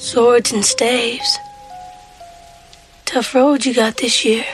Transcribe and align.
Swords 0.00 0.52
and 0.52 0.64
staves. 0.64 1.38
Tough 3.04 3.34
road 3.34 3.66
you 3.66 3.74
got 3.74 3.96
this 3.96 4.24
year. 4.24 4.44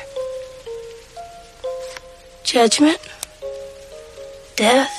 Judgment, 2.44 2.98
death, 4.56 4.90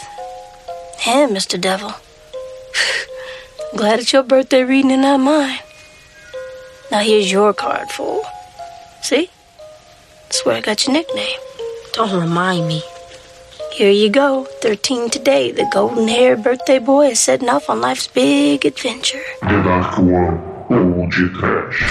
and 1.07 1.35
Mr. 1.35 1.59
Devil. 1.59 1.93
Glad 3.75 3.99
it's 3.99 4.13
your 4.13 4.21
birthday 4.21 4.63
reading 4.63 4.91
and 4.91 5.01
not 5.01 5.19
mine. 5.19 5.59
Now 6.91 6.99
here's 6.99 7.31
your 7.31 7.51
card, 7.53 7.89
fool. 7.89 8.23
See? 9.01 9.31
That's 10.23 10.45
where 10.45 10.57
I 10.57 10.61
got 10.61 10.85
your 10.85 10.93
nickname. 10.93 11.39
Don't 11.93 12.19
remind 12.19 12.67
me. 12.67 12.83
Here 13.75 13.91
you 13.91 14.09
go, 14.09 14.45
13 14.61 15.09
today. 15.09 15.51
The 15.51 15.67
golden 15.73 16.07
haired 16.07 16.41
birthday 16.45 16.79
boy 16.79 17.07
is 17.07 17.19
setting 17.19 17.49
off 17.49 17.69
on 17.69 17.81
life's 17.81 18.07
big 18.07 18.65
adventure. 18.65 19.19
The 19.41 19.61
Dark 19.63 19.97
One 19.97 20.39
ou 20.69 21.05
de 21.09 21.27
Trash. 21.37 21.83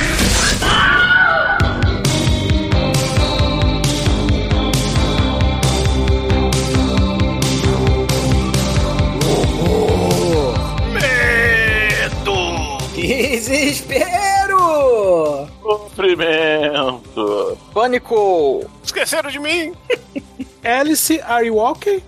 Medo! 10.95 12.79
Desespero! 12.96 14.59
Sofrimento! 15.60 17.59
Pânico! 17.74 18.65
Esqueceram 18.82 19.30
de 19.30 19.38
mim? 19.38 19.74
Alice, 20.64 21.10
are 21.20 21.45
you 21.45 21.59
okay? 21.59 22.02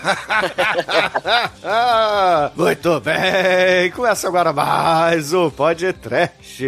Muito 2.56 3.00
bem, 3.00 3.90
começa 3.90 4.28
agora 4.28 4.52
mais 4.52 5.32
um 5.32 5.50
Pod 5.50 5.92
Trash. 5.94 6.60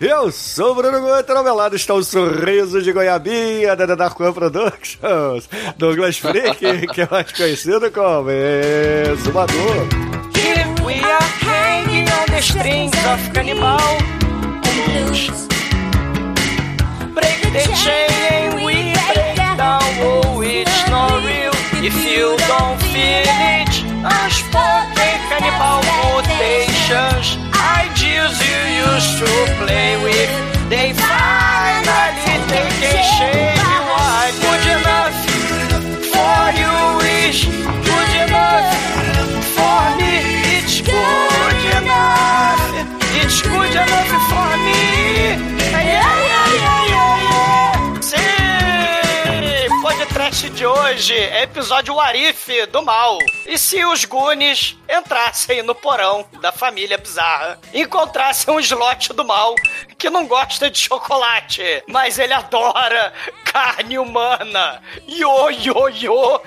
Eu 0.00 0.30
sou 0.30 0.70
o 0.70 0.74
Bruno 0.76 1.00
Guter, 1.00 1.36
ao 1.36 1.42
meu 1.44 1.54
lado 1.54 1.74
está 1.76 1.92
o 1.94 2.02
sorriso 2.02 2.80
de 2.80 2.92
goiabinha 2.92 3.74
da 3.76 3.86
Dark 3.94 4.18
One 4.20 4.32
Productions, 4.32 5.48
Douglas 5.76 6.16
Freak, 6.18 6.86
que 6.86 7.02
é 7.02 7.08
mais 7.10 7.30
conhecido 7.32 7.90
como 7.90 8.30
Exumador. 8.30 9.86
Here 10.34 10.64
we 10.84 10.94
are 11.04 11.24
hanging 11.44 12.06
on 12.08 12.26
the 12.30 12.40
strings 12.40 12.92
of 13.12 13.30
cannibal 13.32 13.78
blues. 14.62 15.48
Break 17.14 17.42
the 17.52 17.74
chain 17.74 18.54
and 18.54 18.64
we 18.64 18.71
oh, 20.02 20.42
it's 20.42 20.88
not 20.88 21.12
real. 21.24 21.52
If 21.82 21.96
you 22.04 22.36
don't 22.46 22.78
feel 22.94 23.26
it, 23.26 23.74
unspoken 24.06 25.14
cannibal 25.28 25.82
quotations. 25.98 27.38
Ideas 27.58 28.34
you 28.38 28.60
used 28.86 29.18
to 29.18 29.30
play 29.58 29.98
with, 30.02 30.30
De 50.50 50.66
hoje 50.66 51.14
é 51.14 51.44
episódio 51.44 51.94
Warif 51.94 52.66
do 52.66 52.82
mal. 52.82 53.16
E 53.46 53.56
se 53.56 53.84
os 53.84 54.04
Goonies 54.04 54.76
entrassem 54.88 55.62
no 55.62 55.72
porão 55.72 56.26
da 56.40 56.50
família 56.50 56.98
bizarra, 56.98 57.60
encontrassem 57.72 58.52
um 58.52 58.58
slot 58.58 59.12
do 59.12 59.24
mal 59.24 59.54
que 59.96 60.10
não 60.10 60.26
gosta 60.26 60.68
de 60.68 60.78
chocolate, 60.78 61.84
mas 61.86 62.18
ele 62.18 62.32
adora 62.32 63.12
carne 63.44 63.98
humana. 63.98 64.82
Yo, 65.08 65.50
yo, 65.50 65.88
yo. 65.88 66.40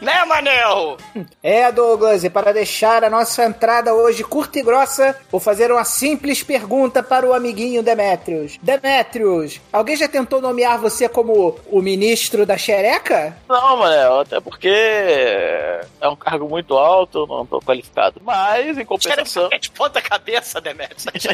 Né, 0.00 0.24
Manel? 0.24 0.96
É, 1.40 1.70
Douglas, 1.70 2.24
e 2.24 2.30
para 2.30 2.52
deixar 2.52 3.04
a 3.04 3.10
nossa 3.10 3.44
entrada 3.44 3.94
hoje 3.94 4.24
curta 4.24 4.58
e 4.58 4.62
grossa, 4.62 5.16
vou 5.30 5.40
fazer 5.40 5.70
uma 5.70 5.84
simples 5.84 6.42
pergunta 6.42 7.02
para 7.02 7.26
o 7.26 7.32
amiguinho 7.32 7.82
Demetrius. 7.82 8.58
Demetrius, 8.60 9.60
alguém 9.72 9.96
já 9.96 10.08
tentou 10.08 10.40
nomear 10.40 10.78
você 10.78 11.08
como 11.08 11.60
o 11.70 11.80
ministro 11.80 12.44
da 12.44 12.58
xereca? 12.58 13.35
Não, 13.48 13.76
Manel, 13.76 14.20
até 14.20 14.40
porque 14.40 14.68
é 14.68 16.08
um 16.08 16.16
cargo 16.16 16.48
muito 16.48 16.76
alto, 16.76 17.26
não 17.26 17.46
tô 17.46 17.60
qualificado. 17.60 18.20
Mas, 18.24 18.76
em 18.78 18.84
compensação. 18.84 19.48
de 19.48 19.70
ponta 19.70 20.02
cabeça, 20.02 20.60
Demetrius. 20.60 21.04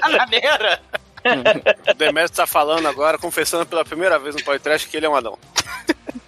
tá 0.00 0.08
maneira. 0.08 0.80
O 1.88 1.94
Demetrio 1.94 2.36
tá 2.36 2.46
falando 2.46 2.86
agora, 2.86 3.18
confessando 3.18 3.66
pela 3.66 3.84
primeira 3.84 4.18
vez 4.18 4.34
no 4.34 4.44
podcast 4.44 4.88
que 4.88 4.96
ele 4.96 5.06
é 5.06 5.08
um 5.08 5.16
anão. 5.16 5.38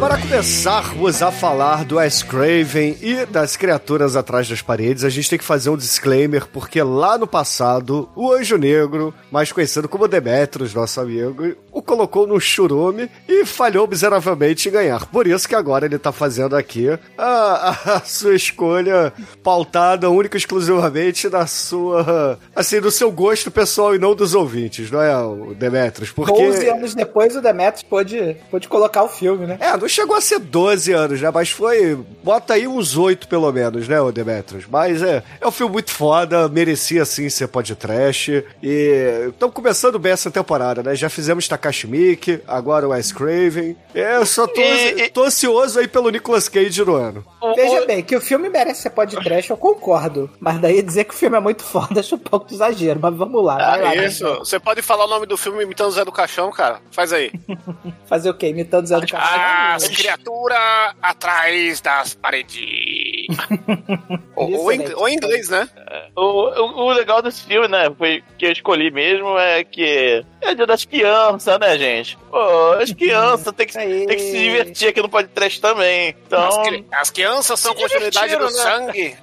Para 0.00 0.16
começarmos 0.34 1.22
a 1.22 1.30
falar 1.30 1.84
do 1.84 1.94
Wes 1.94 2.24
Craven 2.24 2.98
e 3.00 3.24
das 3.24 3.56
criaturas 3.56 4.16
atrás 4.16 4.48
das 4.48 4.60
paredes, 4.60 5.04
a 5.04 5.08
gente 5.08 5.30
tem 5.30 5.38
que 5.38 5.44
fazer 5.44 5.70
um 5.70 5.76
disclaimer, 5.76 6.48
porque 6.48 6.82
lá 6.82 7.16
no 7.16 7.24
passado, 7.24 8.08
o 8.16 8.32
Anjo 8.32 8.56
Negro, 8.56 9.14
mais 9.30 9.52
conhecido 9.52 9.88
como 9.88 10.08
Demetrius, 10.08 10.74
nosso 10.74 11.00
amigo, 11.00 11.54
o 11.70 11.80
colocou 11.80 12.26
no 12.26 12.40
churume 12.40 13.08
e 13.28 13.46
falhou 13.46 13.86
miseravelmente 13.86 14.68
em 14.68 14.72
ganhar. 14.72 15.06
Por 15.06 15.28
isso 15.28 15.48
que 15.48 15.54
agora 15.54 15.86
ele 15.86 16.00
tá 16.00 16.10
fazendo 16.10 16.56
aqui 16.56 16.88
a, 17.16 17.94
a 17.94 18.00
sua 18.00 18.34
escolha 18.34 19.12
pautada 19.40 20.10
única 20.10 20.36
e 20.36 20.38
exclusivamente 20.38 21.28
na 21.28 21.46
sua, 21.46 22.40
assim, 22.56 22.80
no 22.80 22.90
seu 22.90 23.12
gosto 23.12 23.52
pessoal 23.52 23.94
e 23.94 24.00
não 24.00 24.16
dos 24.16 24.34
ouvintes, 24.34 24.90
não 24.90 25.00
é, 25.00 25.16
o 25.16 25.54
Demetrius? 25.54 26.10
Porque... 26.10 26.32
12 26.32 26.68
anos 26.68 26.92
depois 26.92 27.36
o 27.36 27.40
Demetrius 27.40 27.84
pôde, 27.84 28.36
pôde 28.50 28.66
colocar 28.66 29.04
o 29.04 29.08
filme, 29.08 29.46
né? 29.46 29.58
É, 29.60 29.76
não 29.76 29.88
chegou 29.88 30.16
a 30.16 30.23
ser 30.24 30.38
12 30.40 30.92
anos, 30.92 31.20
né? 31.20 31.30
Mas 31.32 31.50
foi. 31.50 31.96
Bota 32.22 32.54
aí 32.54 32.66
uns 32.66 32.96
8 32.96 33.28
pelo 33.28 33.50
menos, 33.52 33.86
né, 33.88 34.00
o 34.00 34.10
Demetrius? 34.10 34.64
Mas 34.70 35.02
é, 35.02 35.22
é 35.40 35.46
um 35.46 35.50
filme 35.50 35.72
muito 35.72 35.90
foda, 35.90 36.48
merecia 36.48 37.04
sim 37.04 37.28
ser 37.28 37.48
podcast. 37.48 38.44
E 38.62 39.28
estamos 39.28 39.54
começando 39.54 39.98
bem 39.98 40.12
essa 40.12 40.30
temporada, 40.30 40.82
né? 40.82 40.94
Já 40.94 41.08
fizemos 41.08 41.46
Takashi 41.46 41.86
Miike, 41.86 42.40
agora 42.46 42.86
o 42.86 42.90
Wes 42.90 43.12
Craven. 43.12 43.76
É, 43.94 44.16
eu 44.16 44.26
só 44.26 44.46
tô, 44.46 44.60
E- 44.60 45.02
e- 45.04 45.10
tô 45.10 45.24
ansioso 45.24 45.78
aí 45.78 45.86
pelo 45.88 46.08
Nicolas 46.10 46.48
Cage 46.48 46.84
no 46.84 46.94
ano. 46.94 47.24
Veja 47.54 47.84
bem, 47.86 48.02
que 48.02 48.16
o 48.16 48.20
filme 48.20 48.48
merece 48.48 48.82
ser 48.82 48.90
podcast, 48.90 49.50
eu 49.50 49.56
concordo. 49.56 50.30
Mas 50.40 50.58
daí 50.60 50.80
dizer 50.82 51.04
que 51.04 51.14
o 51.14 51.16
filme 51.16 51.36
é 51.36 51.40
muito 51.40 51.62
foda, 51.62 52.00
acho 52.00 52.14
um 52.14 52.18
pouco 52.18 52.46
de 52.48 52.54
exagero. 52.54 52.98
Mas 53.00 53.14
vamos 53.14 53.44
lá, 53.44 53.56
vai 53.56 53.82
lá. 53.82 53.88
Ah, 53.90 53.96
isso. 53.96 54.26
Você 54.38 54.58
pode 54.58 54.80
falar 54.82 55.04
o 55.04 55.08
nome 55.08 55.26
do 55.26 55.36
filme 55.36 55.62
imitando 55.62 55.88
o 55.88 55.92
Zé 55.92 56.04
do 56.04 56.12
Caixão, 56.12 56.50
cara? 56.50 56.80
Faz 56.90 57.12
aí. 57.12 57.30
Fazer 58.06 58.30
o 58.30 58.34
quê? 58.34 58.48
Imitando 58.48 58.86
Zé 58.86 58.98
do 58.98 59.06
Caixão? 59.06 59.74
As 59.74 59.88
criaturas 60.04 60.94
atrás 61.02 61.80
das 61.80 62.14
paredes. 62.14 63.26
ou, 64.36 64.52
ou 64.64 64.72
em, 64.72 64.94
ou 64.94 65.08
em 65.08 65.14
inglês, 65.14 65.48
né? 65.48 65.68
O, 66.16 66.20
o, 66.22 66.84
o 66.86 66.92
legal 66.92 67.22
desse 67.22 67.42
filme, 67.44 67.68
né, 67.68 67.90
foi 67.96 68.22
que 68.38 68.46
eu 68.46 68.52
escolhi 68.52 68.90
mesmo 68.90 69.38
é 69.38 69.64
que 69.64 70.24
é 70.42 70.54
dia 70.54 70.66
das 70.66 70.84
crianças, 70.84 71.58
né, 71.58 71.78
gente? 71.78 72.16
Pô, 72.30 72.72
as 72.80 72.92
crianças 72.94 73.52
tem 73.54 73.66
que, 73.66 73.72
tem 73.72 74.06
que 74.06 74.18
se 74.18 74.38
divertir 74.38 74.88
aqui 74.88 75.00
no 75.00 75.08
podcast 75.08 75.60
também. 75.60 76.14
Então, 76.26 76.42
As, 76.48 76.68
cri- 76.68 76.86
as 76.92 77.10
crianças 77.10 77.60
são 77.60 77.74
Se 77.74 77.80
continuidade 77.82 78.36
do 78.36 78.44
né? 78.44 78.50
sangue. 78.50 79.16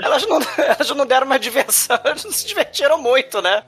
Elas 0.00 0.26
não, 0.26 0.38
elas 0.64 0.90
não 0.90 1.06
deram 1.06 1.26
uma 1.26 1.38
diversão, 1.38 1.98
elas 2.04 2.24
não 2.24 2.32
se 2.32 2.46
divertiram 2.46 2.98
muito, 2.98 3.42
né? 3.42 3.62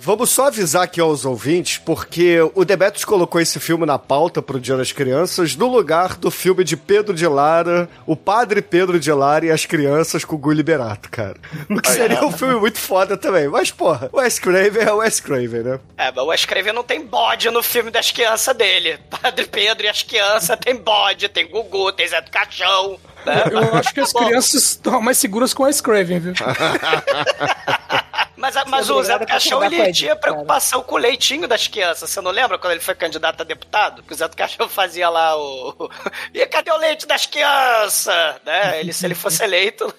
Vamos 0.00 0.30
só 0.30 0.46
avisar 0.46 0.84
aqui 0.84 1.00
aos 1.00 1.24
ouvintes, 1.24 1.78
porque 1.78 2.38
o 2.54 2.64
Demetrius 2.64 3.04
colocou 3.04 3.40
esse 3.40 3.58
filme 3.58 3.84
na 3.84 3.98
pauta 3.98 4.40
pro 4.40 4.60
Dia 4.60 4.76
das 4.76 4.92
Crianças, 4.92 5.56
no 5.56 5.66
lugar 5.66 6.14
do 6.16 6.30
filme 6.30 6.62
de 6.62 6.76
Pedro 6.76 7.12
de 7.12 7.26
Lara, 7.26 7.88
o 8.06 8.14
padre 8.14 8.62
Pedro 8.62 9.00
de 9.00 9.10
Lara 9.10 9.46
e 9.46 9.50
as 9.50 9.66
crianças 9.66 10.24
com 10.24 10.36
o 10.36 10.38
Guy 10.38 10.54
Liberato, 10.54 11.10
cara. 11.10 11.34
O 11.68 11.80
que 11.80 11.90
seria 11.90 12.24
um 12.24 12.32
filme 12.32 12.54
muito 12.54 12.78
foda 12.78 13.16
também. 13.16 13.48
Mas, 13.48 13.70
porra, 13.70 14.08
o 14.12 14.18
Wes 14.18 14.38
Craven 14.38 14.82
é 14.82 14.92
o 14.92 14.98
Wes 14.98 15.20
Craven, 15.20 15.62
né? 15.62 15.80
É, 15.96 16.12
mas 16.12 16.24
o 16.24 16.32
escrever 16.32 16.72
não 16.72 16.84
tem 16.84 17.04
bode 17.04 17.50
no 17.50 17.62
filme 17.62 17.90
das 17.90 18.10
crianças 18.10 18.56
dele. 18.56 18.98
Padre 19.10 19.46
Pedro 19.46 19.84
e 19.84 19.88
as 19.88 20.02
crianças 20.02 20.56
tem 20.60 20.76
bode, 20.76 21.28
tem 21.28 21.48
Gugu, 21.48 21.92
tem 21.92 22.06
Zé 22.06 22.20
do 22.20 22.30
Caixão. 22.30 22.98
Né? 23.26 23.44
Eu 23.50 23.74
acho 23.76 23.92
que 23.92 24.00
as 24.00 24.12
crianças 24.12 24.54
estão 24.54 25.00
mais 25.00 25.18
seguras 25.18 25.52
com 25.52 25.64
a 25.64 25.72
Scraven, 25.72 26.20
viu? 26.20 26.34
Mas, 28.54 28.64
mas 28.68 28.90
o 28.90 29.02
Zé 29.02 29.18
do 29.18 29.24
a 29.24 29.26
Caixão, 29.26 29.58
com 29.58 29.64
ele 29.64 29.92
tinha 29.92 30.08
cara. 30.16 30.20
preocupação 30.20 30.82
com 30.82 30.94
o 30.94 30.98
leitinho 30.98 31.46
das 31.46 31.66
crianças. 31.66 32.10
Você 32.10 32.20
não 32.20 32.30
lembra 32.30 32.58
quando 32.58 32.72
ele 32.72 32.80
foi 32.80 32.94
candidato 32.94 33.40
a 33.40 33.44
deputado? 33.44 34.02
Que 34.02 34.12
o 34.12 34.16
Zé 34.16 34.26
do 34.28 34.36
Caixão 34.36 34.68
fazia 34.68 35.08
lá 35.08 35.36
o... 35.36 35.90
E 36.32 36.44
cadê 36.46 36.70
o 36.70 36.76
leite 36.76 37.06
das 37.06 37.26
crianças? 37.26 38.36
Né? 38.44 38.80
Ele, 38.80 38.92
se 38.92 39.04
ele 39.06 39.14
fosse 39.14 39.42
eleito 39.42 39.92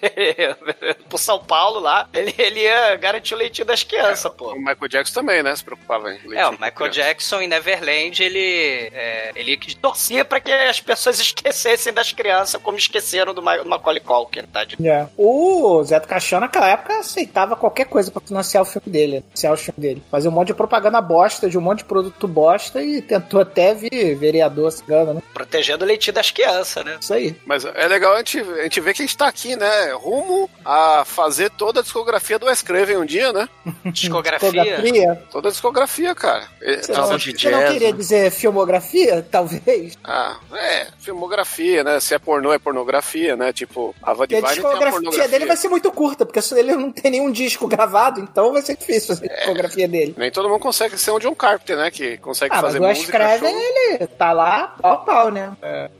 por 1.09 1.17
São 1.17 1.39
Paulo 1.39 1.79
lá, 1.79 2.07
ele, 2.13 2.33
ele 2.37 2.61
ia 2.61 2.95
garantir 2.95 3.33
o 3.33 3.37
leitinho 3.37 3.65
das 3.67 3.83
crianças, 3.83 4.31
pô. 4.33 4.53
O 4.53 4.57
Michael 4.59 4.87
Jackson 4.87 5.13
também, 5.13 5.43
né? 5.43 5.55
Se 5.55 5.63
preocupava 5.63 6.11
em 6.13 6.17
É, 6.35 6.47
o 6.47 6.51
Michael 6.51 6.71
criança. 6.73 6.91
Jackson 7.01 7.41
em 7.41 7.47
Neverland, 7.47 8.23
ele, 8.23 8.89
é, 8.93 9.31
ele 9.35 9.57
que 9.57 9.75
torcia 9.75 10.23
pra 10.25 10.39
que 10.39 10.51
as 10.51 10.79
pessoas 10.79 11.19
esquecessem 11.19 11.93
das 11.93 12.11
crianças 12.11 12.61
como 12.61 12.77
esqueceram 12.77 13.33
do 13.33 13.41
Ma- 13.41 13.57
do 13.57 13.67
Macaulay 13.69 14.01
Culkin, 14.01 14.43
tá? 14.43 14.65
É. 14.83 15.07
O 15.17 15.83
Zé 15.83 15.99
do 15.99 16.07
Caixão, 16.07 16.39
naquela 16.39 16.67
época, 16.69 16.99
aceitava 16.99 17.55
qualquer 17.55 17.85
coisa 17.85 18.11
pra 18.11 18.21
financiar 18.39 18.63
o 18.63 18.65
filme 18.65 18.91
dele, 18.91 19.23
financiar 19.29 19.53
o 19.53 19.57
filme 19.57 19.79
dele. 19.79 20.03
Fazia 20.09 20.29
um 20.29 20.33
monte 20.33 20.47
de 20.47 20.53
propaganda 20.53 21.01
bosta, 21.01 21.49
de 21.49 21.57
um 21.57 21.61
monte 21.61 21.79
de 21.79 21.85
produto 21.85 22.27
bosta 22.27 22.81
e 22.81 23.01
tentou 23.01 23.41
até 23.41 23.73
vir 23.73 24.15
vereador 24.15 24.71
cigano, 24.71 25.13
né? 25.13 25.21
Protegendo 25.33 25.83
o 25.83 25.87
leitinho 25.87 26.13
das 26.13 26.31
crianças, 26.31 26.83
né? 26.83 26.97
Isso 26.99 27.13
aí. 27.13 27.35
Mas 27.45 27.65
é 27.65 27.87
legal 27.87 28.13
a 28.13 28.17
gente, 28.17 28.39
a 28.39 28.63
gente 28.63 28.81
ver 28.81 28.93
que 28.93 29.01
a 29.01 29.05
gente 29.05 29.17
tá 29.17 29.27
aqui, 29.27 29.55
né? 29.55 29.91
Rumo 29.93 30.49
a 30.65 31.03
fazer 31.05 31.49
toda 31.51 31.79
a 31.79 31.83
discografia 31.83 32.39
do 32.39 32.45
Wes 32.45 32.61
Craven 32.61 32.97
um 32.97 33.05
dia, 33.05 33.31
né? 33.33 33.47
Discografia. 33.85 35.21
Toda 35.31 35.49
a 35.49 35.51
discografia, 35.51 36.15
cara. 36.15 36.43
Ele- 36.61 36.81
Você 36.83 36.91
não, 36.91 37.17
de 37.17 37.31
você 37.33 37.49
não 37.49 37.71
queria 37.71 37.91
né? 37.91 37.97
dizer 37.97 38.31
filmografia, 38.31 39.25
talvez? 39.29 39.97
Ah, 40.03 40.37
é, 40.53 40.87
filmografia, 40.99 41.83
né? 41.83 41.99
Se 41.99 42.13
é 42.13 42.19
pornô, 42.19 42.53
é 42.53 42.59
pornografia, 42.59 43.35
né? 43.35 43.51
Tipo, 43.53 43.93
a 44.01 44.13
Van 44.13 44.27
Divine 44.27 44.47
a 44.47 44.51
discografia 44.51 45.27
dele 45.27 45.45
vai 45.45 45.57
ser 45.57 45.67
muito 45.69 45.91
curta, 45.91 46.25
porque 46.25 46.39
ele 46.55 46.75
não 46.75 46.91
tem 46.91 47.11
nenhum 47.11 47.31
disco 47.31 47.67
gravado, 47.67 48.21
então 48.31 48.51
vai 48.53 48.61
ser 48.61 48.77
difícil 48.77 49.15
fazer 49.15 49.31
a 49.31 49.35
discografia 49.35 49.87
dele. 49.87 50.15
Nem 50.17 50.31
todo 50.31 50.47
mundo 50.49 50.59
consegue 50.59 50.97
ser 50.97 51.11
um 51.11 51.19
John 51.19 51.35
Carpenter, 51.35 51.77
né? 51.77 51.91
Que 51.91 52.17
consegue 52.17 52.53
Ah, 52.53 52.61
mas 52.61 52.65
fazer 52.65 52.79
o 52.79 52.83
Wes 52.83 52.97
música, 52.99 53.17
Craven, 53.17 53.55
ele 53.55 54.07
tá 54.07 54.31
lá 54.31 54.75
pau 54.81 54.93
a 54.93 54.97
pau, 54.97 55.31
né? 55.31 55.51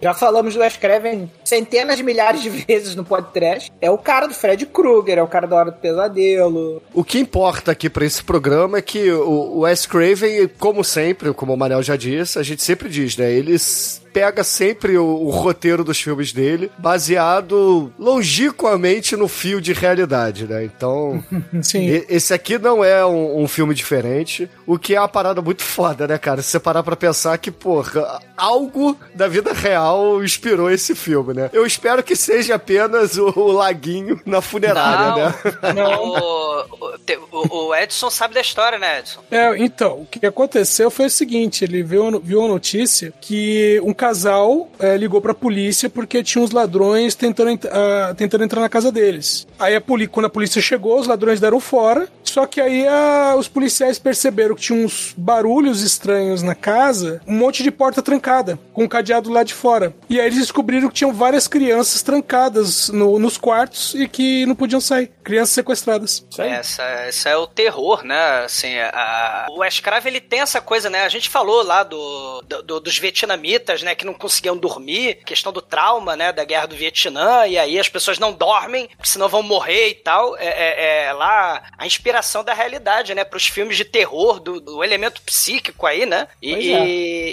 Já 0.02 0.14
falamos 0.14 0.54
do 0.54 0.60
Wes 0.62 0.78
Craven 0.78 1.31
centenas 1.44 1.98
de 1.98 2.04
milhares 2.04 2.42
de 2.42 2.50
vezes 2.68 2.96
no 2.96 3.04
podcast. 3.04 3.72
É 3.81 3.90
o 3.90 3.98
cara 3.98 4.28
do 4.28 4.34
Fred 4.34 4.66
Krueger, 4.66 5.18
é 5.18 5.24
o 5.24 5.28
cara 5.28 5.48
da 5.48 5.56
Hora 5.56 5.72
do 5.72 5.78
Pesadelo. 5.78 6.81
O 6.94 7.04
que 7.04 7.20
importa 7.20 7.72
aqui 7.72 7.90
pra 7.90 8.06
esse 8.06 8.24
programa 8.24 8.78
é 8.78 8.81
que 8.81 9.12
o 9.12 9.40
o 9.40 9.60
Wes 9.62 9.86
Craven, 9.86 10.48
como 10.60 10.84
sempre, 10.84 11.34
como 11.34 11.54
o 11.54 11.58
Manel 11.58 11.81
já 11.81 11.96
disse, 11.96 12.38
a 12.38 12.44
gente 12.44 12.62
sempre 12.62 12.90
diz, 12.90 13.16
né? 13.18 13.31
Eles 13.31 14.02
pega 14.13 14.44
sempre 14.44 14.97
o, 14.97 15.06
o 15.06 15.29
roteiro 15.29 15.83
dos 15.83 16.00
filmes 16.00 16.31
dele, 16.33 16.71
baseado 16.77 17.91
longínquamente 18.00 19.15
no 19.15 19.27
fio 19.27 19.59
de 19.61 19.73
realidade, 19.73 20.45
né? 20.47 20.63
Então, 20.63 21.23
e- 21.79 22.06
esse 22.09 22.33
aqui 22.33 22.57
não 22.57 22.83
é 22.83 23.06
um, 23.06 23.41
um 23.44 23.47
filme 23.47 23.73
diferente, 23.73 24.50
o 24.65 24.77
que 24.77 24.95
é 24.95 25.00
uma 25.00 25.07
parada 25.07 25.41
muito 25.41 25.63
foda, 25.63 26.07
né, 26.07 26.17
cara? 26.17 26.41
Se 26.41 26.50
você 26.51 26.59
parar 26.59 26.83
pra 26.83 26.95
pensar 26.95 27.38
que, 27.38 27.51
porra, 27.51 28.19
algo 28.39 28.97
da 29.13 29.27
vida 29.27 29.53
real 29.53 30.24
inspirou 30.24 30.71
esse 30.71 30.95
filme, 30.95 31.33
né? 31.33 31.50
Eu 31.53 31.65
espero 31.65 32.01
que 32.03 32.15
seja 32.15 32.56
apenas 32.56 33.18
o, 33.18 33.27
o 33.36 33.51
laguinho 33.51 34.19
na 34.25 34.41
funerária, 34.41 35.30
né? 35.30 35.36
O, 36.00 36.62
o, 36.62 36.95
o- 37.31 37.68
o 37.69 37.75
Edson 37.75 38.09
sabe 38.09 38.33
da 38.33 38.41
história, 38.41 38.77
né, 38.77 39.00
Edson? 39.00 39.21
É, 39.31 39.57
então, 39.57 40.01
o 40.01 40.06
que 40.06 40.25
aconteceu 40.25 40.89
foi 40.91 41.06
o 41.07 41.09
seguinte: 41.09 41.63
ele 41.63 41.83
viu, 41.83 42.19
viu 42.19 42.44
a 42.44 42.47
notícia 42.47 43.13
que 43.21 43.80
um 43.83 43.94
casal 43.94 44.69
é, 44.80 44.95
ligou 44.97 45.21
pra 45.21 45.33
polícia 45.33 45.89
porque 45.89 46.24
tinha 46.24 46.44
uns 46.44 46.51
ladrões 46.51 47.15
tentando, 47.15 47.51
ent- 47.51 47.65
ah, 47.65 48.13
tentando 48.18 48.44
entrar 48.44 48.62
na 48.62 48.69
casa 48.69 48.92
deles. 48.92 49.47
Aí 49.57 49.75
a 49.75 49.81
poli 49.81 50.07
quando 50.07 50.25
a 50.27 50.30
polícia 50.30 50.62
chegou, 50.62 51.00
os 51.00 51.07
ladrões 51.07 51.39
deram 51.39 51.59
fora. 51.59 52.07
Só 52.30 52.46
que 52.46 52.62
aí 52.62 52.88
ah, 52.88 53.36
os 53.38 53.48
policiais 53.48 53.98
perceberam 54.00 54.56
que 54.56 54.62
tinha 54.62 54.86
uns 54.86 55.14
barulhos 55.18 55.81
estranhos 55.81 56.42
na 56.44 56.56
casa, 56.56 57.22
um 57.28 57.34
monte 57.36 57.64
de 57.64 57.72
porta 57.72 58.02
trancada, 58.02 58.58
com 58.74 58.84
um 58.84 58.88
cadeado 58.88 59.30
lá 59.31 59.44
de 59.44 59.54
fora. 59.54 59.94
E 60.10 60.20
aí 60.20 60.28
eles 60.28 60.40
descobriram 60.40 60.88
que 60.88 60.94
tinham 60.95 61.14
várias 61.14 61.48
crianças 61.48 62.02
trancadas 62.02 62.90
no- 62.90 63.18
nos 63.19 63.38
quartos 63.38 63.94
e 63.95 64.07
que 64.07 64.45
não 64.45 64.56
podiam 64.56 64.80
sair. 64.81 65.12
Crianças 65.24 65.56
sequestradas. 65.56 66.26
Essa, 66.38 66.83
essa 66.83 67.30
é 67.30 67.38
o 67.38 67.48
terror, 67.48 68.04
né? 68.04 68.44
Assim, 68.45 68.78
a, 68.80 69.48
o 69.50 69.64
escravo 69.66 70.07
ele 70.07 70.21
tem 70.21 70.42
essa 70.42 70.62
coisa, 70.62 70.90
né? 70.90 71.04
A 71.04 71.09
gente 71.09 71.30
falou 71.30 71.64
lá 71.64 71.83
do, 71.83 72.42
do- 72.42 72.64
do- 72.64 72.80
dos 72.80 72.98
vietnamitas, 72.98 73.81
né? 73.83 73.95
Que 73.95 74.06
não 74.06 74.14
conseguiam 74.14 74.57
dormir, 74.57 75.19
questão 75.26 75.52
do 75.52 75.62
trauma, 75.62 76.16
né? 76.16 76.31
Da 76.31 76.44
guerra 76.44 76.66
do 76.68 76.76
Vietnã, 76.76 77.45
e 77.48 77.57
aí 77.57 77.80
as 77.80 77.90
pessoas 77.90 78.19
não 78.19 78.31
dormem, 78.33 78.88
porque 78.90 79.09
senão 79.09 79.28
vão 79.28 79.44
morrer 79.44 79.90
e 79.90 79.95
tal. 79.95 80.36
É, 80.38 80.48
é- 80.48 81.06
é 81.07 81.14
lá 81.14 81.64
a 81.78 81.86
inspiração 81.86 82.19
da 82.44 82.54
realidade, 82.54 83.14
né? 83.16 83.23
Para 83.23 83.38
os 83.38 83.47
filmes 83.47 83.78
de 83.78 83.85
terror, 83.85 84.40
do, 84.40 84.59
do 84.59 84.83
elemento 84.83 85.21
psíquico 85.21 85.85
aí, 85.85 86.06
né? 86.06 86.28
E, 86.42 86.73
é. 86.73 86.85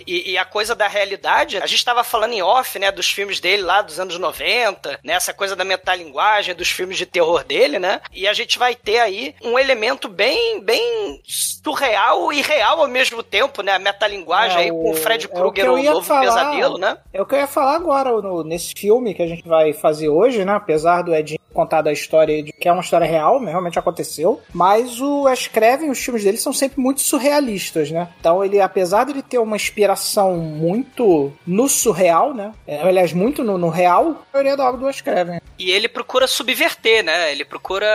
e, 0.06 0.32
e- 0.32 0.38
a 0.38 0.44
coisa 0.44 0.74
da 0.74 0.86
realidade, 0.86 1.56
a 1.58 1.66
gente 1.66 1.78
estava 1.78 2.04
falando 2.04 2.32
em 2.32 2.42
off, 2.42 2.78
né? 2.78 2.90
Dos 2.92 3.10
filmes 3.10 3.40
dele 3.40 3.62
lá 3.62 3.82
dos 3.82 3.98
anos 3.98 4.18
90, 4.18 5.00
né? 5.02 5.14
Essa 5.14 5.32
coisa 5.32 5.56
da 5.56 5.64
metalinguagem, 5.64 6.54
dos 6.54 6.70
filmes 6.70 6.96
de 6.98 7.06
terror 7.06 7.42
dele, 7.44 7.78
né? 7.78 8.00
E 8.12 8.28
a 8.28 8.32
gente 8.32 8.58
vai 8.58 8.74
ter 8.74 8.98
aí 8.98 9.34
um 9.42 9.58
elemento 9.58 10.08
bem, 10.08 10.60
bem 10.60 11.20
surreal 11.24 12.32
e 12.32 12.40
real 12.42 12.80
ao 12.80 12.88
mesmo 12.88 13.22
tempo, 13.22 13.62
né? 13.62 13.72
A 13.72 13.78
metalinguagem 13.78 14.58
É, 14.58 14.60
aí 14.64 14.70
com 14.70 14.90
o 14.90 14.94
Fred 14.94 15.24
é 15.24 15.28
o 15.28 15.30
Krueger, 15.30 15.64
eu 15.66 15.74
o 15.74 15.78
ia 15.78 15.90
novo 15.92 16.06
falar. 16.06 16.20
pesadelo, 16.20 16.78
né? 16.78 16.96
É 17.12 17.20
o 17.20 17.26
que 17.26 17.34
eu 17.34 17.38
ia 17.38 17.46
falar 17.46 17.76
agora 17.76 18.10
no- 18.20 18.44
nesse 18.44 18.72
filme 18.76 19.14
que 19.14 19.22
a 19.22 19.26
gente 19.26 19.46
vai 19.46 19.72
fazer 19.72 20.08
hoje, 20.08 20.44
né? 20.44 20.52
Apesar 20.52 21.02
do 21.02 21.14
Edinho 21.14 21.40
contado 21.52 21.88
a 21.88 21.92
história 21.92 22.42
de 22.42 22.52
que 22.52 22.68
é 22.68 22.72
uma 22.72 22.82
história 22.82 23.06
real, 23.06 23.40
né, 23.40 23.50
realmente 23.50 23.78
aconteceu. 23.78 24.42
Mas 24.52 24.75
o 25.00 25.22
Wes 25.22 25.46
Craven, 25.46 25.90
os 25.90 25.98
filmes 25.98 26.24
dele 26.24 26.36
são 26.36 26.52
sempre 26.52 26.80
muito 26.80 27.00
surrealistas, 27.00 27.90
né? 27.90 28.08
Então 28.20 28.44
ele, 28.44 28.60
apesar 28.60 29.04
de 29.04 29.12
ele 29.12 29.22
ter 29.22 29.38
uma 29.38 29.56
inspiração 29.56 30.36
muito 30.36 31.32
no 31.46 31.68
surreal, 31.68 32.34
né? 32.34 32.52
É, 32.66 32.80
aliás, 32.80 33.12
muito 33.12 33.44
no, 33.44 33.58
no 33.58 33.68
real, 33.68 34.24
a 34.32 34.36
maioria 34.36 34.56
da 34.56 34.64
obra 34.68 34.80
do 34.80 34.86
Wes 34.86 35.00
Craven. 35.00 35.40
E 35.58 35.70
ele 35.70 35.88
procura 35.88 36.26
subverter, 36.26 37.02
né? 37.02 37.32
Ele 37.32 37.44
procura 37.44 37.86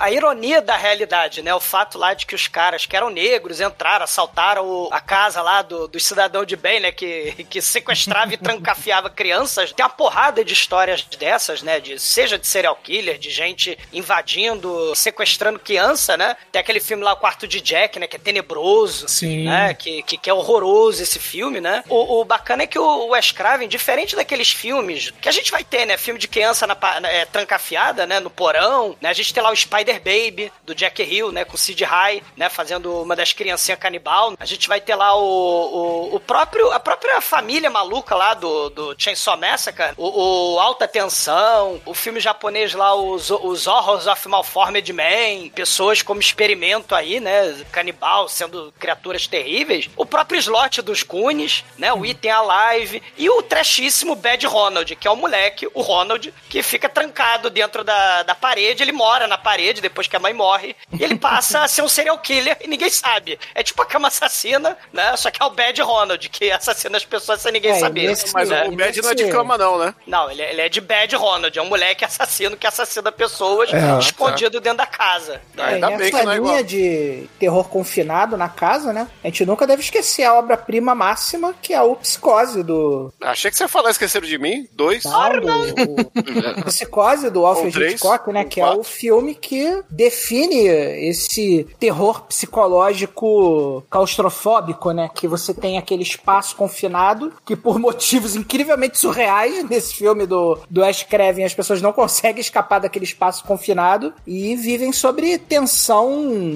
a 0.00 0.10
ironia 0.10 0.60
da 0.60 0.76
realidade, 0.76 1.42
né? 1.42 1.54
O 1.54 1.60
fato 1.60 1.98
lá 1.98 2.12
de 2.12 2.26
que 2.26 2.34
os 2.34 2.46
caras 2.46 2.84
que 2.84 2.96
eram 2.96 3.08
negros 3.08 3.60
entraram, 3.60 4.04
assaltaram 4.04 4.88
a 4.90 5.00
casa 5.00 5.40
lá 5.40 5.62
do, 5.62 5.88
do 5.88 5.98
cidadão 5.98 6.44
de 6.44 6.56
bem, 6.56 6.80
né? 6.80 6.92
Que, 6.92 7.46
que 7.48 7.62
sequestrava 7.62 8.34
e 8.34 8.36
trancafiava 8.36 9.08
crianças. 9.08 9.72
Tem 9.72 9.84
uma 9.84 9.90
porrada 9.90 10.44
de 10.44 10.52
histórias 10.52 11.02
dessas, 11.18 11.62
né? 11.62 11.80
De, 11.80 11.98
seja 11.98 12.38
de 12.38 12.46
serial 12.46 12.76
killer, 12.82 13.18
de 13.18 13.30
gente 13.30 13.78
invadindo, 13.92 14.94
sequestrando 14.94 15.58
criança, 15.58 16.16
né? 16.16 16.25
Tem 16.50 16.60
aquele 16.60 16.80
filme 16.80 17.02
lá, 17.02 17.12
O 17.12 17.16
Quarto 17.16 17.46
de 17.46 17.60
Jack, 17.60 17.98
né? 17.98 18.06
Que 18.06 18.16
é 18.16 18.18
tenebroso. 18.18 19.08
Sim. 19.08 19.44
Né? 19.44 19.74
Que, 19.74 20.02
que, 20.02 20.16
que 20.16 20.30
é 20.30 20.34
horroroso 20.34 21.02
esse 21.02 21.18
filme, 21.18 21.60
né? 21.60 21.84
O, 21.88 22.20
o 22.20 22.24
bacana 22.24 22.62
é 22.62 22.66
que 22.66 22.78
o 22.78 23.08
Wes 23.08 23.32
Craven, 23.32 23.68
diferente 23.68 24.16
daqueles 24.16 24.50
filmes 24.50 25.12
que 25.20 25.28
a 25.28 25.32
gente 25.32 25.50
vai 25.50 25.64
ter, 25.64 25.86
né? 25.86 25.96
Filme 25.96 26.18
de 26.18 26.28
criança 26.28 26.66
na, 26.66 26.76
é, 27.08 27.24
trancafiada, 27.24 28.06
né? 28.06 28.20
No 28.20 28.30
porão, 28.30 28.96
né? 29.00 29.08
A 29.08 29.12
gente 29.12 29.32
tem 29.32 29.42
lá 29.42 29.50
o 29.50 29.56
Spider 29.56 30.00
Baby, 30.00 30.52
do 30.64 30.74
Jack 30.74 31.02
Hill, 31.02 31.32
né? 31.32 31.44
Com 31.44 31.56
Sid 31.56 31.82
High, 31.84 32.22
né? 32.36 32.48
Fazendo 32.48 33.02
uma 33.02 33.16
das 33.16 33.32
criancinhas 33.32 33.78
canibal. 33.78 34.34
A 34.38 34.44
gente 34.44 34.68
vai 34.68 34.80
ter 34.80 34.94
lá 34.94 35.16
o, 35.16 35.22
o, 35.22 36.16
o 36.16 36.20
próprio, 36.20 36.72
a 36.72 36.80
própria 36.80 37.20
família 37.20 37.70
maluca 37.70 38.14
lá 38.14 38.34
do, 38.34 38.70
do 38.70 38.94
Chainsaw 38.98 39.36
Massacre, 39.36 39.92
o, 39.96 40.54
o 40.54 40.60
Alta 40.60 40.88
Tensão, 40.88 41.80
o 41.84 41.94
filme 41.94 42.20
japonês 42.20 42.74
lá, 42.74 42.94
os, 42.94 43.30
os 43.30 43.66
Horrors 43.66 44.06
of 44.06 44.28
Malformed 44.28 44.92
Man, 44.92 45.48
pessoas 45.54 46.02
como 46.16 46.20
experimento 46.22 46.94
aí, 46.94 47.20
né? 47.20 47.54
Canibal, 47.70 48.26
sendo 48.28 48.72
criaturas 48.78 49.26
terríveis. 49.26 49.90
O 49.96 50.06
próprio 50.06 50.38
slot 50.38 50.80
dos 50.80 51.02
Goonies, 51.02 51.62
né? 51.76 51.92
O 51.92 52.06
Item 52.06 52.30
Alive 52.30 53.02
e 53.18 53.28
o 53.28 53.42
trashíssimo 53.42 54.14
Bad 54.16 54.46
Ronald, 54.46 54.96
que 54.96 55.06
é 55.06 55.10
o 55.10 55.16
moleque, 55.16 55.68
o 55.74 55.82
Ronald, 55.82 56.32
que 56.48 56.62
fica 56.62 56.88
trancado 56.88 57.50
dentro 57.50 57.84
da, 57.84 58.22
da 58.22 58.34
parede, 58.34 58.82
ele 58.82 58.92
mora 58.92 59.26
na 59.26 59.36
parede 59.36 59.80
depois 59.82 60.06
que 60.06 60.16
a 60.16 60.18
mãe 60.18 60.32
morre, 60.32 60.74
e 60.98 61.04
ele 61.04 61.16
passa 61.16 61.60
a 61.60 61.68
ser 61.68 61.82
um 61.82 61.88
serial 61.88 62.18
killer 62.18 62.56
e 62.62 62.66
ninguém 62.68 62.88
sabe. 62.88 63.38
É 63.54 63.62
tipo 63.62 63.82
a 63.82 63.86
cama 63.86 64.08
assassina, 64.08 64.76
né? 64.92 65.14
Só 65.16 65.30
que 65.30 65.42
é 65.42 65.44
o 65.44 65.50
Bad 65.50 65.80
Ronald, 65.82 66.26
que 66.30 66.50
assassina 66.50 66.96
as 66.96 67.04
pessoas 67.04 67.42
sem 67.42 67.52
ninguém 67.52 67.72
É, 67.72 67.78
saber. 67.78 68.08
nesse- 68.08 68.32
Mas 68.32 68.48
né? 68.48 68.64
o 68.66 68.72
Bad 68.74 69.02
não 69.02 69.10
é 69.10 69.14
de 69.14 69.28
cama, 69.28 69.58
não, 69.58 69.78
né? 69.78 69.94
Não, 70.06 70.30
ele 70.30 70.40
é, 70.40 70.50
ele 70.52 70.62
é 70.62 70.68
de 70.70 70.80
Bad 70.80 71.14
Ronald, 71.14 71.58
é 71.58 71.60
um 71.62 71.66
moleque 71.68 72.04
assassino 72.06 72.56
que 72.56 72.66
assassina 72.66 73.12
pessoas 73.12 73.70
É, 73.72 73.98
escondido 73.98 74.60
dentro 74.60 74.78
da 74.78 74.86
casa. 74.86 75.42
É, 75.58 75.62
ainda 75.62 75.90
bem 75.90 76.05
é 76.14 76.22
linha 76.22 76.36
igual. 76.36 76.62
de 76.62 77.28
terror 77.38 77.68
confinado 77.68 78.36
na 78.36 78.48
casa, 78.48 78.92
né? 78.92 79.08
A 79.22 79.28
gente 79.28 79.44
nunca 79.44 79.66
deve 79.66 79.82
esquecer 79.82 80.24
a 80.24 80.34
obra-prima 80.34 80.94
máxima, 80.94 81.54
que 81.60 81.72
é 81.72 81.82
o 81.82 81.96
Psicose 81.96 82.62
do. 82.62 83.12
Achei 83.20 83.50
que 83.50 83.56
você 83.56 83.64
ia 83.64 83.68
falar 83.68 83.90
Esqueceram 83.90 84.26
de 84.26 84.38
Mim. 84.38 84.66
Dois. 84.72 85.04
Não, 85.04 85.40
do 85.40 85.50
o 86.60 86.64
Psicose 86.64 87.30
do 87.30 87.46
Alfred 87.46 87.72
três, 87.72 87.92
Hitchcock, 87.94 88.32
né? 88.32 88.44
Que 88.44 88.60
é 88.60 88.64
quatro. 88.64 88.80
o 88.80 88.84
filme 88.84 89.34
que 89.34 89.82
define 89.90 90.66
esse 90.66 91.66
terror 91.78 92.22
psicológico 92.22 93.84
claustrofóbico, 93.90 94.92
né? 94.92 95.10
Que 95.14 95.26
você 95.28 95.52
tem 95.54 95.78
aquele 95.78 96.02
espaço 96.02 96.56
confinado 96.56 97.32
que, 97.44 97.56
por 97.56 97.78
motivos 97.78 98.36
incrivelmente 98.36 98.98
surreais, 98.98 99.68
nesse 99.68 99.94
filme 99.94 100.26
do, 100.26 100.58
do 100.68 100.84
Ash 100.84 101.02
Craven, 101.02 101.44
as 101.44 101.54
pessoas 101.54 101.80
não 101.82 101.92
conseguem 101.92 102.40
escapar 102.40 102.80
daquele 102.80 103.04
espaço 103.04 103.44
confinado 103.44 104.12
e 104.26 104.54
vivem 104.56 104.92
sobre 104.92 105.38
tensão 105.38 105.95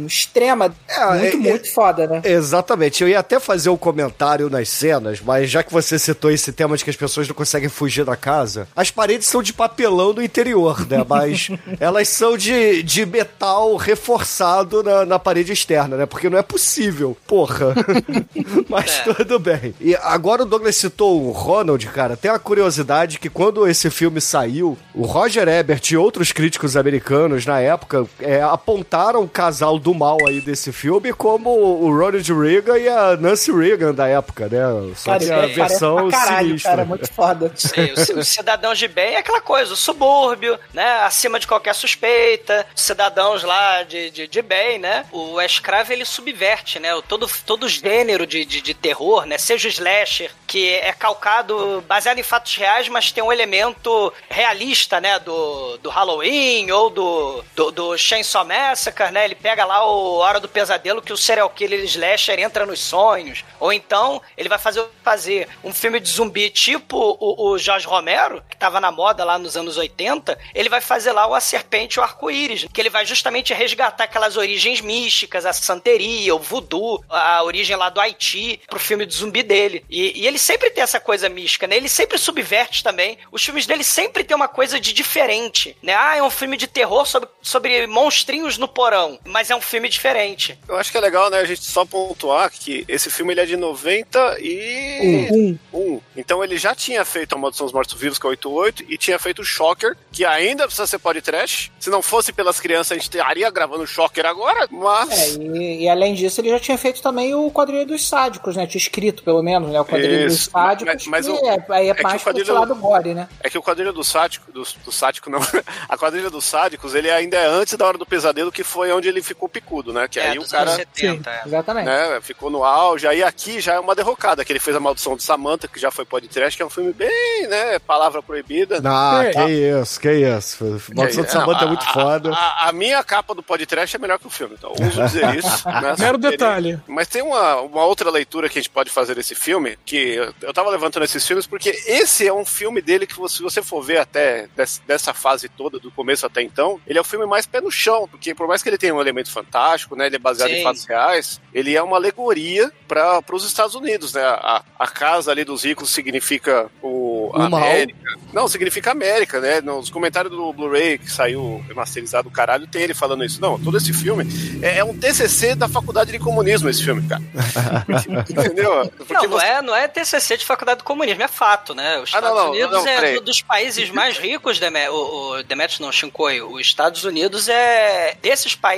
extrema. 0.07 0.73
É, 0.89 1.07
muito, 1.07 1.37
é- 1.37 1.51
muito 1.51 1.73
foda, 1.73 2.07
né? 2.07 2.21
Exatamente. 2.25 3.03
Eu 3.03 3.09
ia 3.09 3.19
até 3.21 3.39
fazer 3.41 3.71
um 3.71 3.77
comentário 3.77 4.49
nas 4.51 4.69
cenas, 4.69 5.21
mas 5.21 5.51
já 5.51 5.63
que 5.63 5.73
você 5.73 5.99
citou 5.99 6.31
esse 6.31 6.53
tema 6.53 6.77
de 6.77 6.85
que 6.85 6.91
as 6.91 6.97
pessoas 6.97 7.29
não 7.29 7.35
conseguem 7.35 7.69
fugir 7.69 8.05
da 8.05 8.17
casa, 8.17 8.69
as 8.75 8.91
paredes 8.91 9.27
são 9.29 9.43
de 9.43 9.53
papelão 9.53 10.13
no 10.13 10.23
interior, 10.23 10.87
né? 10.89 11.05
Mas 11.09 11.49
elas 11.81 12.09
são 12.09 12.37
de, 12.37 12.83
de 12.83 13.05
metal 13.07 13.77
reforçado 13.77 14.83
na, 14.83 15.05
na 15.07 15.19
parede 15.19 15.53
externa, 15.53 15.97
né? 15.97 16.07
Porque 16.07 16.29
não 16.31 16.39
é 16.39 16.43
possível. 16.43 17.17
Porra. 17.27 17.75
mas 18.69 19.01
É. 19.07 19.15
tudo 19.15 19.39
bem. 19.39 19.75
E 19.81 19.95
agora 19.97 20.43
o 20.43 20.47
Douglas 20.47 20.77
citou 20.77 21.23
o 21.27 21.31
Ronald, 21.31 21.85
cara. 21.89 22.17
Tem 22.17 22.31
uma 22.31 22.39
curiosidade 22.39 23.19
que 23.19 23.29
quando 23.31 23.67
esse 23.69 23.91
filme 23.91 24.21
saiu, 24.21 24.77
o 24.95 25.03
Roger 25.05 25.47
Ebert 25.49 25.91
e 25.91 25.97
outros 25.97 26.33
críticos 26.33 26.77
americanos 26.77 27.47
na 27.47 27.61
época 27.61 28.07
é, 28.21 28.41
apontaram 28.43 29.20
o 29.21 29.29
casal 29.29 29.79
do 29.79 29.95
mal 29.95 30.19
aí 30.27 30.41
desse 30.41 30.73
filme 30.73 31.13
como 31.13 31.51
o 31.51 31.97
Ronald 31.97 32.33
Reagan 32.33 32.79
e 32.79 32.89
a 32.89 33.17
Nancy 33.17 33.53
Reagan 33.53 33.95
da 33.95 34.07
época, 34.09 34.49
né? 34.49 34.93
Só 34.97 35.13
Cara, 35.13 35.25
que 35.25 35.31
a 35.33 35.37
parece 35.37 35.55
versão 35.55 36.11
caralho, 36.11 36.49
sinistra. 36.49 36.71
cara. 36.71 36.85
Muito 36.85 37.13
foda. 37.13 37.53
Sei, 37.57 37.93
o, 37.93 38.19
o 38.19 38.25
cidadão 38.25 38.75
de 38.75 38.89
bem 38.89 39.15
é 39.15 39.19
aquela 39.19 39.41
coisa, 39.41 39.73
o 39.73 39.77
subúrbio, 39.77 40.59
né? 40.73 41.03
Acima 41.03 41.39
de 41.39 41.47
qualquer 41.47 41.75
suspeita, 41.75 42.67
cidadãos 42.75 43.43
lá 43.43 43.83
de, 43.83 44.11
de, 44.11 44.27
de 44.27 44.43
bem, 44.43 44.79
né? 44.79 45.05
O 45.13 45.35
Wes 45.35 45.59
Craven, 45.59 45.97
ele 45.97 46.05
subverte, 46.05 46.79
né? 46.79 46.95
O 46.95 47.03
todo, 47.03 47.29
todo 47.47 47.69
gênero 47.69 48.27
de, 48.27 48.45
de, 48.45 48.61
de 48.61 48.75
terror, 48.75 49.27
né? 49.27 49.39
Seja 49.39 49.69
o 49.69 49.71
slasher, 49.71 50.31
que 50.47 50.75
é 50.75 50.93
calcado, 50.93 51.83
baseado 51.87 52.19
em 52.19 52.23
fatos 52.23 52.55
reais, 52.57 52.89
mas 52.89 53.13
tem 53.13 53.23
um 53.23 53.33
elemento 53.33 54.13
realista, 54.29 55.01
né? 55.01 55.19
Do, 55.19 55.79
do 55.79 55.91
Halloween 55.91 56.71
ou 56.71 56.91
do, 56.91 57.45
do, 57.55 57.71
do 57.71 57.99
Chainsaw 57.99 58.45
Massacre, 58.45 59.10
né? 59.11 59.25
Ele 59.25 59.35
pega 59.35 59.65
lá 59.65 59.85
o 59.85 60.17
Hora 60.17 60.41
do 60.41 60.49
Pesadelo 60.49 61.03
que 61.03 61.13
o 61.13 61.17
serial 61.17 61.51
killer 61.51 61.85
slasher 61.85 62.39
entra 62.39 62.67
nos 62.67 62.81
sonhos. 62.81 63.45
Ou 63.59 63.73
então, 63.73 64.21
ele 64.37 64.49
vai 64.49 64.59
fazer, 64.59 64.85
fazer 65.03 65.49
um 65.63 65.73
filme 65.73 66.01
de 66.01 66.09
zumbi 66.09 66.51
tipo 66.51 67.17
o, 67.21 67.51
o 67.51 67.59
Jorge 67.59 67.87
Romero, 67.87 68.43
que 68.49 68.57
tava 68.57 68.81
na 68.81 68.91
moda 68.91 69.25
lá 69.25 69.39
nos 69.39 69.57
anos 69.57 69.77
80, 69.77 70.39
ele 70.55 70.69
vai 70.69 70.81
fazer 70.81 71.13
lá 71.13 71.27
o 71.27 71.35
A 71.35 71.41
Serpente 71.41 71.95
e 71.95 72.01
o 72.01 72.03
Arco-Íris, 72.03 72.67
que 72.73 72.81
ele 72.81 72.91
vai 72.91 73.05
justamente 73.05 73.55
resgatar 73.55 74.05
aquelas 74.05 74.37
origens 74.37 74.81
místicas, 74.81 75.47
a 75.47 75.53
santeria, 75.53 76.35
o 76.35 76.39
voodoo, 76.39 77.03
a 77.09 77.43
origem 77.43 77.77
lá 77.77 77.89
do 77.89 78.01
Haiti, 78.01 78.61
pro 78.69 78.79
filme 78.79 79.07
de 79.07 79.15
zumbi 79.15 79.43
dele. 79.43 79.85
E, 79.89 80.21
e 80.21 80.27
ele 80.27 80.39
sempre 80.39 80.71
tem 80.71 80.83
essa 80.83 81.01
coisa 81.01 81.29
mística, 81.29 81.67
né? 81.67 81.77
Ele 81.77 81.89
sempre 81.89 82.19
subverte 82.19 82.83
também. 82.83 83.19
Os 83.31 83.45
filmes 83.45 83.67
dele 83.67 83.85
sempre 83.85 84.25
tem 84.25 84.37
uma 84.37 84.49
coisa 84.49 84.79
de 84.79 84.93
diferente, 84.93 85.77
né? 85.83 85.95
Ah, 85.95 86.17
é 86.17 86.23
um 86.23 86.31
filme 86.31 86.57
de 86.57 86.67
terror 86.67 87.07
sobre, 87.07 87.29
sobre 87.43 87.87
monstrinhos 87.87 88.59
no 88.59 88.69
porão, 88.69 89.00
mas 89.25 89.51
é 89.51 89.57
um 89.57 89.61
filme 89.61 89.89
diferente. 89.89 90.59
Eu 90.69 90.77
acho 90.77 90.91
que 90.91 90.99
é 90.99 91.01
legal, 91.01 91.31
né, 91.31 91.39
a 91.39 91.45
gente 91.45 91.63
só 91.65 91.85
pontuar 91.85 92.51
que 92.51 92.85
esse 92.89 93.11
filme 93.11 93.33
ele 93.33 93.41
é 93.41 93.47
de 93.47 93.57
90 93.57 94.37
e... 94.41 95.29
Um. 95.33 95.59
Um. 95.73 96.01
Então 96.17 96.43
ele 96.43 96.57
já 96.59 96.75
tinha 96.75 97.05
feito 97.05 97.35
a 97.35 97.39
Maldição 97.39 97.67
dos 97.67 97.73
Mortos 97.73 97.99
Vivos, 97.99 98.19
que 98.19 98.27
é 98.27 98.31
88, 98.31 98.85
e 98.89 98.99
tinha 98.99 99.19
feito 99.19 99.43
o 99.43 99.45
Shocker, 99.45 99.97
que 100.13 100.25
ainda 100.25 100.65
precisa 100.65 100.87
ser 100.87 100.99
podcast. 100.99 101.73
Se 101.79 101.91
não 101.91 102.03
fosse 102.03 102.33
pelas 102.33 102.61
crianças, 102.61 102.93
a 102.93 102.95
gente 102.95 103.05
estaria 103.15 103.51
gravando 103.51 103.83
o 103.85 103.87
Shocker 103.87 104.27
agora, 104.27 104.65
É, 104.65 104.69
mas... 104.71 105.37
e, 105.37 105.83
e 105.85 105.89
além 105.89 106.15
disso, 106.15 106.41
ele 106.41 106.51
já 106.51 106.61
tinha 106.61 106.77
feito 106.79 107.01
também 107.03 107.35
o 107.35 107.51
quadrilha 107.51 107.87
dos 107.87 108.07
sádicos, 108.09 108.57
né? 108.57 108.67
Tinha 108.67 108.81
escrito, 108.81 109.23
pelo 109.23 109.43
menos, 109.43 109.71
né? 109.71 109.81
O 109.81 109.85
quadrilha 109.85 110.27
dos 110.27 110.35
Isso. 110.35 110.51
sádicos, 110.51 111.07
Mas- 111.07 111.07
mas 111.07 111.27
que 111.27 111.33
o- 111.33 111.49
é, 111.49 111.65
aí 111.71 111.87
é, 111.89 111.91
é 111.91 111.95
que 111.95 112.03
mais 112.03 112.23
pro 112.23 112.33
quadrilha- 112.33 112.53
lado 112.53 112.75
gore, 112.75 113.15
né? 113.15 113.29
É 113.43 113.49
que 113.51 113.59
o 113.59 113.63
quadrilha 113.63 113.93
do 113.93 114.05
sádico, 114.05 114.51
do, 114.53 114.63
do 114.85 114.93
sádico 114.93 115.31
não, 115.31 115.41
a 115.89 115.97
quadrilha 115.97 116.31
dos 116.31 116.45
sádicos, 116.45 116.95
ele 116.95 117.11
ainda 117.11 117.37
é 117.37 117.47
antes 117.47 117.75
da 117.77 117.87
Hora 117.87 117.99
do 117.99 118.07
Pesadelo, 118.07 118.53
que 118.53 118.65
foi 118.65 118.90
onde 118.93 119.09
ele 119.09 119.23
ficou 119.23 119.49
picudo, 119.49 119.93
né? 119.93 120.07
Que 120.09 120.19
é, 120.21 120.31
aí 120.31 120.39
o 120.39 120.47
cara... 120.49 120.71
anos 120.71 120.77
70, 120.77 121.31
é. 121.31 121.43
Exatamente. 121.47 121.87
né, 121.87 122.21
ficou 122.23 122.51
no 122.51 122.65
auge. 122.65 123.07
Aí 123.07 123.23
aqui 123.23 123.61
já 123.61 123.75
é 123.75 123.81
uma 123.81 123.95
derrocada, 123.95 124.45
que 124.45 124.53
ele 124.53 124.61
fez 124.61 124.77
a 124.77 124.81
Maldição 124.81 125.17
de 125.17 125.23
Samantha, 125.23 125.69
que 125.69 125.79
já 125.79 125.91
foi 125.91 126.05
podcast, 126.05 126.57
que 126.57 126.63
é 126.63 126.67
um 126.67 126.71
filme 126.71 126.93
bem, 126.93 127.47
né, 127.49 127.79
palavra 127.81 128.23
proibida. 128.23 128.81
Ah, 128.85 129.23
É. 129.25 129.31
que 129.33 129.51
isso, 129.53 130.01
que 130.01 130.11
isso. 130.13 130.65
Maldição 130.95 131.25
de 131.25 131.35
Não, 131.35 131.41
Samanta 131.41 131.65
é 131.65 131.69
muito 131.69 131.85
a- 131.87 131.93
foda. 131.93 132.31
A, 132.33 132.69
a 132.69 132.73
minha 132.73 133.03
capa 133.05 133.35
do 133.35 133.43
podcast 133.43 133.95
é 133.95 133.99
melhor 133.99 134.19
que 134.19 134.27
o 134.27 134.31
filme, 134.31 134.55
então 134.59 134.73
uso 134.73 135.03
dizer 135.05 135.35
isso. 135.37 135.67
né, 135.69 135.95
Mero 135.99 136.19
detalhe. 136.19 136.81
Mas 136.87 137.09
tem 137.09 137.23
uma, 137.23 137.57
uma 137.61 137.85
outra 137.85 138.11
leitura 138.11 138.49
que 138.49 138.59
a 138.59 138.63
gente 138.63 138.71
pode 138.71 138.91
fazer 138.91 139.15
desse 139.15 139.35
filme, 139.35 139.79
que 139.85 139.97
eu, 140.15 140.35
eu 140.43 140.53
tava 140.53 140.71
levantando 140.71 141.05
esses 141.05 141.27
filmes 141.27 141.47
porque 141.47 141.71
esse 141.87 142.27
é 142.27 142.33
um 142.33 142.45
filme 142.45 142.81
dele 142.83 143.07
que, 143.07 143.15
se 143.29 143.43
você 143.43 143.63
for 143.63 143.83
ver 143.83 143.99
até 143.99 144.49
des- 144.57 144.81
dessa 144.87 145.13
fase 145.15 145.49
toda, 145.49 145.79
do 145.79 145.91
começo 145.91 146.27
até 146.27 146.43
então, 146.43 146.81
ele 146.87 146.99
é 146.99 147.01
o 147.01 147.05
filme 147.05 147.27
mais 147.27 147.47
pé 147.47 147.61
no 147.61 147.71
chão, 147.71 148.09
porque 148.09 148.35
por 148.35 148.47
mais 148.49 148.63
que 148.63 148.69
ele 148.69 148.79
tenha 148.81 148.95
um 148.95 149.01
elemento 149.01 149.31
fantástico, 149.31 149.95
né, 149.95 150.07
ele 150.07 150.17
é 150.17 150.19
baseado 150.19 150.51
em 150.51 150.57
Sim. 150.57 150.63
fatos 150.65 150.85
reais, 150.87 151.41
ele 151.55 151.77
é 151.77 151.83
uma 151.83 151.97
alegoria 151.97 152.73
para 152.89 153.23
os 153.33 153.45
Estados 153.45 153.75
Unidos, 153.77 154.13
né? 154.15 154.23
A, 154.25 154.65
a 154.79 154.89
casa 154.89 155.31
ali 155.31 155.45
dos 155.45 155.65
ricos 155.65 155.91
significa 155.91 156.69
o, 156.83 157.31
a 157.35 157.47
O 157.47 157.51
mal. 157.51 157.61
América, 157.63 158.19
Não, 158.33 158.49
significa 158.49 158.91
América, 158.91 159.41
né? 159.41 159.61
Nos 159.61 159.91
comentários 159.91 160.33
do 160.33 160.53
Blu-ray 160.53 160.99
que 160.99 161.11
saiu 161.11 161.63
remasterizado 161.69 162.29
do 162.29 162.35
caralho, 162.35 162.67
tem 162.67 162.83
ele 162.83 162.95
falando 162.95 163.25
isso. 163.25 163.41
Não, 163.41 163.59
todo 163.61 163.77
esse 163.77 163.93
filme 163.93 164.27
é, 164.63 164.79
é 164.79 164.85
um 164.85 164.97
TCC 164.97 165.55
da 165.55 165.69
faculdade 165.69 166.11
de 166.11 166.19
comunismo, 166.19 166.69
esse 166.69 166.83
filme, 166.83 167.07
cara. 167.09 167.23
Entendeu? 168.29 168.91
Porque 168.97 169.13
Não, 169.15 169.23
não 169.23 169.31
você- 169.31 169.47
é, 169.47 169.63
não 169.63 169.75
é 169.77 169.87
TCC 169.89 170.37
de 170.37 170.47
faculdade 170.47 170.79
do 170.79 170.85
comunismo, 170.85 171.23
é 171.23 171.29
fato, 171.29 171.75
né? 171.75 171.99
Os 172.01 172.13
Ah, 172.15 172.19
Estados 172.19 172.29
não, 172.31 172.37
não, 172.37 172.51
Unidos 172.51 172.85
não, 172.85 172.89
é 172.89 173.15
do- 173.15 173.21
dos 173.21 173.41
países 173.43 173.91
mais 173.91 174.19
ricos, 174.19 174.59
Deme, 174.59 174.89
o, 174.89 175.39
o 175.39 175.43
Demetrius 175.45 175.81
não, 175.81 175.93
Shinkoi, 175.93 176.41
os 176.43 176.61
Estados 176.63 177.05
Unidos 177.05 177.49
é, 177.49 178.17
desses 178.21 178.55
países 178.55 178.70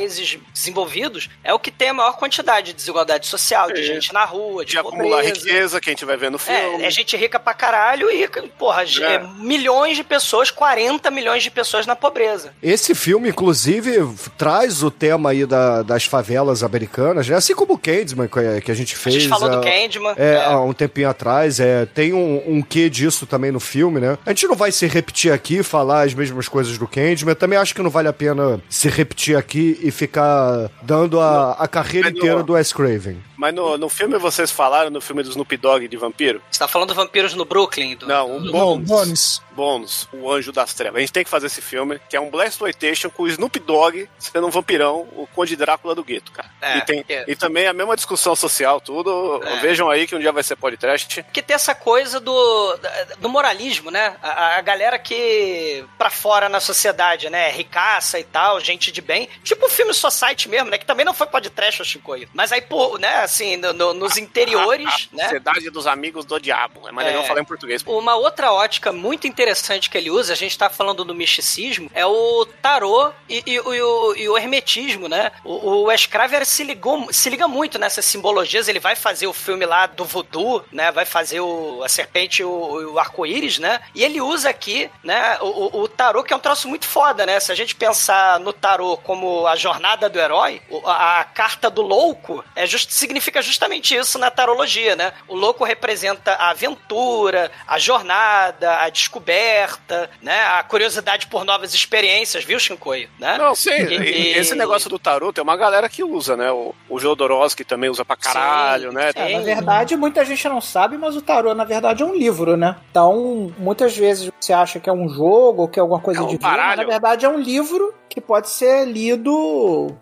desenvolvidos, 0.53 1.29
é 1.45 1.53
o 1.53 1.59
que 1.59 1.71
tem 1.71 1.89
a 1.89 1.95
maior 1.95 2.17
quantidade 2.17 2.69
de 2.69 2.73
desigualdade 2.75 3.27
social, 3.27 3.71
de 3.73 3.81
É. 3.81 3.85
gente 3.85 4.13
na 4.13 4.25
rua, 4.25 4.65
de, 4.65 4.73
de 4.73 4.79
acumular 4.79 5.23
pobreza. 5.23 5.35
riqueza, 5.47 5.81
quem 5.81 5.95
estiver 5.95 6.17
vendo 6.17 6.35
o 6.37 6.39
filme. 6.39 6.83
É, 6.83 6.87
é 6.87 6.91
gente 6.91 7.17
rica 7.17 7.39
pra 7.39 7.55
caralho 7.55 8.11
e, 8.11 8.29
porra, 8.59 8.85
ge- 8.87 9.03
É. 9.03 9.19
milhões 9.39 9.97
de 9.97 10.05
pessoas, 10.05 10.51
40 10.51 11.11
milhões 11.11 11.43
de 11.43 11.51
pessoas 11.51 11.87
na 11.87 11.97
pobreza. 11.97 12.55
Esse 12.63 12.95
filme, 12.95 13.29
inclusive, 13.29 14.09
traz 14.39 14.83
o 14.83 14.91
tema 14.91 15.31
aí 15.31 15.45
da- 15.47 15.83
das 15.83 16.05
favelas 16.05 16.63
americanas, 16.63 17.29
né? 17.29 17.37
Assim 17.37 17.55
como 17.55 17.75
o 17.75 17.79
Candyman 17.79 18.29
que, 18.29 18.61
que 18.63 18.71
a 18.71 18.75
gente 18.75 18.95
A 18.95 18.99
fez. 18.99 19.15
gente 19.17 19.29
falou 19.29 19.51
do 19.51 19.61
Candyman. 19.61 20.15
É, 20.17 20.35
é. 20.35 20.45
há 20.45 20.61
um 20.61 20.73
tempinho 20.73 21.09
atrás, 21.09 21.61
é, 21.61 21.87
tem 21.87 22.13
um, 22.13 22.43
um 22.47 22.63
quê 22.63 22.89
disso 22.89 23.27
também 23.27 23.51
no 23.51 23.61
filme, 23.61 24.01
né? 24.01 24.19
A 24.25 24.31
gente 24.31 24.47
não 24.47 24.55
vai 24.57 24.71
se 24.73 24.87
repetir 24.87 25.33
aqui, 25.33 25.63
falar 25.63 26.03
as 26.03 26.15
mesmas 26.15 26.49
coisas 26.49 26.77
do 26.79 26.87
Candyman. 26.87 27.35
Também 27.35 27.59
acho 27.59 27.75
que 27.75 27.83
não 27.83 27.91
vale 27.91 28.09
a 28.09 28.13
pena 28.13 28.61
se 28.69 28.89
repetir 28.89 29.37
aqui 29.37 29.79
e 29.83 29.91
ficar 29.91 30.71
dando 30.83 31.21
a, 31.21 31.53
a 31.53 31.69
carreira 31.69 32.09
Mas 32.09 32.15
no- 32.15 32.19
inteira 32.19 32.43
do 32.43 32.53
Wes 32.55 32.73
Craven. 32.73 33.23
Mas 33.37 33.55
no, 33.55 33.77
no 33.77 33.89
filme 33.89 34.17
vocês 34.19 34.51
falaram, 34.53 34.89
no 34.89 35.01
filme 35.01 35.23
do 35.23 35.31
Snoop 35.31 35.57
Dogg 35.57 35.89
de 35.89 35.97
vampiro? 35.97 36.41
Você 36.51 36.61
tá 36.61 36.69
falando 36.69 36.95
Vampiros 36.95 37.35
no 37.35 37.45
Brooklyn? 37.45 37.97
Do... 37.97 38.07
Não, 38.07 38.37
um 38.37 38.41
Não, 38.41 38.53
bônus. 38.53 38.89
Bones. 38.89 39.43
Bônus, 39.53 40.09
o 40.13 40.31
Anjo 40.33 40.51
das 40.53 40.73
Trevas. 40.73 40.97
A 40.97 41.01
gente 41.01 41.13
tem 41.13 41.25
que 41.25 41.31
fazer 41.31 41.47
esse 41.47 41.61
filme, 41.61 42.01
que 42.09 42.17
é 42.17 42.21
um 42.21 42.31
Blaxploitation 42.31 43.11
com 43.11 43.25
o 43.25 43.29
Snoop 43.29 43.59
Dogg 43.59 44.09
sendo 44.19 44.47
um 44.47 44.51
vampirão, 44.51 45.07
o 45.15 45.27
Conde 45.35 45.57
Drácula 45.57 45.95
do 45.95 46.03
gueto, 46.05 46.33
cara. 46.33 46.49
É, 46.61 46.79
e, 46.79 46.81
tem, 46.83 47.05
é. 47.09 47.25
e 47.29 47.37
também 47.37 47.67
a 47.67 47.73
mesma 47.73 47.97
discussão 47.97 48.35
social, 48.35 48.81
tudo. 48.81 49.43
É. 49.45 49.61
Vejam 49.61 49.91
aí 49.91 50.07
que 50.07 50.15
um 50.15 50.21
dia 50.21 50.33
vai 50.33 50.43
ser 50.43 50.57
podcast. 50.57 51.25
que 51.33 51.43
tem 51.43 51.55
essa 51.55 51.75
coisa 51.75 52.19
do, 52.19 52.79
do 53.19 53.29
moralismo, 53.29 53.91
né? 53.91 54.17
A, 54.23 54.57
a 54.57 54.61
galera 54.63 54.99
que 54.99 55.85
pra 55.99 56.09
fora 56.11 56.49
na 56.49 56.61
sociedade, 56.61 57.29
né? 57.29 57.51
Ricaça 57.51 58.19
e 58.19 58.25
tal, 58.25 58.61
gente 58.61 58.91
de 58.91 59.03
bem. 59.03 59.29
Tipo 59.43 59.67
o 59.67 59.71
filme 59.73 59.93
Society 59.95 60.49
mesmo, 60.49 60.71
né? 60.71 60.79
Que 60.79 60.87
também 60.87 61.05
não 61.05 61.15
foi 61.15 61.27
podcast, 61.27 61.83
o 61.83 61.85
Chicoio. 61.85 62.29
Mas 62.33 62.53
aí, 62.53 62.61
pô, 62.61 62.97
né? 62.99 63.17
Assim, 63.23 63.57
no- 63.57 63.73
no- 63.73 63.95
nos 63.95 64.17
interiores, 64.17 65.09
né? 65.13 65.25
Sociedade 65.25 65.71
dos 65.71 65.87
Amigos 65.87 66.25
do 66.25 66.39
Diabo. 66.39 66.87
É 66.89 66.93
mais 66.93 67.07
legal 67.09 67.23
É. 67.23 67.27
falar 67.27 67.41
em 67.41 67.45
português. 67.45 67.83
Uma 67.87 68.15
outra 68.15 68.53
ótica 68.53 68.93
muito 68.93 69.27
interessante 69.27 69.89
que 69.91 69.99
ele 69.99 70.11
usa, 70.11 70.33
a 70.33 70.37
gente 70.37 70.57
tá 70.57 70.69
falando 70.71 71.05
do 71.05 71.15
misticismo, 71.15 71.91
é 71.95 72.05
o 72.07 72.47
tarô 72.61 73.11
e, 73.29 73.43
e- 73.47 73.55
e 73.55 73.59
o, 73.61 74.15
e 74.17 74.29
o 74.29 74.37
hermetismo, 74.39 75.09
né? 75.09 75.33
O, 75.45 75.53
o 75.53 75.83
Wes 75.85 76.07
Craven 76.07 76.45
se, 76.45 76.63
ligou, 76.65 77.09
se 77.13 77.31
liga 77.31 77.49
muito 77.49 77.79
nessas 77.79 78.05
simbologias, 78.05 78.69
ele 78.69 78.79
vai 78.81 78.95
fazer 78.97 79.27
o 79.27 79.33
filme 79.33 79.65
lá 79.67 79.87
do 79.87 80.05
voodoo, 80.05 80.65
né? 80.71 80.91
Vai 80.93 81.05
fazer 81.05 81.41
o, 81.41 81.83
a 81.83 81.89
serpente 81.89 82.43
e 82.43 82.45
o, 82.45 82.93
o 82.93 82.99
arco-íris, 82.99 83.59
né? 83.59 83.81
E 83.95 84.05
ele 84.05 84.21
usa 84.21 84.51
aqui, 84.51 84.91
né, 85.03 85.39
o, 85.41 85.81
o- 85.83 85.89
tarô, 85.89 86.23
que 86.23 86.33
é 86.33 86.37
um 86.37 86.41
troço 86.41 86.69
muito 86.69 86.87
foda, 86.87 87.25
né? 87.27 87.39
Se 87.41 87.53
a 87.53 87.55
gente 87.55 87.75
pensar 87.75 88.39
no 88.41 88.53
tarô 88.53 88.97
como 88.97 89.47
a 89.47 89.55
jornada 89.63 90.09
do 90.09 90.19
herói, 90.19 90.61
a, 90.85 91.25
carta 91.25 91.71
do 91.71 91.83
louco 91.83 92.45
é 92.57 92.67
just, 92.67 92.91
significa 92.91 93.41
justamente 93.41 93.95
isso 93.95 94.19
na 94.19 94.31
tarologia, 94.31 94.97
né? 94.97 95.13
O 95.29 95.35
louco 95.37 95.65
representa 95.65 96.33
a 96.33 96.51
aventura, 96.51 97.51
a 97.67 97.79
jornada, 97.79 98.79
a 98.81 98.89
descoberta, 98.89 100.11
né? 100.21 100.43
A 100.43 100.63
curiosidade 100.63 101.27
por 101.29 101.45
novas 101.45 101.75
experiências, 101.75 102.45
viu, 102.45 102.59
Shinkoi? 102.59 103.09
Né? 103.19 103.39
Não, 103.39 103.55
sim. 103.55 103.71
E- 103.71 103.95
e- 103.97 104.33
e- 104.35 104.39
Esse 104.39 104.55
negócio 104.55 104.91
do 104.91 104.99
tarô 104.99 105.33
tem 105.33 105.43
uma 105.43 105.57
galera 105.57 105.89
que 105.89 106.03
usa, 106.03 106.37
né? 106.37 106.51
O, 106.51 106.75
o 106.89 106.99
Jodorowsky 106.99 107.65
também 107.65 107.89
usa 107.91 108.05
pra 108.05 108.17
caralho, 108.17 108.91
Sim, 108.91 108.97
né? 108.97 109.13
sim. 109.13 109.19
É, 109.21 109.39
na 109.39 109.41
verdade, 109.45 109.97
muita 109.97 110.25
gente 110.25 110.49
não 110.49 110.61
sabe, 110.61 110.99
mas 110.99 111.17
o 111.17 111.23
tarô, 111.23 111.55
na 111.55 111.65
verdade, 111.65 112.03
é 112.03 112.07
um 112.07 112.15
livro, 112.15 112.57
né? 112.57 112.77
Então, 112.91 113.53
muitas 113.59 113.97
vezes 113.97 114.31
você 114.41 114.53
acha 114.53 114.81
que 114.81 114.91
é 114.91 114.93
um 114.93 115.09
jogo, 115.09 115.69
que 115.69 115.79
é 115.79 115.83
alguma 115.83 116.01
coisa 116.01 116.21
É 116.21 116.23
um 116.23 116.27
mas 116.33 116.39
baralho. 116.39 116.83
na 116.83 116.89
verdade 116.89 117.25
é 117.25 117.29
um 117.29 117.39
livro 117.39 117.95
que 118.09 118.21
pode 118.21 118.51
ser 118.51 118.85
lido 118.87 119.33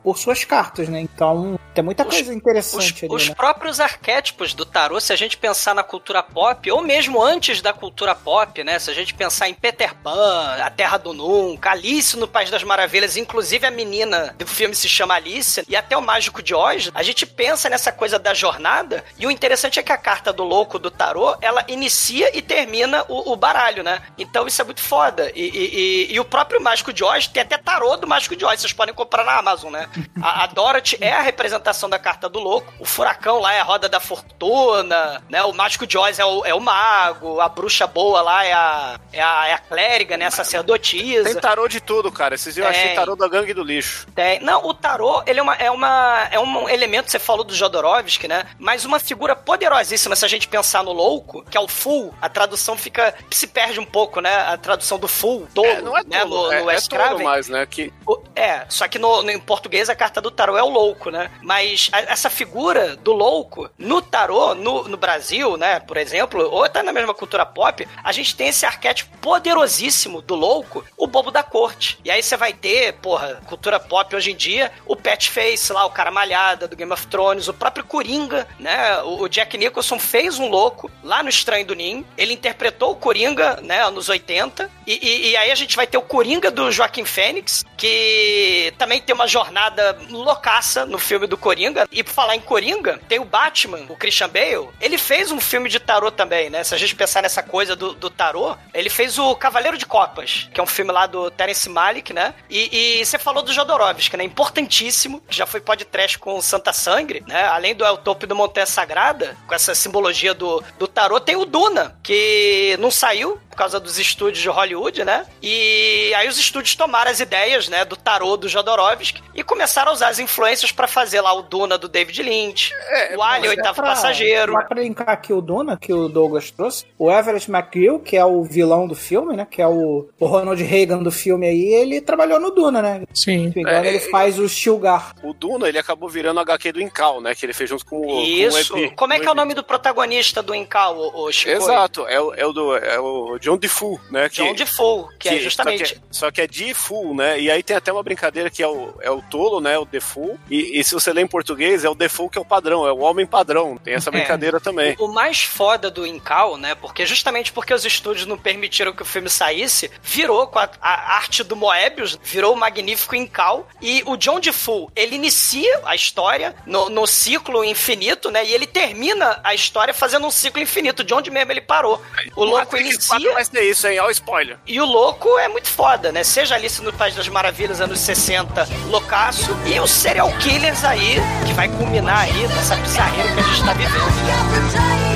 por 0.02 0.18
suas 0.18 0.44
cartas, 0.44 0.88
né? 0.88 1.00
Então, 1.00 1.58
tem 1.74 1.82
muita 1.84 2.02
Os- 2.04 2.14
coisa 2.14 2.30
Os, 2.30 2.36
interessante 2.36 3.04
ali, 3.04 3.14
os 3.14 3.28
né? 3.28 3.34
próprios 3.34 3.80
arquétipos 3.80 4.54
do 4.54 4.64
tarô, 4.64 5.00
se 5.00 5.12
a 5.12 5.16
gente 5.16 5.36
pensar 5.36 5.74
na 5.74 5.82
cultura 5.82 6.22
pop, 6.22 6.70
ou 6.70 6.82
mesmo 6.82 7.22
antes 7.22 7.60
da 7.62 7.72
cultura 7.72 8.14
pop, 8.14 8.62
né? 8.64 8.78
Se 8.78 8.90
a 8.90 8.94
gente 8.94 9.14
pensar 9.14 9.48
em 9.48 9.54
Peter 9.54 9.94
Pan, 9.94 10.56
A 10.62 10.70
Terra 10.70 10.96
do 10.98 11.12
Nunca, 11.12 11.70
Alice 11.70 12.16
no 12.16 12.26
País 12.28 12.50
das 12.50 12.62
Maravilhas, 12.62 13.16
inclusive 13.16 13.66
a 13.66 13.70
menina 13.70 14.34
do 14.38 14.46
filme 14.46 14.74
se 14.74 14.88
chama 14.88 15.14
Alice, 15.14 15.64
e 15.68 15.76
até 15.76 15.96
o 15.96 16.02
Mágico 16.02 16.42
de 16.42 16.54
Oz, 16.54 16.90
a 16.94 17.02
gente 17.02 17.24
pensa 17.26 17.68
nessa 17.68 17.92
coisa 17.92 18.18
da 18.18 18.34
jornada, 18.34 19.04
e 19.18 19.26
o 19.26 19.30
interessante 19.30 19.78
é 19.78 19.82
que 19.82 19.92
a 19.92 19.96
carta 19.98 20.32
do 20.32 20.44
louco 20.44 20.78
do 20.78 20.90
tarô, 20.90 21.36
ela 21.40 21.64
inicia 21.68 22.36
e 22.36 22.42
termina 22.42 23.04
o, 23.08 23.32
o 23.32 23.36
baralho, 23.36 23.82
né? 23.82 24.02
Então 24.18 24.46
isso 24.46 24.60
é 24.60 24.64
muito 24.64 24.80
foda. 24.80 25.30
E, 25.34 25.42
e- 25.42 26.08
e- 26.10 26.14
e 26.14 26.20
o 26.20 26.24
próprio 26.24 26.60
Mágico 26.60 26.92
de 26.92 27.04
Oz 27.04 27.26
tem 27.26 27.42
até 27.42 27.56
tarô 27.58 27.96
do 27.96 28.06
Mágico 28.06 28.34
de 28.36 28.44
Oz, 28.44 28.60
vocês 28.60 28.72
podem 28.72 28.94
comprar 28.94 29.24
na 29.24 29.29
Amazon, 29.38 29.72
né? 29.72 29.88
A, 30.22 30.44
a 30.44 30.46
Dorothy 30.46 30.96
é 31.00 31.12
a 31.12 31.20
representação 31.20 31.88
da 31.88 31.98
carta 31.98 32.28
do 32.28 32.38
louco, 32.38 32.72
o 32.78 32.84
furacão 32.84 33.38
lá 33.40 33.52
é 33.52 33.60
a 33.60 33.64
roda 33.64 33.88
da 33.88 34.00
fortuna, 34.00 35.22
né? 35.28 35.42
O 35.42 35.52
Mágico 35.52 35.84
Oz 35.98 36.18
é 36.18 36.24
o, 36.24 36.44
é 36.44 36.54
o 36.54 36.60
mago, 36.60 37.40
a 37.40 37.48
bruxa 37.48 37.86
boa 37.86 38.20
lá 38.22 38.44
é 38.44 38.52
a, 38.52 39.00
é 39.12 39.22
a, 39.22 39.48
é 39.48 39.52
a 39.54 39.58
clériga, 39.58 40.16
né? 40.16 40.26
A 40.26 40.30
sacerdotisa. 40.30 41.24
Tem 41.24 41.34
tarô 41.40 41.68
de 41.68 41.80
tudo, 41.80 42.10
cara. 42.10 42.34
Esses 42.34 42.54
dias 42.54 42.66
eu 42.66 42.70
achei 42.70 42.94
tarô 42.94 43.16
da 43.16 43.28
gangue 43.28 43.52
do 43.54 43.62
lixo. 43.62 44.06
Tem. 44.14 44.40
Não, 44.40 44.64
o 44.64 44.74
tarô, 44.74 45.22
ele 45.26 45.40
é, 45.40 45.42
uma, 45.42 45.54
é, 45.56 45.70
uma, 45.70 46.28
é 46.30 46.38
um 46.38 46.68
elemento, 46.68 47.10
você 47.10 47.18
falou 47.18 47.44
do 47.44 47.54
Jodorowsky, 47.54 48.28
né? 48.28 48.44
Mas 48.58 48.84
uma 48.84 48.98
figura 48.98 49.34
poderosíssima, 49.36 50.16
se 50.16 50.24
a 50.24 50.28
gente 50.28 50.48
pensar 50.48 50.82
no 50.82 50.92
louco, 50.92 51.44
que 51.50 51.56
é 51.56 51.60
o 51.60 51.68
full, 51.68 52.14
a 52.20 52.28
tradução 52.28 52.76
fica. 52.76 53.14
se 53.30 53.46
perde 53.46 53.80
um 53.80 53.84
pouco, 53.84 54.20
né? 54.20 54.34
A 54.34 54.56
tradução 54.56 54.98
do 54.98 55.08
full, 55.08 55.46
tolo, 55.54 55.66
É, 55.68 55.80
não 55.82 55.96
é 55.96 56.02
né? 56.04 56.20
tolo, 56.20 56.46
No, 56.46 56.52
é, 56.52 56.62
no 56.62 56.70
é 56.70 56.80
tolo 56.80 57.22
mais, 57.22 57.48
né? 57.48 57.66
Que 57.66 57.92
O- 58.06 58.20
É, 58.34 58.64
só 58.68 58.88
que 58.88 58.98
no, 58.98 59.19
em 59.28 59.38
português 59.38 59.88
a 59.90 59.94
carta 59.96 60.20
do 60.20 60.30
tarô 60.30 60.56
é 60.56 60.62
o 60.62 60.68
louco, 60.68 61.10
né? 61.10 61.30
Mas 61.42 61.88
a- 61.92 62.00
essa 62.02 62.30
figura 62.30 62.96
do 62.96 63.12
louco, 63.12 63.68
no 63.76 64.00
tarô, 64.00 64.54
no, 64.54 64.84
no 64.88 64.96
Brasil, 64.96 65.56
né, 65.56 65.80
por 65.80 65.96
exemplo, 65.96 66.48
ou 66.50 66.64
até 66.64 66.82
na 66.82 66.92
mesma 66.92 67.12
cultura 67.14 67.44
pop, 67.44 67.86
a 68.04 68.12
gente 68.12 68.36
tem 68.36 68.48
esse 68.48 68.64
arquétipo 68.64 69.16
poderosíssimo 69.18 70.22
do 70.22 70.34
louco, 70.34 70.84
o 70.96 71.06
bobo 71.06 71.30
da 71.30 71.42
corte. 71.42 71.98
E 72.04 72.10
aí 72.10 72.22
você 72.22 72.36
vai 72.36 72.52
ter, 72.52 72.92
porra, 72.94 73.40
cultura 73.46 73.80
pop 73.80 74.14
hoje 74.14 74.30
em 74.30 74.36
dia, 74.36 74.70
o 74.86 74.94
Pet 74.94 75.30
Face 75.30 75.72
lá, 75.72 75.84
o 75.84 75.90
cara 75.90 76.10
malhada 76.10 76.68
do 76.68 76.76
Game 76.76 76.92
of 76.92 77.06
Thrones, 77.08 77.48
o 77.48 77.54
próprio 77.54 77.84
Coringa, 77.84 78.46
né? 78.58 79.02
O, 79.02 79.22
o 79.22 79.28
Jack 79.28 79.56
Nicholson 79.58 79.98
fez 79.98 80.38
um 80.38 80.48
louco 80.48 80.90
lá 81.02 81.22
no 81.22 81.28
Estranho 81.28 81.66
do 81.66 81.74
Ninho, 81.74 82.06
ele 82.16 82.32
interpretou 82.32 82.92
o 82.92 82.96
Coringa, 82.96 83.58
né, 83.62 83.82
anos 83.82 84.08
80, 84.08 84.70
e, 84.86 84.92
e- 85.06 85.30
e 85.30 85.36
aí 85.36 85.50
a 85.50 85.54
gente 85.54 85.74
vai 85.76 85.86
ter 85.86 85.96
o 85.98 86.02
Coringa 86.02 86.50
do 86.50 86.70
Joaquim 86.70 87.04
Fênix, 87.04 87.64
que 87.76 88.72
também 88.78 89.00
tem 89.10 89.14
uma 89.16 89.26
jornada 89.26 89.98
loucaça 90.08 90.86
no 90.86 90.96
filme 90.96 91.26
do 91.26 91.36
Coringa. 91.36 91.88
E 91.90 92.04
por 92.04 92.12
falar 92.12 92.36
em 92.36 92.40
Coringa, 92.40 93.00
tem 93.08 93.18
o 93.18 93.24
Batman, 93.24 93.80
o 93.88 93.96
Christian 93.96 94.28
Bale. 94.28 94.68
Ele 94.80 94.96
fez 94.96 95.32
um 95.32 95.40
filme 95.40 95.68
de 95.68 95.80
tarô 95.80 96.12
também, 96.12 96.48
né? 96.48 96.62
Se 96.62 96.76
a 96.76 96.78
gente 96.78 96.94
pensar 96.94 97.20
nessa 97.20 97.42
coisa 97.42 97.74
do, 97.74 97.92
do 97.92 98.08
tarô, 98.08 98.56
ele 98.72 98.88
fez 98.88 99.18
o 99.18 99.34
Cavaleiro 99.34 99.76
de 99.76 99.84
Copas, 99.84 100.48
que 100.54 100.60
é 100.60 100.62
um 100.62 100.66
filme 100.66 100.92
lá 100.92 101.08
do 101.08 101.28
Terence 101.28 101.68
Malick, 101.68 102.12
né? 102.12 102.34
E, 102.48 103.00
e 103.00 103.04
você 103.04 103.18
falou 103.18 103.42
do 103.42 103.52
Jodorowsky, 103.52 104.16
né? 104.16 104.22
Importantíssimo, 104.22 105.20
já 105.28 105.44
foi 105.44 105.60
podcast 105.60 106.16
com 106.16 106.40
Santa 106.40 106.72
Sangre, 106.72 107.24
né? 107.26 107.46
Além 107.46 107.74
do 107.74 107.84
El 107.84 107.96
Topo 107.96 108.28
do 108.28 108.36
Montanha 108.36 108.66
Sagrada, 108.66 109.36
com 109.44 109.54
essa 109.56 109.74
simbologia 109.74 110.34
do, 110.34 110.62
do 110.78 110.86
tarô, 110.86 111.18
tem 111.18 111.34
o 111.34 111.44
Duna, 111.44 111.98
que 112.00 112.76
não 112.78 112.92
saiu 112.92 113.40
por 113.50 113.56
causa 113.56 113.80
dos 113.80 113.98
estúdios 113.98 114.40
de 114.40 114.48
Hollywood, 114.48 115.04
né? 115.04 115.26
E 115.42 116.14
aí 116.14 116.28
os 116.28 116.38
estúdios 116.38 116.76
tomaram 116.76 117.10
as 117.10 117.18
ideias, 117.18 117.68
né, 117.68 117.84
do 117.84 117.96
tarô 117.96 118.36
do 118.36 118.48
Jodorowsky 118.48 118.99
e 119.34 119.42
começaram 119.42 119.90
a 119.90 119.94
usar 119.94 120.08
as 120.08 120.18
influências 120.18 120.72
pra 120.72 120.86
fazer 120.86 121.20
lá 121.20 121.32
o 121.32 121.42
Duna 121.42 121.76
do 121.78 121.88
David 121.88 122.22
Lynch, 122.22 122.72
o 123.16 123.22
Alien, 123.22 123.46
o 123.48 123.50
Oitavo 123.50 123.74
Pra- 123.76 123.86
Passageiro. 123.90 124.52
Mas 124.52 124.66
pra 124.68 124.80
linkar 124.82 125.08
aqui 125.08 125.32
o 125.32 125.40
Duna, 125.40 125.76
que 125.76 125.92
o 125.92 126.08
Douglas 126.08 126.50
trouxe, 126.50 126.84
o 126.98 127.10
Everett 127.10 127.50
McGill, 127.50 127.98
que 128.00 128.16
é 128.16 128.24
o 128.24 128.42
vilão 128.42 128.86
do 128.86 128.94
filme, 128.94 129.36
né? 129.36 129.46
Que 129.50 129.60
é 129.62 129.66
o, 129.66 130.08
o 130.18 130.26
Ronald 130.26 130.62
Reagan 130.62 131.02
do 131.02 131.10
filme 131.10 131.46
aí, 131.46 131.64
ele 131.74 132.00
trabalhou 132.00 132.38
no 132.40 132.50
Duna, 132.50 132.80
né? 132.82 133.02
Sim. 133.14 133.30
Se 133.30 133.36
não 133.48 133.52
me 133.54 133.60
engano, 133.62 133.84
É, 133.86 133.88
ele 133.88 134.00
faz 134.00 134.38
o 134.38 134.48
Stilgar. 134.48 135.14
o 135.22 135.32
Duna, 135.32 135.68
ele 135.68 135.78
acabou 135.78 136.08
virando 136.08 136.38
o 136.38 136.40
HQ 136.40 136.72
do 136.72 136.80
Incal, 136.80 137.20
né? 137.20 137.34
Que 137.34 137.46
ele 137.46 137.52
fez 137.52 137.68
junto 137.70 137.84
com 137.86 138.00
o. 138.06 138.20
Isso. 138.22 138.72
Com 138.72 138.78
o 138.78 138.82
Ebi- 138.82 138.94
Como 138.96 139.12
é 139.12 139.18
que 139.20 139.26
é 139.26 139.30
o 139.30 139.34
nome 139.34 139.54
do 139.54 139.62
protagonista 139.64 140.42
do 140.42 140.54
Incal, 140.54 140.96
o, 140.96 141.24
o 141.24 141.32
Chico? 141.32 141.50
Exato, 141.56 142.06
é 142.06 142.20
o, 142.20 142.34
é 142.34 142.46
o, 142.46 142.52
do, 142.52 142.76
é 142.76 142.98
o 143.00 143.38
John 143.38 143.56
DeFoe, 143.56 143.98
né? 144.10 144.28
Que, 144.28 144.36
John 144.42 144.54
DeFoe, 144.54 145.04
que, 145.18 145.28
é 145.28 145.32
que- 145.32 145.40
justamente... 145.40 145.88
Só 145.88 145.94
que, 145.94 146.00
só 146.10 146.30
que 146.30 146.40
é 146.42 146.46
DeFoe, 146.46 147.14
né? 147.14 147.40
E 147.40 147.50
aí 147.50 147.62
tem 147.62 147.76
até 147.76 147.92
uma 147.92 148.02
brincadeira 148.02 148.50
que 148.50 148.62
é 148.62 148.66
o, 148.68 148.89
é 149.00 149.10
o 149.10 149.22
tolo, 149.22 149.60
né? 149.60 149.78
O 149.78 149.84
DeFoe. 149.84 150.36
E, 150.50 150.78
e 150.80 150.84
se 150.84 150.94
você 150.94 151.12
lê 151.12 151.22
em 151.22 151.26
português, 151.26 151.84
é 151.84 151.88
o 151.88 151.94
DeFoe 151.94 152.28
que 152.30 152.38
é 152.38 152.40
o 152.40 152.44
padrão, 152.44 152.86
é 152.86 152.92
o 152.92 152.98
homem 152.98 153.26
padrão. 153.26 153.76
Tem 153.76 153.94
essa 153.94 154.10
É. 154.10 154.12
brincadeira 154.12 154.60
também. 154.60 154.96
O 154.98 155.08
mais 155.08 155.42
foda 155.42 155.90
do 155.90 156.06
Incal, 156.06 156.56
né? 156.56 156.74
Porque 156.74 157.04
justamente 157.06 157.52
porque 157.52 157.72
os 157.74 157.84
estúdios 157.84 158.26
não 158.26 158.38
permitiram 158.38 158.92
que 158.92 159.02
o 159.02 159.04
filme 159.04 159.28
saísse, 159.30 159.90
virou 160.02 160.46
com 160.46 160.58
a, 160.58 160.68
a 160.80 161.16
arte 161.16 161.42
do 161.42 161.56
Moebius, 161.56 162.18
virou 162.22 162.54
o 162.54 162.56
magnífico 162.56 163.14
Incal. 163.14 163.68
E 163.80 164.02
o 164.06 164.16
John 164.16 164.40
DeFoe, 164.40 164.88
ele 164.96 165.16
inicia 165.16 165.80
a 165.84 165.94
história 165.94 166.54
no, 166.66 166.88
no 166.90 167.06
ciclo 167.06 167.64
infinito, 167.64 168.30
né? 168.30 168.44
E 168.44 168.52
ele 168.54 168.66
termina 168.66 169.40
a 169.44 169.54
história 169.54 169.92
fazendo 169.94 170.26
um 170.26 170.30
ciclo 170.30 170.60
infinito, 170.62 171.02
de 171.04 171.14
onde 171.14 171.30
mesmo 171.30 171.52
ele 171.52 171.60
parou. 171.60 172.02
O 172.36 172.44
louco 172.44 172.58
Matrix 172.76 173.06
4 173.08 173.16
inicia. 173.24 173.32
vai 173.34 173.44
ser 173.44 173.62
isso, 173.70 173.86
hein? 173.86 173.98
Olha 174.00 174.08
o 174.08 174.10
spoiler. 174.12 174.58
E 174.66 174.80
o 174.80 174.84
louco 174.84 175.38
é 175.38 175.48
muito 175.48 175.68
foda, 175.68 176.10
né? 176.12 176.22
Seja 176.24 176.54
Alice 176.54 176.82
no 176.82 176.92
País 176.92 177.14
das 177.14 177.28
Maravilhas, 177.28 177.80
anos 177.80 178.00
60, 178.00 178.66
loucaço, 178.86 179.56
e 179.66 179.78
os 179.80 179.90
serial 179.90 180.30
killers 180.38 180.84
aí, 180.84 181.20
que 181.46 181.52
vai 181.52 181.68
culminar 181.68 182.20
aí 182.20 182.48
nessa 182.48 182.76
bizarreira 182.76 183.32
que 183.32 183.40
a 183.40 183.42
gente 183.42 183.64
tá 183.64 183.72
vivendo. 183.72 185.10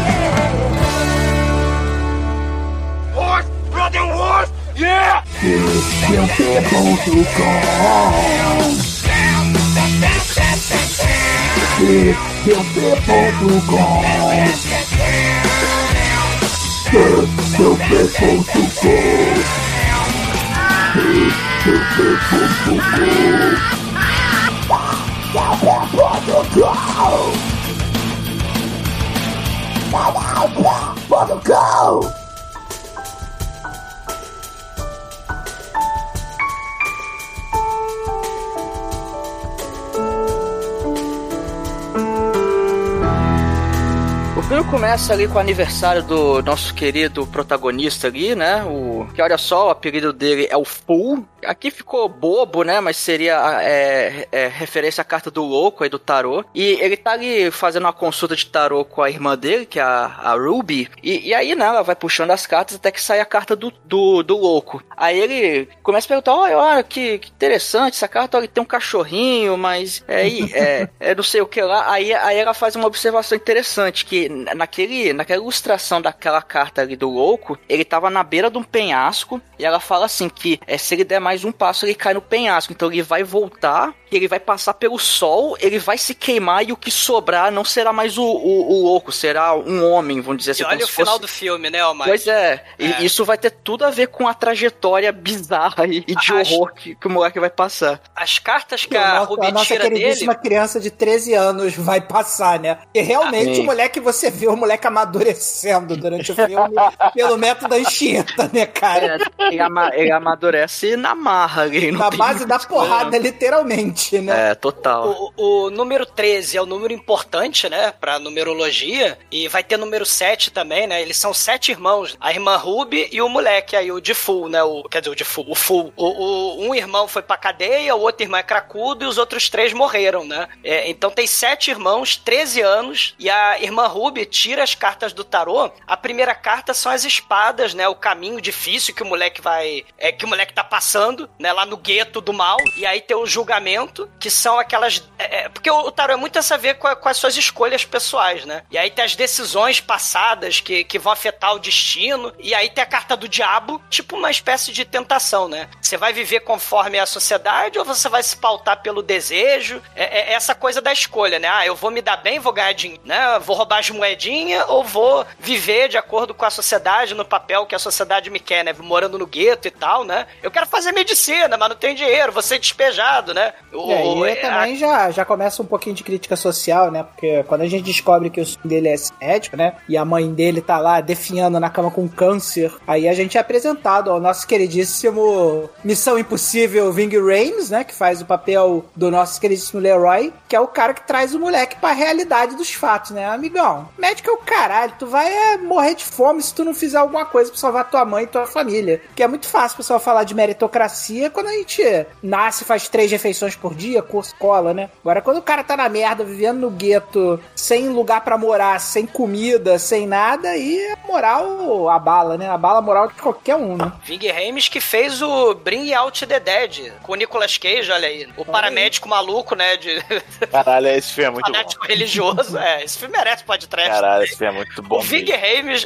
O 44.36 44.42
filme 44.42 44.64
começa 44.70 45.14
ali 45.14 45.26
com 45.26 45.36
o 45.36 45.38
aniversário 45.38 46.02
do 46.02 46.42
nosso 46.42 46.74
querido 46.74 47.26
protagonista 47.26 48.08
ali, 48.08 48.34
né? 48.34 48.62
O 48.64 49.06
que 49.14 49.22
olha 49.22 49.38
só, 49.38 49.68
o 49.68 49.70
apelido 49.70 50.12
dele 50.12 50.46
é 50.50 50.56
o 50.58 50.64
Fool. 50.66 51.24
Aqui 51.46 51.70
ficou 51.70 52.08
bobo, 52.08 52.62
né? 52.62 52.80
Mas 52.80 52.96
seria 52.96 53.60
é, 53.62 54.28
é, 54.30 54.48
referência 54.48 55.02
à 55.02 55.04
carta 55.04 55.30
do 55.30 55.42
louco 55.42 55.84
aí 55.84 55.90
do 55.90 55.98
tarô. 55.98 56.44
E 56.54 56.78
ele 56.80 56.96
tá 56.96 57.12
ali 57.12 57.50
fazendo 57.50 57.84
uma 57.84 57.92
consulta 57.92 58.36
de 58.36 58.46
tarô 58.46 58.84
com 58.84 59.02
a 59.02 59.10
irmã 59.10 59.36
dele, 59.36 59.66
que 59.66 59.78
é 59.78 59.82
a, 59.82 60.06
a 60.22 60.34
Ruby. 60.34 60.88
E, 61.02 61.28
e 61.28 61.34
aí, 61.34 61.54
né? 61.54 61.64
Ela 61.64 61.82
vai 61.82 61.96
puxando 61.96 62.30
as 62.30 62.46
cartas 62.46 62.76
até 62.76 62.90
que 62.90 63.00
sai 63.00 63.20
a 63.20 63.24
carta 63.24 63.56
do, 63.56 63.72
do, 63.84 64.22
do 64.22 64.36
louco. 64.36 64.82
Aí 64.96 65.18
ele 65.18 65.68
começa 65.82 66.06
a 66.06 66.08
perguntar: 66.08 66.34
olha, 66.34 66.58
olha 66.58 66.82
que, 66.82 67.18
que 67.18 67.30
interessante 67.30 67.94
essa 67.94 68.08
carta. 68.08 68.38
Olha, 68.38 68.48
tem 68.48 68.62
um 68.62 68.66
cachorrinho, 68.66 69.56
mas 69.56 70.04
é, 70.06 70.28
é, 70.28 70.88
é 71.00 71.14
não 71.14 71.22
sei 71.22 71.40
o 71.40 71.46
que 71.46 71.60
lá. 71.62 71.90
Aí, 71.90 72.12
aí 72.12 72.38
ela 72.38 72.54
faz 72.54 72.76
uma 72.76 72.86
observação 72.86 73.36
interessante: 73.36 74.04
que 74.04 74.28
naquele, 74.28 75.12
naquela 75.12 75.42
ilustração 75.42 76.00
daquela 76.00 76.42
carta 76.42 76.82
ali 76.82 76.96
do 76.96 77.10
louco, 77.10 77.58
ele 77.68 77.84
tava 77.84 78.10
na 78.10 78.22
beira 78.22 78.50
de 78.50 78.58
um 78.58 78.62
penhasco. 78.62 79.40
E 79.58 79.64
ela 79.64 79.80
fala 79.80 80.06
assim: 80.06 80.28
que 80.28 80.60
é, 80.66 80.76
se 80.78 80.94
ele 80.94 81.04
der 81.04 81.20
mais 81.20 81.33
um 81.42 81.50
passo, 81.50 81.86
ele 81.86 81.94
cai 81.94 82.12
no 82.14 82.20
penhasco. 82.20 82.72
Então 82.72 82.92
ele 82.92 83.02
vai 83.02 83.24
voltar, 83.24 83.94
ele 84.12 84.28
vai 84.28 84.38
passar 84.38 84.74
pelo 84.74 84.98
sol, 84.98 85.56
ele 85.58 85.78
vai 85.78 85.96
se 85.98 86.14
queimar 86.14 86.68
e 86.68 86.70
o 86.72 86.76
que 86.76 86.90
sobrar 86.90 87.50
não 87.50 87.64
será 87.64 87.92
mais 87.92 88.18
o, 88.18 88.22
o, 88.22 88.72
o 88.72 88.82
louco, 88.84 89.10
será 89.10 89.54
um 89.56 89.90
homem, 89.90 90.20
vamos 90.20 90.38
dizer 90.38 90.50
assim. 90.52 90.62
E 90.62 90.66
olha 90.66 90.84
o 90.84 90.88
final 90.88 91.06
fosse- 91.14 91.20
do 91.22 91.28
filme, 91.28 91.70
né, 91.70 91.84
Omar? 91.86 92.06
Pois 92.06 92.26
é, 92.26 92.62
É. 92.78 93.02
isso 93.02 93.24
vai 93.24 93.38
ter 93.38 93.50
tudo 93.50 93.84
a 93.84 93.90
ver 93.90 94.08
com 94.08 94.28
a 94.28 94.34
trajetória 94.34 95.10
bizarra 95.10 95.86
e, 95.86 96.04
e 96.06 96.14
de 96.14 96.32
Acho- 96.32 96.54
horror 96.54 96.74
que, 96.74 96.94
que 96.94 97.06
o 97.06 97.10
moleque 97.10 97.40
vai 97.40 97.50
passar. 97.50 98.00
As 98.14 98.38
cartas 98.38 98.84
que 98.84 98.96
a 98.96 99.14
nosso- 99.20 99.30
Ruby 99.30 99.46
a 99.46 99.50
nossa 99.52 99.64
tira 99.64 99.84
dele. 99.84 99.96
queridíssima 100.00 100.34
criança 100.34 100.78
de 100.78 100.90
13 100.90 101.32
anos 101.32 101.74
vai 101.74 102.00
passar, 102.02 102.58
né? 102.60 102.78
E 102.92 103.00
realmente 103.00 103.48
Amém. 103.48 103.60
o 103.60 103.64
moleque, 103.64 103.98
você 104.00 104.30
vê 104.30 104.46
o 104.46 104.56
moleque 104.56 104.86
amadurecendo 104.86 105.96
durante 105.96 106.32
o 106.32 106.34
filme 106.34 106.54
pelo 107.14 107.36
método 107.38 107.74
Anchieta, 107.74 108.50
né, 108.52 108.66
cara? 108.66 109.18
É, 109.38 109.46
ele, 109.48 109.60
ama- 109.60 109.90
ele 109.94 110.10
amadurece 110.10 110.96
na 110.96 111.14
marra 111.24 111.62
ali. 111.62 111.90
não 111.90 111.98
Na 112.00 112.10
base 112.10 112.44
da 112.46 112.58
porrada, 112.58 113.16
literalmente, 113.18 114.16
não. 114.18 114.24
né? 114.34 114.50
É, 114.50 114.54
total. 114.54 115.32
O, 115.36 115.64
o 115.66 115.70
número 115.70 116.04
13 116.06 116.56
é 116.58 116.62
o 116.62 116.66
número 116.66 116.92
importante, 116.92 117.68
né, 117.68 117.92
pra 117.98 118.18
numerologia, 118.18 119.18
e 119.30 119.48
vai 119.48 119.64
ter 119.64 119.76
número 119.78 120.04
7 120.04 120.50
também, 120.52 120.86
né, 120.86 121.00
eles 121.02 121.16
são 121.16 121.32
sete 121.32 121.70
irmãos, 121.72 122.16
a 122.20 122.30
irmã 122.32 122.56
Ruby 122.56 123.08
e 123.10 123.20
o 123.22 123.28
moleque 123.28 123.74
aí, 123.76 123.90
o 123.90 124.00
Defoe, 124.00 124.50
né, 124.50 124.62
o, 124.62 124.82
quer 124.84 125.00
dizer, 125.00 125.10
o 125.10 125.50
o 125.50 125.54
Full. 125.54 125.92
O, 125.96 126.04
o- 126.06 126.68
um 126.68 126.74
irmão 126.74 127.08
foi 127.08 127.22
pra 127.22 127.36
cadeia, 127.36 127.94
o 127.94 128.00
outro 128.00 128.22
irmão 128.24 128.38
é 128.38 128.42
cracudo 128.42 129.04
e 129.04 129.08
os 129.08 129.16
outros 129.18 129.48
três 129.48 129.72
morreram, 129.72 130.24
né. 130.24 130.48
É, 130.62 130.88
então 130.90 131.10
tem 131.10 131.26
sete 131.26 131.70
irmãos, 131.70 132.16
13 132.16 132.60
anos, 132.60 133.14
e 133.18 133.30
a 133.30 133.58
irmã 133.60 133.86
Ruby 133.86 134.24
tira 134.26 134.62
as 134.62 134.74
cartas 134.74 135.12
do 135.12 135.24
tarô, 135.24 135.70
a 135.86 135.96
primeira 135.96 136.34
carta 136.34 136.74
são 136.74 136.90
as 136.92 137.04
espadas, 137.04 137.72
né, 137.74 137.88
o 137.88 137.94
caminho 137.94 138.40
difícil 138.40 138.94
que 138.94 139.02
o 139.02 139.06
moleque 139.06 139.40
vai, 139.40 139.84
é, 139.98 140.12
que 140.12 140.24
o 140.24 140.28
moleque 140.28 140.52
tá 140.52 140.64
passando, 140.64 141.13
né, 141.38 141.52
lá 141.52 141.64
no 141.66 141.76
gueto 141.76 142.20
do 142.20 142.32
mal, 142.32 142.56
e 142.76 142.84
aí 142.86 143.00
tem 143.00 143.16
o 143.16 143.26
julgamento, 143.26 144.08
que 144.18 144.30
são 144.30 144.58
aquelas. 144.58 145.02
é, 145.18 145.44
é, 145.44 145.48
porque 145.48 145.70
o, 145.70 145.90
tarô 145.90 146.12
é 146.12 146.16
muito 146.16 146.38
essa 146.38 146.54
a 146.54 146.58
ver 146.58 146.74
com, 146.74 146.86
a- 146.86 146.96
com 146.96 147.08
as 147.08 147.16
suas 147.16 147.36
escolhas 147.36 147.84
pessoais, 147.84 148.44
né? 148.44 148.62
E 148.70 148.78
aí 148.78 148.90
tem 148.90 149.04
as 149.04 149.16
decisões 149.16 149.80
passadas 149.80 150.60
que, 150.60 150.84
que 150.84 150.98
vão 150.98 151.12
afetar 151.12 151.54
o 151.54 151.58
destino, 151.58 152.32
e 152.38 152.54
aí 152.54 152.68
tem 152.70 152.82
a 152.82 152.86
carta 152.86 153.16
do 153.16 153.28
diabo, 153.28 153.80
tipo 153.90 154.16
uma 154.16 154.30
espécie 154.30 154.72
de 154.72 154.84
tentação, 154.84 155.48
né? 155.48 155.68
Você 155.80 155.96
vai 155.96 156.12
viver 156.12 156.40
conforme 156.40 156.98
a 156.98 157.06
sociedade 157.06 157.78
ou 157.78 157.84
você 157.84 158.08
vai 158.08 158.22
se 158.22 158.36
pautar 158.36 158.82
pelo 158.82 159.02
desejo? 159.02 159.82
É, 159.94 160.30
é 160.30 160.32
essa 160.34 160.54
coisa 160.54 160.80
da 160.80 160.92
escolha, 160.92 161.38
né? 161.38 161.48
Ah, 161.48 161.66
eu 161.66 161.74
vou 161.76 161.90
me 161.90 162.00
dar 162.02 162.16
bem, 162.16 162.38
vou 162.38 162.52
ganhar 162.52 162.72
dinheiro, 162.72 163.02
né? 163.04 163.38
Vou 163.40 163.56
roubar 163.56 163.78
as 163.78 163.90
moedinhas 163.90 164.64
ou 164.68 164.82
vou 164.84 165.26
viver 165.38 165.88
de 165.88 165.96
acordo 165.98 166.34
com 166.34 166.44
a 166.44 166.50
sociedade, 166.50 167.14
no 167.14 167.24
papel 167.24 167.66
que 167.66 167.74
a 167.74 167.78
sociedade 167.78 168.30
me 168.30 168.40
quer, 168.40 168.64
né? 168.64 168.72
Morando 168.78 169.18
no 169.18 169.26
gueto 169.26 169.68
e 169.68 169.70
tal, 169.70 170.04
né? 170.04 170.26
Eu 170.42 170.50
quero 170.50 170.66
fazer 170.66 170.92
medicina, 170.94 171.56
mas 171.56 171.68
não 171.68 171.76
tenho 171.76 171.94
dinheiro, 171.96 172.32
vou 172.32 172.42
ser 172.42 172.58
despejado, 172.58 173.34
né? 173.34 173.52
O- 173.72 173.88
E 173.90 173.92
aí 173.92 174.30
é, 174.32 174.34
também 174.36 174.76
já, 174.76 175.10
já 175.10 175.24
começa 175.24 175.62
um 175.62 175.66
pouquinho 175.66 175.94
de 175.94 176.02
crítica 176.04 176.36
social, 176.36 176.90
né? 176.90 177.02
Porque 177.02 177.42
quando 177.44 177.62
a 177.62 177.66
gente 177.66 177.84
descobre 177.84 178.30
que 178.30 178.40
o 178.40 178.46
sonho 178.46 178.60
dele 178.66 178.88
é 178.88 178.94
médico, 179.20 179.56
né? 179.56 179.74
E 179.88 179.96
a 179.96 180.04
mãe 180.04 180.32
dele 180.32 180.60
tá 180.60 180.78
lá 180.78 181.00
definhando 181.00 181.58
na 181.60 181.68
cama 181.70 181.90
com 181.90 182.08
câncer, 182.08 182.72
aí 182.86 183.08
a 183.08 183.14
gente 183.14 183.36
é 183.36 183.40
apresentado 183.40 184.10
ao 184.10 184.20
nosso 184.20 184.46
queridíssimo 184.46 185.68
Missão 185.82 186.18
Impossível 186.18 186.92
Ving 186.92 187.16
Rhames, 187.18 187.70
né? 187.70 187.84
Que 187.84 187.94
faz 187.94 188.20
o 188.20 188.26
papel 188.26 188.84
do 188.94 189.10
nosso 189.10 189.40
queridíssimo 189.40 189.80
Leroy, 189.80 190.32
que 190.48 190.54
é 190.56 190.60
o 190.60 190.68
cara 190.68 190.94
que 190.94 191.06
traz 191.06 191.34
o 191.34 191.40
moleque 191.40 191.76
pra 191.76 191.92
realidade 191.92 192.56
dos 192.56 192.72
fatos, 192.72 193.10
né? 193.10 193.26
Amigão, 193.26 193.88
médico 193.98 194.30
é 194.30 194.32
o 194.32 194.36
caralho, 194.38 194.92
tu 194.98 195.06
vai 195.06 195.26
é, 195.32 195.56
morrer 195.58 195.94
de 195.94 196.04
fome 196.04 196.42
se 196.42 196.54
tu 196.54 196.64
não 196.64 196.74
fizer 196.74 196.98
alguma 196.98 197.24
coisa 197.24 197.50
pra 197.50 197.58
salvar 197.60 197.90
tua 197.90 198.04
mãe 198.04 198.24
e 198.24 198.28
tua 198.28 198.46
família. 198.46 199.00
Que 199.14 199.22
é 199.22 199.26
muito 199.28 199.48
fácil 199.48 199.74
o 199.74 199.76
pessoal 199.78 199.98
falar 200.00 200.24
de 200.24 200.34
meritocracia 200.34 200.83
quando 201.30 201.48
a 201.48 201.52
gente 201.52 201.82
nasce, 202.22 202.64
faz 202.64 202.88
três 202.88 203.10
refeições 203.10 203.56
por 203.56 203.74
dia, 203.74 204.02
curso 204.02 204.34
cola, 204.36 204.74
né? 204.74 204.90
Agora, 205.00 205.20
quando 205.20 205.38
o 205.38 205.42
cara 205.42 205.62
tá 205.62 205.76
na 205.76 205.88
merda, 205.88 206.24
vivendo 206.24 206.60
no 206.60 206.70
gueto, 206.70 207.40
sem 207.54 207.88
lugar 207.88 208.22
pra 208.22 208.38
morar, 208.38 208.80
sem 208.80 209.06
comida, 209.06 209.78
sem 209.78 210.06
nada, 210.06 210.48
aí 210.48 210.92
a 210.92 211.06
moral 211.06 211.88
abala, 211.88 212.36
né? 212.36 212.48
Abala 212.48 212.78
a 212.78 212.82
moral 212.82 213.08
de 213.08 213.14
qualquer 213.14 213.56
um, 213.56 213.76
né? 213.76 213.92
Ving 214.04 214.24
que 214.70 214.80
fez 214.80 215.22
o 215.22 215.54
Bring 215.54 215.92
Out 215.92 216.26
the 216.26 216.40
Dead 216.40 216.92
com 217.02 217.12
o 217.12 217.16
Nicolas 217.16 217.56
Cage, 217.58 217.90
olha 217.90 218.08
aí. 218.08 218.28
O 218.36 218.44
paramédico 218.44 219.08
maluco, 219.08 219.54
né? 219.54 219.76
De 219.76 220.02
Caralho, 220.50 220.88
esse 220.88 221.12
filme 221.12 221.28
é 221.28 221.30
muito 221.30 221.46
bom. 221.46 221.52
fanático 221.52 221.86
religioso. 221.86 222.58
É, 222.58 222.84
esse 222.84 222.98
filme 222.98 223.16
merece 223.16 223.44
podcast. 223.44 223.90
Caralho, 223.90 224.24
esse 224.24 224.36
filme 224.36 224.52
é 224.52 224.56
muito 224.56 224.82
bom. 224.82 224.98
o 224.98 225.02
Ving 225.02 225.24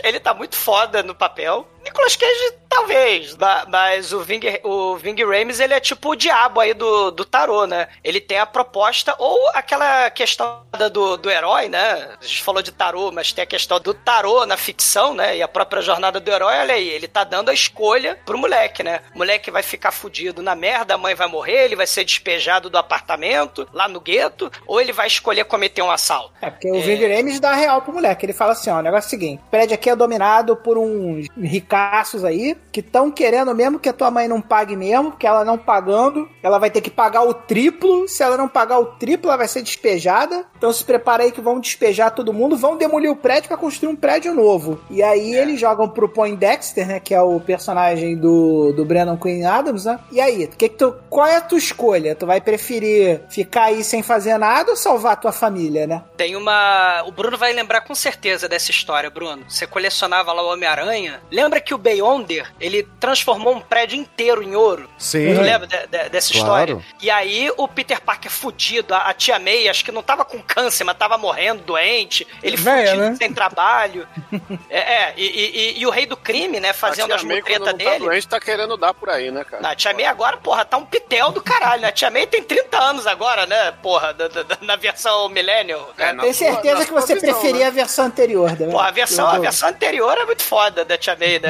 ele 0.03 0.21
tá 0.21 0.35
muito 0.35 0.57
foda 0.57 1.03
no 1.03 1.15
papel. 1.15 1.67
Nicolas 1.89 2.17
Cage 2.17 2.55
talvez. 2.69 3.37
Mas 3.69 4.13
o 4.13 4.21
Ving, 4.21 4.41
o 4.63 4.97
Ving 4.97 5.17
Rames, 5.25 5.59
ele 5.59 5.75
é 5.75 5.81
tipo 5.81 6.11
o 6.11 6.17
diabo 6.17 6.61
aí 6.61 6.75
do, 6.75 7.11
do 7.11 7.25
tarô, 7.25 7.67
né? 7.67 7.89
Ele 8.05 8.21
tem 8.21 8.39
a 8.39 8.47
proposta, 8.47 9.15
ou 9.19 9.49
aquela 9.55 10.11
questão 10.11 10.63
do, 10.93 11.17
do 11.17 11.31
herói, 11.31 11.69
né? 11.69 12.09
A 12.21 12.25
gente 12.25 12.43
falou 12.43 12.63
de 12.63 12.71
tarô, 12.71 13.11
mas 13.11 13.33
tem 13.33 13.43
a 13.43 13.47
questão 13.47 13.81
do 13.81 13.95
tarô 13.95 14.45
na 14.45 14.57
ficção, 14.57 15.15
né? 15.15 15.37
E 15.37 15.43
a 15.43 15.49
própria 15.49 15.83
jornada 15.83 16.21
do 16.21 16.31
herói, 16.31 16.59
olha 16.59 16.75
aí, 16.75 16.89
ele 16.89 17.09
tá 17.09 17.25
dando 17.25 17.49
a 17.49 17.55
escolha 17.55 18.19
pro 18.25 18.39
moleque, 18.39 18.83
né? 18.83 19.01
O 19.15 19.19
moleque 19.19 19.51
vai 19.51 19.63
ficar 19.63 19.91
fudido 19.91 20.43
na 20.43 20.55
merda, 20.55 20.95
a 20.95 20.99
mãe 20.99 21.15
vai 21.15 21.27
morrer, 21.27 21.65
ele 21.65 21.77
vai 21.77 21.87
ser 21.87 22.05
despejado 22.05 22.69
do 22.69 22.79
apartamento, 22.79 23.67
lá 23.73 23.89
no 23.89 24.01
gueto, 24.01 24.51
ou 24.67 24.81
ele 24.81 24.93
vai 24.93 25.07
escolher 25.07 25.45
cometer 25.45 25.83
um 25.83 25.91
assalto. 25.91 26.33
É, 26.43 26.51
porque 26.51 26.71
o 26.71 26.81
Ving 26.81 27.07
Rames 27.07 27.41
dá 27.41 27.55
real 27.55 27.81
pro 27.83 27.93
moleque. 27.93 28.27
Ele 28.27 28.33
fala 28.33 28.53
assim: 28.53 28.71
ó, 28.71 28.79
o 28.79 28.83
negócio 28.83 29.07
é 29.07 29.09
o 29.09 29.11
seguinte: 29.11 29.43
o 29.47 29.51
prédio 29.51 29.75
aqui 29.75 29.91
é 29.91 29.97
dominado 29.97 30.57
por 30.57 30.77
uns 30.77 31.27
ricaços 31.79 32.25
aí 32.25 32.57
que 32.73 32.81
estão 32.81 33.11
querendo 33.11 33.55
mesmo 33.55 33.79
que 33.79 33.89
a 33.89 33.93
tua 33.93 34.11
mãe 34.11 34.29
não 34.29 34.41
pague 34.41 34.77
mesmo, 34.77 35.11
porque 35.11 35.27
ela 35.27 35.45
não 35.45 35.57
pagando, 35.57 36.29
ela 36.43 36.59
vai 36.59 36.71
ter 36.71 36.81
que 36.81 36.91
pagar 36.91 37.23
o 37.23 37.35
triplo. 37.35 38.09
Se 38.09 38.23
ela 38.23 38.37
não 38.37 38.49
pagar 38.49 38.79
o 38.79 38.87
triplo, 38.87 39.29
ela 39.29 39.37
vai 39.37 39.49
ser 39.49 39.63
despejada. 39.63 40.45
Então 40.57 40.73
se 40.73 40.85
prepara 40.85 41.23
aí 41.23 41.33
que 41.33 41.41
vão 41.41 41.61
despejar 41.61 42.15
todo 42.15 42.33
mundo, 42.33 42.57
vão 42.57 42.77
demolir 42.77 43.11
o 43.11 43.17
prédio 43.17 43.49
pra 43.49 43.57
construir 43.57 43.91
um 43.91 43.97
prédio 43.97 44.35
novo. 44.35 44.81
E 44.91 45.03
aí 45.03 45.35
eles 45.35 45.61
jogam 45.61 45.89
pro 45.89 46.09
Poindexter, 46.09 46.87
né? 46.87 47.01
Que 47.01 47.15
é 47.15 47.23
o 47.23 47.41
personagem 47.41 48.17
do, 48.17 48.73
do 48.73 48.85
Brandon 48.85 49.17
Quinn 49.17 49.45
Adams, 49.45 49.85
né? 49.85 49.99
E 50.11 50.21
aí, 50.21 50.47
que 50.47 50.69
que 50.69 50.77
tu, 50.77 50.95
qual 51.09 51.27
é 51.27 51.37
a 51.37 51.41
tua 51.41 51.59
escolha? 51.59 52.15
Tu 52.15 52.27
vai 52.27 52.41
preferir 52.41 53.23
ficar 53.29 53.65
aí 53.65 53.83
sem 53.83 54.03
fazer 54.03 54.37
nada 54.39 54.71
ou 54.71 54.77
salvar 54.77 55.13
a 55.13 55.17
tua 55.17 55.33
família, 55.33 55.87
né? 55.87 56.03
Tem 56.17 56.37
uma. 56.37 57.03
O 57.07 57.13
Bruno 57.13 57.37
vai 57.37 57.53
lembrar 57.53 57.83
com 57.83 57.95
certeza 57.95 58.49
dessa 58.49 58.71
história, 58.71 59.11
Bruno. 59.11 59.45
Você 59.49 59.67
colecionava 59.67 60.33
lá 60.33 60.43
o 60.43 60.53
Homem-Aranha. 60.53 61.21
Lembra 61.31 61.61
que 61.61 61.68
o 61.75 61.79
Beyonder, 61.79 62.53
ele 62.61 62.83
transformou 63.01 63.55
um 63.55 63.61
prédio 63.61 63.97
inteiro 63.99 64.43
em 64.43 64.55
ouro? 64.55 64.89
Sim. 64.99 65.35
Tu 65.35 65.41
lembra 65.41 65.67
de- 65.67 65.87
de- 65.87 66.09
dessa 66.09 66.33
Claro. 66.33 66.39
história? 66.73 66.85
E 67.01 67.11
aí 67.11 67.51
o 67.57 67.67
Peter 67.69 68.01
Parker 68.01 68.31
fudido, 68.31 68.95
a, 68.95 69.09
a 69.09 69.15
tia 69.15 69.39
May, 69.39 69.69
acho 69.69 69.85
que 69.85 69.93
não 69.93 70.03
tava 70.03 70.25
com 70.25 70.41
câncer, 70.43 70.85
mas 70.85 70.97
tava 70.97 71.17
morrendo, 71.19 71.63
doente. 71.63 72.27
Ele 72.43 72.57
Véia, 72.57 72.89
fudido, 72.91 73.11
né? 73.11 73.17
sem 73.17 73.33
trabalho. 73.33 74.07
é, 74.71 74.79
é, 74.79 75.15
e, 75.17 75.25
e- 75.27 75.59
e- 75.77 75.81
e 75.81 75.87
o 75.87 75.91
rei 75.91 76.07
do 76.07 76.17
crime, 76.17 76.61
né, 76.61 76.73
fazendo 76.73 77.13
a 77.13 77.15
as 77.17 77.21
tia 77.23 77.29
May, 77.29 77.41
quando 77.43 77.51
mutretas 77.61 77.73
não 77.73 77.79
tá 77.85 77.91
dele. 77.99 78.05
doente, 78.07 78.29
tá 78.29 78.41
querendo 78.41 78.77
dar 78.77 78.95
por 78.95 79.09
aí, 79.11 79.31
né, 79.31 79.45
cara? 79.45 79.63
Não, 79.63 79.71
a 79.71 79.75
Tia 79.75 79.93
May 79.95 80.05
agora, 80.05 80.37
porra, 80.37 80.65
tá 80.65 80.77
um 80.77 80.85
pitel 80.85 81.31
do 81.33 81.43
caralho, 81.43 81.83
né? 81.83 81.89
A 81.89 81.93
Tia 81.93 82.11
May 82.11 82.27
tem 82.27 82.43
30 82.43 82.79
anos 82.79 83.07
agora, 83.07 83.47
né? 83.47 83.73
Porra, 83.83 84.13
da- 84.15 84.29
da- 84.29 84.43
da- 84.43 84.59
na 84.63 84.77
versão 84.77 85.29
Millennial. 85.29 85.91
Né? 85.97 86.09
É, 86.09 86.13
na 86.13 86.23
Tenho 86.23 86.35
certeza 86.35 86.79
na 86.81 86.85
que 86.85 86.93
você 86.93 87.17
preferia 87.17 87.61
né? 87.61 87.67
a 87.67 87.71
versão 87.71 88.07
anterior, 88.07 88.51
né? 88.59 88.69
Pô, 88.71 88.79
a 88.79 88.91
versão, 88.91 89.27
a 89.29 89.39
versão 89.39 89.69
anterior 89.69 90.17
é 90.19 90.25
muito 90.25 90.43
foda 90.43 90.85
da 90.85 90.97
Tia 90.97 91.17
May, 91.19 91.39
né? 91.39 91.48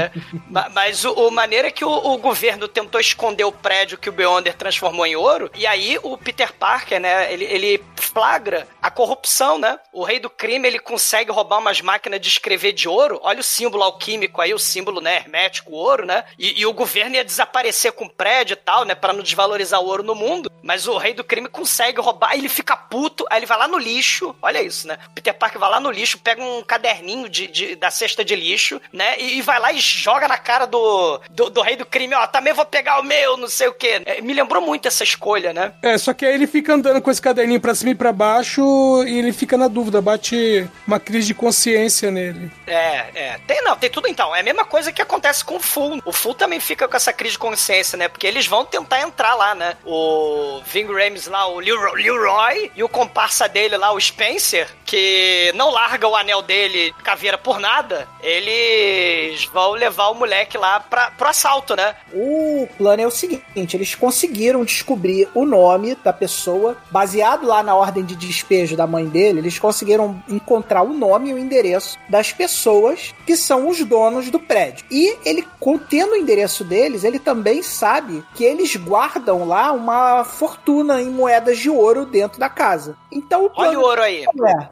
Ma- 0.48 0.68
Mas 0.70 1.04
o, 1.04 1.12
o 1.12 1.30
maneiro 1.30 1.68
é 1.68 1.70
que 1.70 1.84
o, 1.84 1.90
o 1.90 2.16
governo 2.18 2.68
tentou 2.68 3.00
esconder 3.00 3.44
o 3.44 3.52
prédio 3.52 3.98
que 3.98 4.08
o 4.08 4.12
Beyonder 4.12 4.54
transformou 4.54 5.06
em 5.06 5.16
ouro, 5.16 5.50
e 5.54 5.66
aí 5.66 5.98
o 6.02 6.16
Peter 6.16 6.52
Parker, 6.52 7.00
né, 7.00 7.32
ele, 7.32 7.44
ele 7.44 7.84
flagra 7.96 8.66
a 8.82 8.90
corrupção, 8.90 9.58
né? 9.58 9.78
O 9.92 10.02
rei 10.04 10.18
do 10.18 10.30
crime, 10.30 10.66
ele 10.68 10.78
consegue 10.78 11.30
roubar 11.30 11.58
umas 11.58 11.80
máquinas 11.80 12.20
de 12.20 12.28
escrever 12.28 12.72
de 12.72 12.88
ouro, 12.88 13.20
olha 13.22 13.40
o 13.40 13.44
símbolo 13.44 13.82
alquímico 13.82 14.40
aí, 14.40 14.52
o 14.54 14.58
símbolo, 14.58 15.00
né, 15.00 15.16
hermético, 15.16 15.72
ouro, 15.72 16.06
né? 16.06 16.24
E, 16.38 16.60
e 16.60 16.66
o 16.66 16.72
governo 16.72 17.16
ia 17.16 17.24
desaparecer 17.24 17.92
com 17.92 18.04
o 18.06 18.10
prédio 18.10 18.54
e 18.54 18.56
tal, 18.56 18.84
né, 18.84 18.94
pra 18.94 19.12
não 19.12 19.22
desvalorizar 19.22 19.80
o 19.80 19.86
ouro 19.86 20.02
no 20.02 20.14
mundo, 20.14 20.50
mas 20.62 20.86
o 20.88 20.96
rei 20.96 21.14
do 21.14 21.24
crime 21.24 21.48
consegue 21.48 22.00
roubar, 22.00 22.34
ele 22.34 22.48
fica 22.48 22.76
puto, 22.76 23.26
aí 23.30 23.38
ele 23.38 23.46
vai 23.46 23.58
lá 23.58 23.68
no 23.68 23.78
lixo, 23.78 24.34
olha 24.42 24.62
isso, 24.62 24.86
né? 24.86 24.98
Peter 25.14 25.34
Parker 25.34 25.58
vai 25.60 25.70
lá 25.70 25.80
no 25.80 25.90
lixo, 25.90 26.18
pega 26.18 26.42
um 26.42 26.62
caderninho 26.62 27.28
de, 27.28 27.46
de- 27.46 27.76
da 27.76 27.90
cesta 27.90 28.24
de 28.24 28.34
lixo, 28.34 28.80
né? 28.92 29.18
E, 29.18 29.38
e 29.38 29.42
vai 29.42 29.58
lá 29.60 29.72
e 29.72 29.80
joga 29.88 30.28
na 30.28 30.38
cara 30.38 30.66
do, 30.66 31.20
do, 31.30 31.50
do 31.50 31.62
rei 31.62 31.76
do 31.76 31.86
crime, 31.86 32.14
ó, 32.14 32.26
também 32.26 32.52
vou 32.52 32.64
pegar 32.64 33.00
o 33.00 33.04
meu, 33.04 33.36
não 33.36 33.48
sei 33.48 33.68
o 33.68 33.74
quê. 33.74 34.02
É, 34.04 34.20
me 34.20 34.32
lembrou 34.32 34.62
muito 34.62 34.88
essa 34.88 35.02
escolha, 35.02 35.52
né? 35.52 35.72
É, 35.82 35.96
só 35.96 36.12
que 36.12 36.26
aí 36.26 36.34
ele 36.34 36.46
fica 36.46 36.74
andando 36.74 37.00
com 37.00 37.10
esse 37.10 37.22
caderninho 37.22 37.60
pra 37.60 37.74
cima 37.74 37.90
e 37.90 37.94
pra 37.94 38.12
baixo 38.12 38.62
e 39.06 39.18
ele 39.18 39.32
fica 39.32 39.56
na 39.56 39.68
dúvida, 39.68 40.00
bate 40.00 40.68
uma 40.86 41.00
crise 41.00 41.28
de 41.28 41.34
consciência 41.34 42.10
nele. 42.10 42.50
É, 42.66 43.06
é. 43.14 43.40
Tem, 43.46 43.62
não, 43.62 43.76
tem 43.76 43.90
tudo 43.90 44.08
então. 44.08 44.34
É 44.34 44.40
a 44.40 44.42
mesma 44.42 44.64
coisa 44.64 44.92
que 44.92 45.02
acontece 45.02 45.44
com 45.44 45.56
o 45.56 45.60
Full. 45.60 46.02
O 46.04 46.12
Full 46.12 46.34
também 46.34 46.60
fica 46.60 46.88
com 46.88 46.96
essa 46.96 47.12
crise 47.12 47.32
de 47.32 47.38
consciência, 47.38 47.96
né? 47.96 48.08
Porque 48.08 48.26
eles 48.26 48.46
vão 48.46 48.64
tentar 48.64 49.00
entrar 49.00 49.34
lá, 49.34 49.54
né? 49.54 49.76
O 49.84 50.60
Ving 50.66 50.86
Rames 50.86 51.26
lá, 51.26 51.46
o 51.46 51.60
Leroy, 51.60 52.02
Leroy 52.02 52.72
e 52.74 52.82
o 52.82 52.88
comparsa 52.88 53.48
dele 53.48 53.76
lá, 53.76 53.92
o 53.92 54.00
Spencer, 54.00 54.68
que 54.84 55.52
não 55.54 55.70
larga 55.70 56.08
o 56.08 56.16
anel 56.16 56.42
dele, 56.42 56.94
caveira 57.02 57.38
por 57.38 57.58
nada, 57.58 58.08
eles 58.20 59.44
vão 59.46 59.72
levar 59.78 60.08
o 60.08 60.14
moleque 60.14 60.58
lá 60.58 60.80
pra, 60.80 61.10
pro 61.12 61.28
assalto, 61.28 61.74
né? 61.76 61.94
O 62.12 62.68
plano 62.76 63.02
é 63.02 63.06
o 63.06 63.10
seguinte: 63.10 63.76
eles 63.76 63.94
conseguiram 63.94 64.64
descobrir 64.64 65.28
o 65.34 65.44
nome 65.44 65.96
da 66.04 66.12
pessoa, 66.12 66.76
baseado 66.90 67.46
lá 67.46 67.62
na 67.62 67.74
ordem 67.74 68.04
de 68.04 68.14
despejo 68.16 68.76
da 68.76 68.86
mãe 68.86 69.06
dele, 69.06 69.40
eles 69.40 69.58
conseguiram 69.58 70.22
encontrar 70.28 70.82
o 70.82 70.92
nome 70.92 71.30
e 71.30 71.34
o 71.34 71.38
endereço 71.38 71.98
das 72.08 72.32
pessoas 72.32 73.14
que 73.26 73.36
são 73.36 73.68
os 73.68 73.82
donos 73.84 74.30
do 74.30 74.38
prédio. 74.38 74.84
E 74.90 75.16
ele, 75.24 75.46
contendo 75.60 76.12
o 76.12 76.16
endereço 76.16 76.64
deles, 76.64 77.04
ele 77.04 77.18
também 77.18 77.62
sabe 77.62 78.24
que 78.34 78.44
eles 78.44 78.74
guardam 78.76 79.46
lá 79.46 79.72
uma 79.72 80.24
fortuna 80.24 81.00
em 81.00 81.10
moedas 81.10 81.58
de 81.58 81.70
ouro 81.70 82.04
dentro 82.04 82.38
da 82.38 82.48
casa. 82.48 82.96
Então 83.12 83.42
o 83.42 83.44
Olha 83.44 83.52
plano 83.54 83.80
o 83.80 83.82
ouro 83.82 84.02
aí. 84.02 84.24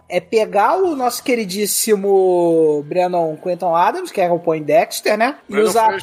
é, 0.09 0.17
é 0.17 0.21
pegar 0.21 0.77
o 0.77 0.95
nosso 0.97 1.23
queridíssimo 1.23 2.85
Brennan 2.87 3.37
Quentin 3.37 3.67
Adams, 3.67 4.11
que 4.11 4.21
é 4.21 4.31
o 4.31 4.39
Poindexter, 4.97 5.17
né? 5.17 5.37
E 5.49 5.53
Brandon 5.53 5.69
usar, 5.69 5.97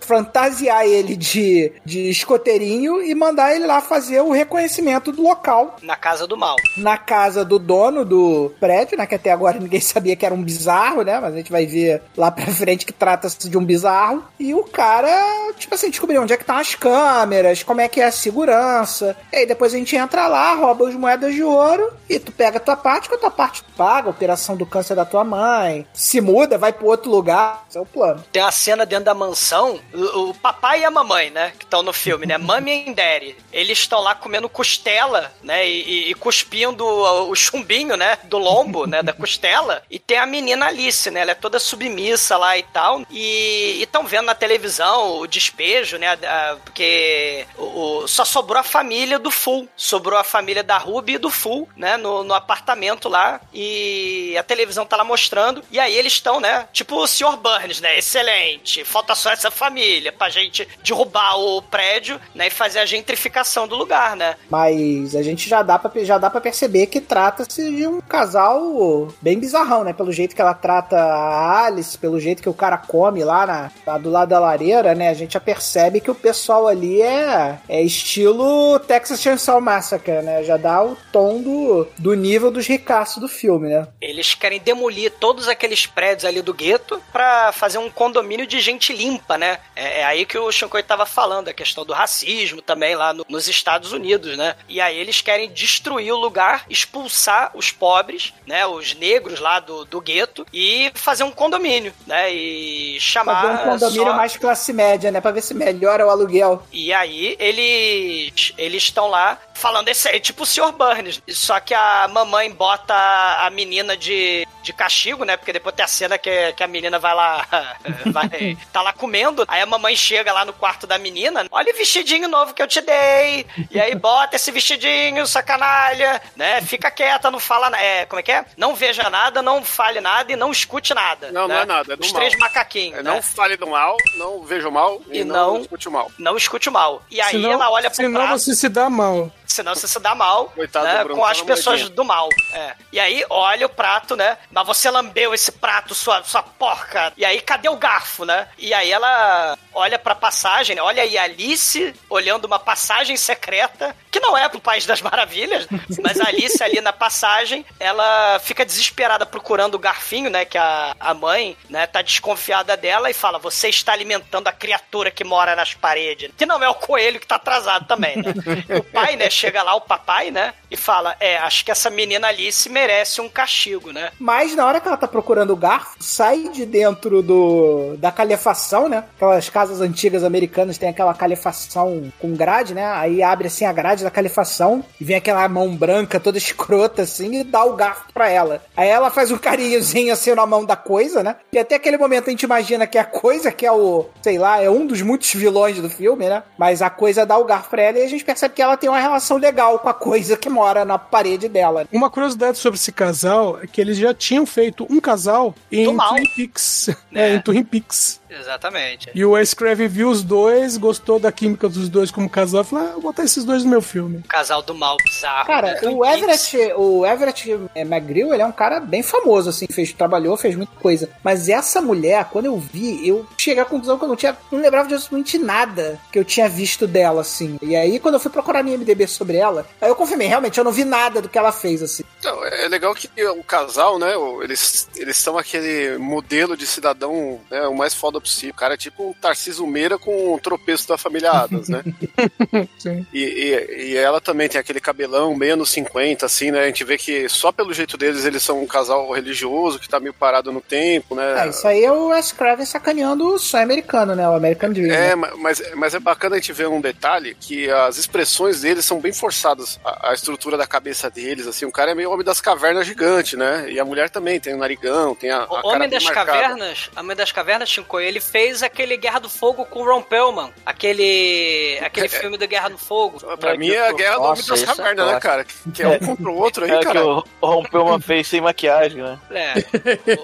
fantasiar 0.00 0.86
ele 0.86 1.16
de, 1.16 1.72
de 1.84 2.10
escoteirinho 2.10 3.02
e 3.02 3.14
mandar 3.14 3.54
ele 3.54 3.66
lá 3.66 3.80
fazer 3.80 4.20
o 4.20 4.30
reconhecimento 4.30 5.12
do 5.12 5.22
local 5.22 5.76
Na 5.82 5.96
casa 5.96 6.26
do 6.26 6.36
mal. 6.36 6.56
na 6.76 6.96
casa 6.96 7.44
do 7.44 7.58
dono 7.58 8.04
do 8.04 8.52
prédio, 8.60 8.96
né? 8.96 9.06
Que 9.06 9.14
até 9.14 9.30
agora 9.32 9.58
ninguém 9.58 9.80
sabia 9.80 10.16
que 10.16 10.24
era 10.24 10.34
um 10.34 10.42
bizarro, 10.42 11.02
né? 11.02 11.18
Mas 11.20 11.34
a 11.34 11.36
gente 11.36 11.50
vai 11.50 11.66
ver 11.66 12.02
lá 12.16 12.30
pra 12.30 12.46
frente 12.46 12.86
que 12.86 12.92
trata-se 12.92 13.48
de 13.48 13.58
um 13.58 13.64
bizarro. 13.64 14.24
E 14.38 14.54
o 14.54 14.64
cara, 14.64 15.10
tipo 15.56 15.74
assim, 15.74 15.90
descobriu 15.90 16.22
onde 16.22 16.32
é 16.32 16.36
que 16.36 16.42
estão 16.42 16.56
as 16.56 16.74
câmeras, 16.74 17.62
como 17.62 17.80
é 17.80 17.88
que 17.88 18.00
é 18.00 18.06
a 18.06 18.12
segurança. 18.12 19.16
E 19.32 19.36
aí 19.36 19.46
depois 19.46 19.74
a 19.74 19.78
gente 19.78 19.96
entra 19.96 20.26
lá, 20.26 20.54
rouba 20.54 20.88
as 20.88 20.94
moedas 20.94 21.34
de 21.34 21.42
ouro 21.42 21.92
e 22.08 22.18
tu 22.18 22.32
pega 22.32 22.58
a 22.58 22.60
tua 22.60 22.76
parte, 22.76 23.08
com 23.08 23.14
a 23.14 23.18
tua 23.18 23.30
parte 23.30 23.62
tu 23.62 23.72
paga 23.76 24.08
a 24.08 24.10
operação 24.10 24.56
do 24.56 24.66
câncer 24.66 24.94
da 24.94 25.04
tua 25.04 25.24
mãe, 25.24 25.86
se 25.92 26.20
muda, 26.20 26.58
vai 26.58 26.72
pro 26.72 26.86
outro 26.86 27.10
lugar. 27.10 27.64
Esse 27.68 27.78
é 27.78 27.80
o 27.80 27.86
plano. 27.86 28.22
Tem 28.32 28.42
uma 28.42 28.50
cena 28.50 28.84
dentro 28.86 29.04
da 29.06 29.14
mansão, 29.14 29.80
o, 29.92 30.30
o 30.30 30.34
papai 30.34 30.80
e 30.80 30.84
a 30.84 30.90
mamãe, 30.90 31.30
né? 31.30 31.52
Que 31.58 31.64
estão 31.64 31.82
no 31.82 31.92
filme, 31.92 32.26
né? 32.26 32.36
Mami 32.38 32.88
e 32.88 32.94
Daddy. 32.94 33.36
Eles 33.52 33.78
estão 33.78 34.00
lá 34.00 34.14
comendo 34.14 34.48
costela, 34.48 35.32
né? 35.42 35.66
E, 35.68 35.82
e- 35.82 36.10
e 36.10 36.14
cuspindo 36.14 36.84
o, 36.84 37.30
o 37.30 37.34
chumbinho, 37.34 37.96
né? 37.96 38.18
Do 38.24 38.38
lombo, 38.38 38.86
né? 38.86 39.02
Da 39.02 39.12
costela. 39.12 39.82
E 39.90 39.98
tem 39.98 40.18
a 40.18 40.26
menina 40.26 40.66
Alice, 40.66 41.10
né? 41.10 41.20
Ela 41.20 41.30
é 41.30 41.34
toda 41.34 41.58
submissa 41.58 42.36
lá 42.36 42.58
e 42.58 42.62
tal. 42.62 43.02
E 43.10 43.78
estão 43.82 44.04
vendo 44.06 44.26
na 44.26 44.34
televisão 44.34 45.18
o 45.20 45.26
despejo, 45.26 45.96
né? 45.96 46.08
a- 46.08 46.56
porque 46.64 47.46
o, 47.56 48.02
o- 48.02 48.08
só 48.08 48.24
sobrou 48.24 48.58
a 48.58 48.62
família 48.62 49.18
do 49.18 49.30
Full. 49.30 49.68
Sobrou 49.76 50.18
a 50.18 50.24
família 50.24 50.62
da 50.62 50.76
Ruby 50.76 51.14
e 51.14 51.18
do 51.18 51.30
Full, 51.30 51.68
né? 51.76 51.96
No, 51.96 52.22
no 52.24 52.34
apartamento 52.34 53.08
lá. 53.08 53.40
E 53.54 54.36
a 54.38 54.42
televisão 54.42 54.84
tá 54.84 54.96
lá 54.96 55.04
mostrando. 55.04 55.62
E 55.70 55.78
aí 55.80 55.94
eles 55.96 56.12
estão, 56.14 56.40
né? 56.40 56.68
Tipo 56.72 56.96
o 56.96 57.06
Sr. 57.06 57.36
Burns, 57.36 57.80
né? 57.80 57.96
Excelente. 58.16 58.82
Falta 58.82 59.14
só 59.14 59.30
essa 59.30 59.50
família 59.50 60.10
pra 60.10 60.30
gente 60.30 60.66
derrubar 60.82 61.38
o 61.38 61.60
prédio, 61.60 62.18
né? 62.34 62.46
E 62.46 62.50
fazer 62.50 62.78
a 62.78 62.86
gentrificação 62.86 63.68
do 63.68 63.76
lugar, 63.76 64.16
né? 64.16 64.36
Mas 64.48 65.14
a 65.14 65.22
gente 65.22 65.46
já 65.46 65.62
dá 65.62 65.78
pra, 65.78 65.90
já 66.02 66.16
dá 66.16 66.30
pra 66.30 66.40
perceber 66.40 66.86
que 66.86 66.98
trata-se 66.98 67.70
de 67.70 67.86
um 67.86 68.00
casal 68.00 69.08
bem 69.20 69.38
bizarrão, 69.38 69.84
né? 69.84 69.92
Pelo 69.92 70.10
jeito 70.10 70.34
que 70.34 70.40
ela 70.40 70.54
trata 70.54 70.96
a 70.96 71.66
Alice, 71.66 71.98
pelo 71.98 72.18
jeito 72.18 72.42
que 72.42 72.48
o 72.48 72.54
cara 72.54 72.78
come 72.78 73.22
lá, 73.22 73.46
na, 73.46 73.70
lá 73.86 73.98
do 73.98 74.08
lado 74.08 74.30
da 74.30 74.40
lareira, 74.40 74.94
né? 74.94 75.10
A 75.10 75.14
gente 75.14 75.34
já 75.34 75.40
percebe 75.40 76.00
que 76.00 76.10
o 76.10 76.14
pessoal 76.14 76.66
ali 76.66 77.02
é, 77.02 77.58
é 77.68 77.82
estilo 77.82 78.78
Texas 78.78 79.20
Chainsaw 79.20 79.60
Massacre, 79.60 80.22
né? 80.22 80.42
Já 80.42 80.56
dá 80.56 80.82
o 80.82 80.96
tom 81.12 81.42
do, 81.42 81.86
do 81.98 82.14
nível 82.14 82.50
dos 82.50 82.66
ricaços 82.66 83.20
do 83.20 83.28
filme, 83.28 83.68
né? 83.68 83.86
Eles 84.00 84.34
querem 84.34 84.58
demolir 84.58 85.12
todos 85.20 85.48
aqueles 85.48 85.86
prédios 85.86 86.24
ali 86.24 86.40
do 86.40 86.54
gueto 86.54 86.98
pra 87.12 87.52
fazer 87.52 87.76
um 87.76 87.90
condomínio 88.06 88.46
de 88.46 88.60
gente 88.60 88.92
limpa, 88.92 89.36
né? 89.36 89.58
É, 89.74 90.00
é 90.00 90.04
aí 90.04 90.24
que 90.24 90.38
o 90.38 90.50
Shinkoi 90.52 90.82
tava 90.82 91.04
falando, 91.04 91.48
a 91.48 91.52
questão 91.52 91.84
do 91.84 91.92
racismo 91.92 92.62
também 92.62 92.94
lá 92.94 93.12
no- 93.12 93.26
nos 93.28 93.48
Estados 93.48 93.92
Unidos, 93.92 94.36
né? 94.36 94.54
E 94.68 94.80
aí 94.80 94.96
eles 94.96 95.20
querem 95.20 95.50
destruir 95.50 96.12
o 96.12 96.16
lugar, 96.16 96.64
expulsar 96.70 97.50
os 97.54 97.70
pobres, 97.72 98.32
né? 98.46 98.64
Os 98.66 98.94
negros 98.94 99.40
lá 99.40 99.58
do, 99.60 99.84
do 99.84 100.00
gueto 100.00 100.46
e 100.52 100.90
fazer 100.94 101.24
um 101.24 101.30
condomínio, 101.32 101.92
né? 102.06 102.32
E 102.32 102.98
chamar 103.00 103.42
Fazer 103.42 103.52
um 103.52 103.70
condomínio 103.72 104.04
só- 104.12 104.16
mais 104.16 104.36
classe 104.36 104.72
média, 104.72 105.10
né? 105.10 105.20
Pra 105.20 105.32
ver 105.32 105.42
se 105.42 105.52
melhora 105.54 106.06
o 106.06 106.10
aluguel. 106.10 106.64
e 106.72 106.92
aí 106.92 107.36
eles 107.40 108.52
eles 108.56 108.82
estão 108.84 109.08
lá 109.08 109.38
falando 109.56 109.88
esse 109.88 110.08
é 110.08 110.20
tipo 110.20 110.42
o 110.42 110.46
Sr. 110.46 110.72
Burns, 110.72 111.22
só 111.28 111.58
que 111.60 111.74
a 111.74 112.06
mamãe 112.08 112.50
bota 112.52 112.94
a 112.94 113.48
menina 113.50 113.96
de, 113.96 114.46
de 114.62 114.72
castigo, 114.72 115.24
né? 115.24 115.36
Porque 115.36 115.52
depois 115.52 115.74
tem 115.74 115.84
a 115.84 115.88
cena 115.88 116.18
que, 116.18 116.52
que 116.52 116.62
a 116.62 116.66
menina 116.68 116.98
vai 116.98 117.14
lá, 117.14 117.46
vai, 118.12 118.56
tá 118.72 118.82
lá 118.82 118.92
comendo, 118.92 119.44
aí 119.48 119.60
a 119.60 119.66
mamãe 119.66 119.96
chega 119.96 120.32
lá 120.32 120.44
no 120.44 120.52
quarto 120.52 120.86
da 120.86 120.98
menina, 120.98 121.46
olha 121.50 121.72
o 121.72 121.76
vestidinho 121.76 122.28
novo 122.28 122.54
que 122.54 122.62
eu 122.62 122.66
te 122.68 122.80
dei, 122.80 123.46
e 123.70 123.80
aí 123.80 123.94
bota 123.94 124.36
esse 124.36 124.50
vestidinho, 124.50 125.26
sacanalha, 125.26 126.20
né? 126.36 126.60
Fica 126.62 126.90
quieta, 126.90 127.30
não 127.30 127.38
fala, 127.40 127.74
é, 127.80 128.04
como 128.06 128.20
é 128.20 128.22
que 128.22 128.32
é? 128.32 128.44
Não 128.56 128.74
veja 128.74 129.08
nada, 129.10 129.40
não 129.42 129.64
fale 129.64 130.00
nada 130.00 130.30
e 130.32 130.36
não 130.36 130.52
escute 130.52 130.92
nada. 130.94 131.30
Não, 131.32 131.48
né? 131.48 131.54
não 131.54 131.62
é 131.62 131.66
nada, 131.66 131.92
é 131.94 131.96
do 131.96 132.02
Os 132.04 132.12
mal. 132.12 132.20
três 132.20 132.38
macaquinhos, 132.38 132.98
É, 132.98 133.02
né? 133.02 133.10
Não 133.10 133.22
fale 133.22 133.56
do 133.56 133.66
mal, 133.66 133.96
não 134.16 134.42
veja 134.42 134.68
o 134.68 134.72
mal 134.72 135.00
e, 135.10 135.20
E 135.20 135.24
não, 135.24 135.54
não- 135.54 135.60
escute 135.62 135.88
o 135.88 135.92
mal. 135.92 136.10
Não 136.18 136.36
escute 136.36 136.68
o 136.68 136.72
mal. 136.72 137.02
E 137.10 137.20
aí 137.20 137.32
senão, 137.32 137.52
ela 137.52 137.70
olha 137.70 137.88
pro 137.88 137.96
senão 137.96 138.20
prato, 138.20 138.38
você 138.38 138.54
se 138.54 138.68
dá 138.68 138.90
mal. 138.90 139.30
Senão 139.46 139.74
você 139.74 139.88
se 139.88 139.98
dá 140.00 140.14
mal 140.14 140.52
né, 140.56 141.04
com 141.04 141.20
tá 141.20 141.30
as 141.30 141.42
pessoas 141.42 141.80
moedinha. 141.80 141.96
do 141.96 142.04
mal. 142.04 142.28
É. 142.52 142.74
E 142.92 143.00
aí 143.00 143.24
olha 143.30 143.66
o 143.66 143.70
prato, 143.70 144.16
né? 144.16 144.36
Mas 144.50 144.66
você 144.66 144.90
lambeu 144.90 145.32
esse 145.34 145.52
prato, 145.52 145.94
sua, 145.94 146.22
sua 146.24 146.42
porca. 146.42 147.12
E 147.16 147.24
aí 147.24 147.40
cadê 147.40 147.68
o 147.68 147.76
garfo, 147.76 148.24
né? 148.24 148.48
E 148.58 148.72
aí 148.72 148.90
ela 148.90 149.56
olha 149.72 149.98
pra 149.98 150.14
passagem, 150.14 150.76
né? 150.76 150.82
olha 150.82 151.02
aí 151.02 151.18
a 151.18 151.24
Alice 151.24 151.94
olhando 152.08 152.46
uma 152.46 152.58
passagem 152.58 153.16
secreta, 153.16 153.94
que 154.16 154.20
não 154.20 154.36
é 154.36 154.48
pro 154.48 154.58
País 154.58 154.86
das 154.86 155.02
Maravilhas, 155.02 155.68
mas 156.02 156.18
a 156.18 156.28
Alice 156.28 156.62
ali 156.62 156.80
na 156.80 156.92
passagem, 156.92 157.66
ela 157.78 158.38
fica 158.38 158.64
desesperada 158.64 159.26
procurando 159.26 159.74
o 159.74 159.78
garfinho, 159.78 160.30
né? 160.30 160.46
Que 160.46 160.56
a, 160.56 160.96
a 160.98 161.12
mãe, 161.12 161.54
né, 161.68 161.86
tá 161.86 162.00
desconfiada 162.00 162.76
dela 162.78 163.10
e 163.10 163.14
fala: 163.14 163.38
Você 163.38 163.68
está 163.68 163.92
alimentando 163.92 164.48
a 164.48 164.52
criatura 164.52 165.10
que 165.10 165.22
mora 165.22 165.54
nas 165.54 165.74
paredes. 165.74 166.30
Que 166.34 166.46
não 166.46 166.62
é 166.62 166.68
o 166.68 166.74
coelho 166.74 167.20
que 167.20 167.26
tá 167.26 167.36
atrasado 167.36 167.86
também, 167.86 168.16
né? 168.16 168.32
o 168.78 168.82
pai, 168.82 169.16
né, 169.16 169.28
chega 169.28 169.62
lá, 169.62 169.74
o 169.74 169.82
papai, 169.82 170.30
né? 170.30 170.54
E 170.70 170.76
fala: 170.76 171.14
É, 171.20 171.36
acho 171.36 171.62
que 171.62 171.70
essa 171.70 171.90
menina 171.90 172.28
Alice 172.28 172.68
merece 172.70 173.20
um 173.20 173.28
castigo, 173.28 173.92
né? 173.92 174.12
Mas 174.18 174.56
na 174.56 174.64
hora 174.64 174.80
que 174.80 174.88
ela 174.88 174.96
tá 174.96 175.06
procurando 175.06 175.52
o 175.52 175.56
garfo, 175.56 175.96
sai 176.00 176.48
de 176.48 176.64
dentro 176.64 177.22
do 177.22 177.96
da 177.98 178.10
calefação, 178.10 178.88
né? 178.88 179.04
Aquelas 179.16 179.50
casas 179.50 179.82
antigas 179.82 180.24
americanas 180.24 180.78
tem 180.78 180.88
aquela 180.88 181.12
calefação 181.12 182.10
com 182.18 182.34
grade, 182.34 182.72
né? 182.72 182.86
Aí 182.92 183.22
abre 183.22 183.48
assim 183.48 183.66
a 183.66 183.72
grade 183.72 184.05
da 184.06 184.10
calefação 184.10 184.84
e 185.00 185.04
vem 185.04 185.16
aquela 185.16 185.48
mão 185.48 185.76
branca 185.76 186.20
toda 186.20 186.38
escrota 186.38 187.02
assim 187.02 187.40
e 187.40 187.44
dá 187.44 187.64
o 187.64 187.74
garfo 187.74 188.12
pra 188.12 188.28
ela. 188.28 188.62
Aí 188.76 188.88
ela 188.88 189.10
faz 189.10 189.30
um 189.30 189.38
carinhozinho 189.38 190.12
assim 190.12 190.34
na 190.34 190.46
mão 190.46 190.64
da 190.64 190.76
coisa, 190.76 191.22
né? 191.22 191.36
E 191.52 191.58
até 191.58 191.74
aquele 191.74 191.98
momento 191.98 192.28
a 192.28 192.30
gente 192.30 192.42
imagina 192.42 192.86
que 192.86 192.98
a 192.98 193.04
coisa 193.04 193.50
que 193.52 193.66
é 193.66 193.72
o, 193.72 194.06
sei 194.22 194.38
lá, 194.38 194.62
é 194.62 194.70
um 194.70 194.86
dos 194.86 195.02
muitos 195.02 195.32
vilões 195.34 195.80
do 195.80 195.90
filme, 195.90 196.28
né? 196.28 196.42
Mas 196.58 196.82
a 196.82 196.90
coisa 196.90 197.26
dá 197.26 197.36
o 197.36 197.44
garfo 197.44 197.70
pra 197.70 197.82
ela 197.82 197.98
e 197.98 198.02
a 198.02 198.08
gente 198.08 198.24
percebe 198.24 198.54
que 198.54 198.62
ela 198.62 198.76
tem 198.76 198.88
uma 198.88 199.00
relação 199.00 199.36
legal 199.36 199.78
com 199.78 199.88
a 199.88 199.94
coisa 199.94 200.36
que 200.36 200.48
mora 200.48 200.84
na 200.84 200.98
parede 200.98 201.48
dela. 201.48 201.86
Uma 201.92 202.10
curiosidade 202.10 202.58
sobre 202.58 202.78
esse 202.78 202.92
casal 202.92 203.58
é 203.62 203.66
que 203.66 203.80
eles 203.80 203.96
já 203.96 204.14
tinham 204.14 204.46
feito 204.46 204.86
um 204.88 205.00
casal 205.00 205.54
em. 205.70 205.84
Twin 205.84 206.22
Peaks. 206.36 206.90
É, 207.14 207.34
em 207.34 207.40
Twin 207.40 207.64
Peaks. 207.64 208.20
Exatamente. 208.28 209.10
E 209.14 209.24
o 209.24 209.32
Wes 209.32 209.54
Craven 209.54 209.88
viu 209.88 210.10
os 210.10 210.22
dois, 210.22 210.76
gostou 210.76 211.18
da 211.18 211.30
química 211.30 211.68
dos 211.68 211.88
dois 211.88 212.10
como 212.10 212.28
casal 212.28 212.62
e 212.62 212.64
falou: 212.64 212.86
ah, 212.86 212.92
vou 212.92 213.02
botar 213.02 213.24
esses 213.24 213.44
dois 213.44 213.64
no 213.64 213.70
meu 213.70 213.82
filme. 213.82 214.18
O 214.18 214.28
casal 214.28 214.62
do 214.62 214.74
mal 214.74 214.96
bizarro. 215.02 215.46
Cara, 215.46 215.80
né? 215.80 215.88
o 215.88 216.04
Everett, 216.04 216.56
o 216.76 217.06
Everett 217.06 217.60
é, 217.74 217.82
McGrew, 217.82 218.32
ele 218.32 218.42
é 218.42 218.46
um 218.46 218.52
cara 218.52 218.80
bem 218.80 219.02
famoso, 219.02 219.50
assim, 219.50 219.66
fez, 219.70 219.92
trabalhou, 219.92 220.36
fez 220.36 220.56
muita 220.56 220.74
coisa. 220.80 221.08
Mas 221.22 221.48
essa 221.48 221.80
mulher, 221.80 222.26
quando 222.30 222.46
eu 222.46 222.58
vi, 222.58 223.06
eu 223.06 223.26
cheguei 223.36 223.62
à 223.62 223.66
conclusão 223.66 223.98
que 223.98 224.04
eu 224.04 224.08
não 224.08 224.16
tinha, 224.16 224.36
não 224.50 224.60
lembrava 224.60 224.88
de 224.88 224.94
absolutamente 224.94 225.38
nada 225.38 226.00
que 226.10 226.18
eu 226.18 226.24
tinha 226.24 226.48
visto 226.48 226.86
dela, 226.86 227.20
assim. 227.20 227.58
E 227.62 227.76
aí, 227.76 227.98
quando 227.98 228.14
eu 228.14 228.20
fui 228.20 228.30
procurar 228.30 228.62
no 228.62 228.70
IMDB 228.70 229.06
sobre 229.06 229.36
ela, 229.36 229.66
aí 229.80 229.88
eu 229.88 229.96
confirmei, 229.96 230.26
realmente, 230.26 230.58
eu 230.58 230.64
não 230.64 230.72
vi 230.72 230.84
nada 230.84 231.22
do 231.22 231.28
que 231.28 231.38
ela 231.38 231.52
fez, 231.52 231.82
assim. 231.82 232.02
Então, 232.18 232.44
é 232.44 232.68
legal 232.68 232.94
que 232.94 233.08
o 233.24 233.44
casal, 233.44 233.98
né, 233.98 234.12
eles, 234.42 234.88
eles 234.96 235.16
são 235.16 235.38
aquele 235.38 235.96
modelo 235.98 236.56
de 236.56 236.66
cidadão, 236.66 237.40
né, 237.50 237.66
o 237.68 237.74
mais 237.74 237.94
foda 237.94 238.15
possível. 238.20 238.54
O 238.54 238.58
cara 238.58 238.74
é 238.74 238.76
tipo 238.76 239.10
um 239.10 239.12
Tarcísio 239.12 239.66
Meira 239.66 239.98
com 239.98 240.34
um 240.34 240.38
tropeço 240.38 240.88
da 240.88 240.96
família 240.98 241.30
Adams, 241.32 241.68
né? 241.68 241.82
Sim. 242.78 243.06
E, 243.12 243.22
e, 243.22 243.82
e 243.92 243.96
ela 243.96 244.20
também 244.20 244.48
tem 244.48 244.60
aquele 244.60 244.80
cabelão 244.80 245.34
meio 245.34 245.54
anos 245.54 245.70
50, 245.70 246.26
assim, 246.26 246.50
né? 246.50 246.62
A 246.62 246.66
gente 246.66 246.84
vê 246.84 246.96
que 246.98 247.28
só 247.28 247.50
pelo 247.52 247.72
jeito 247.72 247.96
deles, 247.96 248.24
eles 248.24 248.42
são 248.42 248.62
um 248.62 248.66
casal 248.66 249.10
religioso 249.12 249.78
que 249.78 249.88
tá 249.88 249.98
meio 250.00 250.14
parado 250.14 250.52
no 250.52 250.60
tempo, 250.60 251.14
né? 251.14 251.44
É, 251.46 251.48
isso 251.48 251.66
aí 251.66 251.84
é 251.84 251.92
o 251.92 252.08
Wes 252.08 252.32
Craven 252.32 252.66
sacaneando 252.66 253.26
o 253.28 253.38
sonho 253.38 253.62
americano, 253.64 254.14
né? 254.14 254.28
O 254.28 254.34
American 254.34 254.72
Dream. 254.72 254.92
É, 254.92 255.08
né? 255.08 255.14
ma- 255.14 255.32
mas, 255.36 255.62
mas 255.74 255.94
é 255.94 255.98
bacana 255.98 256.36
a 256.36 256.38
gente 256.38 256.52
ver 256.52 256.68
um 256.68 256.80
detalhe 256.80 257.34
que 257.38 257.70
as 257.70 257.96
expressões 257.98 258.60
deles 258.60 258.84
são 258.84 259.00
bem 259.00 259.12
forçadas. 259.12 259.78
A, 259.84 260.10
a 260.10 260.14
estrutura 260.14 260.56
da 260.56 260.66
cabeça 260.66 261.10
deles, 261.10 261.46
assim, 261.46 261.64
o 261.64 261.72
cara 261.72 261.90
é 261.92 261.94
meio 261.94 262.10
homem 262.10 262.24
das 262.24 262.40
cavernas 262.40 262.86
gigante, 262.86 263.36
né? 263.36 263.70
E 263.70 263.78
a 263.80 263.84
mulher 263.84 264.10
também 264.10 264.38
tem 264.40 264.54
o 264.54 264.58
narigão, 264.58 265.14
tem 265.14 265.30
a, 265.30 265.38
a 265.40 265.44
O 265.44 265.48
cara 265.48 265.66
Homem 265.68 265.80
bem 265.80 265.90
das 265.90 266.04
marcada. 266.04 266.32
Cavernas, 266.32 266.90
Homem 266.96 267.16
das 267.16 267.32
Cavernas, 267.32 267.68
Chico, 267.68 268.00
ele 268.06 268.20
fez 268.20 268.62
aquele 268.62 268.96
Guerra 268.96 269.18
do 269.18 269.28
Fogo 269.28 269.64
com 269.66 269.80
o 269.80 269.84
Ron 269.84 270.02
Perlman. 270.02 270.52
Aquele, 270.64 271.78
aquele 271.82 272.08
filme 272.08 272.36
do 272.36 272.46
Guerra 272.46 272.68
do 272.70 272.78
Fogo. 272.78 273.18
Pra 273.36 273.56
mim 273.56 273.70
é 273.70 273.88
a 273.88 273.92
guerra 273.92 274.16
do 274.16 274.22
homem 274.22 274.34
das 274.36 274.60
isso 274.60 274.64
é 274.64 274.66
cavernas, 274.66 275.06
né, 275.12 275.20
cara? 275.20 275.44
Que 275.74 275.82
é 275.82 275.88
um 275.88 275.98
contra 275.98 276.30
o 276.30 276.36
outro 276.38 276.64
aí, 276.64 276.70
É 276.70 276.78
que 276.78 276.84
cara. 276.84 277.04
o 277.06 277.24
rompeu 277.42 277.84
uma 277.84 278.00
fez 278.00 278.26
sem 278.28 278.40
maquiagem, 278.40 279.02
né? 279.02 279.18
É. 279.30 279.54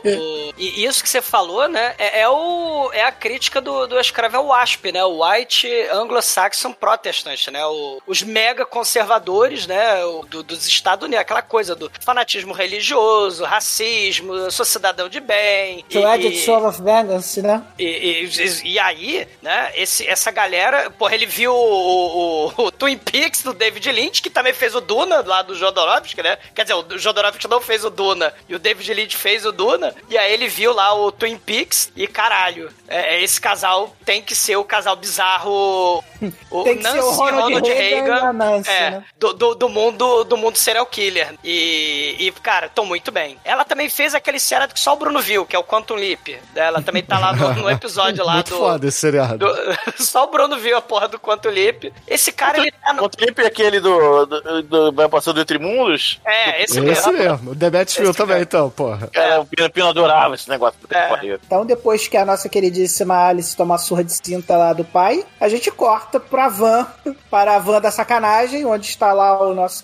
O- 0.08 0.48
o- 0.48 0.54
e 0.56 0.84
isso 0.84 1.02
que 1.02 1.08
você 1.08 1.20
falou, 1.22 1.68
né? 1.68 1.94
É, 1.98 2.20
é 2.20 2.28
o, 2.28 2.90
é 2.92 3.02
a 3.04 3.12
crítica 3.12 3.60
do, 3.60 3.86
do 3.86 3.98
escravo 3.98 4.36
ao 4.36 4.46
WASP, 4.46 4.92
né? 4.92 5.04
O 5.04 5.24
White 5.24 5.68
Anglo-Saxon 5.92 6.72
Protestant, 6.72 7.48
né? 7.48 7.64
O- 7.66 8.00
os 8.06 8.22
mega 8.22 8.64
conservadores, 8.66 9.66
né? 9.66 10.04
o- 10.04 10.22
do- 10.26 10.42
dos 10.42 10.66
Estados 10.66 11.04
Unidos. 11.04 11.20
Aquela 11.22 11.42
coisa 11.42 11.74
do 11.74 11.90
fanatismo 12.00 12.52
religioso, 12.52 13.44
racismo, 13.44 14.50
sou 14.50 14.64
cidadão 14.64 15.08
de 15.08 15.20
bem. 15.20 15.84
e- 15.90 15.98
Dreaded 15.98 16.34
e- 16.34 16.44
Soul 16.44 16.66
of 16.66 16.82
Vengeance, 16.82 17.42
né? 17.42 17.62
E, 17.78 17.84
e- 17.84 18.68
e 18.72 18.78
aí, 18.78 19.26
né, 19.40 19.72
esse, 19.74 20.06
essa 20.08 20.30
galera, 20.30 20.90
porra, 20.90 21.14
ele 21.14 21.26
viu 21.26 21.52
o, 21.54 22.46
o- 22.56 22.64
o 22.66 22.70
Twin 22.70 22.98
Peaks 22.98 23.42
do 23.42 23.52
David 23.52 23.90
Lynch, 23.92 24.22
que 24.22 24.30
também 24.30 24.52
fez 24.52 24.74
o 24.74 24.80
Duna 24.80 25.22
lá 25.26 25.42
do 25.42 25.54
Jodorowsky, 25.54 26.22
né? 26.22 26.36
Quer 26.54 26.62
dizer, 26.62 26.74
o 26.74 26.98
Jodorowsky 26.98 27.48
não 27.48 27.60
fez 27.60 27.84
o 27.84 27.90
Duna 27.90 28.32
e 28.48 28.54
o 28.54 28.58
David 28.58 28.92
Lynch 28.94 29.16
fez 29.16 29.44
o 29.46 29.52
Duna. 29.52 29.94
E 30.08 30.16
aí 30.18 30.32
ele 30.32 30.48
viu 30.48 30.72
lá 30.72 30.94
o 30.94 31.10
Twin 31.12 31.36
Peaks 31.38 31.92
e 31.96 32.06
caralho, 32.06 32.70
é, 32.88 33.16
é, 33.16 33.22
esse 33.22 33.40
casal 33.40 33.94
tem 34.04 34.20
que 34.22 34.34
ser 34.34 34.56
o 34.56 34.64
casal 34.64 34.96
bizarro. 34.96 36.02
O 36.50 36.62
Tem 36.64 36.78
que 36.78 36.82
ser 36.88 37.00
o 37.00 37.10
Ronald 37.10 37.68
Reagan 37.68 38.16
e 38.16 38.20
a 38.26 38.32
Nancy, 38.32 38.70
é, 38.70 38.90
né? 38.90 39.04
do, 39.18 39.32
do, 39.32 39.54
do 39.56 39.68
mundo 39.68 40.22
do 40.24 40.36
mundo 40.36 40.56
serial 40.56 40.86
killer. 40.86 41.34
E, 41.42 42.16
e 42.18 42.32
cara, 42.42 42.68
tô 42.68 42.84
muito 42.84 43.10
bem. 43.10 43.38
Ela 43.44 43.64
também 43.64 43.88
fez 43.88 44.14
aquele 44.14 44.38
seriado 44.38 44.72
que 44.72 44.78
só 44.80 44.92
o 44.92 44.96
Bruno 44.96 45.20
viu, 45.20 45.44
que 45.44 45.56
é 45.56 45.58
o 45.58 45.64
Quantum 45.64 45.94
Leap. 45.94 46.28
Ela 46.54 46.80
também 46.82 47.02
tá 47.02 47.18
lá 47.18 47.32
no, 47.32 47.54
no 47.62 47.70
episódio 47.70 48.24
lá 48.24 48.34
Muito 48.34 48.50
do. 48.50 48.56
foda 48.56 48.86
esse 48.88 48.98
seriado. 48.98 49.38
do- 49.38 49.54
só 50.02 50.24
o 50.24 50.30
Bruno 50.30 50.58
viu 50.58 50.76
a 50.76 50.80
porra 50.82 51.08
do 51.08 51.18
Quantum 51.18 51.48
Leap. 51.50 51.92
Esse 52.06 52.32
cara, 52.32 52.58
ele 52.58 52.72
tá 52.72 52.92
no. 52.92 53.04
O 53.04 53.08
clipe 53.10 53.42
é 53.42 53.46
aquele 53.46 53.80
do, 53.80 54.26
do, 54.26 54.62
do 54.62 54.92
Vai 54.92 55.08
Passando 55.08 55.40
Entre 55.40 55.58
Mundos. 55.58 56.20
É, 56.24 56.62
esse 56.62 56.78
Esse 56.78 56.80
mesmo. 56.80 57.12
mesmo. 57.12 57.50
O 57.52 57.56
The 57.56 57.70
Batfield 57.70 58.10
Esse 58.10 58.16
também, 58.18 58.36
mesmo. 58.36 58.48
então, 58.48 58.70
porra. 58.70 59.08
Cara, 59.12 59.40
o 59.40 59.46
Pino, 59.46 59.70
Pino 59.70 59.88
adorava 59.88 60.34
esse 60.34 60.48
negócio. 60.48 60.78
É. 60.90 61.38
Então, 61.46 61.64
depois 61.66 62.06
que 62.08 62.16
a 62.16 62.24
nossa 62.24 62.48
queridíssima 62.48 63.28
Alice 63.28 63.56
toma 63.56 63.74
a 63.76 63.78
surra 63.78 64.04
de 64.04 64.12
cinta 64.12 64.56
lá 64.56 64.72
do 64.72 64.84
pai, 64.84 65.24
a 65.40 65.48
gente 65.48 65.70
corta 65.70 66.18
pra 66.20 66.48
van, 66.48 66.86
para 67.30 67.56
a 67.56 67.58
van 67.58 67.80
da 67.80 67.90
sacanagem, 67.90 68.64
onde 68.66 68.86
está 68.86 69.12
lá 69.12 69.40
o 69.42 69.54
nosso 69.54 69.82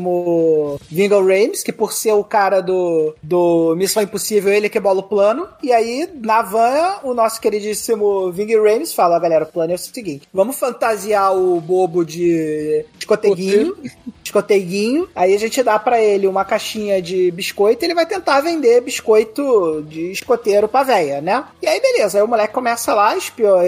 queridíssimo 0.00 0.78
Vingle 0.88 1.20
Rames, 1.22 1.62
que 1.62 1.72
por 1.72 1.92
ser 1.92 2.12
o 2.12 2.24
cara 2.24 2.60
do, 2.60 3.14
do 3.22 3.74
Missão 3.76 4.02
Impossível, 4.02 4.52
ele 4.52 4.68
que 4.68 4.80
bola 4.80 5.00
o 5.00 5.04
plano. 5.04 5.48
E 5.62 5.72
aí, 5.72 6.08
na 6.22 6.42
van, 6.42 6.96
o 7.08 7.14
nosso 7.14 7.40
queridíssimo 7.40 8.30
Vingle 8.32 8.70
Rames 8.70 8.92
fala, 8.92 9.16
"Ó, 9.16 9.20
galera, 9.20 9.44
o 9.44 9.48
plano 9.48 9.72
é 9.72 9.74
o 9.74 9.78
seguinte, 9.78 10.28
vamos 10.32 10.58
fantasiar 10.58 11.36
o 11.36 11.60
bobo 11.60 12.04
de 12.04 12.84
escoteguinho, 12.98 13.76
escoteguinho, 14.26 15.08
aí 15.14 15.34
a 15.34 15.38
gente 15.38 15.62
dá 15.62 15.78
pra 15.78 16.00
ele 16.00 16.26
uma 16.26 16.44
caixinha 16.44 17.00
de 17.00 17.30
biscoito 17.30 17.84
ele 17.84 17.94
vai 17.94 18.06
tentar 18.06 18.40
vender 18.40 18.80
biscoito 18.80 19.84
de 19.88 20.10
escoteiro 20.10 20.68
pra 20.68 20.82
véia, 20.82 21.20
né? 21.20 21.44
E 21.62 21.66
aí, 21.66 21.80
beleza, 21.80 22.18
aí 22.18 22.24
o 22.24 22.28
moleque 22.28 22.52
começa 22.52 22.92
lá, 22.94 23.14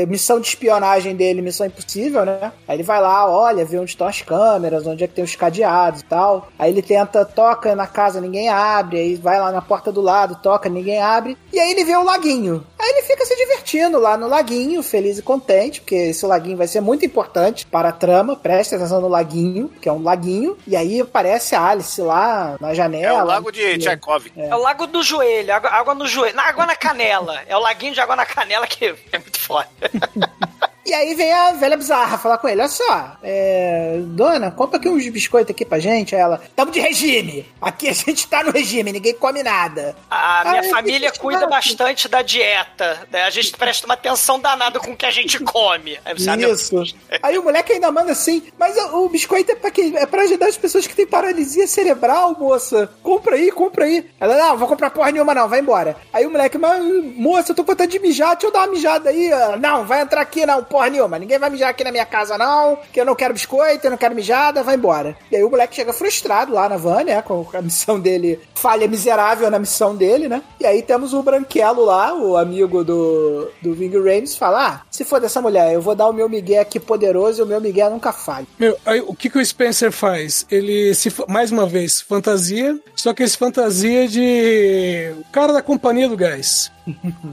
missão 0.07 0.41
de 0.41 0.49
espionagem 0.49 1.15
dele, 1.15 1.41
missão 1.41 1.67
impossível, 1.67 2.25
né? 2.25 2.53
Aí 2.67 2.77
ele 2.77 2.83
vai 2.83 3.01
lá, 3.01 3.29
olha, 3.31 3.65
vê 3.65 3.79
onde 3.79 3.91
estão 3.91 4.07
as 4.07 4.21
câmeras, 4.21 4.87
onde 4.87 5.05
é 5.05 5.07
que 5.07 5.15
tem 5.15 5.25
os 5.25 5.37
cadeados 5.37 6.01
e 6.01 6.05
tal. 6.05 6.49
Aí 6.59 6.71
ele 6.71 6.83
tenta, 6.83 7.25
toca 7.25 7.75
na 7.75 7.87
casa, 7.87 8.21
ninguém 8.21 8.49
abre, 8.49 8.99
aí 8.99 9.15
vai 9.15 9.39
lá 9.39 9.53
na 9.53 9.63
porta 9.63 9.93
do 9.93 10.01
lado, 10.01 10.41
toca, 10.43 10.69
ninguém 10.69 11.01
abre. 11.01 11.37
E 11.53 11.59
aí 11.59 11.71
ele 11.71 11.85
vê 11.85 11.97
o 11.97 12.03
laguinho. 12.03 12.65
Aí 12.79 12.91
ele 12.91 13.03
fica 13.03 13.25
se 13.25 13.37
divertindo 13.37 13.99
lá 13.99 14.17
no 14.17 14.29
laguinho, 14.29 14.83
feliz 14.83 15.19
e 15.19 15.23
contente, 15.23 15.81
porque 15.81 15.95
esse 15.95 16.27
laguinho 16.27 16.57
vai 16.57 16.67
ser 16.67 16.81
muito 16.81 17.05
importante 17.05 17.67
para 17.67 17.91
a 17.91 17.93
trama. 17.93 18.37
Preste 18.37 18.75
atenção 18.75 19.01
no 19.01 19.09
laguinho, 19.09 19.71
que 19.81 19.89
é 19.89 19.93
um 19.93 20.03
laguinho. 20.03 20.57
E 20.67 20.77
aí 20.77 21.01
aparece 21.01 21.55
a 21.55 21.65
Alice 21.67 22.01
lá 22.01 22.57
na 22.61 22.71
É 22.71 22.75
janela. 22.75 23.23
o 23.23 23.27
lago 23.27 23.51
de 23.53 23.79
Tchaikovsky. 23.79 24.33
É 24.41 24.55
o 24.55 24.59
lago 24.59 24.87
do 24.87 25.03
joelho, 25.03 25.53
água, 25.55 25.71
água 25.71 25.95
no 25.95 26.07
joelho, 26.07 26.37
na 26.37 26.43
água 26.45 26.67
na 26.67 26.77
canela. 26.77 27.41
É 27.47 27.57
o 27.57 27.61
laguinho 27.61 27.95
de 27.95 28.01
água 28.01 28.17
na 28.17 28.27
canela 28.27 28.67
que 28.67 28.95
é 29.13 29.19
muito 29.19 29.39
foda. 29.39 29.69
E 30.89 30.95
aí 30.95 31.15
vem 31.15 31.31
a 31.31 31.53
velha 31.53 31.77
bizarra 31.77 32.17
falar 32.17 32.39
com 32.39 32.49
ele: 32.49 32.63
olha 32.63 32.69
só, 32.71 33.13
é, 33.23 33.99
dona, 34.05 34.51
compra 34.51 34.79
aqui 34.79 34.89
uns 34.89 35.07
biscoitos 35.11 35.51
aqui 35.51 35.63
pra 35.63 35.79
gente. 35.79 36.15
Aí 36.15 36.21
ela, 36.23 36.41
tamo 36.57 36.71
de 36.73 36.81
regime. 36.81 37.47
Aqui 37.61 37.91
a 37.91 37.93
gente 37.93 38.27
tá 38.27 38.43
no 38.43 38.51
regime, 38.51 38.91
ninguém 38.91 39.13
come 39.13 39.43
nada. 39.43 39.95
A 40.11 40.45
minha 40.47 40.63
Ai, 40.63 40.69
família 40.71 41.13
cuida 41.13 41.47
bastante 41.47 42.09
da 42.09 42.23
dieta. 42.23 43.07
né? 43.13 43.25
A 43.25 43.31
gente 43.31 43.53
presta 43.53 43.85
uma 43.85 43.93
atenção 43.93 44.41
danada 44.41 44.81
com 44.81 44.93
o 44.93 44.97
que 44.97 45.05
a 45.05 45.11
gente 45.11 45.39
come. 45.41 45.99
Aí 46.07 46.15
você, 46.15 46.31
ah, 46.31 46.37
Isso. 46.37 46.83
Aí 47.23 47.39
o 47.39 47.43
moleque 47.43 47.75
ainda 47.75 47.93
manda 47.93 48.13
assim, 48.13 48.43
mas 48.59 48.75
o, 48.79 49.05
o 49.05 49.09
biscoito 49.11 49.53
é 49.53 49.57
pra 49.57 49.71
quem? 49.71 49.95
É 49.95 50.07
pra 50.07 50.23
ajudar 50.23 50.47
as 50.49 50.57
pessoas 50.57 50.87
que 50.87 50.97
têm 50.97 51.07
paralisia 51.07 51.67
cerebral, 51.67 52.35
moça. 52.39 52.91
Compra 53.03 53.37
aí, 53.37 53.51
compra 53.51 53.85
aí. 53.85 54.09
Ela, 54.19 54.37
não, 54.39 54.57
vou 54.57 54.67
comprar 54.67 54.89
porra 54.89 55.13
nenhuma 55.13 55.35
não, 55.35 55.49
vai 55.51 55.61
embora. 55.61 55.97
Aí 56.15 56.25
o 56.25 56.31
moleque, 56.31 56.57
mas 56.57 56.83
moça, 57.15 57.53
eu 57.53 57.57
tô 57.57 57.63
com 57.63 57.73
vontade 57.73 57.93
de 57.93 57.99
mijar, 57.99 58.31
deixa 58.37 58.47
eu 58.47 58.53
dar 58.53 58.61
uma 58.61 58.69
mijada 58.69 59.11
aí. 59.11 59.29
Não, 59.61 59.85
vai 59.85 60.01
entrar 60.01 60.23
aqui 60.23 60.47
não, 60.47 60.65
porra 60.65 60.78
nenhuma. 60.91 61.19
Ninguém 61.19 61.39
vai 61.39 61.51
mijar 61.51 61.71
aqui 61.71 61.85
na 61.85 61.91
minha 61.91 62.07
casa 62.07 62.39
não, 62.39 62.79
que 62.93 63.01
eu 63.01 63.05
não 63.05 63.15
quero 63.15 63.35
biscoito, 63.35 63.87
eu 63.87 63.91
não 63.91 63.99
quero 63.99 64.15
mijada, 64.15 64.63
vai 64.63 64.75
embora. 64.77 65.17
E 65.31 65.37
aí 65.37 65.45
o 65.45 65.51
moleque 65.51 65.77
chega 65.77 65.93
frustrado 65.93 66.53
lá 66.53 66.69
na 66.69 66.77
van, 66.77 67.05
né, 67.05 67.23
com 67.23 67.47
a 67.53 67.63
missão 67.63 67.99
dele, 67.99 68.41
falha 68.55 68.87
miserável 68.89 69.51
na 69.51 69.59
missão 69.59 69.95
dele, 69.95 70.29
né. 70.29 70.43
E 70.61 70.67
aí 70.67 70.83
temos 70.83 71.13
o 71.13 71.23
Branquelo 71.23 71.85
lá, 71.85 72.15
o 72.15 72.37
amigo 72.37 72.85
do, 72.85 73.49
do 73.61 73.75
Ving 73.75 73.97
Rames, 73.97 74.37
fala, 74.37 74.67
ah, 74.67 74.81
se 74.91 75.05
for 75.05 75.21
dessa 75.21 75.41
mulher, 75.41 75.73
eu 75.73 75.81
vou 75.81 75.95
dar 75.95 76.09
o 76.09 76.13
meu 76.13 76.29
migué 76.29 76.59
aqui 76.59 76.79
poderoso 76.79 77.41
e 77.41 77.45
o 77.45 77.47
meu 77.47 77.61
migué 77.61 77.89
nunca 77.89 78.13
falha. 78.13 78.47
Meu, 78.59 78.77
aí 78.85 79.01
o 79.01 79.15
que, 79.15 79.31
que 79.31 79.39
o 79.39 79.45
Spencer 79.45 79.93
faz? 79.93 80.47
Ele 80.51 80.95
se, 80.95 81.13
mais 81.29 81.51
uma 81.51 81.67
vez, 81.67 82.01
fantasia, 82.01 82.79
só 82.95 83.13
que 83.13 83.23
esse 83.23 83.37
fantasia 83.37 84.09
de 84.09 85.15
cara 85.33 85.53
da 85.53 85.63
companhia 85.63 86.09
do 86.09 86.17
gás. 86.17 86.71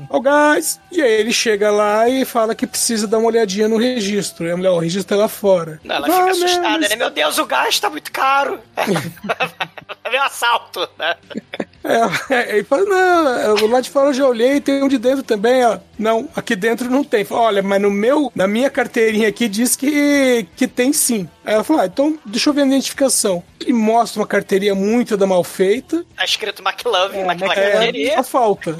Ó, 0.10 0.20
gás! 0.20 0.80
E 0.91 1.02
aí 1.02 1.12
ele 1.13 1.32
chega 1.34 1.72
lá 1.72 2.08
e 2.10 2.26
fala 2.26 2.54
que 2.56 2.65
precisa 2.68 3.08
dar 3.08 3.18
uma 3.18 3.28
olhadinha 3.28 3.68
no 3.68 3.78
registro. 3.78 4.46
E 4.48 4.52
a 4.52 4.58
mulher, 4.58 4.70
ó, 4.70 4.76
o 4.76 4.80
registro 4.80 5.15
é 5.15 5.20
lá 5.20 5.28
fora. 5.28 5.80
Não, 5.84 5.96
ela 5.96 6.08
Ah, 6.08 6.12
fica 6.12 6.26
né, 6.26 6.32
assustada, 6.32 6.89
né? 6.89 6.96
Meu 6.96 7.10
Deus, 7.10 7.38
o 7.38 7.46
gás 7.46 7.80
tá 7.80 7.89
muito 7.89 8.12
caro. 8.12 8.60
Ver 10.10 10.20
um 10.20 10.24
assalto, 10.24 10.88
né? 10.97 11.16
É, 11.84 12.56
ele 12.56 12.64
fala, 12.64 12.84
não, 12.84 13.68
lá 13.68 13.80
de 13.80 13.91
fora 13.91 14.10
eu 14.10 14.14
já 14.14 14.28
olhei, 14.28 14.60
tem 14.60 14.82
um 14.84 14.88
de 14.88 14.97
dentro 14.97 15.24
também. 15.24 15.62
Ela, 15.62 15.84
não, 15.99 16.28
aqui 16.36 16.56
dentro 16.56 16.89
não 16.89 17.03
tem. 17.03 17.26
Olha, 17.30 17.62
mas 17.62 17.82
no 17.82 17.91
meu, 17.91 18.32
na 18.36 18.47
minha 18.47 18.70
carteirinha 18.70 19.28
aqui 19.28 19.47
diz 19.47 19.76
que, 19.76 20.47
que 20.56 20.68
tem 20.68 20.91
sim. 20.91 21.30
Aí 21.45 21.53
ela 21.53 21.64
falou, 21.64 21.82
ah, 21.84 21.86
então 21.86 22.18
deixa 22.26 22.49
eu 22.49 22.53
ver 22.53 22.64
a 22.64 22.66
identificação. 22.66 23.43
Ele 23.60 23.74
mostra 23.74 24.20
uma 24.20 24.28
carteirinha 24.28 24.74
muito 24.74 25.16
da 25.16 25.28
mal 25.28 25.43
feita. 25.43 26.03
Tá 26.16 26.26
escrito 26.26 26.64
McLovin, 26.64 27.20
É, 27.20 27.26
naquela 27.26 27.53
É, 27.56 28.16
só 28.16 28.24
falta. 28.24 28.78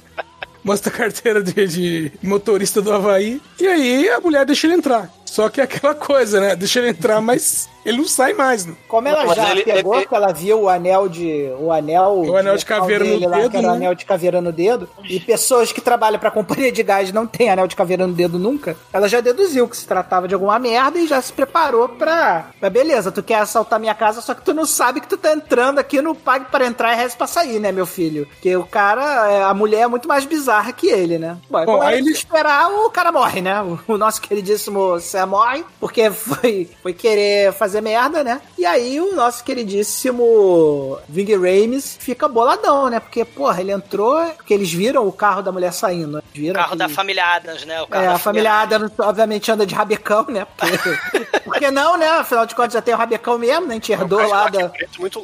Mostra 0.62 0.92
a 0.92 0.96
carteira 0.96 1.42
de, 1.42 1.66
de 1.66 2.12
motorista 2.22 2.82
do 2.82 2.92
Havaí. 2.92 3.40
E 3.58 3.66
aí 3.66 4.10
a 4.10 4.20
mulher 4.20 4.44
deixa 4.44 4.66
ele 4.66 4.74
entrar. 4.74 5.10
Só 5.24 5.48
que 5.48 5.62
é 5.62 5.64
aquela 5.64 5.94
coisa, 5.94 6.40
né? 6.40 6.56
Deixa 6.56 6.78
ele 6.80 6.88
entrar, 6.88 7.22
mas 7.22 7.68
ele 7.88 7.98
não 7.98 8.06
sai 8.08 8.32
mais, 8.34 8.64
né? 8.66 8.74
Como 8.86 9.08
ela 9.08 9.24
Mas 9.24 9.36
já 9.36 9.50
ele- 9.50 9.62
pegou, 9.64 9.94
ele- 9.96 10.06
que 10.06 10.14
ela 10.14 10.32
viu 10.32 10.62
o 10.62 10.68
anel 10.68 11.08
de. 11.08 11.50
O 11.58 11.72
anel. 11.72 12.22
O 12.26 12.36
anel 12.36 12.56
de 12.56 12.64
metal 12.64 12.78
caveira 12.80 13.04
no 13.04 13.28
lá, 13.28 13.36
dedo, 13.38 13.50
Que 13.50 13.56
era 13.56 13.66
o 13.66 13.70
né? 13.70 13.76
anel 13.76 13.94
de 13.94 14.04
caveira 14.04 14.40
no 14.40 14.52
dedo. 14.52 14.88
E 15.08 15.20
pessoas 15.20 15.72
que 15.72 15.80
trabalham 15.80 16.18
pra 16.18 16.30
companhia 16.30 16.70
de 16.72 16.82
gás 16.82 17.12
não 17.12 17.26
tem 17.26 17.50
anel 17.50 17.66
de 17.66 17.76
caveira 17.76 18.06
no 18.06 18.12
dedo 18.12 18.38
nunca. 18.38 18.76
Ela 18.92 19.08
já 19.08 19.20
deduziu 19.20 19.68
que 19.68 19.76
se 19.76 19.86
tratava 19.86 20.28
de 20.28 20.34
alguma 20.34 20.58
merda 20.58 20.98
e 20.98 21.06
já 21.06 21.20
se 21.20 21.32
preparou 21.32 21.88
pra. 21.88 22.46
Mas 22.60 22.72
beleza, 22.72 23.10
tu 23.12 23.22
quer 23.22 23.36
assaltar 23.36 23.78
minha 23.80 23.94
casa, 23.94 24.20
só 24.20 24.34
que 24.34 24.42
tu 24.42 24.52
não 24.54 24.66
sabe 24.66 25.00
que 25.00 25.08
tu 25.08 25.16
tá 25.16 25.32
entrando 25.32 25.78
aqui 25.78 26.00
no 26.02 26.14
pague 26.14 26.46
para 26.50 26.66
entrar 26.66 26.92
e 26.92 26.96
resta 26.96 27.16
pra 27.18 27.26
sair, 27.26 27.58
né, 27.58 27.72
meu 27.72 27.86
filho? 27.86 28.26
Porque 28.26 28.54
o 28.56 28.64
cara, 28.64 29.30
é, 29.30 29.42
a 29.42 29.54
mulher 29.54 29.80
é 29.82 29.86
muito 29.86 30.06
mais 30.08 30.24
bizarra 30.24 30.72
que 30.72 30.88
ele, 30.88 31.18
né? 31.18 31.36
Bom, 31.50 31.64
Bom, 31.64 31.72
como 31.72 31.82
aí 31.82 32.02
de 32.02 32.08
ele- 32.08 32.16
esperar, 32.16 32.70
o 32.70 32.90
cara 32.90 33.10
morre, 33.12 33.40
né? 33.40 33.60
O, 33.62 33.78
o 33.94 33.98
nosso 33.98 34.20
queridíssimo 34.20 34.98
Sam 35.00 35.26
morre, 35.26 35.64
porque 35.80 36.10
foi, 36.12 36.68
foi 36.82 36.92
querer 36.92 37.52
fazer 37.52 37.77
merda, 37.80 38.22
né? 38.24 38.40
E 38.56 38.64
aí 38.66 39.00
o 39.00 39.14
nosso 39.14 39.42
queridíssimo 39.44 40.98
Ving 41.08 41.34
Rames 41.34 41.96
fica 42.00 42.28
boladão, 42.28 42.88
né? 42.88 43.00
Porque, 43.00 43.24
porra, 43.24 43.60
ele 43.60 43.72
entrou, 43.72 44.24
porque 44.36 44.54
eles 44.54 44.72
viram 44.72 45.06
o 45.06 45.12
carro 45.12 45.42
da 45.42 45.52
mulher 45.52 45.72
saindo. 45.72 46.12
né? 46.12 46.18
O 46.34 46.38
Viram 46.38 46.54
carro 46.54 46.70
que- 46.72 46.76
da 46.78 46.88
família 46.88 47.24
Adams, 47.26 47.64
né? 47.64 47.82
O 47.82 47.86
carro 47.86 48.04
é, 48.04 48.08
da 48.08 48.14
a 48.14 48.18
família 48.18 48.52
Adams 48.52 48.92
obviamente 48.98 49.50
anda 49.50 49.66
de 49.66 49.74
rabecão, 49.74 50.26
né? 50.28 50.46
Porque, 50.56 50.98
porque 51.48 51.70
não, 51.70 51.96
né? 51.96 52.08
Afinal 52.08 52.46
de 52.46 52.54
contas 52.54 52.72
já 52.72 52.82
tem 52.82 52.94
o 52.94 52.96
rabecão 52.96 53.38
mesmo, 53.38 53.66
né? 53.66 53.72
A 53.72 53.74
gente 53.74 53.92
herdou 53.92 54.26
lá 54.26 54.48
da, 54.48 54.70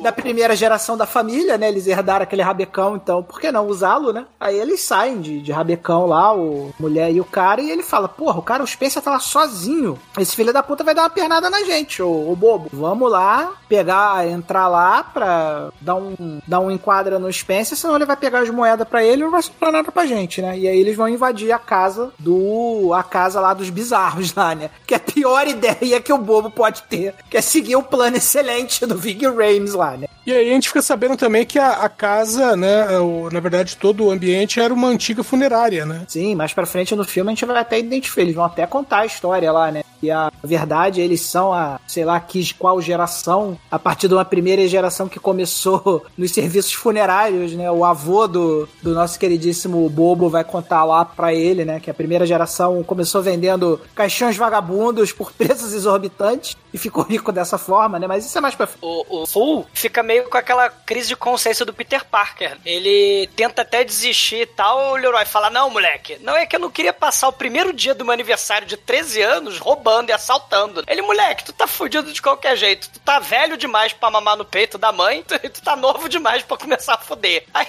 da 0.03 0.13
primeira 0.13 0.57
geração 0.57 0.97
da 0.97 1.07
família, 1.07 1.59
né? 1.59 1.69
Eles 1.69 1.87
herdaram 1.87 2.23
aquele 2.23 2.43
rabecão, 2.43 2.97
então 2.97 3.23
por 3.23 3.41
que 3.41 3.51
não 3.53 3.67
usá-lo, 3.67 4.13
né? 4.13 4.27
Aí 4.39 4.59
eles 4.59 4.81
saem 4.81 5.21
de, 5.21 5.41
de 5.41 5.53
rabecão 5.53 6.07
lá, 6.07 6.35
o 6.35 6.73
mulher 6.79 7.13
e 7.13 7.21
o 7.21 7.25
cara, 7.25 7.61
e 7.61 7.71
ele 7.71 7.83
fala: 7.83 8.09
Porra, 8.09 8.39
o 8.39 8.43
cara, 8.43 8.63
o 8.63 8.67
Spencer 8.67 9.03
tá 9.03 9.13
lá 9.13 9.19
sozinho. 9.19 9.99
Esse 10.19 10.35
filho 10.35 10.53
da 10.53 10.63
puta 10.63 10.85
vai 10.85 10.95
dar 10.95 11.03
uma 11.03 11.11
pernada 11.11 11.51
na 11.51 11.65
gente, 11.65 12.03
ô, 12.03 12.31
ô 12.31 12.37
bobo. 12.37 12.69
Vamos 12.73 13.11
lá, 13.11 13.53
pegar, 13.69 14.27
entrar 14.29 14.69
lá 14.69 15.03
pra 15.03 15.71
dar 15.81 15.97
um, 15.97 16.41
dar 16.47 16.61
um 16.61 16.71
enquadra 16.71 17.19
no 17.19 17.33
Spencer, 17.33 17.77
senão 17.77 17.97
ele 17.97 18.07
vai 18.07 18.17
pegar 18.17 18.41
as 18.41 18.51
moedas 18.51 18.87
pra 18.87 19.05
ele 19.05 19.23
e 19.23 19.25
não 19.25 19.31
vai 19.31 19.43
sobrar 19.43 19.73
nada 19.73 19.91
pra 19.91 20.07
gente, 20.07 20.41
né? 20.41 20.59
E 20.59 20.69
aí 20.69 20.79
eles 20.79 20.97
vão 20.97 21.09
invadir 21.09 21.53
a 21.53 21.59
casa 21.59 22.13
do. 22.19 22.93
a 22.95 23.03
casa 23.03 23.41
lá 23.41 23.55
dos 23.55 23.71
bizarros 23.71 24.35
lá, 24.35 24.55
né? 24.55 24.71
Que 24.87 24.95
é 24.95 24.97
a 24.97 25.01
pior 25.01 25.47
ideia 25.49 26.01
que 26.01 26.13
o 26.15 26.19
bobo 26.19 26.51
pode 26.51 26.83
ter, 26.85 27.15
que 27.31 27.37
é 27.37 27.41
seguir 27.41 27.77
o 27.77 27.83
plano 27.83 28.17
excelente 28.17 28.85
do 28.87 28.97
Vig 28.97 29.25
Rames 29.27 29.75
lá, 29.75 29.97
né? 29.97 30.07
E 30.27 30.33
aí 30.33 30.51
a 30.51 30.55
gente 30.55 30.69
fica 30.69 30.81
sabendo 30.81 31.17
também 31.17 31.45
que 31.45 31.59
a, 31.59 31.73
a 31.73 31.89
casa, 31.89 32.57
né, 32.57 32.99
o- 32.99 33.29
na 33.31 33.41
verdade 33.41 33.77
todo 33.77 34.05
o 34.07 34.11
ambiente 34.11 34.59
era 34.59 34.73
uma 34.73 34.89
antiga 34.89 35.23
funerária, 35.23 35.85
né? 35.85 36.05
Sim, 36.09 36.35
mais 36.35 36.53
pra 36.55 36.65
frente 36.65 36.95
no 36.97 37.05
filme 37.05 37.31
a 37.31 37.35
gente 37.35 37.45
vai 37.45 37.59
até 37.61 37.79
identificar, 37.79 38.23
eles 38.23 38.35
vão 38.35 38.45
até 38.45 38.67
contar 38.67 39.01
a 39.01 39.07
história 39.07 39.53
lá, 39.53 39.71
né? 39.71 39.83
E 40.03 40.11
a 40.11 40.31
verdade, 40.43 41.01
eles 41.01 41.23
são 41.23 41.53
a, 41.53 41.81
sei 41.87 42.05
lá, 42.05 42.21
que 42.21 42.53
qual 42.55 42.79
geração, 42.81 43.57
a 43.71 43.79
partir 43.79 44.07
de 44.07 44.13
uma 44.15 44.25
primeira 44.25 44.67
geração 44.69 45.09
que 45.09 45.19
começou 45.19 46.05
nos 46.17 46.31
serviços 46.31 46.73
funerários, 46.75 47.53
né? 47.55 47.71
O 47.71 47.85
avô 47.85 48.27
do, 48.27 48.69
do 48.83 48.93
nosso 48.93 49.19
queridíssimo 49.19 49.89
Bobo 49.89 50.29
vai 50.29 50.45
contar 50.45 50.85
lá 50.85 51.05
pra 51.07 51.33
ele, 51.33 51.65
né? 51.65 51.81
Que 51.81 51.91
a 51.91 51.95
primeira 51.95 52.27
geração 52.27 52.83
começou 52.83 53.23
vendendo 53.23 53.81
caixões 53.95 54.37
vagabundos 54.37 55.11
por 55.13 55.33
preços 55.33 55.73
exorbitantes 55.73 56.04
habitantes 56.05 56.57
e 56.75 56.79
ficou 56.79 57.05
rico 57.09 57.31
dessa 57.31 57.57
forma, 57.57 57.99
né? 58.01 58.07
Mas 58.09 58.27
isso 58.27 58.37
é 58.37 58.41
mais 58.41 58.55
pra. 58.57 58.69
O, 58.83 59.23
o 59.23 59.27
Full 59.27 59.67
fica 59.73 60.03
meio 60.03 60.29
com 60.29 60.37
aquela 60.37 60.69
crise 60.69 61.09
de 61.09 61.17
consciência 61.17 61.65
do 61.65 61.73
Peter 61.73 62.05
Parker. 62.05 62.59
Ele 62.65 63.29
tenta 63.37 63.63
até 63.63 63.85
desistir 63.85 64.43
e 64.43 64.47
tal, 64.47 64.91
o 64.93 64.97
Leroy 64.97 65.25
fala, 65.25 65.49
não, 65.49 65.71
moleque, 65.71 66.19
não 66.21 66.37
é 66.37 66.45
que 66.45 66.57
eu 66.57 66.61
não 66.61 66.71
queria 66.71 66.93
passar 66.93 67.29
o 67.29 67.33
primeiro 67.33 67.73
dia 67.73 67.95
do 67.95 68.05
meu 68.05 68.13
aniversário 68.13 68.67
de 68.67 68.77
13 68.77 69.23
anos 69.23 69.59
roubando 69.59 70.11
e 70.11 70.13
assaltando. 70.13 70.83
Ele, 70.89 71.01
moleque, 71.03 71.45
tu 71.45 71.53
tá 71.53 71.67
fudido 71.69 72.13
de 72.13 72.21
qualquer 72.21 72.57
jeito, 72.57 72.91
tu 72.91 72.99
tá 72.99 73.21
velho 73.21 73.57
demais 73.57 73.93
pra 73.93 74.11
mamar 74.11 74.37
no 74.37 74.45
peito 74.45 74.77
da 74.77 74.91
mãe, 74.91 75.23
tu, 75.23 75.39
tu 75.49 75.63
tá 75.63 75.77
novo 75.77 76.09
demais 76.09 76.43
pra 76.43 76.57
começar 76.57 76.95
a 76.95 76.99
fuder. 76.99 77.45
Aí... 77.55 77.67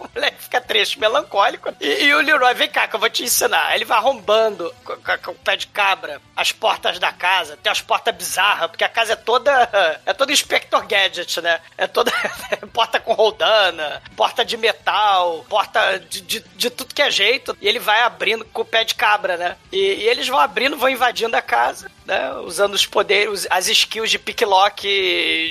O 0.00 0.08
moleque 0.12 0.42
fica 0.42 0.60
triste, 0.60 0.98
melancólico. 0.98 1.72
E, 1.80 2.04
e 2.06 2.14
o 2.14 2.20
Leroy, 2.20 2.52
vem 2.54 2.68
cá 2.68 2.88
que 2.88 2.96
eu 2.96 3.00
vou 3.00 3.08
te 3.08 3.22
ensinar. 3.22 3.76
Ele 3.76 3.84
vai 3.84 3.96
arrombando 3.98 4.74
com, 4.84 4.96
com- 4.96 5.18
com 5.24 5.30
o 5.30 5.34
pé 5.36 5.54
de 5.56 5.68
cabra 5.68 6.20
as 6.34 6.50
portas 6.50 6.98
da 6.98 7.12
casa. 7.12 7.56
Tem 7.62 7.70
as 7.70 7.80
portas 7.80 8.07
bizarras, 8.12 8.70
porque 8.70 8.84
a 8.84 8.88
casa 8.88 9.12
é 9.12 9.16
toda. 9.16 10.00
É 10.04 10.12
toda 10.12 10.32
Inspector 10.32 10.86
Gadget, 10.86 11.40
né? 11.40 11.60
É 11.76 11.86
toda. 11.86 12.12
porta 12.72 13.00
com 13.00 13.12
roldana, 13.12 14.02
porta 14.16 14.44
de 14.44 14.56
metal, 14.56 15.44
porta 15.48 15.98
de, 15.98 16.20
de, 16.20 16.40
de 16.40 16.70
tudo 16.70 16.94
que 16.94 17.02
é 17.02 17.10
jeito. 17.10 17.56
E 17.60 17.68
ele 17.68 17.78
vai 17.78 18.02
abrindo 18.02 18.44
com 18.44 18.62
o 18.62 18.64
pé 18.64 18.84
de 18.84 18.94
cabra, 18.94 19.36
né? 19.36 19.56
E, 19.72 19.78
e 19.78 20.08
eles 20.08 20.28
vão 20.28 20.38
abrindo, 20.38 20.76
vão 20.76 20.88
invadindo 20.88 21.36
a 21.36 21.42
casa, 21.42 21.90
né? 22.06 22.32
Usando 22.44 22.74
os 22.74 22.86
poderes, 22.86 23.46
as 23.50 23.68
skills 23.68 24.10
de 24.10 24.18
picklock, 24.18 24.82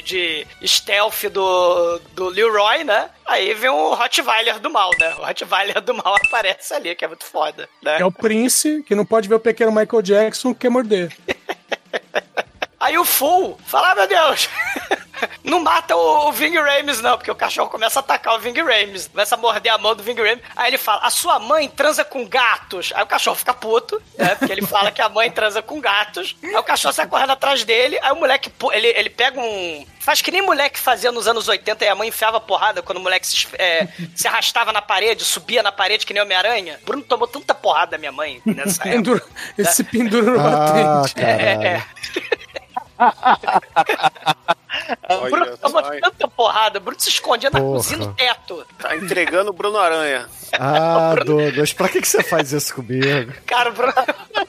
de 0.06 0.48
stealth 0.66 1.26
do, 1.32 2.00
do 2.14 2.30
Leroy, 2.30 2.84
né? 2.84 3.10
Aí 3.26 3.54
vem 3.54 3.70
o 3.70 3.94
Rottweiler 3.94 4.60
do 4.60 4.70
mal, 4.70 4.92
né? 4.98 5.14
O 5.16 5.26
Rottweiler 5.26 5.82
do 5.82 5.94
mal 5.94 6.16
aparece 6.26 6.74
ali, 6.74 6.96
que 6.96 7.04
é 7.04 7.08
muito 7.08 7.26
foda, 7.26 7.68
né? 7.82 8.00
É 8.00 8.06
o 8.06 8.12
Prince, 8.12 8.84
que 8.84 8.96
não 8.96 9.06
pode 9.06 9.28
ver 9.28 9.36
o 9.36 9.40
pequeno 9.40 9.72
Michael 9.72 10.02
Jackson, 10.02 10.54
quer 10.54 10.70
morder. 10.70 11.16
Aí 12.88 12.98
o 12.98 13.04
Full 13.04 13.60
fala, 13.66 13.92
ah, 13.92 13.96
meu 13.96 14.08
Deus, 14.08 14.48
não 15.44 15.60
mata 15.60 15.94
o, 15.94 16.30
o 16.30 16.32
Ving 16.32 16.58
Rames 16.58 17.02
não, 17.02 17.18
porque 17.18 17.30
o 17.30 17.36
cachorro 17.36 17.70
começa 17.70 18.00
a 18.00 18.02
atacar 18.02 18.36
o 18.36 18.40
Ving 18.40 18.58
Rames, 18.62 19.08
começa 19.08 19.36
a 19.36 19.38
morder 19.38 19.74
a 19.74 19.78
mão 19.78 19.94
do 19.94 20.02
Ving 20.02 20.16
Rames. 20.16 20.40
Aí 20.56 20.70
ele 20.70 20.78
fala, 20.78 21.02
a 21.04 21.10
sua 21.10 21.38
mãe 21.38 21.68
transa 21.68 22.06
com 22.06 22.26
gatos. 22.26 22.94
Aí 22.96 23.04
o 23.04 23.08
cachorro 23.08 23.36
fica 23.36 23.54
puto, 23.54 24.02
né, 24.18 24.36
porque 24.36 24.54
ele 24.54 24.66
fala 24.66 24.90
que 24.90 25.02
a 25.02 25.10
mãe 25.10 25.30
transa 25.30 25.62
com 25.62 25.82
gatos. 25.82 26.34
Aí 26.42 26.56
o 26.56 26.64
cachorro 26.64 26.94
sai 26.94 27.08
correndo 27.08 27.32
atrás 27.34 27.66
dele, 27.66 28.00
aí 28.02 28.12
o 28.14 28.16
moleque, 28.16 28.50
ele, 28.72 28.88
ele 28.88 29.10
pega 29.10 29.38
um... 29.42 29.86
Faz 30.00 30.22
que 30.22 30.32
nem 30.32 30.42
moleque 30.42 30.80
fazia 30.80 31.12
nos 31.12 31.28
anos 31.28 31.50
80 31.50 31.84
e 31.84 31.90
a 31.90 31.94
mãe 31.96 32.08
enfiava 32.08 32.40
porrada 32.40 32.82
quando 32.82 33.00
o 33.00 33.02
moleque 33.02 33.28
se, 33.28 33.46
é, 33.60 33.90
se 34.16 34.26
arrastava 34.26 34.72
na 34.72 34.82
parede, 34.82 35.26
subia 35.26 35.62
na 35.62 35.70
parede 35.74 36.06
que 36.06 36.14
nem 36.14 36.24
Homem-Aranha. 36.24 36.80
Bruno 36.86 37.04
tomou 37.04 37.28
tanta 37.28 37.54
porrada 37.54 37.92
da 37.92 37.98
minha 37.98 38.14
mãe 38.14 38.42
nessa 38.46 38.84
época. 38.88 38.90
Pendura, 38.96 39.24
ele 39.58 39.68
se 39.68 39.84
pendura 39.84 40.32
no 40.32 40.40
Ah, 40.40 41.02
batente. 41.02 41.16
caralho. 41.16 41.62
É, 41.62 41.84
O 45.10 45.30
Bruno 45.30 45.46
Olha 45.48 45.58
tomou 45.58 45.84
só, 45.84 45.94
hein? 45.94 46.02
tanta 46.02 46.28
porrada, 46.28 46.78
o 46.78 46.82
Bruno 46.82 47.00
se 47.00 47.10
escondia 47.10 47.50
na 47.50 47.60
Porra. 47.60 47.78
cozinha 47.78 47.98
no 48.00 48.14
teto. 48.14 48.66
Tá 48.78 48.96
entregando 48.96 49.50
o 49.50 49.54
Bruno 49.54 49.78
Aranha. 49.78 50.28
Ah, 50.54 51.16
Douglas, 51.26 51.74
pra 51.74 51.90
que, 51.90 52.02
que 52.02 52.08
você 52.08 52.22
faz 52.22 52.52
isso 52.52 52.76
comigo? 52.76 53.34
Cara, 53.46 53.70
o 53.70 53.74
Bruno, 53.74 53.94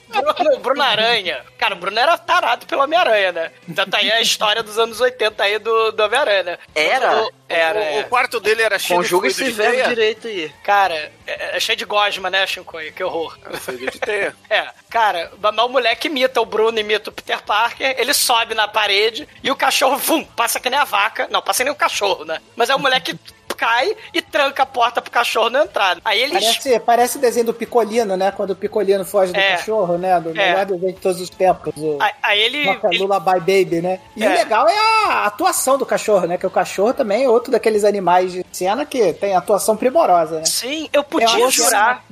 Bruno, 0.09 0.55
o 0.55 0.59
Bruno 0.61 0.83
Aranha. 0.83 1.45
Cara, 1.59 1.75
o 1.75 1.79
Bruno 1.79 1.99
era 1.99 2.17
tarado 2.17 2.67
pelo 2.67 2.83
Homem-Aranha, 2.83 3.33
né? 3.33 3.51
Tanto 3.75 3.95
aí 3.97 4.11
a 4.11 4.21
história 4.21 4.63
dos 4.63 4.79
anos 4.79 5.01
80 5.01 5.43
aí 5.43 5.59
do, 5.59 5.93
do 5.93 6.03
Homem-Aranha, 6.05 6.43
né? 6.43 6.59
Era? 6.75 7.23
O- 7.25 7.33
Era, 7.49 7.79
o, 7.79 7.83
é. 7.83 8.01
o 8.01 8.05
quarto 8.09 8.41
dele 8.41 8.63
era 8.63 8.79
cheio 8.79 8.99
Conjuga 9.01 9.29
de 9.29 9.33
esse 9.33 9.51
verbo 9.51 9.73
teia. 9.73 9.89
direito 9.89 10.29
aí. 10.29 10.53
Cara, 10.63 11.13
é, 11.27 11.57
é 11.57 11.61
cheio 11.61 11.77
de 11.77 11.85
gosma, 11.85 12.29
né, 12.31 12.47
Shinkoi? 12.47 12.93
Que 12.93 13.03
horror. 13.05 13.39
Fluido 13.61 13.91
de 13.91 13.99
teia. 14.01 14.35
É, 14.51 14.67
cara, 14.91 15.31
mas 15.41 15.57
o 15.59 15.69
moleque 15.69 16.09
imita, 16.09 16.41
o 16.41 16.47
Bruno 16.47 16.79
imita 16.79 17.11
o 17.11 17.13
Peter 17.13 17.43
Parker, 17.43 17.95
ele 17.99 18.13
sobe 18.15 18.55
na 18.55 18.67
parede 18.69 19.29
e 19.43 19.51
o 19.51 19.57
cachorro, 19.57 19.97
vum, 19.99 20.25
passa 20.25 20.59
que 20.61 20.69
nem 20.71 20.79
a 20.79 20.85
vaca. 20.85 21.27
Não, 21.31 21.41
passa 21.43 21.63
nem 21.65 21.73
o 21.73 21.77
cachorro, 21.77 22.25
né? 22.25 22.41
Mas 22.57 22.71
aí 22.71 22.77
o 22.77 22.79
moleque 22.79 23.19
cai 23.59 23.97
e 24.15 24.23
tranca 24.23 24.63
a 24.63 24.67
porta 24.67 25.03
pro 25.03 25.11
cachorro 25.11 25.51
não 25.51 25.65
entrar. 25.65 25.99
Aí 26.05 26.21
ele 26.23 26.33
Parece, 26.33 26.81
parece 26.81 27.19
o 27.19 27.21
desenho 27.21 27.47
do 27.47 27.55
Picolino, 27.55 28.17
né? 28.17 28.31
Quando 28.31 28.51
o 28.51 28.57
Picolino 28.57 29.05
foge 29.05 29.33
do 29.33 29.39
É. 29.39 29.57
cachorro, 29.57 29.99
né? 29.99 30.19
Do 30.21 30.31
É. 30.31 30.33
melhor 30.33 30.65
desenho 30.67 30.93
de 30.93 31.01
todos 31.01 31.21
os 31.21 31.29
tempos. 31.29 31.75
O... 31.77 31.99
Aí, 32.01 32.13
aí 32.23 32.41
ele. 32.41 32.65
Nossa, 32.65 32.87
ele- 32.89 32.99
Lullaby 32.99 33.41
Baby, 33.41 33.81
né? 33.83 34.01
E 34.17 34.25
É. 34.25 34.29
o 34.29 34.33
legal 34.33 34.69
é 34.69 34.79
a 34.79 35.27
atuação 35.27 35.77
do 35.77 35.85
cachorro, 35.85 36.27
né? 36.27 36.39
Que 36.39 36.47
o 36.47 36.51
cachorro 36.51 36.95
também 36.95 37.25
é 37.25 37.29
outro 37.29 37.51
daqueles 37.51 37.85
animais 37.85 38.33
de 38.33 38.45
cena 38.53 38.87
que 38.87 39.13
tem 39.15 39.35
atuação 39.35 39.77
primorosa, 39.77 40.39
né? 40.39 40.45
Sim, 40.45 40.89
eu 40.93 41.03
podia 41.03 41.29
cena 41.29 41.51
jurar. 41.51 42.05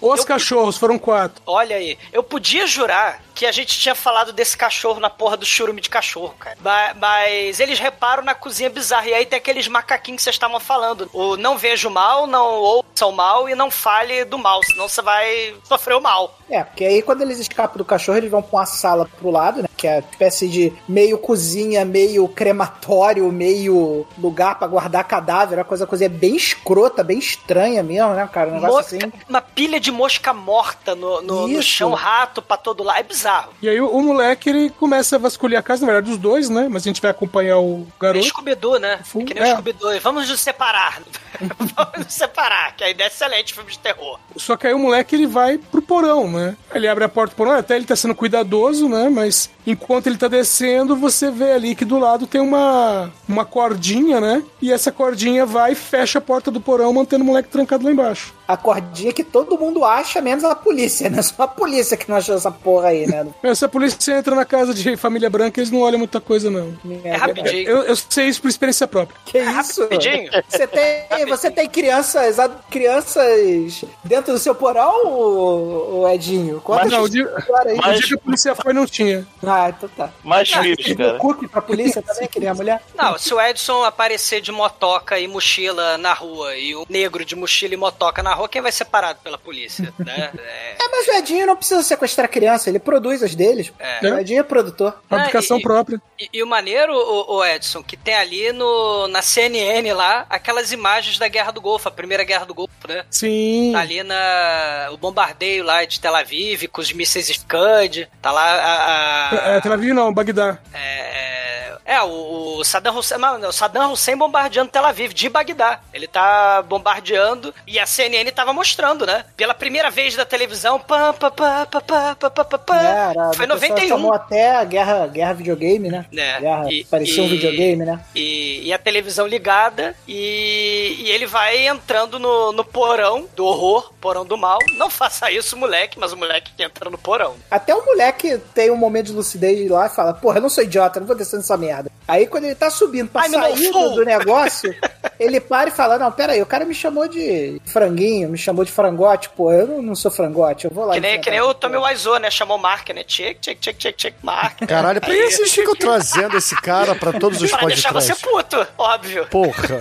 Os 0.00 0.20
Eu- 0.20 0.26
cachorros 0.26 0.76
foram 0.76 0.98
quatro. 0.98 1.42
Olha 1.46 1.76
aí, 1.76 1.98
eu 2.12 2.22
podia 2.22 2.66
jurar 2.66 3.20
que 3.34 3.44
a 3.46 3.50
gente 3.52 3.76
tinha 3.78 3.94
falado 3.96 4.32
desse 4.32 4.56
cachorro 4.56 5.00
na 5.00 5.10
porra 5.10 5.36
do 5.36 5.44
churume 5.44 5.80
de 5.80 5.90
cachorro, 5.90 6.34
cara. 6.38 6.56
Ba- 6.60 6.94
Mas, 7.00 7.58
eles 7.58 7.78
reparam 7.80 8.22
na 8.22 8.34
cozinha 8.34 8.70
bizarra. 8.70 9.08
E 9.08 9.14
aí 9.14 9.26
tem 9.26 9.36
aqueles 9.36 9.66
macaquinhos 9.66 10.18
que 10.18 10.22
vocês 10.22 10.34
estavam 10.36 10.60
falando. 10.60 10.83
O 11.12 11.36
não 11.36 11.56
vejo 11.56 11.90
mal, 11.90 12.26
não 12.26 12.46
ouça 12.60 13.06
o 13.06 13.12
mal 13.12 13.48
e 13.48 13.54
não 13.54 13.70
fale 13.70 14.24
do 14.24 14.38
mal, 14.38 14.62
senão 14.62 14.88
você 14.88 15.02
vai 15.02 15.54
sofrer 15.64 15.94
o 15.96 16.00
mal. 16.00 16.38
É, 16.48 16.62
porque 16.62 16.84
aí 16.84 17.02
quando 17.02 17.22
eles 17.22 17.38
escapam 17.38 17.76
do 17.78 17.84
cachorro, 17.84 18.18
eles 18.18 18.30
vão 18.30 18.42
pra 18.42 18.60
uma 18.60 18.66
sala 18.66 19.08
pro 19.18 19.30
lado, 19.30 19.62
né? 19.62 19.68
Que 19.76 19.86
é 19.86 19.96
uma 19.98 20.04
espécie 20.10 20.48
de 20.48 20.72
meio 20.88 21.18
cozinha, 21.18 21.84
meio 21.84 22.26
crematório, 22.28 23.30
meio 23.32 24.06
lugar 24.18 24.58
pra 24.58 24.66
guardar 24.68 25.04
cadáver. 25.04 25.58
Uma 25.58 25.64
coisa, 25.64 25.86
coisa 25.86 26.08
bem 26.08 26.36
escrota, 26.36 27.02
bem 27.02 27.18
estranha 27.18 27.82
mesmo, 27.82 28.14
né, 28.14 28.28
cara? 28.32 28.50
Um 28.50 28.54
negócio 28.60 28.74
Mosca- 28.94 28.96
assim. 28.96 29.12
Uma 29.28 29.40
pilha 29.40 29.80
de 29.80 29.90
mosca 29.90 30.32
morta 30.32 30.94
no, 30.94 31.20
no, 31.22 31.48
no 31.48 31.62
chão, 31.62 31.92
rato 31.92 32.40
pra 32.40 32.56
todo 32.56 32.82
lado. 32.82 32.98
É 32.98 33.02
bizarro. 33.02 33.52
E 33.60 33.68
aí 33.68 33.80
o, 33.80 33.88
o 33.88 34.02
moleque, 34.02 34.48
ele 34.50 34.70
começa 34.70 35.16
a 35.16 35.18
vasculhar 35.18 35.60
a 35.60 35.62
casa, 35.62 35.84
na 35.84 35.92
verdade, 35.92 36.12
os 36.12 36.18
dois, 36.18 36.48
né? 36.48 36.68
Mas 36.70 36.82
a 36.82 36.84
gente 36.88 37.00
vai 37.02 37.10
acompanhar 37.10 37.58
o 37.58 37.86
É 37.98 38.00
garoto. 38.00 38.26
Scooby-Doo, 38.26 38.78
né? 38.78 39.00
É 39.02 39.24
que 39.24 39.34
nem 39.34 39.42
é. 39.42 39.46
o 39.46 39.52
Scooby-Doo. 39.52 40.00
Vamos 40.00 40.28
nos 40.28 40.40
separar. 40.40 41.02
Vamos 41.40 42.04
nos 42.04 42.14
separar, 42.14 42.76
que 42.76 42.84
a 42.84 42.90
ideia 42.90 43.08
é 43.08 43.10
excelente 43.10 43.52
filme 43.54 43.70
de 43.70 43.78
terror. 43.78 44.18
Só 44.36 44.56
que 44.56 44.66
aí 44.66 44.74
o 44.74 44.78
moleque, 44.78 45.16
ele 45.16 45.26
vai 45.26 45.58
pro 45.58 45.82
porão, 45.82 46.30
né? 46.30 46.56
Ele 46.72 46.86
abre 46.86 47.04
a 47.04 47.08
porta 47.08 47.34
do 47.34 47.36
porão, 47.36 47.52
até 47.52 47.74
ele 47.76 47.84
tá 47.84 47.96
sendo 47.96 48.14
cuidadoso, 48.14 48.88
né? 48.88 49.08
Mas 49.08 49.50
enquanto 49.66 50.06
ele 50.06 50.16
tá 50.16 50.28
descendo, 50.28 50.96
você 50.96 51.30
vê 51.30 51.52
ali 51.52 51.74
que 51.74 51.84
do 51.84 51.98
lado 51.98 52.26
tem 52.26 52.40
uma, 52.40 53.10
uma 53.28 53.44
cordinha, 53.44 54.20
né? 54.20 54.42
E 54.60 54.72
essa 54.72 54.92
cordinha 54.92 55.46
vai 55.46 55.72
e 55.72 55.76
fecha 55.76 56.18
a 56.18 56.22
porta 56.22 56.50
do 56.50 56.60
porão, 56.60 56.92
mantendo 56.92 57.24
o 57.24 57.26
moleque 57.26 57.48
trancado 57.48 57.84
lá 57.84 57.92
embaixo. 57.92 58.34
A 58.46 58.56
cordinha 58.56 59.12
que 59.12 59.24
todo 59.24 59.58
mundo 59.58 59.84
acha, 59.84 60.20
menos 60.20 60.44
a 60.44 60.54
polícia, 60.54 61.08
né? 61.08 61.22
Só 61.22 61.44
a 61.44 61.48
polícia 61.48 61.96
que 61.96 62.08
não 62.10 62.16
achou 62.16 62.34
essa 62.34 62.50
porra 62.50 62.88
aí, 62.88 63.06
né? 63.06 63.26
Mas 63.42 63.58
Se 63.58 63.64
a 63.64 63.68
polícia 63.68 64.12
entra 64.18 64.34
na 64.34 64.44
casa 64.44 64.74
de 64.74 64.96
família 64.96 65.30
branca, 65.30 65.60
eles 65.60 65.70
não 65.70 65.80
olham 65.80 65.98
muita 65.98 66.20
coisa, 66.20 66.50
não. 66.50 66.76
É 67.02 67.16
rapidinho. 67.16 67.68
Eu, 67.68 67.82
eu 67.84 67.96
sei 67.96 68.26
isso 68.26 68.42
por 68.42 68.48
experiência 68.48 68.86
própria. 68.86 69.16
Que 69.24 69.38
isso? 69.38 69.82
rapidinho. 69.82 70.30
Você 70.48 70.66
tem, 70.66 71.26
você 71.26 71.50
tem 71.50 71.68
crianças, 71.68 72.38
a- 72.38 72.48
crianças 72.70 73.84
dentro 74.04 74.32
do 74.32 74.38
seu 74.38 74.54
porão, 74.54 75.06
o, 75.06 76.00
o 76.02 76.08
Edinho? 76.08 76.60
Conta 76.60 76.82
Mas 76.84 76.92
não, 76.92 76.98
essa 76.98 77.06
o 77.06 77.10
dia, 77.10 77.34
aí. 77.66 77.78
o 77.78 77.92
dia 77.98 78.08
que 78.08 78.14
a 78.14 78.18
polícia 78.18 78.54
foi, 78.54 78.72
não 78.72 78.86
tinha. 78.86 79.26
Ah, 79.46 79.72
então 79.74 79.88
tá. 79.96 80.10
Mais 80.22 80.50
filhos, 80.50 80.84
Deu 80.84 80.96
cara. 80.96 81.18
cookie 81.18 81.48
pra 81.48 81.62
polícia 81.62 82.02
também, 82.02 82.28
que 82.28 82.38
nem 82.40 82.48
a 82.48 82.54
mulher? 82.54 82.82
Não, 82.96 83.18
se 83.18 83.32
o 83.32 83.40
Edson 83.40 83.84
aparecer 83.84 84.40
de 84.40 84.52
motoca 84.52 85.18
e 85.18 85.26
mochila 85.26 85.96
na 85.98 86.12
rua 86.12 86.56
e 86.56 86.74
o 86.74 86.86
negro 86.88 87.24
de 87.24 87.34
mochila 87.34 87.74
e 87.74 87.76
motoca 87.76 88.22
na 88.22 88.33
quem 88.48 88.60
vai 88.62 88.72
ser 88.72 88.84
parado 88.86 89.18
pela 89.22 89.38
polícia, 89.38 89.92
né? 89.98 90.30
É, 90.38 90.76
É, 90.84 90.88
mas 90.90 91.06
o 91.08 91.12
Edinho 91.12 91.46
não 91.46 91.56
precisa 91.56 91.82
sequestrar 91.82 92.28
criança, 92.28 92.68
ele 92.68 92.78
produz 92.78 93.22
as 93.22 93.34
deles. 93.34 93.72
É. 93.78 94.00
O 94.12 94.18
Edinho 94.18 94.40
é 94.40 94.42
produtor. 94.42 94.98
Fabricação 95.08 95.58
e- 95.58 95.62
própria. 95.62 96.00
E, 96.18 96.28
e 96.32 96.42
o 96.42 96.46
maneiro, 96.46 96.92
o, 96.94 97.36
o 97.36 97.44
Edson, 97.44 97.82
que 97.82 97.96
tem 97.96 98.14
ali 98.14 98.52
no, 98.52 99.08
na 99.08 99.20
CNN 99.22 99.92
lá, 99.92 100.26
aquelas 100.30 100.70
imagens 100.72 101.18
da 101.18 101.28
Guerra 101.28 101.50
do 101.50 101.60
Golfo, 101.60 101.88
a 101.88 101.92
primeira 101.92 102.24
Guerra 102.24 102.44
do 102.46 102.54
Golfo, 102.54 102.72
né? 102.88 103.04
Sim. 103.10 103.70
Tá 103.72 103.80
ali 103.80 104.02
na, 104.02 104.88
o 104.92 104.96
bombardeio 104.96 105.64
lá 105.64 105.84
de 105.84 105.98
Tel 106.00 106.14
Aviv, 106.14 106.68
com 106.68 106.80
os 106.80 106.92
mísseis 106.92 107.26
Scud, 107.28 108.08
tá 108.22 108.30
lá 108.32 108.42
a... 108.54 109.30
a- 109.30 109.56
É, 109.56 109.60
Tel 109.60 109.72
Aviv 109.72 109.92
não, 109.92 110.12
Bagdá. 110.12 110.58
É, 110.72 111.53
é, 111.84 112.00
o, 112.02 112.58
o 112.58 112.64
Saddam 112.64 112.96
Hussein. 112.96 113.18
Não, 113.18 113.48
o 113.48 113.52
Saddam 113.52 113.92
Hussein 113.92 114.16
bombardeando 114.16 114.70
Tel 114.70 114.84
Aviv, 114.84 115.12
de 115.12 115.28
Bagdá. 115.28 115.80
Ele 115.92 116.06
tá 116.06 116.62
bombardeando 116.62 117.54
e 117.66 117.78
a 117.78 117.86
CNN 117.86 118.30
tava 118.32 118.52
mostrando, 118.52 119.04
né? 119.04 119.24
Pela 119.36 119.54
primeira 119.54 119.90
vez 119.90 120.16
da 120.16 120.24
televisão. 120.24 120.80
Pá, 120.80 121.12
pá, 121.12 121.30
pá, 121.30 121.66
pá, 121.66 121.80
pá, 121.80 122.14
pá, 122.14 122.30
pá, 122.30 122.44
pá, 122.44 122.58
Cara, 122.58 123.30
é, 123.32 123.36
foi 123.36 123.46
91. 123.46 123.88
chamou 123.88 124.14
até 124.14 124.56
a 124.56 124.64
guerra, 124.64 125.06
guerra 125.06 125.32
videogame, 125.34 125.90
né? 125.90 126.06
É, 126.12 126.40
guerra, 126.40 126.72
e, 126.72 126.84
parecia 126.84 127.22
e, 127.22 127.26
um 127.26 127.28
videogame, 127.28 127.84
né? 127.84 128.00
E, 128.14 128.62
e, 128.68 128.72
a 128.72 128.78
televisão 128.78 129.26
ligada 129.26 129.94
e, 130.08 130.96
e 131.00 131.10
ele 131.10 131.26
vai 131.26 131.66
entrando 131.66 132.18
no, 132.18 132.52
no 132.52 132.64
porão 132.64 133.28
do 133.36 133.44
horror, 133.44 133.92
porão 134.00 134.24
do 134.24 134.38
mal. 134.38 134.58
Não 134.76 134.88
faça 134.88 135.30
isso, 135.30 135.56
moleque, 135.56 135.98
mas 135.98 136.12
o 136.12 136.16
moleque 136.16 136.52
que 136.56 136.62
entra 136.62 136.88
no 136.88 136.96
porão. 136.96 137.34
Até 137.50 137.74
o 137.74 137.84
moleque 137.84 138.38
tem 138.54 138.70
um 138.70 138.76
momento 138.76 139.06
de 139.06 139.12
lucidez 139.12 139.68
lá 139.70 139.86
e 139.86 139.90
fala, 139.90 140.14
porra, 140.14 140.38
eu 140.38 140.42
não 140.42 140.48
sou 140.48 140.64
idiota, 140.64 140.98
não 140.98 141.06
vou 141.06 141.16
descendo 141.16 141.42
essa 141.42 141.56
merda. 141.56 141.73
Aí 142.06 142.26
quando 142.26 142.44
ele 142.44 142.54
tá 142.54 142.68
subindo 142.70 143.08
pra 143.08 143.22
Ai, 143.22 143.30
sair 143.30 143.72
do, 143.72 143.90
do 143.90 144.04
negócio, 144.04 144.74
ele 145.18 145.40
para 145.40 145.70
e 145.70 145.72
fala, 145.72 145.98
não, 145.98 146.12
pera 146.12 146.34
aí, 146.34 146.42
o 146.42 146.46
cara 146.46 146.64
me 146.64 146.74
chamou 146.74 147.08
de 147.08 147.60
franguinho, 147.64 148.28
me 148.28 148.36
chamou 148.36 148.64
de 148.64 148.70
frangote, 148.70 149.30
pô, 149.30 149.50
eu 149.50 149.66
não, 149.66 149.82
não 149.82 149.94
sou 149.94 150.10
frangote, 150.10 150.66
eu 150.66 150.70
vou 150.70 150.84
lá. 150.84 150.94
Que 150.94 151.00
nem, 151.00 151.20
que 151.20 151.30
nem 151.30 151.40
o 151.40 151.54
Tommy 151.54 151.76
porra." 151.76 151.90
Wiseau, 151.90 152.18
né? 152.18 152.30
Chamou 152.30 152.58
Mark, 152.58 152.90
né? 152.90 153.02
Check, 153.04 153.38
check, 153.40 153.58
check, 153.58 153.96
check, 153.96 154.14
Mark. 154.22 154.58
Caralho, 154.66 155.00
por 155.00 155.10
que 155.10 155.30
vocês 155.30 155.52
ficam 155.52 155.74
trazendo 155.74 156.36
esse 156.36 156.54
cara 156.56 156.94
pra 156.94 157.12
todos 157.12 157.40
os 157.40 157.50
Pra 157.50 157.66
deixar 157.66 157.92
você 157.92 158.14
podcasts? 158.14 158.58
puto, 158.58 158.66
óbvio. 158.76 159.26
Porra. 159.26 159.78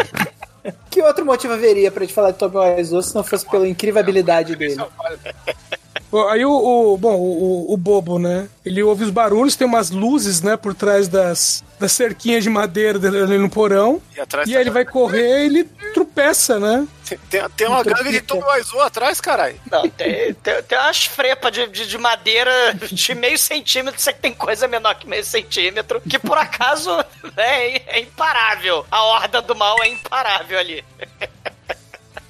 Que 0.89 1.01
outro 1.01 1.25
motivo 1.25 1.53
haveria 1.53 1.91
pra 1.91 2.05
gente 2.05 2.13
falar 2.13 2.31
de 2.31 2.37
Tommy 2.37 2.55
Wiseau 2.55 3.01
se 3.01 3.13
não 3.13 3.23
fosse 3.23 3.45
pela 3.49 3.67
incrível 3.67 3.99
habilidade 3.99 4.55
dele? 4.55 4.77
Aí 6.30 6.45
o, 6.45 6.51
o- 6.51 6.97
bom, 6.97 7.16
o, 7.16 7.70
o- 7.72 7.74
o 7.74 7.78
bobo, 7.78 8.20
né? 8.20 8.47
Ele 8.66 8.82
ouve 8.84 9.03
os 9.03 9.09
barulhos, 9.09 9.55
tem 9.55 9.68
umas 9.68 9.89
luzes, 9.89 10.41
né, 10.41 10.55
por 10.55 10.74
trás 10.74 11.07
das, 11.07 11.64
das 11.80 11.91
cerquinhas 11.91 12.43
de 12.43 12.49
madeira 12.49 12.97
dele 12.99 13.22
ali 13.22 13.38
no 13.38 13.49
porão. 13.49 14.01
E 14.16 14.20
atrás 14.22 14.47
E 14.47 14.51
tá- 14.51 14.57
aí 14.57 14.64
ele 14.64 14.70
vai 14.72 14.86
correr 14.86 15.43
e 15.43 15.45
ele 15.45 15.64
tropeça, 15.93 16.59
né? 16.59 16.88
Tem, 17.07 17.18
tem, 17.30 17.49
tem 17.49 17.68
uma 17.68 17.84
gangue 17.84 18.11
de 18.11 18.22
Tommy 18.22 18.43
Wiseau 18.43 18.82
atrás, 18.82 19.20
caralho. 19.20 19.59
Não, 19.72 19.88
tem, 19.89 20.34
tem, 20.36 20.64
tem 20.64 20.78
umas 20.78 21.05
frepas 21.05 21.51
de, 21.51 21.68
de, 21.68 21.88
de 21.88 21.97
madeira 21.97 22.51
de 22.91 23.16
meio 23.16 23.38
centímetro, 23.38 23.99
você 23.99 24.14
que 24.14 24.20
tem 24.20 24.34
coisa 24.34 24.68
menor 24.68 24.95
que 24.95 25.07
meio 25.07 25.24
centímetro, 25.26 25.99
que 26.01 26.18
por 26.18 26.38
acaso 26.38 26.89
né, 27.36 27.76
é 27.88 27.99
imparável. 27.99 28.86
A 28.89 29.03
horda 29.03 29.41
do 29.41 29.55
mal 29.55 29.76
é 29.84 29.89
imparável 29.89 30.57
ali. 30.57 30.84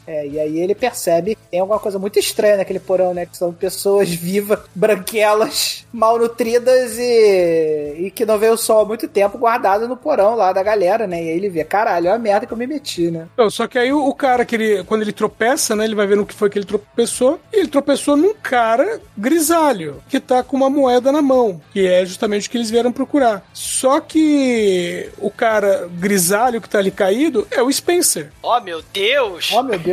É, 0.06 0.28
e 0.28 0.40
aí 0.40 0.60
ele 0.60 0.76
percebe 0.76 1.36
que 1.36 1.42
tem 1.50 1.60
alguma 1.60 1.80
coisa 1.80 1.98
muito 1.98 2.20
estranha 2.20 2.58
naquele 2.58 2.80
porão, 2.80 3.14
né? 3.14 3.26
Que 3.26 3.38
são 3.38 3.54
pessoas 3.54 4.10
vivas, 4.14 4.60
branquelas, 4.76 5.86
malnutridas 5.92 6.98
e, 6.98 8.06
e 8.06 8.12
que 8.12 8.26
não 8.26 8.38
veio 8.38 8.54
o 8.54 8.58
sol 8.58 8.82
há 8.82 8.86
muito 8.86 9.08
tempo 9.08 9.38
guardado 9.38 9.88
no 9.88 9.98
porão 9.98 10.36
lá 10.36 10.52
da 10.52 10.64
galera, 10.64 11.08
né? 11.08 11.24
E 11.24 11.30
aí 11.30 11.38
ele 11.38 11.50
vê, 11.50 11.64
caralho, 11.64 12.08
é 12.08 12.12
a 12.12 12.20
merda 12.20 12.46
que 12.46 12.54
eu 12.54 12.58
me 12.58 12.68
meti, 12.68 13.12
né? 13.12 13.28
Não, 13.38 13.50
só 13.50 13.68
que 13.68 13.78
aí 13.80 13.92
o, 13.92 14.08
o 14.08 14.14
cara, 14.14 14.46
que 14.46 14.56
ele, 14.56 14.84
quando 14.84 15.02
ele 15.02 15.14
tropeça, 15.14 15.76
né? 15.76 15.86
Ele 15.86 15.96
vai 15.96 16.08
vendo 16.08 16.24
o 16.24 16.26
que 16.26 16.34
foi 16.34 16.50
que 16.50 16.58
ele 16.58 16.66
tropeçou. 16.66 17.40
E 17.52 17.60
ele 17.60 17.68
tropeçou 17.68 18.16
num 18.16 18.34
cara 18.34 19.02
grisalho, 19.18 20.04
que 20.10 20.20
tá 20.20 20.44
com 20.44 20.58
uma 20.58 20.70
moeda 20.70 21.12
na 21.12 21.22
mão. 21.22 21.62
Que 21.72 21.88
é 21.88 22.06
justamente 22.06 22.48
o 22.48 22.52
que 22.52 22.58
eles 22.58 22.70
vieram 22.70 22.92
procurar. 22.92 23.46
Só 23.54 24.00
que 24.00 25.10
o 25.18 25.30
cara 25.30 25.90
grisalho 25.92 26.62
que 26.62 26.70
tá 26.70 26.80
ali 26.80 26.92
caído 26.92 27.48
é 27.52 27.62
o 27.62 27.72
Spencer. 27.72 28.32
Oh, 28.42 28.60
meu 28.60 28.82
Deus! 28.94 29.52
Oh, 29.54 29.64
meu 29.64 29.80
Deus. 29.80 29.93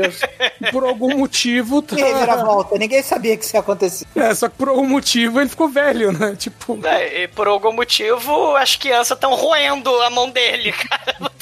E 0.61 0.71
por 0.71 0.85
algum 0.85 1.19
motivo 1.19 1.83
tá. 1.83 1.97
Que 1.97 2.03
reviravolta, 2.03 2.79
ninguém 2.79 3.03
sabia 3.03 3.37
que 3.37 3.45
isso 3.45 3.57
ia 3.57 3.61
acontecer. 3.61 4.07
É, 4.15 4.35
só 4.35 4.49
que 4.49 4.57
por 4.57 4.69
algum 4.69 4.87
motivo 4.87 5.41
ele 5.41 5.49
ficou 5.49 5.69
velho, 5.69 6.13
né? 6.13 6.35
Tipo. 6.37 6.79
É, 6.87 7.23
e 7.23 7.29
por 7.29 7.47
algum 7.49 7.73
motivo, 7.73 8.57
as 8.57 8.77
crianças 8.77 9.17
estão 9.17 9.35
roendo 9.35 9.91
a 10.03 10.11
mão 10.11 10.31
dele, 10.31 10.73
cara. 10.73 11.33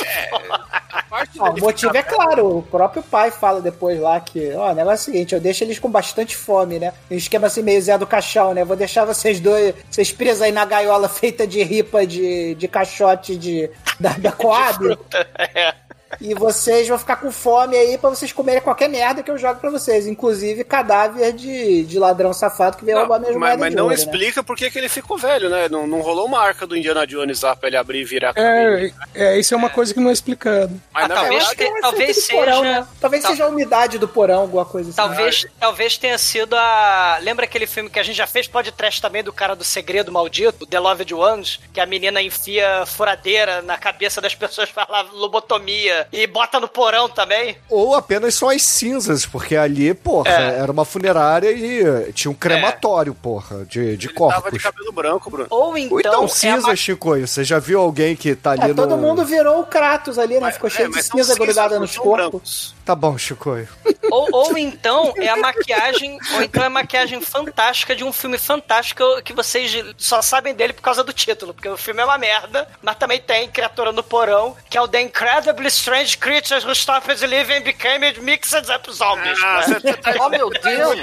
Ó, 1.38 1.50
o 1.50 1.60
motivo 1.60 1.96
é 1.96 2.02
claro, 2.02 2.58
o 2.58 2.62
próprio 2.62 3.02
pai 3.02 3.30
fala 3.30 3.60
depois 3.60 3.98
lá 4.00 4.20
que, 4.20 4.52
ó, 4.54 4.70
o 4.70 4.74
negócio 4.74 5.08
é 5.08 5.10
o 5.10 5.12
seguinte, 5.12 5.34
eu 5.34 5.40
deixo 5.40 5.64
eles 5.64 5.78
com 5.78 5.90
bastante 5.90 6.36
fome, 6.36 6.78
né? 6.78 6.92
Um 7.10 7.14
esquema 7.14 7.46
assim 7.46 7.62
meio 7.62 7.80
Zé 7.80 7.96
do 7.96 8.06
Caixão, 8.06 8.54
né? 8.54 8.64
Vou 8.64 8.76
deixar 8.76 9.04
vocês 9.04 9.40
dois, 9.40 9.74
vocês 9.90 10.12
presos 10.12 10.42
aí 10.42 10.52
na 10.52 10.64
gaiola 10.64 11.08
feita 11.08 11.46
de 11.46 11.62
ripa 11.62 12.06
de, 12.06 12.54
de 12.54 12.68
caixote 12.68 13.36
de, 13.36 13.70
da, 13.98 14.10
da 14.10 14.32
Coab. 14.32 14.98
É. 15.54 15.74
e 16.20 16.34
vocês 16.34 16.88
vão 16.88 16.98
ficar 16.98 17.16
com 17.16 17.30
fome 17.30 17.76
aí 17.76 17.96
pra 17.98 18.10
vocês 18.10 18.32
comerem 18.32 18.60
qualquer 18.60 18.88
merda 18.88 19.22
que 19.22 19.30
eu 19.30 19.38
jogo 19.38 19.60
pra 19.60 19.70
vocês. 19.70 20.06
Inclusive 20.06 20.64
cadáver 20.64 21.32
de, 21.32 21.84
de 21.84 21.98
ladrão 21.98 22.32
safado 22.32 22.76
que 22.76 22.84
veio 22.84 22.98
roubar 22.98 23.20
minhas 23.20 23.34
mas, 23.36 23.40
moedas 23.40 23.60
mas 23.60 23.70
de 23.70 23.76
não 23.76 23.84
ouro, 23.84 23.96
né? 23.96 24.02
explica 24.02 24.42
por 24.42 24.56
que 24.56 24.70
ele 24.76 24.88
ficou 24.88 25.16
velho, 25.16 25.48
né? 25.48 25.68
Não, 25.68 25.86
não 25.86 26.00
rolou 26.00 26.26
uma 26.26 26.40
arca 26.40 26.66
do 26.66 26.76
Indiana 26.76 27.06
Jones 27.06 27.42
lá 27.42 27.54
pra 27.54 27.68
ele 27.68 27.76
abrir 27.76 28.00
e 28.00 28.04
virar 28.04 28.32
É, 28.36 28.90
é, 29.14 29.38
isso 29.38 29.54
é 29.54 29.56
uma 29.56 29.70
coisa 29.70 29.94
que 29.94 30.00
não 30.00 30.10
é 30.10 30.12
explicado. 30.12 30.80
Mas 30.92 31.04
Ah, 31.04 31.08
na 31.08 31.14
talvez, 31.14 31.46
verdade, 31.48 31.72
te- 31.74 31.80
talvez 31.80 32.16
de 32.16 32.32
porão, 32.32 32.58
seja. 32.62 32.62
né? 32.80 32.86
Talvez 33.00 33.22
tal- 33.22 33.30
seja 33.32 33.44
a 33.44 33.48
umidade 33.48 33.98
do 33.98 34.08
porão, 34.08 34.40
alguma 34.40 34.64
coisa 34.64 34.88
assim. 34.90 34.96
Talvez, 34.96 35.46
talvez 35.60 35.96
tenha 35.98 36.18
sido 36.18 36.54
a. 36.56 37.18
Lembra 37.22 37.44
aquele 37.44 37.66
filme 37.66 37.88
que 37.90 37.98
a 37.98 38.02
gente 38.02 38.16
já 38.16 38.26
fez 38.26 38.46
podcast 38.48 39.00
também 39.00 39.22
do 39.22 39.32
cara 39.32 39.54
do 39.54 39.64
segredo 39.64 40.10
maldito, 40.10 40.66
The 40.66 40.78
Loved 40.80 41.14
Ones, 41.14 41.60
que 41.72 41.80
a 41.80 41.86
menina 41.86 42.20
enfia 42.20 42.84
furadeira 42.86 43.62
na 43.62 43.76
cabeça 43.78 44.20
das 44.20 44.34
pessoas 44.34 44.70
pra 44.70 44.86
lá, 44.88 45.02
lobotomia 45.12 46.07
e 46.12 46.26
bota 46.26 46.58
no 46.60 46.68
porão 46.68 47.08
também? 47.08 47.56
Ou 47.68 47.94
apenas 47.94 48.34
só 48.34 48.50
as 48.50 48.62
cinzas, 48.62 49.24
porque 49.26 49.56
ali, 49.56 49.92
porra, 49.94 50.30
É. 50.30 50.58
era 50.60 50.70
uma 50.72 50.84
funerária 50.84 51.50
e 51.50 52.12
tinha 52.12 52.30
um 52.30 52.34
crematório, 52.34 53.14
porra, 53.14 53.64
de, 53.64 53.96
de 53.96 54.06
ele 54.08 54.14
tava 54.14 54.50
de 54.50 54.58
corpos. 54.58 54.62
cabelo 54.62 54.92
branco, 54.92 55.30
Bruno. 55.30 55.46
Ou 55.50 55.68
Ou 55.68 55.78
então. 55.78 55.98
então 55.98 56.24
é 56.24 56.28
cinza, 56.28 56.70
a- 56.70 56.76
Chico, 56.76 57.18
você 57.18 57.44
já 57.44 57.58
viu 57.58 57.80
alguém 57.80 58.14
que 58.16 58.34
tá 58.34 58.52
ali 58.52 58.62
É, 58.62 58.68
no... 58.68 58.74
todo 58.74 58.96
mundo 58.96 59.24
virou 59.24 59.60
o 59.60 59.64
Kratos 59.66 60.18
ali, 60.18 60.38
né? 60.40 60.50
Ficou 60.52 60.68
É, 60.68 60.70
cheio 60.72 60.88
de 60.88 60.94
mas 60.96 61.06
cinza 61.06 61.34
grudada 61.34 61.78
nos 61.78 61.96
corpos. 61.96 62.16
brancos. 62.30 62.74
Tá 62.84 62.94
bom, 62.94 63.16
Chico. 63.18 63.50
ou, 64.10 64.28
ou 64.32 64.56
então 64.58 65.12
é 65.16 65.28
a 65.28 65.36
maquiagem. 65.36 66.18
ou 66.34 66.42
então 66.42 66.62
é 66.62 66.66
a 66.66 66.70
maquiagem 66.70 67.20
fantástica 67.20 67.94
de 67.94 68.04
um 68.04 68.12
filme 68.12 68.38
fantástico 68.38 69.04
que 69.22 69.32
vocês 69.32 69.72
só 69.96 70.22
sabem 70.22 70.54
dele 70.54 70.72
por 70.72 70.82
causa 70.82 71.04
do 71.04 71.12
título. 71.12 71.52
Porque 71.52 71.68
o 71.68 71.76
filme 71.76 72.00
é 72.00 72.04
uma 72.04 72.16
merda, 72.18 72.66
mas 72.82 72.96
também 72.96 73.20
tem 73.20 73.48
criatura 73.48 73.92
no 73.92 74.02
porão, 74.02 74.56
que 74.70 74.78
é 74.78 74.80
o 74.80 74.88
The 74.88 75.02
Incredibly 75.02 75.66
Strange 75.68 75.97
Creatures 76.16 76.64
Who 76.64 76.74
Stopped 76.74 77.26
Living 77.26 77.56
and 77.58 77.62
Became 77.62 78.12
Mixed 78.20 78.70
Up 78.70 78.90
Zombies. 78.92 79.38
Ah, 79.42 79.64
né? 79.68 79.80
você 79.80 79.92
tá 79.96 80.14
Oh, 80.20 80.28
meu 80.28 80.50
Deus! 80.50 80.98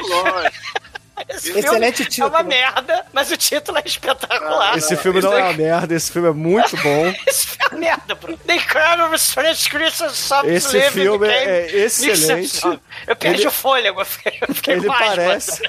Esse 1.30 1.58
Excelente 1.58 1.98
filme 1.98 2.12
título. 2.12 2.28
É 2.28 2.30
uma 2.30 2.44
merda, 2.44 3.06
mas 3.14 3.32
o 3.32 3.38
título 3.38 3.78
é 3.78 3.84
espetacular. 3.86 4.78
Esse 4.78 4.96
filme 4.98 5.22
não 5.22 5.34
é 5.34 5.44
uma 5.44 5.54
merda, 5.54 5.96
esse 5.96 6.12
filme 6.12 6.28
é 6.28 6.34
muito 6.34 6.76
bom. 6.78 7.14
Esse 7.26 7.48
filme 7.48 7.64
é 7.64 7.68
uma 7.70 7.80
merda, 7.80 8.16
Bruno. 8.16 8.38
The 8.46 8.56
Incredible 8.56 9.16
Strange 9.16 9.70
Creatures 9.70 10.18
Stopped 10.18 10.54
Esse 10.54 10.78
Living 10.78 10.92
filme 10.92 11.28
é 11.28 11.72
excelente. 11.72 12.62
Eu 13.08 13.16
perdi 13.16 13.42
Ele- 13.42 13.48
o 13.48 13.52
fôlego, 13.52 14.02
eu 14.02 14.06
fiquei, 14.06 14.38
eu 14.42 14.54
fiquei 14.54 14.74
Ele 14.76 14.88
parece. 14.88 15.62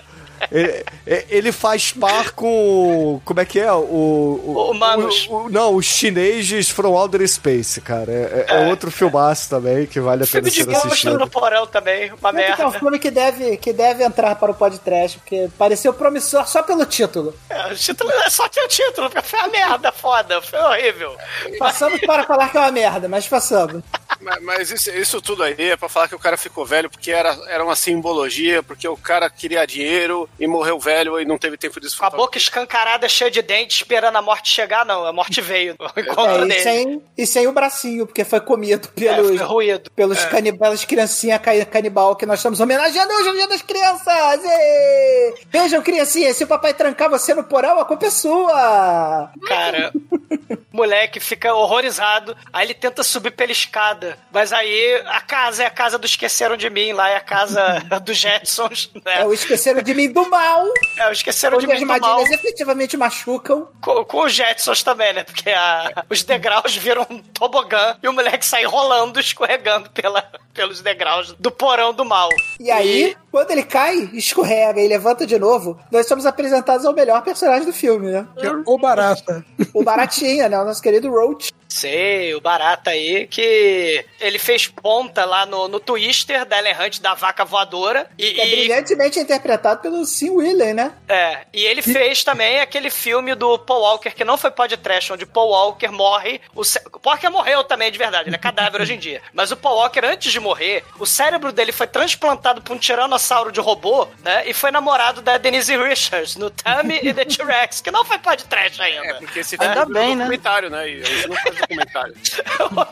Ele, 0.50 0.84
ele 1.28 1.52
faz 1.52 1.92
par 1.92 2.32
com. 2.32 3.20
Como 3.24 3.40
é 3.40 3.44
que 3.44 3.58
é? 3.60 3.72
O. 3.72 4.68
Humanos. 4.70 5.26
o- 5.28 5.44
o- 5.44 5.48
não, 5.48 5.74
os 5.74 5.86
chineses 5.86 6.68
from 6.70 6.90
Outer 6.96 7.26
Space, 7.28 7.80
cara. 7.80 8.10
É, 8.12 8.46
é- 8.48 8.64
é 8.64 8.68
outro 8.68 8.90
filmaço 8.90 9.48
também 9.50 9.86
que 9.86 10.00
vale 10.00 10.24
a 10.24 10.26
pena 10.26 10.48
Filme 10.50 10.50
de 10.50 10.64
ser 10.80 10.86
assistido. 10.86 11.18
no 11.18 11.28
porão 11.28 11.66
também, 11.66 12.12
uma 12.12 12.32
Mas 12.32 12.46
que 12.46 12.50
é 12.52 12.54
um 12.54 12.68
merda. 12.70 12.78
filme 12.78 12.98
que 12.98 13.10
deve, 13.10 13.56
que 13.56 13.72
deve 13.72 14.04
entrar 14.04 14.34
para 14.36 14.50
o 14.50 14.54
podcast, 14.54 15.18
porque 15.18 15.48
pareceu 15.58 15.92
promissor 15.92 16.46
só 16.46 16.62
pelo 16.62 16.84
título. 16.86 17.34
É, 17.50 17.72
o 17.72 17.76
título 17.76 18.10
é 18.10 18.30
só 18.30 18.48
ter 18.48 18.62
o 18.62 18.68
título, 18.68 19.10
porque 19.10 19.26
foi 19.26 19.38
uma 19.40 19.48
merda 19.48 19.92
foda, 19.92 20.40
foi 20.42 20.58
horrível. 20.58 21.16
Passamos 21.58 22.00
para 22.00 22.24
falar 22.24 22.48
que 22.50 22.56
é 22.56 22.60
uma 22.60 22.72
merda, 22.72 23.08
mas 23.08 23.26
passamos. 23.26 23.82
Mas, 24.20 24.42
mas 24.42 24.70
isso, 24.70 24.90
isso 24.90 25.20
tudo 25.22 25.42
aí 25.42 25.54
é 25.58 25.76
pra 25.76 25.88
falar 25.88 26.08
que 26.08 26.14
o 26.14 26.18
cara 26.18 26.36
ficou 26.36 26.64
velho 26.64 26.88
porque 26.90 27.10
era, 27.10 27.36
era 27.48 27.64
uma 27.64 27.76
simbologia, 27.76 28.62
porque 28.62 28.86
o 28.88 28.96
cara 28.96 29.28
queria 29.30 29.66
dinheiro 29.66 30.28
e 30.38 30.46
morreu 30.46 30.78
velho 30.78 31.20
e 31.20 31.24
não 31.24 31.38
teve 31.38 31.56
tempo 31.56 31.74
de 31.74 31.80
Com 31.80 31.86
a 31.86 31.88
desfrutar. 31.88 32.16
boca 32.16 32.38
escancarada, 32.38 33.08
cheia 33.08 33.30
de 33.30 33.42
dente, 33.42 33.76
esperando 33.76 34.16
a 34.16 34.22
morte 34.22 34.50
chegar, 34.50 34.84
não. 34.84 35.04
A 35.04 35.12
morte 35.12 35.40
veio. 35.40 35.76
Encontro 35.96 36.50
É, 36.52 36.58
e, 36.58 36.62
sem, 36.62 37.02
e 37.18 37.26
sem 37.26 37.46
o 37.46 37.52
bracinho, 37.52 38.06
porque 38.06 38.24
foi 38.24 38.40
comido 38.40 38.88
É, 38.96 39.00
pelos, 39.00 39.28
foi 39.28 39.46
ruído. 39.46 39.90
pelos 39.90 40.18
É. 40.24 40.28
canibais, 40.28 40.84
criancinhas 40.84 41.40
ca- 41.40 41.64
canibal 41.66 42.14
que 42.16 42.26
nós 42.26 42.38
estamos 42.38 42.60
homenageando 42.60 43.12
hoje 43.14 43.28
é 43.28 43.30
o 43.32 43.34
Dia 43.34 43.48
das 43.48 43.62
Crianças! 43.62 44.40
Ê! 44.44 45.34
Vejam, 45.50 45.82
criancinha, 45.82 46.32
se 46.34 46.44
o 46.44 46.46
papai 46.46 46.74
trancar 46.74 47.08
você 47.10 47.34
no 47.34 47.44
porão, 47.44 47.78
a 47.80 47.84
culpa 47.84 48.06
é 48.06 48.10
sua! 48.10 49.30
Cara, 49.46 49.92
o 49.94 50.56
moleque 50.76 51.18
fica 51.20 51.54
horrorizado, 51.54 52.36
aí 52.52 52.66
ele 52.66 52.74
tenta 52.74 53.02
subir 53.02 53.30
pela 53.32 53.52
escada, 53.52 54.05
mas 54.32 54.52
aí 54.52 55.02
a 55.06 55.20
casa 55.20 55.62
é 55.62 55.66
a 55.66 55.70
casa 55.70 55.98
do 55.98 56.06
Esqueceram 56.06 56.56
de 56.56 56.68
Mim, 56.70 56.92
lá 56.92 57.08
é 57.10 57.16
a 57.16 57.20
casa 57.20 57.80
dos 58.04 58.16
Jetsons, 58.16 58.90
né? 59.04 59.20
É 59.20 59.24
o 59.24 59.32
esqueceram 59.32 59.82
de 59.82 59.94
mim 59.94 60.12
do 60.12 60.28
mal, 60.28 60.64
É, 60.98 61.08
o 61.08 61.12
Esqueceram 61.12 61.58
de 61.58 61.66
as 61.66 61.72
Mim 61.72 61.80
do 61.80 61.86
mal, 61.86 61.96
armadilhas 62.04 62.30
efetivamente 62.40 62.96
machucam. 62.96 63.68
com, 63.80 64.04
com 64.04 64.24
os 64.24 64.32
Jetsons 64.32 64.82
também, 64.82 65.12
né? 65.12 65.24
Porque 65.24 65.50
a- 65.50 66.04
os 66.10 66.22
degraus 66.22 66.74
viram 66.76 67.06
um 67.10 67.18
tobogã 67.18 67.96
e 68.02 68.08
o 68.08 68.12
moleque 68.12 68.44
sai 68.44 68.64
rolando, 68.64 69.18
escorregando 69.20 69.90
pela, 69.90 70.22
pelos 70.54 70.80
degraus 70.80 71.32
do 71.38 71.50
porão 71.50 71.92
do 71.94 72.04
mal. 72.04 72.28
E 72.60 72.70
aí, 72.70 73.16
quando 73.36 73.50
ele 73.50 73.64
cai, 73.64 74.08
escorrega 74.14 74.80
e 74.80 74.88
levanta 74.88 75.26
de 75.26 75.38
novo, 75.38 75.78
nós 75.90 76.06
somos 76.08 76.24
apresentados 76.24 76.86
ao 76.86 76.94
melhor 76.94 77.22
personagem 77.22 77.66
do 77.66 77.72
filme, 77.72 78.10
né? 78.10 78.26
Ou 78.64 78.78
barata. 78.78 79.44
O 79.74 79.82
Baratinha, 79.84 80.48
né? 80.48 80.58
O 80.58 80.64
nosso 80.64 80.80
querido 80.82 81.10
Roach. 81.10 81.52
Sei, 81.68 82.34
o 82.34 82.40
Barata 82.40 82.90
aí, 82.90 83.26
que 83.26 84.02
ele 84.20 84.38
fez 84.38 84.66
ponta 84.66 85.26
lá 85.26 85.44
no, 85.44 85.68
no 85.68 85.78
Twister 85.78 86.46
da 86.46 86.58
Ellen 86.58 86.74
Hunt 86.80 87.00
da 87.00 87.12
vaca 87.12 87.44
voadora. 87.44 88.08
E, 88.16 88.32
Que 88.32 88.40
é 88.40 88.46
e- 88.46 88.50
brilhantemente 88.56 89.18
interpretado 89.18 89.82
pelo 89.82 90.06
Sim 90.06 90.30
Wheeler, 90.30 90.74
né? 90.74 90.92
É, 91.06 91.40
e 91.52 91.62
ele 91.64 91.82
fez 91.82 92.24
também 92.24 92.60
aquele 92.60 92.88
filme 92.88 93.34
do 93.34 93.58
Paul 93.58 93.82
Walker, 93.82 94.10
que 94.14 94.24
não 94.24 94.38
foi 94.38 94.50
podcast, 94.52 95.12
onde 95.12 95.26
Paul 95.26 95.50
Walker 95.50 95.88
morre. 95.88 96.40
O, 96.54 96.64
cé- 96.64 96.82
o 96.90 97.08
Walker 97.08 97.28
morreu 97.28 97.62
também, 97.64 97.92
de 97.92 97.98
verdade, 97.98 98.30
ele 98.30 98.36
é 98.36 98.38
cadáver 98.38 98.80
hoje 98.80 98.94
em 98.94 98.98
dia. 98.98 99.20
Mas 99.34 99.50
o 99.50 99.56
Paul 99.56 99.76
Walker, 99.76 100.00
antes 100.04 100.32
de 100.32 100.40
morrer, 100.40 100.82
o 100.98 101.04
cérebro 101.04 101.52
dele 101.52 101.72
foi 101.72 101.86
transplantado 101.88 102.62
pra 102.62 102.72
um 102.72 102.78
tiranossauro 102.78 103.25
de 103.52 103.60
robô, 103.60 104.06
né? 104.24 104.48
E 104.48 104.52
foi 104.54 104.70
namorado 104.70 105.20
da 105.20 105.36
Denise 105.38 105.76
Richards, 105.76 106.36
no 106.36 106.50
Tammy 106.50 106.98
e 107.02 107.12
the 107.12 107.24
T-Rex, 107.24 107.80
que 107.80 107.90
não 107.90 108.04
foi 108.04 108.18
podcast 108.18 108.80
ainda. 108.80 109.06
É, 109.06 109.14
porque 109.14 109.40
esse 109.40 109.56
Ainda 109.60 109.74
filme 109.86 109.92
bem, 109.94 110.12
é 110.12 110.14
né? 110.14 110.24
documentário, 110.24 110.70
né? 110.70 110.88
E 110.90 111.00
a 111.02 111.04
gente 111.04 111.28
não 111.28 111.36
faz 111.36 111.56
documentário. 111.56 112.14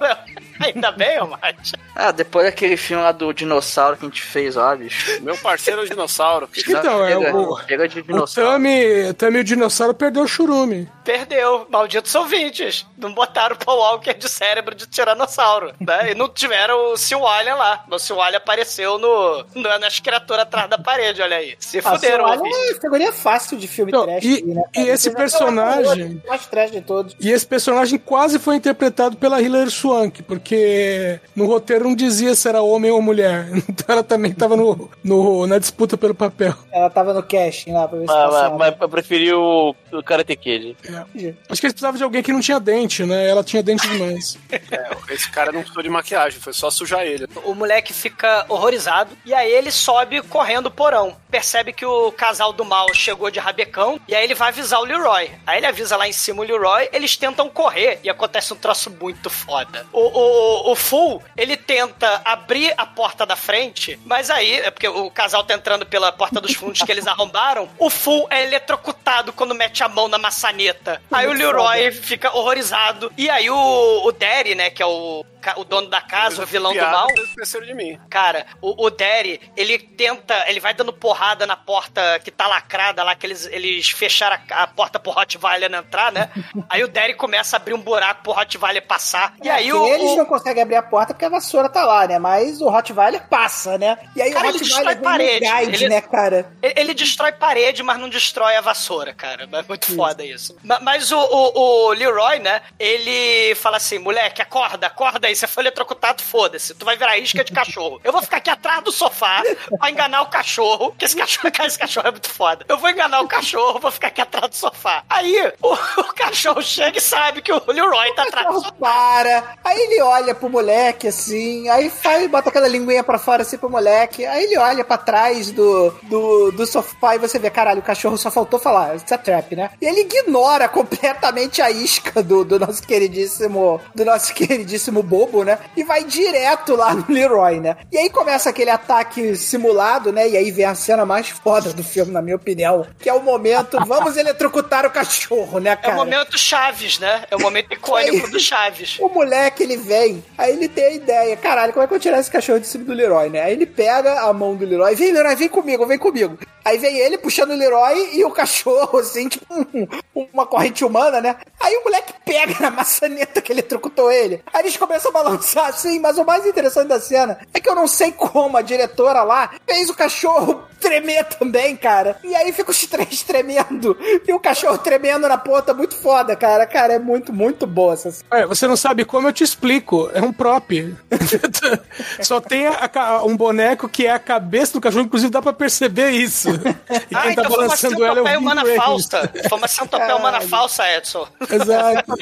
Ainda 0.61 0.93
bem, 0.93 1.21
ô 1.21 1.27
Mate. 1.27 1.73
Ah, 1.95 2.13
depois 2.13 2.47
daquele 2.47 2.77
filme 2.77 3.03
lá 3.03 3.13
do 3.13 3.33
dinossauro 3.33 3.97
que 3.97 4.05
a 4.05 4.09
gente 4.09 4.23
fez 4.23 4.55
lá, 4.55 4.75
bicho. 4.75 5.21
Meu 5.23 5.37
parceiro 5.37 5.81
é 5.81 5.85
o 5.85 5.89
dinossauro. 5.89 6.49
Então, 6.75 7.05
é 7.07 7.17
o- 7.17 7.59
chega 7.69 7.89
de 7.89 8.01
O 8.01 8.03
dinossauro. 8.03 8.51
Tami, 8.51 9.13
Tami 9.15 9.39
o 9.39 9.45
dinossauro 9.45 9.95
perdeu 9.95 10.23
o 10.23 10.29
churume. 10.29 10.89
Perdeu, 11.05 11.67
malditos 11.71 12.15
ouvintes. 12.15 12.87
Não 12.97 13.13
botaram 13.13 13.55
o 13.55 13.59
Paul 13.59 13.79
Walker 13.79 14.15
de 14.15 14.29
cérebro 14.29 14.75
de 14.75 14.87
tiranossauro, 14.87 15.73
né? 15.81 16.11
E 16.11 16.15
não 16.15 16.29
tiveram 16.29 16.95
o 16.95 17.27
Alien 17.27 17.55
lá. 17.55 17.85
O 17.89 18.21
Alien 18.21 18.37
apareceu 18.37 18.99
no, 18.99 19.45
no, 19.55 19.79
nas 19.79 20.01
criaturas 20.15 20.43
atrás 20.45 20.71
da 20.71 20.79
parede, 20.79 21.21
olha 21.23 21.37
aí. 21.37 21.55
Se 21.59 21.79
Ah, 21.79 21.83
fuderam, 21.83 22.25
olha, 22.25 22.39
ouvintes. 22.39 22.77
é 22.77 22.81
figurinha 22.81 23.13
fácil 23.13 23.57
de 23.59 23.67
filme 23.67 23.93
Não, 23.93 24.05
trash. 24.05 24.25
e- 24.25 24.35
aí, 24.37 24.43
né, 24.45 24.63
e 24.77 24.81
esse 24.89 25.11
personagem- 25.13 26.21
o 26.25 26.29
mais 26.29 26.47
trash 26.47 26.71
de 26.71 26.81
todos. 26.81 27.17
E 27.21 27.31
esse 27.31 27.47
personagem 27.47 27.99
quase 27.99 28.39
foi 28.39 28.57
interpretado 28.57 29.17
pela 29.17 29.41
Hilary 29.41 29.71
Swank, 29.71 30.23
porque 30.23 31.21
no 31.35 31.47
roteiro 31.47 31.85
não 31.85 31.95
dizia 31.95 32.35
se 32.35 32.49
era 32.49 32.63
homem 32.63 32.91
ou 32.91 33.01
mulher. 33.03 33.49
Então 33.75 33.87
ela 33.95 34.05
também 34.05 34.33
tava 34.33 34.57
no, 34.57 34.89
no- 35.03 35.47
na 35.47 35.59
disputa 35.59 35.97
pelo 35.99 36.15
papel. 36.15 36.55
Ela 36.73 36.89
tava 36.89 37.13
no 37.13 37.23
casting 37.23 37.73
lá 37.73 37.89
pra 37.89 37.99
ver 37.99 38.07
se 38.07 38.13
Mas, 38.13 38.23
mas, 38.25 38.31
passava. 38.33 38.57
mas 38.59 38.75
eu 38.81 38.89
preferi 38.89 39.33
o, 39.33 39.75
o 39.93 40.03
Karate 40.03 40.37
Kid. 40.37 40.77
Acho 40.85 41.05
que 41.13 41.27
eles 41.27 41.61
precisavam 41.61 41.97
de 41.99 42.05
alguém 42.05 42.23
que 42.23 42.33
não 42.33 42.41
tinha 42.41 42.61
dente, 42.61 43.03
né? 43.05 43.29
Ela 43.29 43.43
tinha 43.43 43.63
dente 43.63 43.87
demais. 43.89 44.39
É, 44.71 45.13
esse 45.15 45.31
cara 45.31 45.51
não 45.53 45.61
precisou 45.61 45.83
de 45.83 45.89
maquiagem, 45.89 46.41
foi 46.41 46.53
só 46.53 46.71
sujar 46.71 47.03
ele. 47.03 47.27
O 47.45 47.55
moleque 47.55 47.93
fica 47.93 48.45
horrorizado 48.49 49.11
e 49.25 49.33
aí 49.35 49.51
ele 49.51 49.71
sobe 49.71 50.04
correndo 50.29 50.67
o 50.67 50.71
porão. 50.71 51.17
Percebe 51.31 51.73
que 51.73 51.85
o 51.85 52.13
casal 52.13 52.53
do 52.53 52.65
mal 52.65 52.93
chegou 52.95 53.31
de 53.31 53.39
rabecão 53.39 54.01
e 54.07 54.15
aí 54.15 54.25
ele 54.25 54.35
vai 54.35 54.49
avisar 54.49 54.81
o 54.81 54.85
Leroy. 54.85 55.31
Aí 55.47 55.59
ele 55.59 55.67
avisa 55.67 55.97
lá 55.97 56.09
em 56.09 56.13
cima 56.13 56.43
o 56.43 56.45
Leroy, 56.45 56.89
eles 56.93 57.17
tentam 57.17 57.49
correr 57.49 58.01
e 58.03 58.11
acontece 58.11 58.53
um 58.53 58.57
troço 58.57 58.91
muito 58.91 59.29
foda. 59.29 59.87
O, 59.93 60.01
o, 60.01 60.73
o 60.73 60.77
Full, 60.77 61.23
ele 61.37 61.57
tenta 61.57 62.23
abrir 62.25 62.73
a 62.77 62.87
porta 62.87 63.27
da 63.27 63.37
frente, 63.37 63.99
mas 64.05 64.31
aí, 64.31 64.61
é 64.61 64.71
porque 64.71 64.89
o 64.89 65.11
casal 65.11 65.45
tá 65.45 65.55
entrando 65.55 65.87
pela 65.87 66.13
porta 66.13 66.41
dos 66.41 66.55
fundos 66.55 66.83
que 66.83 66.93
eles 66.93 67.07
arrombaram, 67.09 67.69
o 67.79 67.91
Full 67.91 68.29
é 68.31 68.45
eletrocutado 68.45 69.33
quando 69.33 69.55
mete 69.55 69.83
a 69.83 69.89
mão 69.89 70.09
na 70.09 70.19
maçaneta. 70.19 71.03
Aí 71.11 71.27
o 71.27 71.33
Leroy 71.33 71.91
fica 71.93 72.35
horrorizado. 72.37 73.13
E 73.17 73.29
aí 73.29 73.51
o, 73.51 74.03
o 74.05 74.13
Derry, 74.13 74.55
né, 74.55 74.71
que 74.71 74.83
é 74.83 74.87
o, 74.87 75.25
o 75.57 75.65
dono 75.65 75.89
da 75.89 76.01
casa, 76.01 76.43
o 76.43 76.47
vilão 76.47 76.73
do 76.73 76.81
mal. 76.81 77.09
Esqueceram 77.11 77.67
de 77.67 77.75
mim. 77.75 77.99
Cara, 78.11 78.47
o, 78.61 78.87
o 78.87 78.91
Derry, 78.91 79.41
ele 79.57 79.79
tenta, 79.79 80.45
ele 80.49 80.61
vai 80.61 80.75
dando 80.75 80.93
porrada 80.93 81.47
na 81.47 81.57
porta 81.57 82.21
que 82.23 82.31
tá 82.31 82.47
lacrada 82.47 83.03
lá, 83.03 83.15
que 83.15 83.27
eles, 83.27 83.47
eles 83.47 83.91
fecharam 83.91 84.39
a, 84.51 84.63
a 84.63 84.67
porta 84.67 84.99
pro 84.99 85.13
Rottweiler 85.13 85.71
não 85.71 85.79
entrar, 85.81 86.11
né? 86.13 86.31
aí 86.69 86.83
o 86.83 86.89
Derry 86.89 87.15
começa 87.15 87.57
a 87.57 87.59
abrir 87.59 87.75
um 87.75 87.81
buraco 87.81 88.23
pro 88.23 88.33
Rottweiler 88.33 88.87
passar. 88.87 89.35
E 89.43 89.49
aí 89.51 89.69
É, 89.69 89.75
o, 89.75 89.87
eles 89.87 90.11
o- 90.13 90.17
não 90.17 90.27
conseguem 90.27 90.63
abrir 90.63 90.77
a 90.77 90.83
porta 90.83 91.13
porque 91.15 91.25
a 91.25 91.29
vassoura 91.29 91.69
tá 91.69 91.85
lá, 91.85 92.07
né? 92.07 92.19
Mas 92.19 92.61
o 92.61 92.69
Rottweiler 92.69 93.27
passa, 93.29 93.77
né? 93.79 93.99
E 94.17 94.23
aí 94.23 94.33
Cara, 94.33 94.47
o 94.47 94.51
ele 94.51 94.59
Rottweiler 94.59 94.95
destrói 94.95 94.95
vem 94.95 95.03
parede, 95.03 95.67
guide, 95.71 95.85
ele- 95.85 95.95
né, 95.95 96.01
cara? 96.01 96.53
ele, 96.63 96.75
ele 96.77 96.95
destrói 96.95 97.33
parede, 97.33 97.83
mas 97.83 97.99
não 97.99 98.09
destrói 98.09 98.57
a 98.57 98.61
vassoura, 98.61 99.13
cara. 99.15 99.49
É 99.53 99.63
muito 99.63 99.95
foda 99.95 100.25
isso. 100.25 100.57
Ma- 100.63 100.81
Mas 100.81 101.11
o, 101.13 101.19
o, 101.19 101.89
o 101.89 101.93
Leroy, 101.93 102.39
né? 102.39 102.63
Ele 102.79 103.55
fala 103.57 103.77
assim: 103.77 103.99
moleque, 103.99 104.41
acorda, 104.43 104.87
acorda 104.87 105.27
aí, 105.27 105.34
Aí 105.35 105.37
você 105.37 105.49
foi 105.49 105.65
eletrocutado, 105.65 106.23
foda-se. 106.23 106.75
Tu 106.75 106.85
vai 106.85 106.97
virar 106.97 107.19
isca 107.19 107.43
de 107.43 107.53
cachorro. 107.53 108.01
Eu 108.05 108.13
vou 108.13 108.23
ficar 108.23 108.37
aqui 108.37 108.49
atrás 108.49 108.85
do 108.85 108.93
sofá 108.93 109.43
pra 109.81 109.91
enganar 109.91 110.23
o 110.23 110.27
cachorro, 110.27 110.95
que 110.97 111.05
esse 111.05 111.17
cachorro, 111.17 111.51
esse 111.67 111.77
cachorro 111.77 112.07
é 112.07 112.11
muito 112.13 112.31
foda. 112.31 112.65
Eu 112.69 112.79
vou 112.79 112.89
enganar 112.89 113.21
o 113.21 113.27
cachorro, 113.27 113.81
vou 113.81 113.91
ficar 113.91 114.09
aqui 114.09 114.21
atrás 114.21 114.49
do 114.49 114.55
sofá. 114.55 115.03
Aí 115.11 115.53
o, 115.61 115.73
o 115.73 116.15
cachorro 116.15 116.63
chega 116.63 116.99
e 116.99 117.01
sabe 117.01 117.43
que 117.43 117.53
o 117.53 117.61
Leroy 117.67 118.15
tá 118.15 118.23
atrás 118.23 118.47
do 118.47 118.61
sofá. 118.61 118.75
Para. 118.79 119.57
Aí 119.65 119.77
ele 119.77 120.01
olha 120.03 120.37
pro 120.37 120.49
moleque 120.49 121.09
assim, 121.09 121.69
aí 121.69 121.91
faz, 121.91 122.31
bota 122.31 122.51
aquela 122.51 122.69
linguinha 122.69 123.03
pra 123.03 123.19
fora 123.19 123.43
assim 123.43 123.59
pro 123.59 123.69
moleque. 123.69 124.25
Aí 124.25 124.45
ele 124.45 124.57
olha 124.57 124.85
pra 124.85 124.99
trás 124.99 125.51
do, 125.51 125.91
do, 126.05 126.53
do 126.53 126.65
sofá 126.65 127.17
e 127.17 127.19
você 127.19 127.41
vê, 127.41 127.51
caralho, 127.51 127.81
o 127.81 127.85
cachorro 127.85 128.17
só 128.17 128.31
faltou 128.31 128.61
falar, 128.61 128.95
it's 128.95 129.11
a 129.11 129.19
trap, 129.19 129.57
né? 129.57 129.71
E 129.83 129.85
ele 129.85 130.03
ignora 130.03 130.69
completamente 130.71 131.61
a 131.61 131.73
isca 131.73 132.23
do, 132.23 132.45
do 132.45 132.57
nosso 132.57 132.85
queridíssimo, 132.85 133.81
do 133.93 134.05
nosso 134.05 134.33
queridíssimo 134.33 135.03
bobo, 135.27 135.45
né? 135.45 135.59
E 135.77 135.83
vai 135.85 136.05
direto 136.05 136.75
lá 136.77 136.95
no 136.95 137.05
Leroy, 137.09 137.61
né? 137.61 137.77
E 137.91 137.99
aí 137.99 138.11
começa 138.11 138.51
aquele 138.51 138.71
ataque 138.71 139.35
simulado, 139.37 140.13
né? 140.13 140.29
E 140.29 140.37
aí 140.37 140.51
vem 140.51 140.65
a 140.65 140.75
cena 140.75 141.05
mais 141.05 141.29
foda 141.29 141.73
do 141.73 141.83
filme, 141.83 142.13
na 142.13 142.23
minha 142.23 142.37
opinião, 142.37 142.87
que 142.99 143.09
é 143.09 143.13
o 143.15 143.23
momento, 143.23 143.79
vamos 143.87 144.17
eletrocutar 144.17 144.87
o 144.87 144.91
cachorro, 144.91 145.59
né, 145.61 145.71
É 145.71 145.77
cara? 145.77 145.95
o 145.95 145.97
momento 145.97 146.39
Chaves, 146.39 146.99
né? 146.99 147.25
É 147.31 147.37
o 147.37 147.41
momento 147.41 147.73
icônico 147.75 148.31
do 148.31 148.39
Chaves. 148.41 148.99
O 149.01 149.09
moleque, 149.09 149.63
ele 149.63 149.77
vem, 149.77 150.25
aí 150.37 150.53
ele 150.53 150.69
tem 150.69 150.85
a 150.85 150.91
ideia, 150.93 151.37
caralho, 151.37 151.73
como 151.73 151.85
é 151.85 151.89
que 151.89 151.95
eu 151.95 152.01
tirar 152.01 152.19
esse 152.21 152.31
cachorro 152.31 152.61
de 152.61 152.67
cima 152.67 152.85
do 152.85 152.93
Leroy, 152.93 153.29
né? 153.31 153.43
Aí 153.43 153.53
ele 153.53 153.67
pega 153.67 154.21
a 154.23 154.33
mão 154.33 154.55
do 154.55 154.65
Leroy, 154.65 154.95
vem 154.95 155.13
Leroy, 155.13 155.35
vem 155.37 155.49
comigo, 155.49 155.87
vem 155.87 155.99
comigo. 155.99 156.39
Aí 156.65 156.79
vem 156.79 156.97
ele 156.97 157.19
puxando 157.19 157.51
o 157.51 157.57
Leroy 157.57 158.17
e 158.17 158.25
o 158.25 158.31
cachorro, 158.31 158.99
assim, 158.99 159.29
tipo 159.29 159.45
um- 159.55 159.87
uma 160.33 160.47
corrente 160.47 160.85
humana, 160.85 161.21
né? 161.21 161.37
Aí 161.61 161.77
o 161.77 161.85
moleque 161.85 162.13
pega 162.25 162.55
na 162.61 162.71
maçaneta 162.71 163.41
que 163.43 163.53
ele 163.53 163.63
trucutou 163.63 164.11
ele. 164.11 164.43
Aí 164.53 164.63
eles 164.63 164.77
começam 164.77 165.11
a 165.11 165.14
balançar 165.15 165.67
assim, 165.69 166.01
mas 166.01 166.19
o 166.19 166.25
mais 166.25 166.45
interessante 166.45 166.89
da 166.89 167.01
cena 167.01 167.39
é 167.55 167.61
que 167.61 167.69
eu 167.71 167.75
não 167.75 167.87
sei 167.87 168.11
como 168.13 168.57
a 168.57 168.63
diretora 168.63 169.23
lá 169.23 169.51
fez 169.67 169.89
o 169.89 169.95
cachorro 169.95 170.65
tremer 170.81 171.25
também, 171.25 171.75
cara. 171.77 172.19
E 172.23 172.35
aí 172.35 172.53
fica 172.53 172.71
os 172.71 172.85
três 172.87 173.23
tremendo. 173.25 173.97
E 174.27 174.33
o 174.35 174.41
cachorro 174.41 174.77
tremendo 174.77 175.27
na 175.29 175.39
ponta, 175.39 175.73
muito 175.73 175.95
foda, 175.97 176.37
cara. 176.37 176.67
Cara, 176.67 176.95
é 176.95 176.99
muito, 176.99 177.33
muito 177.33 177.67
boa 177.67 177.95
essa 177.95 178.11
cena. 178.11 178.25
É, 178.33 178.45
você 178.47 178.67
não 178.67 178.77
sabe 178.77 179.05
como, 179.05 179.29
eu 179.29 179.33
te 179.33 179.43
explico. 179.45 180.11
É 180.13 180.21
um 180.21 180.33
prop. 180.33 180.71
Só 182.23 182.41
tem 182.41 182.67
a 182.67 182.89
ca- 182.89 183.23
um 183.25 183.37
boneco 183.37 183.89
que 183.89 184.07
é 184.07 184.11
a 184.13 184.19
cabeça 184.19 184.73
do 184.75 184.81
cachorro, 184.81 185.05
inclusive 185.05 185.31
dá 185.31 185.41
pra 185.41 185.53
perceber 185.53 186.11
isso. 186.11 186.49
E 186.51 187.15
Ah, 187.15 187.23
quem 187.23 187.35
tá 187.35 187.43
então 187.43 187.45
uma 187.45 187.57
balançando 187.57 188.05
ela 188.05 188.19
é 188.19 188.23
o 188.23 188.25
Vin 188.27 188.37
humana 188.37 188.63
Diesel. 188.63 188.83
falsa. 188.83 189.33
Foi 189.49 189.59
uma 189.59 189.69
centopeia 189.69 190.17
humana 190.17 190.41
falsa, 190.43 190.91
Edson. 190.97 191.27
Exato. 191.51 192.15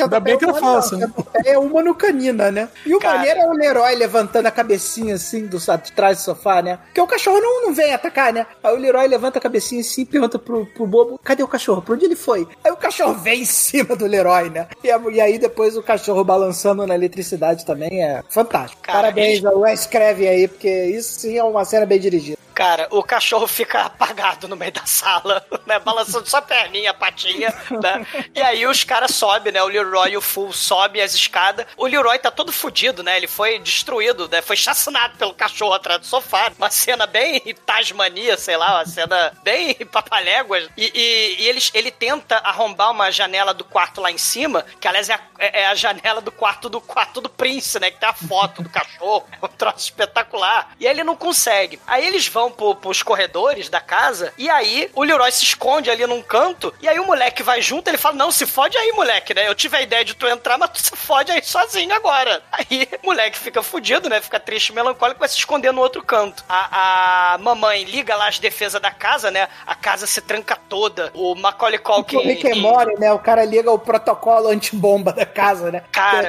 Ainda 0.00 0.20
bem 0.20 0.38
que 0.38 0.44
era 0.44 0.54
falsa. 0.54 1.12
É 1.44 1.58
humano 1.58 1.94
canina, 2.38 2.50
né? 2.50 2.68
E 2.86 2.94
o 2.94 2.98
Cara. 2.98 3.18
maneiro 3.18 3.40
é 3.40 3.46
o 3.46 3.52
Leroy 3.52 3.94
levantando 3.96 4.46
a 4.46 4.50
cabecinha 4.50 5.14
assim 5.16 5.46
do 5.46 5.58
de 5.58 5.92
trás 5.92 6.18
do 6.18 6.22
sofá, 6.22 6.62
né? 6.62 6.78
Porque 6.86 7.00
o 7.00 7.06
cachorro 7.06 7.40
não, 7.40 7.66
não 7.66 7.74
vem 7.74 7.92
atacar, 7.92 8.32
né? 8.32 8.46
Aí 8.62 8.74
o 8.74 8.78
Leroy 8.78 9.06
levanta 9.08 9.38
a 9.38 9.42
cabecinha 9.42 9.80
assim 9.80 10.02
e 10.02 10.06
pergunta 10.06 10.38
pro, 10.38 10.64
pro 10.66 10.86
bobo: 10.86 11.20
cadê 11.22 11.42
o 11.42 11.48
cachorro? 11.48 11.82
Pra 11.82 11.94
onde 11.94 12.04
ele 12.04 12.16
foi? 12.16 12.46
Aí 12.64 12.70
o 12.70 12.76
cachorro 12.76 13.14
vem 13.20 13.42
em 13.42 13.44
cima 13.44 13.96
do 13.96 14.06
Leroy, 14.06 14.50
né? 14.50 14.68
E, 14.82 14.90
a- 14.90 15.00
e 15.10 15.20
aí 15.20 15.38
depois 15.38 15.76
o 15.76 15.82
cachorro 15.82 16.24
balançando 16.24 16.86
na 16.86 16.94
eletricidade 16.94 17.64
também 17.66 18.02
é 18.04 18.22
fantástico. 18.28 18.80
Cara, 18.82 18.98
Parabéns 19.08 19.44
ao 19.44 19.60
Wes 19.60 19.86
Craven 19.86 20.28
aí, 20.28 20.48
porque 20.48 20.68
isso 20.86 21.20
sim 21.20 21.36
é 21.36 21.42
uma 21.44 21.64
cena 21.64 21.84
bem 21.86 21.98
dirigida. 21.98 22.37
Cara, 22.58 22.88
o 22.90 23.04
cachorro 23.04 23.46
fica 23.46 23.82
apagado 23.82 24.48
no 24.48 24.56
meio 24.56 24.72
da 24.72 24.84
sala, 24.84 25.46
né? 25.64 25.78
Balançando 25.78 26.28
só 26.28 26.38
a 26.38 26.42
perninha, 26.42 26.90
a 26.90 26.94
patinha, 26.94 27.54
né? 27.70 28.04
E 28.34 28.42
aí 28.42 28.66
os 28.66 28.82
caras 28.82 29.14
sobem, 29.14 29.52
né? 29.52 29.62
O 29.62 29.68
Leroy 29.68 30.10
e 30.10 30.16
o 30.16 30.20
Full 30.20 30.52
sobem 30.52 31.00
as 31.00 31.14
escadas. 31.14 31.66
O 31.76 31.86
Leroy 31.86 32.18
tá 32.18 32.32
todo 32.32 32.50
fudido, 32.50 33.04
né? 33.04 33.16
Ele 33.16 33.28
foi 33.28 33.60
destruído, 33.60 34.28
né? 34.28 34.42
Foi 34.42 34.56
chacinado 34.56 35.16
pelo 35.16 35.32
cachorro 35.34 35.72
atrás 35.72 36.00
do 36.00 36.06
sofá. 36.06 36.50
Uma 36.58 36.68
cena 36.68 37.06
bem 37.06 37.40
Tasmania, 37.64 38.36
sei 38.36 38.56
lá, 38.56 38.78
uma 38.78 38.86
cena 38.86 39.32
bem 39.44 39.74
papaléguas. 39.86 40.68
E, 40.76 40.90
e, 40.92 41.42
e 41.44 41.48
eles, 41.48 41.70
ele 41.72 41.92
tenta 41.92 42.38
arrombar 42.38 42.90
uma 42.90 43.12
janela 43.12 43.54
do 43.54 43.62
quarto 43.62 44.00
lá 44.00 44.10
em 44.10 44.18
cima, 44.18 44.66
que 44.80 44.88
aliás 44.88 45.08
é 45.08 45.14
a, 45.14 45.20
é 45.38 45.66
a 45.66 45.76
janela 45.76 46.20
do 46.20 46.32
quarto 46.32 46.68
do 46.68 46.80
quarto 46.80 47.20
do 47.20 47.28
Prince, 47.28 47.78
né? 47.78 47.92
Que 47.92 48.00
tem 48.00 48.08
a 48.08 48.12
foto 48.12 48.64
do 48.64 48.68
cachorro. 48.68 49.28
É 49.30 49.38
um 49.46 49.48
troço 49.48 49.78
espetacular. 49.78 50.72
E 50.80 50.88
aí 50.88 50.92
ele 50.92 51.04
não 51.04 51.14
consegue. 51.14 51.78
Aí 51.86 52.04
eles 52.04 52.26
vão 52.26 52.47
pro, 52.50 52.74
pros 52.74 53.02
corredores 53.02 53.68
da 53.68 53.80
casa, 53.80 54.32
e 54.38 54.48
aí 54.48 54.90
o 54.94 55.02
Leroy 55.02 55.30
se 55.32 55.44
esconde 55.44 55.90
ali 55.90 56.06
num 56.06 56.22
canto, 56.22 56.72
e 56.80 56.88
aí 56.88 56.98
o 56.98 57.04
moleque 57.06 57.42
vai 57.42 57.60
junto, 57.62 57.88
ele 57.88 57.98
fala, 57.98 58.14
não, 58.16 58.30
se 58.30 58.46
fode 58.46 58.76
aí, 58.76 58.92
moleque, 58.92 59.34
né? 59.34 59.48
Eu 59.48 59.54
tive 59.54 59.76
a 59.76 59.82
ideia 59.82 60.04
de 60.04 60.14
tu 60.14 60.26
entrar, 60.26 60.58
mas 60.58 60.70
tu 60.70 60.78
se 60.82 60.96
fode 60.96 61.30
aí 61.30 61.42
sozinho 61.42 61.94
agora. 61.94 62.42
Aí 62.52 62.88
o 63.02 63.06
moleque 63.06 63.38
fica 63.38 63.62
fudido, 63.62 64.08
né? 64.08 64.20
Fica 64.20 64.38
triste, 64.40 64.72
melancólico, 64.72 65.20
vai 65.20 65.28
se 65.28 65.36
esconder 65.36 65.72
no 65.72 65.80
outro 65.80 66.02
canto. 66.02 66.44
A, 66.48 67.34
a 67.34 67.38
mamãe 67.38 67.84
liga 67.84 68.14
lá 68.16 68.28
as 68.28 68.38
defesas 68.38 68.80
da 68.80 68.90
casa, 68.90 69.30
né? 69.30 69.48
A 69.66 69.74
casa 69.74 70.06
se 70.06 70.20
tranca 70.20 70.56
toda. 70.68 71.10
O 71.14 71.34
Macaulay 71.34 71.78
Culkin... 71.78 72.16
O 72.16 72.20
and 72.20 72.56
Morty, 72.56 72.98
né? 73.00 73.12
O 73.12 73.18
cara 73.18 73.44
liga 73.44 73.70
o 73.70 73.78
protocolo 73.78 74.48
antibomba 74.48 75.12
da 75.12 75.26
casa, 75.26 75.70
né? 75.70 75.82
Cara. 75.92 76.28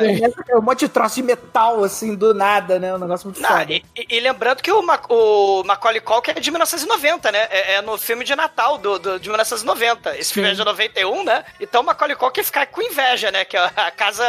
É 0.49 0.55
um 0.57 0.61
monte 0.61 0.80
de 0.82 0.89
troço 0.89 1.15
de 1.15 1.24
metal, 1.24 1.84
assim, 1.84 2.15
do 2.15 2.34
nada, 2.34 2.80
né? 2.80 2.93
Um 2.93 2.97
negócio 2.99 3.28
muito 3.28 3.41
foda. 3.41 3.72
e, 3.72 3.84
e- 3.95 4.07
e 4.17 4.20
lembrando 4.20 4.61
que 4.61 4.72
o, 4.72 4.82
Ma- 4.82 4.99
o 5.09 5.63
Macaulay 5.63 6.01
Culkin 6.10 6.32
é 6.32 6.39
de 6.39 6.49
1990, 6.51 7.32
né? 7.32 7.47
É, 7.51 7.74
é 7.76 7.82
no 7.82 7.97
filme 7.97 8.26
de 8.26 8.36
Natal 8.36 8.78
do, 8.80 8.97
do- 8.97 9.20
de 9.20 9.30
1990. 9.30 10.18
Esse 10.18 10.34
filme 10.34 10.49
é 10.49 10.53
de 10.53 10.64
91, 10.64 11.24
né? 11.24 11.45
Então 11.60 11.82
o 11.82 11.86
Macaulay 11.86 12.16
Culkin 12.16 12.43
fica 12.43 12.66
com 12.66 12.82
inveja, 12.82 13.30
né? 13.32 13.45
Que 13.45 13.55
é 13.55 13.70
a 13.76 13.91
casa 13.91 14.26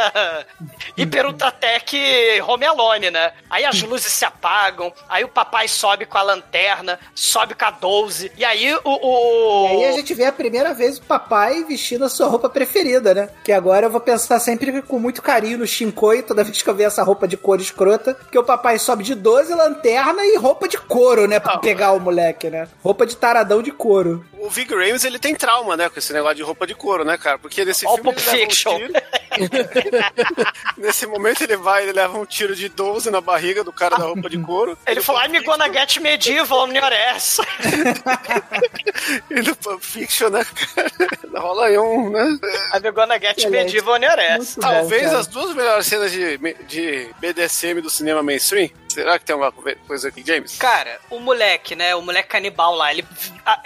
Hiper 0.95 1.25
Ultratec 1.25 2.41
Home 2.47 2.65
Alone, 2.65 3.09
né? 3.11 3.33
Aí 3.49 3.65
as 3.65 3.81
luzes 3.81 4.11
se 4.13 4.23
apagam, 4.25 4.93
aí 5.09 5.23
o 5.23 5.27
papai 5.27 5.67
sobe 5.67 6.05
com 6.05 6.17
a 6.17 6.21
lanterna, 6.21 6.99
sobe 7.15 7.55
com 7.55 7.65
a 7.65 7.71
12, 7.71 8.31
e 8.37 8.45
aí 8.45 8.73
o... 8.75 8.79
o- 8.83 9.79
E 9.79 9.83
aí 9.85 9.89
a 9.89 9.91
gente 9.93 10.13
vê 10.13 10.25
a 10.25 10.31
primeira 10.31 10.73
vez 10.73 10.97
o 10.97 11.01
papai 11.03 11.63
vestindo 11.63 12.05
a 12.05 12.09
sua 12.09 12.27
roupa 12.27 12.49
preferida, 12.49 13.13
né? 13.13 13.29
Que 13.43 13.51
agora 13.51 13.87
eu 13.87 13.89
vou 13.91 14.01
pensar 14.01 14.39
sempre 14.39 14.81
com 14.83 14.99
muito 14.99 15.21
carinho 15.21 15.57
no 15.57 15.67
Shinkoi, 15.67 16.21
toda 16.21 16.43
vez 16.43 16.61
que 16.61 16.69
eu 16.69 16.75
ver 16.75 16.83
essa 16.83 17.03
roupa 17.03 17.27
de 17.27 17.37
cor 17.37 17.59
escrota, 17.59 18.17
que 18.31 18.37
o 18.37 18.43
papai 18.43 18.77
sobe 18.77 19.03
de 19.03 19.15
12, 19.15 19.53
lanterna 19.53 20.23
e 20.25 20.37
roupa 20.37 20.67
de 20.67 20.77
couro, 20.77 21.27
né? 21.27 21.39
Pra 21.39 21.57
pegar 21.71 21.93
o 21.93 21.99
moleque, 22.01 22.49
né? 22.49 22.67
Roupa 22.83 23.05
de 23.05 23.15
taradão 23.15 23.63
de 23.63 23.71
couro. 23.71 24.25
O 24.37 24.49
Vig 24.49 24.73
Rames, 24.73 25.05
ele 25.05 25.17
tem 25.17 25.33
trauma, 25.33 25.77
né, 25.77 25.87
com 25.87 25.97
esse 25.97 26.11
negócio 26.11 26.35
de 26.35 26.41
roupa 26.43 26.67
de 26.67 26.75
couro, 26.75 27.05
né, 27.05 27.17
cara? 27.17 27.37
Porque 27.37 27.63
nesse 27.63 27.85
o 27.85 27.95
filme 27.95 28.11
ele 28.11 28.19
leva 28.19 28.31
um 28.31 28.39
Fiction. 28.39 28.77
tiro. 28.77 28.93
Nesse 30.77 31.05
momento 31.05 31.43
ele 31.43 31.55
vai, 31.55 31.83
ele 31.83 31.93
leva 31.93 32.17
um 32.17 32.25
tiro 32.25 32.53
de 32.53 32.67
12 32.67 33.09
na 33.09 33.21
barriga 33.21 33.63
do 33.63 33.71
cara 33.71 33.95
da 33.97 34.03
roupa 34.03 34.29
de 34.29 34.37
couro. 34.39 34.77
Ele 34.85 34.99
falou, 35.01 35.21
I'm 35.23 35.41
gonna 35.43 35.71
get 35.71 35.97
medieval 36.01 36.67
on 36.67 36.73
your 36.73 36.91
ass. 37.13 37.39
E 39.29 39.41
no 39.41 39.55
Pulp 39.55 39.81
Fiction, 39.81 40.29
né, 40.29 40.43
cara? 40.43 40.91
Rola 41.39 41.67
aí 41.67 41.77
um, 41.77 42.09
né? 42.09 42.37
I'm 42.73 42.91
gonna 42.91 43.17
get 43.19 43.37
Excelente. 43.37 43.65
medieval 43.65 43.93
on 43.95 44.03
your 44.03 44.19
ass. 44.19 44.57
Talvez 44.59 45.11
bom, 45.11 45.17
as 45.17 45.27
duas 45.27 45.55
melhores 45.55 45.85
cenas 45.85 46.11
de, 46.11 46.37
de 46.67 47.09
BDSM 47.19 47.81
do 47.81 47.89
cinema 47.89 48.21
mainstream. 48.21 48.69
Será 48.93 49.17
que 49.19 49.25
tem 49.25 49.33
alguma 49.33 49.51
coisa 49.87 50.07
aqui, 50.09 50.23
James? 50.25 50.57
Cara, 50.57 50.99
o 51.09 51.19
moleque, 51.19 51.75
né? 51.75 51.95
O 51.95 52.01
moleque 52.01 52.29
canibal 52.29 52.75
lá, 52.75 52.91
ele 52.91 53.05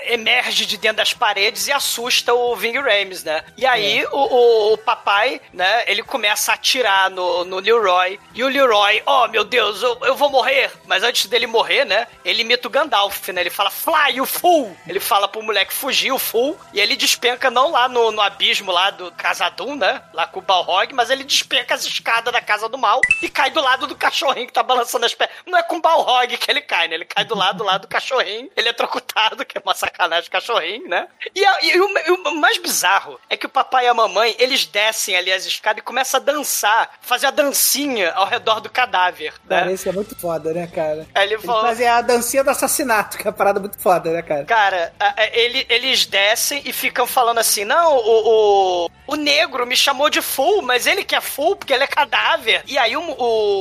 emerge 0.05 0.65
de 0.65 0.77
dentro 0.77 0.97
das 0.97 1.13
paredes 1.13 1.67
e 1.67 1.71
assusta 1.71 2.33
o 2.33 2.55
Ving 2.55 2.77
Rames, 2.79 3.23
né? 3.23 3.43
E 3.57 3.65
aí 3.65 4.05
o, 4.11 4.17
o- 4.17 4.73
o 4.73 4.77
papai, 4.77 5.41
né? 5.53 5.83
Ele 5.87 6.03
começa 6.03 6.51
a 6.51 6.55
atirar 6.55 7.09
no, 7.09 7.43
no 7.45 7.59
Leroy. 7.59 8.19
E 8.33 8.43
o 8.43 8.47
Leroy, 8.47 9.01
oh 9.05 9.27
meu 9.27 9.43
Deus, 9.43 9.81
eu, 9.81 9.97
eu 10.03 10.15
vou 10.15 10.29
morrer. 10.29 10.71
Mas 10.85 11.03
antes 11.03 11.25
dele 11.27 11.47
morrer, 11.47 11.85
né? 11.85 12.07
Ele 12.23 12.41
imita 12.41 12.67
o 12.67 12.71
Gandalf, 12.71 13.27
né? 13.29 13.41
Ele 13.41 13.49
fala, 13.49 13.69
fly, 13.71 14.15
you 14.17 14.25
fool! 14.25 14.75
Ele 14.87 14.99
fala 14.99 15.27
pro 15.27 15.41
moleque 15.41 15.73
fugir, 15.73 16.11
o 16.11 16.19
fool. 16.19 16.57
E 16.73 16.79
ele 16.79 16.95
despenca 16.95 17.49
não 17.49 17.71
lá 17.71 17.87
no, 17.89 18.11
no 18.11 18.21
abismo 18.21 18.71
lá 18.71 18.89
do 18.91 19.11
Casadum, 19.13 19.75
né? 19.75 20.01
Lá 20.13 20.27
com 20.27 20.39
o 20.39 20.43
Balrog, 20.43 20.93
mas 20.93 21.09
ele 21.09 21.23
despenca 21.23 21.73
as 21.73 21.85
escadas 21.85 22.31
da 22.33 22.41
Casa 22.41 22.69
do 22.69 22.77
Mal 22.77 23.01
e 23.21 23.29
cai 23.29 23.49
do 23.49 23.61
lado 23.61 23.87
do 23.87 23.95
cachorrinho 23.95 24.47
que 24.47 24.53
tá 24.53 24.63
balançando 24.63 25.05
as 25.05 25.13
pernas. 25.15 25.35
Não 25.45 25.57
é 25.57 25.63
com 25.63 25.77
o 25.77 25.81
Balrog 25.81 26.37
que 26.37 26.51
ele 26.51 26.61
cai, 26.61 26.87
né? 26.87 26.95
Ele 26.95 27.05
cai 27.05 27.25
do 27.25 27.35
lado 27.35 27.63
lá 27.63 27.77
do 27.77 27.87
cachorrinho, 27.87 28.49
ele 28.55 28.69
é 28.69 28.73
trocutado, 28.73 29.45
que 29.45 29.57
é 29.57 29.61
uma 29.63 29.73
sacanagem 29.73 30.29
cachorrinho, 30.29 30.87
né? 30.87 31.07
E, 31.33 31.43
a- 31.45 31.57
e 31.63 31.79
o, 31.79 31.97
e 31.99 32.11
o 32.11 32.35
mais 32.35 32.57
bizarro 32.57 33.19
é 33.29 33.35
que 33.37 33.45
o 33.45 33.49
papai 33.49 33.85
e 33.85 33.87
a 33.87 33.93
mamãe, 33.93 34.35
eles 34.39 34.65
descem 34.65 35.15
ali 35.15 35.31
as 35.31 35.45
escadas 35.45 35.79
e 35.81 35.85
começam 35.85 36.19
a 36.19 36.23
dançar, 36.23 36.91
fazer 37.01 37.27
a 37.27 37.31
dancinha 37.31 38.11
ao 38.13 38.25
redor 38.25 38.59
do 38.59 38.69
cadáver, 38.69 39.33
Cara, 39.47 39.65
né? 39.65 39.73
isso 39.73 39.87
é 39.87 39.91
muito 39.91 40.15
foda, 40.19 40.53
né, 40.53 40.67
cara? 40.67 41.05
Aí 41.15 41.27
ele 41.27 41.37
falou, 41.39 41.61
fazem 41.63 41.87
a 41.87 42.01
dancinha 42.01 42.43
do 42.43 42.49
assassinato, 42.49 43.17
que 43.17 43.23
é 43.27 43.29
uma 43.29 43.35
parada 43.37 43.59
muito 43.59 43.79
foda, 43.79 44.11
né, 44.11 44.21
cara? 44.21 44.45
Cara, 44.45 44.93
a- 44.99 45.13
a- 45.21 45.27
ele- 45.37 45.65
eles 45.69 46.05
descem 46.05 46.61
e 46.65 46.73
ficam 46.73 47.05
falando 47.05 47.37
assim: 47.39 47.63
não, 47.65 47.95
o, 47.97 48.85
o, 48.85 48.89
o 49.07 49.15
negro 49.15 49.65
me 49.67 49.75
chamou 49.77 50.09
de 50.09 50.21
full, 50.21 50.61
mas 50.61 50.87
ele 50.87 51.03
que 51.03 51.15
é 51.15 51.21
full 51.21 51.55
porque 51.55 51.73
ele 51.73 51.83
é 51.83 51.87
cadáver. 51.87 52.63
E 52.65 52.77
aí 52.77 52.95
o, 52.97 53.01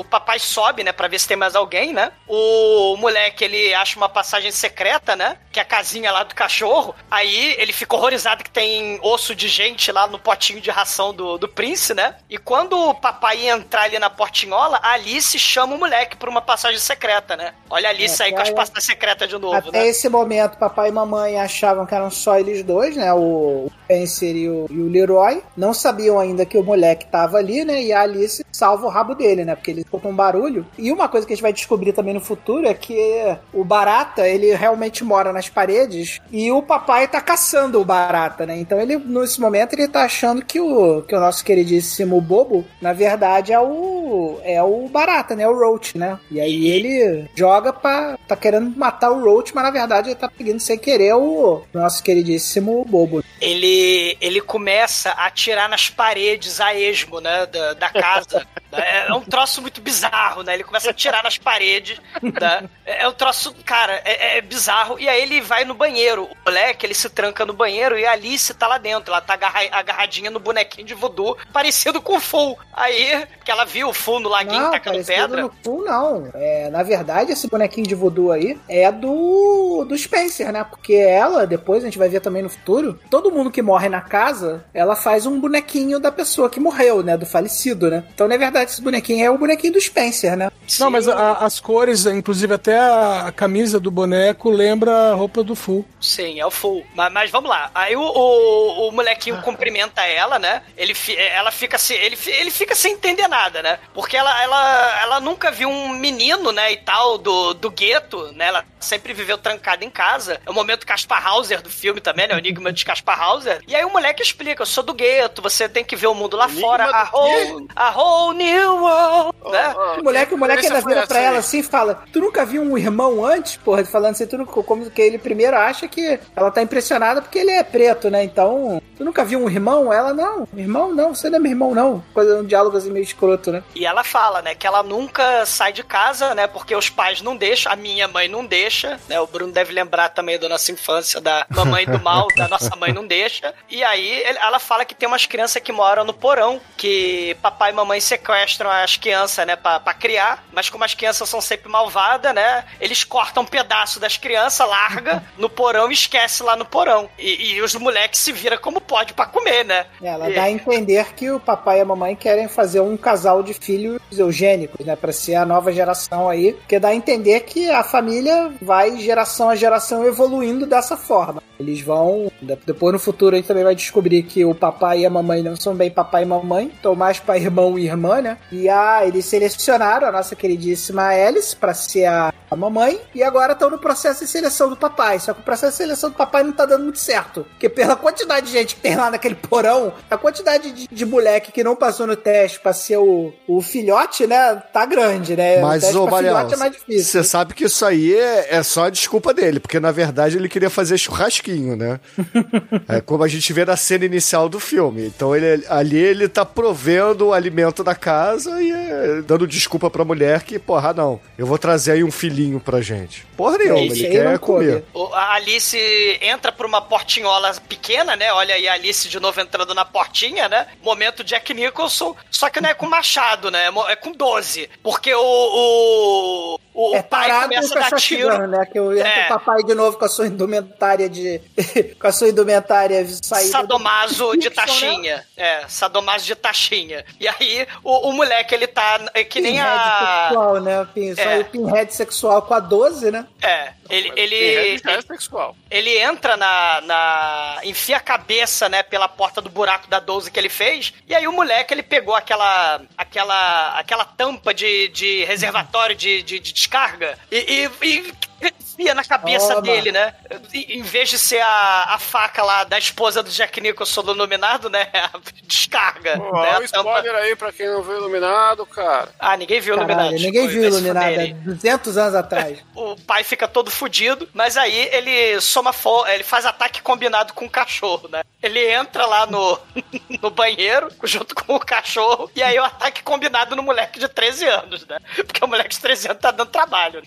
o 0.01 0.05
papai 0.05 0.39
sobe, 0.39 0.83
né, 0.83 0.93
pra 0.93 1.09
ver 1.09 1.19
se 1.19 1.29
tem 1.29 1.37
mais 1.37 1.44
alguém, 1.55 1.93
né? 1.93 2.13
O 2.29 2.97
moleque, 2.97 3.45
ele 3.45 3.75
acha 3.75 3.97
uma 3.97 4.09
passagem 4.09 4.51
secreta, 4.51 5.17
né? 5.17 5.37
Que 5.53 5.59
é 5.59 5.63
a 5.63 5.67
casinha 5.67 6.11
lá 6.11 6.23
do 6.23 6.35
cachorro. 6.35 6.95
Aí 7.11 7.55
ele 7.59 7.73
fica 7.73 7.95
horrorizado 7.97 8.43
que 8.45 8.51
tem 8.51 8.99
osso 9.03 9.35
de 9.35 9.49
gente 9.49 9.91
lá 9.93 10.07
no 10.07 10.19
potinho 10.19 10.61
de 10.61 10.71
ração 10.71 11.13
do, 11.13 11.37
do 11.37 11.49
Prince, 11.49 11.93
né? 11.93 12.17
E 12.31 12.39
quando 12.39 12.79
o 12.79 12.95
papai 12.95 13.49
entrar 13.49 13.83
ali 13.83 13.99
na 13.99 14.09
portinhola, 14.09 14.79
a 14.83 14.93
Alice 14.93 15.39
chama 15.39 15.75
o 15.75 15.79
moleque 15.79 16.17
pra 16.17 16.31
uma 16.31 16.41
passagem 16.41 16.79
secreta, 16.79 17.37
né? 17.37 17.53
Olha 17.69 17.89
a 17.89 17.91
Alice 17.91 18.23
É, 18.23 18.27
aí 18.27 18.33
com 18.33 18.41
as 18.41 18.51
passagens 18.51 18.85
secretas 18.85 19.29
de 19.29 19.39
novo, 19.39 19.57
Até 19.57 19.71
né? 19.83 19.89
esse 19.89 20.09
momento, 20.09 20.57
papai 20.59 20.89
e 20.89 20.93
mamãe 20.93 21.39
achavam 21.39 21.85
que 21.85 21.95
eram 21.95 22.11
só 22.11 22.39
eles 22.39 22.63
dois, 22.63 22.97
né? 22.97 23.13
O 23.13 23.71
Spencer 23.85 24.37
e 24.37 24.49
o, 24.49 24.67
e 24.71 24.81
o 24.81 24.89
Leroy. 24.89 25.43
Não 25.57 25.75
sabiam 25.75 26.19
ainda 26.19 26.47
que 26.47 26.57
o 26.57 26.63
moleque 26.63 27.07
tava 27.07 27.39
ali, 27.39 27.65
né? 27.65 27.83
E 27.83 27.93
a 27.93 28.03
Alice 28.03 28.45
salva 28.53 28.87
o 28.87 28.91
rabo 28.91 29.15
dele, 29.15 29.45
né? 29.45 29.55
Porque 29.55 29.71
ele 29.71 29.81
escuta 29.81 30.09
um 30.09 30.15
barulho. 30.15 30.67
E 30.79 30.93
uma 30.93 31.09
coisa 31.09 31.27
que 31.27 31.34
a 31.35 31.37
gente 31.37 31.43
vai 31.43 31.53
descobrir 31.53 31.93
também 31.93 32.15
no 32.15 32.21
futuro 32.21 32.67
é 32.67 32.75
que 32.75 33.37
o 33.53 33.65
Barata, 33.65 34.27
ele 34.27 34.55
realmente 34.55 35.05
mora 35.05 35.33
nas 35.33 35.49
paredes 35.49 36.21
e 36.31 36.51
o 36.51 36.63
papai 36.63 37.09
tá 37.09 37.21
caçando 37.21 37.81
o 37.81 37.85
Barata, 37.85 38.47
né? 38.47 38.57
Então 38.59 38.81
ele, 38.81 38.97
nesse 38.97 39.41
momento, 39.41 39.73
ele 39.75 39.89
tá 39.89 40.05
achando 40.05 40.45
que 40.45 40.61
o, 40.61 41.03
que 41.03 41.15
o 41.15 41.21
nosso 41.21 41.45
queridíssimo 41.45 42.21
Bobo, 42.21 42.65
na 42.81 42.93
verdade, 42.93 43.53
é 43.53 43.61
o, 43.61 44.39
é 44.43 44.63
o 44.63 44.89
Barata, 44.89 45.35
né? 45.35 45.47
O 45.49 45.59
Roach, 45.59 45.99
né? 45.99 46.19
E 46.31 46.41
aí 46.41 46.69
ele 46.69 47.29
joga 47.35 47.73
pra. 47.73 48.17
tá 48.29 48.37
querendo 48.37 48.77
matar 48.77 49.11
o 49.11 49.23
Roach, 49.23 49.55
mas 49.55 49.65
na 49.65 49.71
verdade 49.71 50.09
ele 50.09 50.15
tá 50.15 50.29
pegando 50.29 50.61
sem 50.61 50.79
querer 50.79 51.15
o 51.15 51.63
nosso 51.73 52.03
queridíssimo 52.03 52.85
Bobo. 52.85 53.25
Ele, 53.41 54.17
ele 54.21 54.41
começa 54.41 55.11
a 55.11 55.27
atirar 55.27 55.69
nas 55.69 55.91
paredes 55.91 56.61
a 56.61 56.75
esmo, 56.75 57.21
né? 57.21 57.47
Da, 57.47 57.75
da 57.75 57.91
casa. 57.91 58.47
é, 58.73 59.09
é 59.09 59.15
um 59.15 59.23
troço 59.23 59.61
muito 59.61 59.81
bizarro, 59.81 60.43
né? 60.43 60.55
Ele 60.55 60.65
começa 60.65 60.89
a 60.89 60.91
atirar 60.91 61.24
nas 61.25 61.37
paredes. 61.39 62.01
Né? 62.23 62.69
É 62.87 63.05
é 63.05 63.09
um 63.09 63.13
troço, 63.13 63.55
cara, 63.65 63.95
é, 64.05 64.37
é 64.39 64.41
bizarro. 64.43 64.99
E 65.01 65.09
aí 65.09 65.23
ele 65.23 65.41
vai 65.41 65.65
no 65.65 65.73
banheiro. 65.75 66.25
O 66.25 66.37
moleque, 66.45 66.85
ele 66.85 66.93
se 66.95 67.09
tranca 67.09 67.45
no 67.47 67.53
banheiro 67.55 67.99
e 67.99 68.05
a 68.05 68.13
Alice 68.13 68.53
tá 68.53 68.67
lá 68.67 68.77
dentro. 68.77 69.11
Ela 69.11 69.23
tá 69.23 69.33
agarra- 69.35 69.61
agarradinha 69.73 70.31
no 70.31 70.39
bonequinho 70.39 70.87
de 70.87 70.93
voodoo, 70.93 71.35
parecido 71.51 72.01
com 72.03 72.17
o 72.17 72.21
Full. 72.21 72.59
Aí, 72.75 73.27
que 73.43 73.51
ela 73.51 73.65
viu 73.65 73.89
o 73.89 73.93
Full 73.95 74.21
no 74.21 74.29
laguinho 74.29 74.61
Não, 74.65 74.71
tacando 74.71 74.97
parecido 75.03 75.29
pedra. 75.29 75.43
no 75.43 75.53
Full, 75.63 75.85
não. 75.85 76.29
É, 76.35 76.69
na 76.71 76.83
verdade, 76.83 77.33
esse 77.33 77.49
bonequinho 77.49 77.87
de 77.87 77.95
voodoo 77.95 78.31
aí 78.33 78.59
é 78.69 78.91
do, 78.93 79.85
do 79.89 79.97
Spencer, 79.97 80.53
né? 80.53 80.65
Porque 80.65 80.95
ela, 80.95 81.47
depois 81.47 81.83
a 81.83 81.87
gente 81.87 81.99
vai 81.99 82.09
ver 82.09 82.21
também 82.21 82.43
no 82.43 82.51
futuro, 82.51 83.01
todo 83.11 83.31
mundo 83.33 83.51
que 83.51 83.63
morre 83.63 83.89
na 83.89 84.01
casa, 84.03 84.65
ela 84.75 84.95
faz 84.95 85.25
um 85.27 85.41
bonequinho 85.41 85.99
da 85.99 86.13
pessoa 86.13 86.51
que 86.51 86.61
morreu, 86.61 87.03
né? 87.03 87.17
Do 87.17 87.25
falecido, 87.27 87.91
né? 87.91 88.05
Então, 88.15 88.29
na 88.29 88.37
verdade, 88.37 88.71
esse 88.71 88.83
bonequinho 88.83 89.25
é 89.25 89.31
o 89.31 89.39
bonequinho 89.39 89.73
do 89.73 89.81
Spencer, 89.81 90.37
né? 90.37 90.51
Não, 90.81 90.91
mas 90.91 91.07
a- 91.15 91.45
as 91.45 91.61
cores, 91.61 92.07
inclusive 92.07 92.55
até 92.55 92.79
a, 92.79 93.27
a 93.29 93.33
camisa 93.33 93.79
do 93.81 93.91
boneco 93.91 94.51
lembra 94.51 95.13
a 95.13 95.15
roupa 95.15 95.43
do 95.43 95.55
Full. 95.55 95.85
Sim, 96.01 96.39
é 96.41 96.47
o 96.47 96.51
full. 96.51 96.85
Mas, 96.95 97.13
mas 97.13 97.31
vamos 97.31 97.49
lá. 97.49 97.71
Aí 97.75 97.97
o, 97.97 98.03
o, 98.03 98.89
o 98.89 98.93
molequinho 98.93 99.41
cumprimenta 99.43 100.03
ela, 100.03 100.39
né? 100.39 100.63
Ele, 100.77 100.95
fi- 100.95 101.17
ela 101.17 101.51
fica 101.51 101.77
assim, 101.77 101.95
ele, 101.95 102.17
ele 102.27 102.51
fica 102.51 102.75
sem 102.75 102.93
entender 102.93 103.27
nada, 103.29 103.63
né? 103.63 103.79
Porque 103.95 104.17
ela, 104.17 104.43
ela, 104.43 105.01
ela 105.03 105.21
nunca 105.21 105.51
viu 105.51 105.69
um 105.69 105.89
menino, 105.89 106.53
né, 106.53 106.73
e 106.73 106.77
tal, 106.77 107.17
do, 107.19 107.55
do 107.55 107.71
gueto, 107.71 108.31
né? 108.35 108.49
Ela 108.49 108.65
sempre 108.79 109.13
viveu 109.15 109.39
trancada 109.39 109.85
em 109.85 109.91
casa. 109.91 110.41
É 110.45 110.51
o 110.51 110.55
momento 110.55 110.87
Caspar 110.87 111.27
Hauser 111.27 111.63
do 111.63 111.71
filme 111.71 112.01
também, 112.01 112.27
né? 112.29 112.35
O 112.35 112.39
enigma 112.39 112.71
de 112.73 112.85
Caspar 112.85 113.21
Hauser. 113.21 113.61
E 113.67 113.75
aí 113.75 113.85
o 113.85 113.91
moleque 113.91 114.23
explica, 114.23 114.63
eu 114.63 114.67
sou 114.67 114.85
do 114.85 114.93
gueto, 114.93 115.41
você 115.41 115.69
tem 115.69 115.83
que 115.85 115.97
ver 115.97 116.07
o 116.09 116.15
mundo 116.15 116.37
lá 116.37 116.49
fora. 116.49 116.85
A 116.85 117.09
whole, 117.13 117.67
a 117.75 117.91
whole 117.91 118.37
new 118.37 118.77
world, 118.83 119.35
né? 119.51 119.75
O 119.99 120.05
moleque, 120.05 120.35
o 120.35 120.39
moleque 120.39 120.67
ainda 120.67 120.83
vira 120.95 121.07
pra 121.07 121.21
ela 121.21 121.39
assim 121.39 121.59
e 121.59 121.63
fala: 121.63 122.05
Tu 122.13 122.21
nunca 122.21 122.45
viu 122.45 122.63
um 122.63 122.77
irmão 122.79 123.25
antes? 123.25 123.57
Porra, 123.57 123.85
falando 123.85 124.13
assim, 124.13 124.27
tu 124.27 124.39
nunca, 124.39 124.63
como 124.63 124.91
que 124.91 125.03
ele 125.03 125.19
primeiro 125.19 125.57
acha 125.57 125.89
que 125.89 126.19
ela 126.35 126.51
tá 126.51 126.63
impressionada 126.63 127.21
porque 127.21 127.39
ele 127.39 127.51
é 127.51 127.63
preto, 127.63 128.11
né? 128.11 128.25
Então, 128.25 128.81
tu 128.97 129.05
nunca 129.05 129.25
viu 129.25 129.41
um 129.41 129.49
irmão? 129.49 129.93
Ela, 129.93 130.13
não, 130.13 130.47
irmão 130.57 130.95
não, 130.95 131.15
você 131.15 131.29
não 131.29 131.37
é 131.37 131.41
meu 131.41 131.53
irmão, 131.53 131.75
não. 131.75 132.03
Coisa, 132.13 132.41
um 132.41 132.45
diálogo 132.45 132.77
assim 132.77 132.91
meio 132.91 133.03
escroto, 133.03 133.53
né? 133.53 133.63
E 133.75 133.85
ela 133.87 134.05
fala, 134.05 134.43
né, 134.43 134.55
que 134.55 134.67
ela 134.67 134.83
nunca 134.83 135.45
sai 135.47 135.73
de 135.73 135.83
casa, 135.83 136.35
né, 136.35 136.47
porque 136.47 136.75
os 136.75 136.89
pais 136.89 137.21
não 137.21 137.37
deixam, 137.37 137.73
a 137.73 137.77
minha 137.77 138.07
mãe 138.09 138.29
não 138.29 138.45
deixa, 138.45 138.99
né, 139.09 139.21
o 139.21 139.27
Bruno 139.27 139.53
deve 139.53 139.73
lembrar 139.73 140.11
também 140.11 140.39
da 140.39 140.49
nossa 140.49 140.71
infância, 140.73 141.21
da 141.21 141.47
mamãe 141.51 141.87
do 141.87 142.01
mal, 142.01 142.29
da 142.37 142.49
nossa 142.49 142.75
mãe 142.77 142.93
não 142.93 143.07
deixa. 143.07 143.55
E 143.69 143.83
aí 143.83 144.23
ela 144.23 144.59
fala 144.59 144.85
que 144.85 144.95
tem 144.95 145.09
umas 145.09 145.27
crianças 145.27 145.63
que 145.63 145.73
moram 145.73 146.05
no 146.05 146.13
porão, 146.15 146.61
que 146.77 147.37
papai 147.43 147.71
e 147.71 147.75
mamãe 147.75 148.01
sequestram 148.01 148.71
as 148.71 148.97
crianças, 148.97 149.47
né, 149.47 149.57
pra, 149.57 149.81
pra 149.81 149.95
criar, 149.95 150.45
mas 150.53 150.69
como 150.69 150.84
as 150.85 150.95
crianças 150.95 151.29
são 151.29 151.41
sempre 151.41 151.69
malvadas, 151.71 152.35
né, 152.35 152.65
eles 152.81 153.03
cortam 153.05 153.43
um 153.43 153.47
pedaço 153.47 153.99
das 153.99 154.17
crianças, 154.17 154.67
larga 154.69 155.23
no 155.39 155.49
porão 155.49 155.91
e 155.91 155.95
esquece 155.95 156.43
lá 156.43 156.55
no 156.57 156.65
porão. 156.65 157.09
E, 157.19 157.55
e 157.55 157.63
os 157.63 157.75
moleques 157.75 158.21
se 158.21 158.33
viram 158.33 158.59
como 158.59 158.81
pode 158.81 159.13
pra 159.15 159.27
comer, 159.27 159.65
né? 159.65 159.87
Ela 160.03 160.31
E- 160.31 160.35
dá 160.35 160.43
a 160.45 160.51
entender 160.51 161.15
que 161.15 161.31
o 161.31 161.41
papai 161.41 161.79
e 161.79 161.81
a 161.81 161.85
mamãe 161.85 162.15
querem 162.15 162.49
fazer 162.49 162.81
um 162.81 162.97
casal 162.97 163.43
de 163.43 163.55
filhos 163.55 164.01
eugênicos, 164.17 164.85
né? 164.85 164.95
Pra 164.97 165.13
ser 165.13 165.35
a 165.37 165.45
nova 165.47 165.73
geração 165.73 166.29
aí. 166.29 166.53
Porque 166.53 166.79
dá 166.79 166.89
a 166.89 166.95
entender 166.95 167.41
que 167.41 167.71
a 167.71 167.83
família 167.83 168.53
vai 168.61 168.97
geração 168.99 169.49
a 169.51 169.57
geração 169.57 170.05
evoluindo 170.07 170.67
dessa 170.67 170.97
forma. 170.97 171.43
Eles 171.65 171.81
vão. 171.81 172.31
de- 172.41 172.59
Depois 172.67 172.93
no 172.93 172.99
futuro 172.99 173.35
a 173.35 173.39
gente 173.39 173.49
também 173.49 173.65
vai 173.65 173.75
descobrir 173.75 174.23
que 174.23 174.45
o 174.45 174.55
papai 174.55 175.01
e 175.01 175.07
a 175.07 175.11
mamãe 175.11 175.43
não 175.43 175.57
são 175.57 175.75
bem 175.75 175.91
papai 175.91 176.23
e 176.23 176.27
mamãe, 176.27 176.67
estão 176.75 176.95
mais 176.95 177.19
pra 177.19 177.37
irmão 177.39 177.79
e 177.79 177.87
irmã, 177.87 178.21
né? 178.21 178.37
E 178.53 178.69
a, 178.69 179.07
eles 179.07 179.25
selecionaram 179.25 180.07
a 180.09 180.13
nossa 180.13 180.37
queridíssima 180.37 181.09
Alice 181.09 181.55
pra 181.57 181.73
ser 181.75 182.05
a, 182.07 182.33
a 182.51 182.57
mamãe. 182.57 183.01
E 183.15 183.23
agora 183.23 183.53
estão 183.53 183.71
no 183.71 183.79
processo 183.79 184.25
de 184.25 184.31
seleção 184.31 184.69
do 184.69 184.77
papai. 184.77 185.19
Só 185.19 185.33
que 185.33 185.41
o 185.41 185.45
processo 185.45 185.73
de 185.73 185.77
seleção 185.79 186.11
do 186.11 186.17
papai 186.17 186.43
não 186.43 186.53
tá 186.53 186.67
dando 186.67 186.85
muito 186.85 186.99
certo. 186.99 187.47
Porque 187.51 187.69
pela 187.69 187.97
quantidade 187.97 188.47
de 188.47 188.53
gente 188.53 188.75
que 188.77 188.81
tem 188.81 188.97
lá 188.97 189.11
naquele 189.11 189.35
porão, 189.35 189.93
a 190.11 190.17
quantidade 190.17 190.71
de, 190.73 190.89
de 190.89 191.07
moleque 191.07 191.53
que 191.53 191.65
não 191.65 191.75
passou 191.77 192.07
no 192.07 192.17
teste 192.17 192.61
pra 192.61 192.73
ser 192.73 192.99
o, 192.99 193.33
o 193.49 193.61
filhote, 193.63 194.27
né? 194.27 194.63
Tá 194.73 194.85
grande, 194.87 195.37
né? 195.37 195.59
o 195.59 195.63
Mas, 195.63 195.83
teste 195.83 195.97
ô, 195.97 196.07
Mariel, 196.07 196.37
é 196.37 196.57
mais 196.57 196.73
difícil. 196.73 197.05
você 197.05 197.25
sabe 197.25 197.55
que 197.55 197.65
isso 197.65 197.85
aí 197.85 198.15
é, 198.15 198.57
é 198.57 198.63
só 198.63 198.85
a 198.85 198.91
desculpa 198.91 199.33
dele, 199.33 199.61
porque 199.61 199.81
na 199.81 199.91
verdade 199.91 200.37
ele 200.37 200.49
queria 200.49 200.71
fazer 200.71 200.99
churrasquinho, 200.99 201.54
né? 201.61 202.01
é 202.89 203.01
como 203.01 203.23
a 203.25 203.29
gente 203.29 203.53
vê 203.53 203.65
na 203.65 203.77
cena 203.77 204.05
inicial 204.05 204.49
do 204.49 204.59
filme. 204.61 205.07
Então 205.07 205.35
ele, 205.35 205.65
ali 205.69 205.97
ele 205.97 206.29
tá 206.29 206.45
provendo 206.45 207.27
o 207.29 207.33
alimento 207.33 207.83
da 207.85 207.95
casa 207.95 208.63
e 208.63 208.71
é, 208.71 209.23
dando 209.23 209.47
desculpa 209.47 209.91
pra 209.91 210.05
mulher 210.05 210.43
que, 210.43 210.59
porra, 210.59 210.93
não, 210.93 211.21
eu 211.39 211.47
vou 211.47 211.59
trazer 211.59 211.93
aí 211.93 212.05
um 212.05 212.11
filhinho 212.11 212.61
pra 212.61 212.81
gente. 212.81 213.27
Porra 213.37 213.59
nenhuma, 213.59 213.81
Isso 213.81 214.05
ele 214.05 214.09
quer 214.09 214.39
comer. 214.39 214.85
O- 214.93 215.13
A 215.15 215.35
Alice 215.35 215.77
entra 216.21 216.51
por 216.53 216.67
uma 216.67 216.81
portinhola 216.81 217.53
pequena, 217.69 218.17
né? 218.17 218.33
Olha 218.33 218.55
aí 218.55 218.67
a 218.69 218.75
Alice 218.75 219.09
de 219.09 219.19
novo 219.21 219.41
entrando 219.41 219.75
na 219.75 219.85
portinha, 219.85 220.49
né? 220.49 220.67
Momento 220.83 221.25
Jack 221.25 221.53
Nicholson, 221.55 222.15
só 222.31 222.49
que 222.51 222.61
não 222.61 222.69
é 222.71 222.75
com 222.75 222.87
machado, 222.87 223.51
né? 223.51 223.67
É 223.67 223.93
É 223.93 223.97
com 223.97 224.13
12. 224.13 224.69
Porque 224.83 225.13
o. 225.15 225.21
O, 225.25 226.59
o, 226.75 226.95
É 226.97 227.01
o 227.01 227.05
pai 227.05 227.29
parado 227.29 227.49
começa 227.49 227.69
com 227.75 227.81
dar 227.81 227.93
tiro. 227.97 228.47
né? 228.49 228.67
Que 228.67 228.79
entra 228.79 229.09
É. 229.09 229.25
o 229.27 229.29
papai 229.29 229.63
de 229.63 229.75
novo 229.75 229.97
com 229.97 230.05
a 230.05 230.09
sua 230.09 230.27
indumentária 230.27 231.09
de. 231.09 231.41
com 231.99 232.07
a 232.07 232.13
sua 232.13 232.29
indumentária 232.29 233.07
saída. 233.23 233.49
Sadomaso 233.51 234.27
do 234.33 234.37
de 234.37 234.49
né? 234.49 234.55
taxinha. 234.55 235.27
É, 235.37 235.65
sadomaso 235.69 236.25
de 236.27 236.35
taxinha. 236.35 237.05
E 237.21 237.29
aí, 237.29 237.67
o, 237.83 238.09
o 238.09 238.13
moleque, 238.13 238.55
ele 238.55 238.67
tá. 238.67 239.01
É 239.15 239.23
que 239.25 239.41
nem 239.41 239.53
Pinhead 239.55 239.71
a. 239.79 240.23
sexual, 240.29 240.61
né? 240.61 240.89
Pin- 240.95 241.15
Só 241.15 241.23
É. 241.23 241.39
o 241.39 241.45
pinhead 241.45 241.95
sexual 241.95 242.43
com 242.43 242.55
a 242.55 242.61
12, 242.61 243.11
né? 243.11 243.27
É, 243.41 243.73
ele. 243.89 244.13
ele, 244.17 244.35
Ele 244.35 244.81
é 244.85 245.01
sexual. 245.03 245.57
ele 245.71 245.97
entra 245.99 246.37
na, 246.37 246.81
na. 246.81 247.61
enfia 247.65 247.97
a 247.99 248.01
cabeça, 248.01 248.69
né, 248.69 248.83
pela 248.83 249.07
porta 249.09 249.41
do 249.41 249.49
buraco 249.51 249.87
da 249.89 250.01
12 250.01 250.31
que 250.31 250.39
ele 250.39 250.49
fez. 250.49 250.93
E 251.07 251.15
aí 251.15 251.27
o 251.29 251.33
moleque, 251.33 251.73
ele 251.73 251.83
pegou 251.83 252.15
aquela. 252.15 252.81
aquela. 252.97 253.79
aquela 253.79 254.05
tampa 254.05 254.53
de, 254.53 254.89
de 254.89 255.25
reservatório 255.25 255.95
de, 255.95 256.23
de, 256.23 256.41
de 256.41 256.53
descarga 256.65 257.19
e. 257.31 257.69
e, 257.83 257.87
e 257.87 258.15
enfia 258.43 258.95
na 258.95 259.05
cabeça 259.05 259.49
Toma. 259.49 259.63
dele, 259.63 259.93
né? 259.93 260.15
E- 260.53 260.79
Em 260.79 260.83
vez 260.83 261.09
de 261.09 261.19
ser 261.19 261.41
a, 261.41 261.95
a 261.95 261.99
faca 261.99 262.43
lá 262.43 262.65
da 262.65 262.79
esposa 262.79 263.23
do 263.23 263.31
Jack 263.31 263.61
Nicholson 263.61 264.03
do 264.03 264.13
Iluminado, 264.13 264.69
né? 264.69 264.89
Descarga. 265.45 266.17
Pô, 266.19 266.25
né? 266.25 266.31
olha 266.33 266.57
A 266.57 266.59
o 266.61 266.69
tampa- 266.69 266.99
spoiler 266.99 267.15
aí 267.15 267.37
pra 267.37 267.53
quem 267.53 267.67
não 267.69 267.83
viu 267.83 267.97
Iluminado, 267.97 268.67
cara. 268.67 269.09
Ah, 269.19 269.37
ninguém 269.37 269.61
viu 269.61 269.75
o 269.75 269.79
Caralho, 269.79 270.01
Iluminado. 270.01 270.23
ninguém 270.25 270.49
viu 270.49 270.65
Iluminado 270.65 271.15
há 271.21 271.45
200 271.45 271.97
anos 271.99 272.15
atrás. 272.15 272.59
o 272.75 272.97
pai 273.03 273.23
fica 273.25 273.47
todo 273.49 273.71
fudido, 273.71 274.29
mas 274.35 274.57
aí 274.57 274.89
ele 274.93 275.41
soma 275.41 275.73
fo 275.73 276.07
ele 276.07 276.25
faz 276.25 276.45
ataque 276.47 276.83
combinado 276.83 277.33
com 277.33 277.45
o 277.47 277.51
cachorro, 277.51 278.09
né? 278.09 278.23
Ele 278.43 278.61
entra 278.71 279.07
lá 279.07 279.27
no, 279.27 279.59
no 280.21 280.31
banheiro 280.31 280.89
junto 281.05 281.35
com 281.35 281.55
o 281.55 281.61
cachorro 281.61 282.31
e 282.35 282.43
aí 282.43 282.59
o 282.59 282.65
ataque 282.65 283.03
combinado 283.03 283.55
no 283.57 283.63
moleque 283.63 283.99
de 283.99 284.09
13 284.09 284.47
anos, 284.47 284.87
né? 284.87 284.99
Porque 285.17 285.45
o 285.45 285.49
moleque 285.49 285.71
de 285.75 285.81
13 285.81 286.09
anos 286.09 286.21
tá 286.21 286.31
dando 286.31 286.51
trabalho. 286.51 287.03